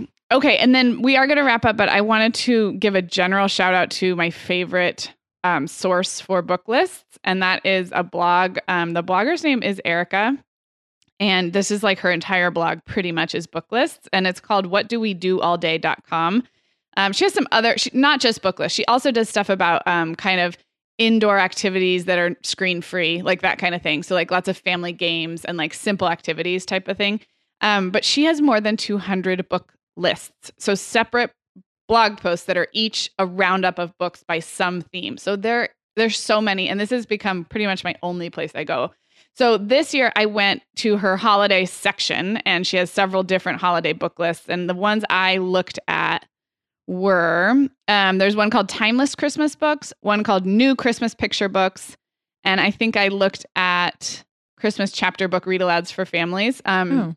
Um 0.00 0.08
Okay, 0.32 0.56
and 0.56 0.74
then 0.74 1.02
we 1.02 1.16
are 1.16 1.26
going 1.26 1.36
to 1.36 1.44
wrap 1.44 1.64
up, 1.66 1.76
but 1.76 1.88
I 1.90 2.00
wanted 2.00 2.32
to 2.34 2.72
give 2.74 2.94
a 2.94 3.02
general 3.02 3.46
shout 3.46 3.74
out 3.74 3.90
to 3.92 4.16
my 4.16 4.30
favorite 4.30 5.12
um, 5.44 5.66
source 5.68 6.18
for 6.18 6.40
book 6.40 6.66
lists, 6.66 7.18
and 7.22 7.42
that 7.42 7.64
is 7.64 7.92
a 7.94 8.02
blog. 8.02 8.58
Um, 8.66 8.94
the 8.94 9.02
blogger's 9.02 9.44
name 9.44 9.62
is 9.62 9.80
Erica, 9.84 10.36
and 11.20 11.52
this 11.52 11.70
is 11.70 11.82
like 11.82 11.98
her 12.00 12.10
entire 12.10 12.50
blog 12.50 12.80
pretty 12.86 13.12
much 13.12 13.34
is 13.34 13.46
book 13.46 13.66
lists, 13.70 14.08
and 14.14 14.26
it's 14.26 14.40
called 14.40 14.66
what 14.66 14.88
do 14.88 14.98
we 14.98 15.12
do 15.14 15.40
all 15.40 15.58
day.com. 15.58 16.42
Um, 16.96 17.12
she 17.12 17.24
has 17.26 17.34
some 17.34 17.46
other, 17.52 17.76
she, 17.76 17.90
not 17.92 18.18
just 18.18 18.40
book 18.40 18.58
lists, 18.58 18.74
she 18.74 18.84
also 18.86 19.10
does 19.10 19.28
stuff 19.28 19.50
about 19.50 19.86
um, 19.86 20.14
kind 20.14 20.40
of 20.40 20.56
indoor 20.98 21.38
activities 21.38 22.04
that 22.04 22.18
are 22.18 22.36
screen 22.42 22.80
free, 22.80 23.22
like 23.22 23.42
that 23.42 23.58
kind 23.58 23.74
of 23.74 23.82
thing. 23.82 24.02
So, 24.02 24.14
like 24.14 24.30
lots 24.30 24.48
of 24.48 24.56
family 24.56 24.92
games 24.92 25.44
and 25.44 25.56
like 25.56 25.74
simple 25.74 26.08
activities 26.08 26.64
type 26.64 26.88
of 26.88 26.96
thing. 26.96 27.20
Um, 27.60 27.90
but 27.90 28.04
she 28.04 28.24
has 28.24 28.40
more 28.40 28.60
than 28.60 28.76
200 28.76 29.48
book 29.48 29.72
lists. 29.96 30.52
So, 30.58 30.74
separate 30.74 31.30
blog 31.88 32.18
posts 32.18 32.46
that 32.46 32.56
are 32.56 32.68
each 32.72 33.10
a 33.18 33.26
roundup 33.26 33.78
of 33.78 33.96
books 33.98 34.24
by 34.26 34.38
some 34.38 34.82
theme. 34.82 35.18
So, 35.18 35.36
there, 35.36 35.70
there's 35.96 36.18
so 36.18 36.40
many. 36.40 36.68
And 36.68 36.78
this 36.78 36.90
has 36.90 37.06
become 37.06 37.44
pretty 37.44 37.66
much 37.66 37.84
my 37.84 37.94
only 38.02 38.30
place 38.30 38.52
I 38.54 38.64
go. 38.64 38.92
So, 39.36 39.58
this 39.58 39.94
year 39.94 40.12
I 40.14 40.26
went 40.26 40.62
to 40.76 40.96
her 40.98 41.16
holiday 41.16 41.64
section 41.64 42.36
and 42.38 42.66
she 42.66 42.76
has 42.76 42.90
several 42.90 43.24
different 43.24 43.60
holiday 43.60 43.92
book 43.92 44.18
lists. 44.18 44.48
And 44.48 44.68
the 44.68 44.74
ones 44.74 45.04
I 45.10 45.38
looked 45.38 45.78
at 45.88 46.26
were 46.86 47.68
um, 47.88 48.18
there's 48.18 48.36
one 48.36 48.50
called 48.50 48.68
Timeless 48.68 49.14
Christmas 49.14 49.54
Books, 49.56 49.92
one 50.00 50.22
called 50.22 50.46
New 50.46 50.76
Christmas 50.76 51.14
Picture 51.14 51.48
Books, 51.48 51.96
and 52.44 52.60
I 52.60 52.70
think 52.70 52.96
I 52.96 53.08
looked 53.08 53.46
at 53.56 54.22
Christmas 54.58 54.92
chapter 54.92 55.28
book 55.28 55.46
read 55.46 55.60
alouds 55.60 55.92
for 55.92 56.04
families. 56.04 56.60
Um, 56.64 56.90
Hmm. 56.90 57.10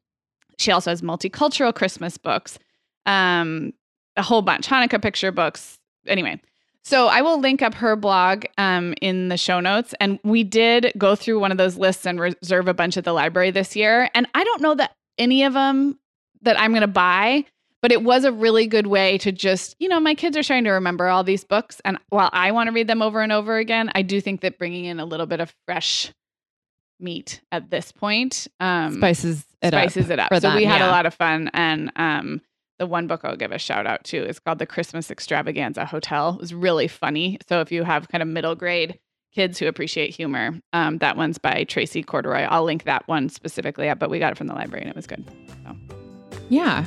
She 0.59 0.71
also 0.71 0.89
has 0.89 1.01
multicultural 1.03 1.73
Christmas 1.73 2.17
books, 2.17 2.57
um, 3.05 3.73
a 4.15 4.23
whole 4.23 4.41
bunch, 4.41 4.67
Hanukkah 4.67 4.99
picture 5.01 5.31
books. 5.31 5.77
Anyway, 6.07 6.41
so 6.83 7.07
I 7.07 7.21
will 7.21 7.39
link 7.39 7.61
up 7.61 7.75
her 7.75 7.95
blog 7.95 8.45
um, 8.57 8.95
in 9.01 9.27
the 9.29 9.37
show 9.37 9.59
notes. 9.59 9.93
And 9.99 10.19
we 10.23 10.43
did 10.43 10.93
go 10.97 11.15
through 11.15 11.39
one 11.39 11.51
of 11.51 11.59
those 11.59 11.77
lists 11.77 12.07
and 12.07 12.19
reserve 12.19 12.67
a 12.67 12.73
bunch 12.73 12.97
at 12.97 13.03
the 13.03 13.13
library 13.13 13.51
this 13.51 13.75
year. 13.75 14.09
And 14.15 14.27
I 14.33 14.43
don't 14.43 14.61
know 14.61 14.73
that 14.75 14.95
any 15.19 15.43
of 15.43 15.53
them 15.53 15.99
that 16.41 16.59
I'm 16.59 16.71
going 16.71 16.81
to 16.81 16.87
buy, 16.87 17.45
but 17.87 17.93
it 17.93 18.03
was 18.03 18.25
a 18.25 18.33
really 18.33 18.67
good 18.67 18.87
way 18.87 19.17
to 19.17 19.31
just, 19.31 19.73
you 19.79 19.87
know, 19.87 19.97
my 19.97 20.13
kids 20.13 20.35
are 20.35 20.43
trying 20.43 20.65
to 20.65 20.71
remember 20.71 21.07
all 21.07 21.23
these 21.23 21.45
books. 21.45 21.79
And 21.85 21.97
while 22.09 22.29
I 22.33 22.51
want 22.51 22.67
to 22.67 22.73
read 22.73 22.87
them 22.87 23.01
over 23.01 23.21
and 23.21 23.31
over 23.31 23.55
again, 23.55 23.89
I 23.95 24.01
do 24.01 24.19
think 24.19 24.41
that 24.41 24.57
bringing 24.57 24.83
in 24.83 24.99
a 24.99 25.05
little 25.05 25.25
bit 25.25 25.39
of 25.39 25.55
fresh 25.65 26.11
meat 26.99 27.39
at 27.49 27.69
this 27.69 27.93
point 27.93 28.45
um, 28.59 28.97
Spices 28.97 29.45
it 29.61 29.69
spices 29.69 30.07
up. 30.07 30.11
it 30.11 30.19
up. 30.19 30.41
So 30.41 30.53
we 30.53 30.65
had 30.65 30.81
yeah. 30.81 30.89
a 30.89 30.91
lot 30.91 31.05
of 31.05 31.13
fun. 31.13 31.49
And 31.53 31.93
um, 31.95 32.41
the 32.77 32.85
one 32.85 33.07
book 33.07 33.21
I'll 33.23 33.37
give 33.37 33.53
a 33.53 33.57
shout 33.57 33.87
out 33.87 34.03
to 34.03 34.17
is 34.17 34.37
called 34.37 34.59
The 34.59 34.65
Christmas 34.65 35.09
Extravaganza 35.09 35.85
Hotel. 35.85 36.33
It 36.33 36.41
was 36.41 36.53
really 36.53 36.89
funny. 36.89 37.37
So 37.47 37.61
if 37.61 37.71
you 37.71 37.83
have 37.83 38.09
kind 38.09 38.21
of 38.21 38.27
middle 38.27 38.55
grade 38.55 38.99
kids 39.33 39.59
who 39.59 39.67
appreciate 39.67 40.13
humor, 40.13 40.59
um, 40.73 40.97
that 40.97 41.15
one's 41.15 41.37
by 41.37 41.63
Tracey 41.63 42.03
Corderoy. 42.03 42.47
I'll 42.49 42.65
link 42.65 42.83
that 42.83 43.07
one 43.07 43.29
specifically 43.29 43.87
up, 43.87 43.97
but 43.97 44.09
we 44.09 44.19
got 44.19 44.33
it 44.33 44.37
from 44.37 44.47
the 44.47 44.55
library 44.55 44.81
and 44.81 44.89
it 44.89 44.95
was 44.97 45.07
good. 45.07 45.25
Yeah. 46.49 46.85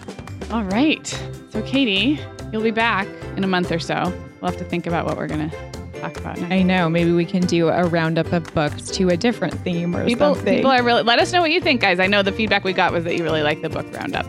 All 0.51 0.65
right. 0.65 1.07
So, 1.51 1.63
Katie, 1.63 2.19
you'll 2.53 2.63
be 2.63 2.71
back 2.71 3.07
in 3.37 3.45
a 3.45 3.47
month 3.47 3.71
or 3.71 3.79
so. 3.79 4.03
We'll 4.41 4.51
have 4.51 4.59
to 4.61 4.65
think 4.65 4.87
about 4.87 5.07
what 5.07 5.17
we're 5.17 5.27
going 5.27 5.51
to 5.51 5.57
talk 6.01 6.17
about 6.17 6.39
next. 6.39 6.53
I 6.53 6.63
know. 6.63 6.89
Maybe 6.89 7.13
we 7.13 7.25
can 7.27 7.43
do 7.43 7.69
a 7.69 7.85
roundup 7.87 8.33
of 8.33 8.53
books 8.55 8.91
to 8.93 9.09
a 9.11 9.17
different 9.17 9.55
theme 9.61 9.95
or 9.95 10.05
People, 10.07 10.35
something. 10.35 10.57
people 10.57 10.71
are 10.71 10.83
really, 10.83 11.03
let 11.03 11.19
us 11.19 11.33
know 11.33 11.41
what 11.43 11.51
you 11.51 11.61
think, 11.61 11.81
guys. 11.81 12.01
I 12.01 12.07
know 12.07 12.23
the 12.23 12.33
feedback 12.33 12.65
we 12.65 12.73
got 12.73 12.93
was 12.93 13.05
that 13.05 13.17
you 13.17 13.23
really 13.23 13.43
like 13.43 13.61
the 13.63 13.69
book 13.69 13.87
roundups. 13.95 14.29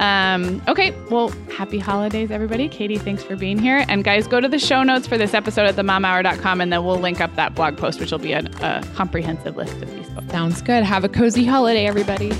Um, 0.00 0.60
okay, 0.66 0.90
well, 1.10 1.28
happy 1.56 1.78
holidays, 1.78 2.30
everybody. 2.32 2.68
Katie, 2.68 2.98
thanks 2.98 3.22
for 3.22 3.36
being 3.36 3.58
here. 3.58 3.84
And 3.88 4.02
guys, 4.02 4.26
go 4.26 4.40
to 4.40 4.48
the 4.48 4.58
show 4.58 4.82
notes 4.82 5.06
for 5.06 5.16
this 5.16 5.34
episode 5.34 5.66
at 5.66 5.76
themomhour.com 5.76 6.60
and 6.60 6.72
then 6.72 6.84
we'll 6.84 6.98
link 6.98 7.20
up 7.20 7.34
that 7.36 7.54
blog 7.54 7.76
post, 7.76 8.00
which 8.00 8.10
will 8.10 8.18
be 8.18 8.32
a, 8.32 8.40
a 8.62 8.82
comprehensive 8.96 9.56
list 9.56 9.74
of 9.82 9.94
these 9.94 10.08
books. 10.10 10.30
Sounds 10.32 10.62
good. 10.62 10.82
Have 10.84 11.04
a 11.04 11.08
cozy 11.08 11.44
holiday, 11.44 11.86
everybody. 11.86 12.32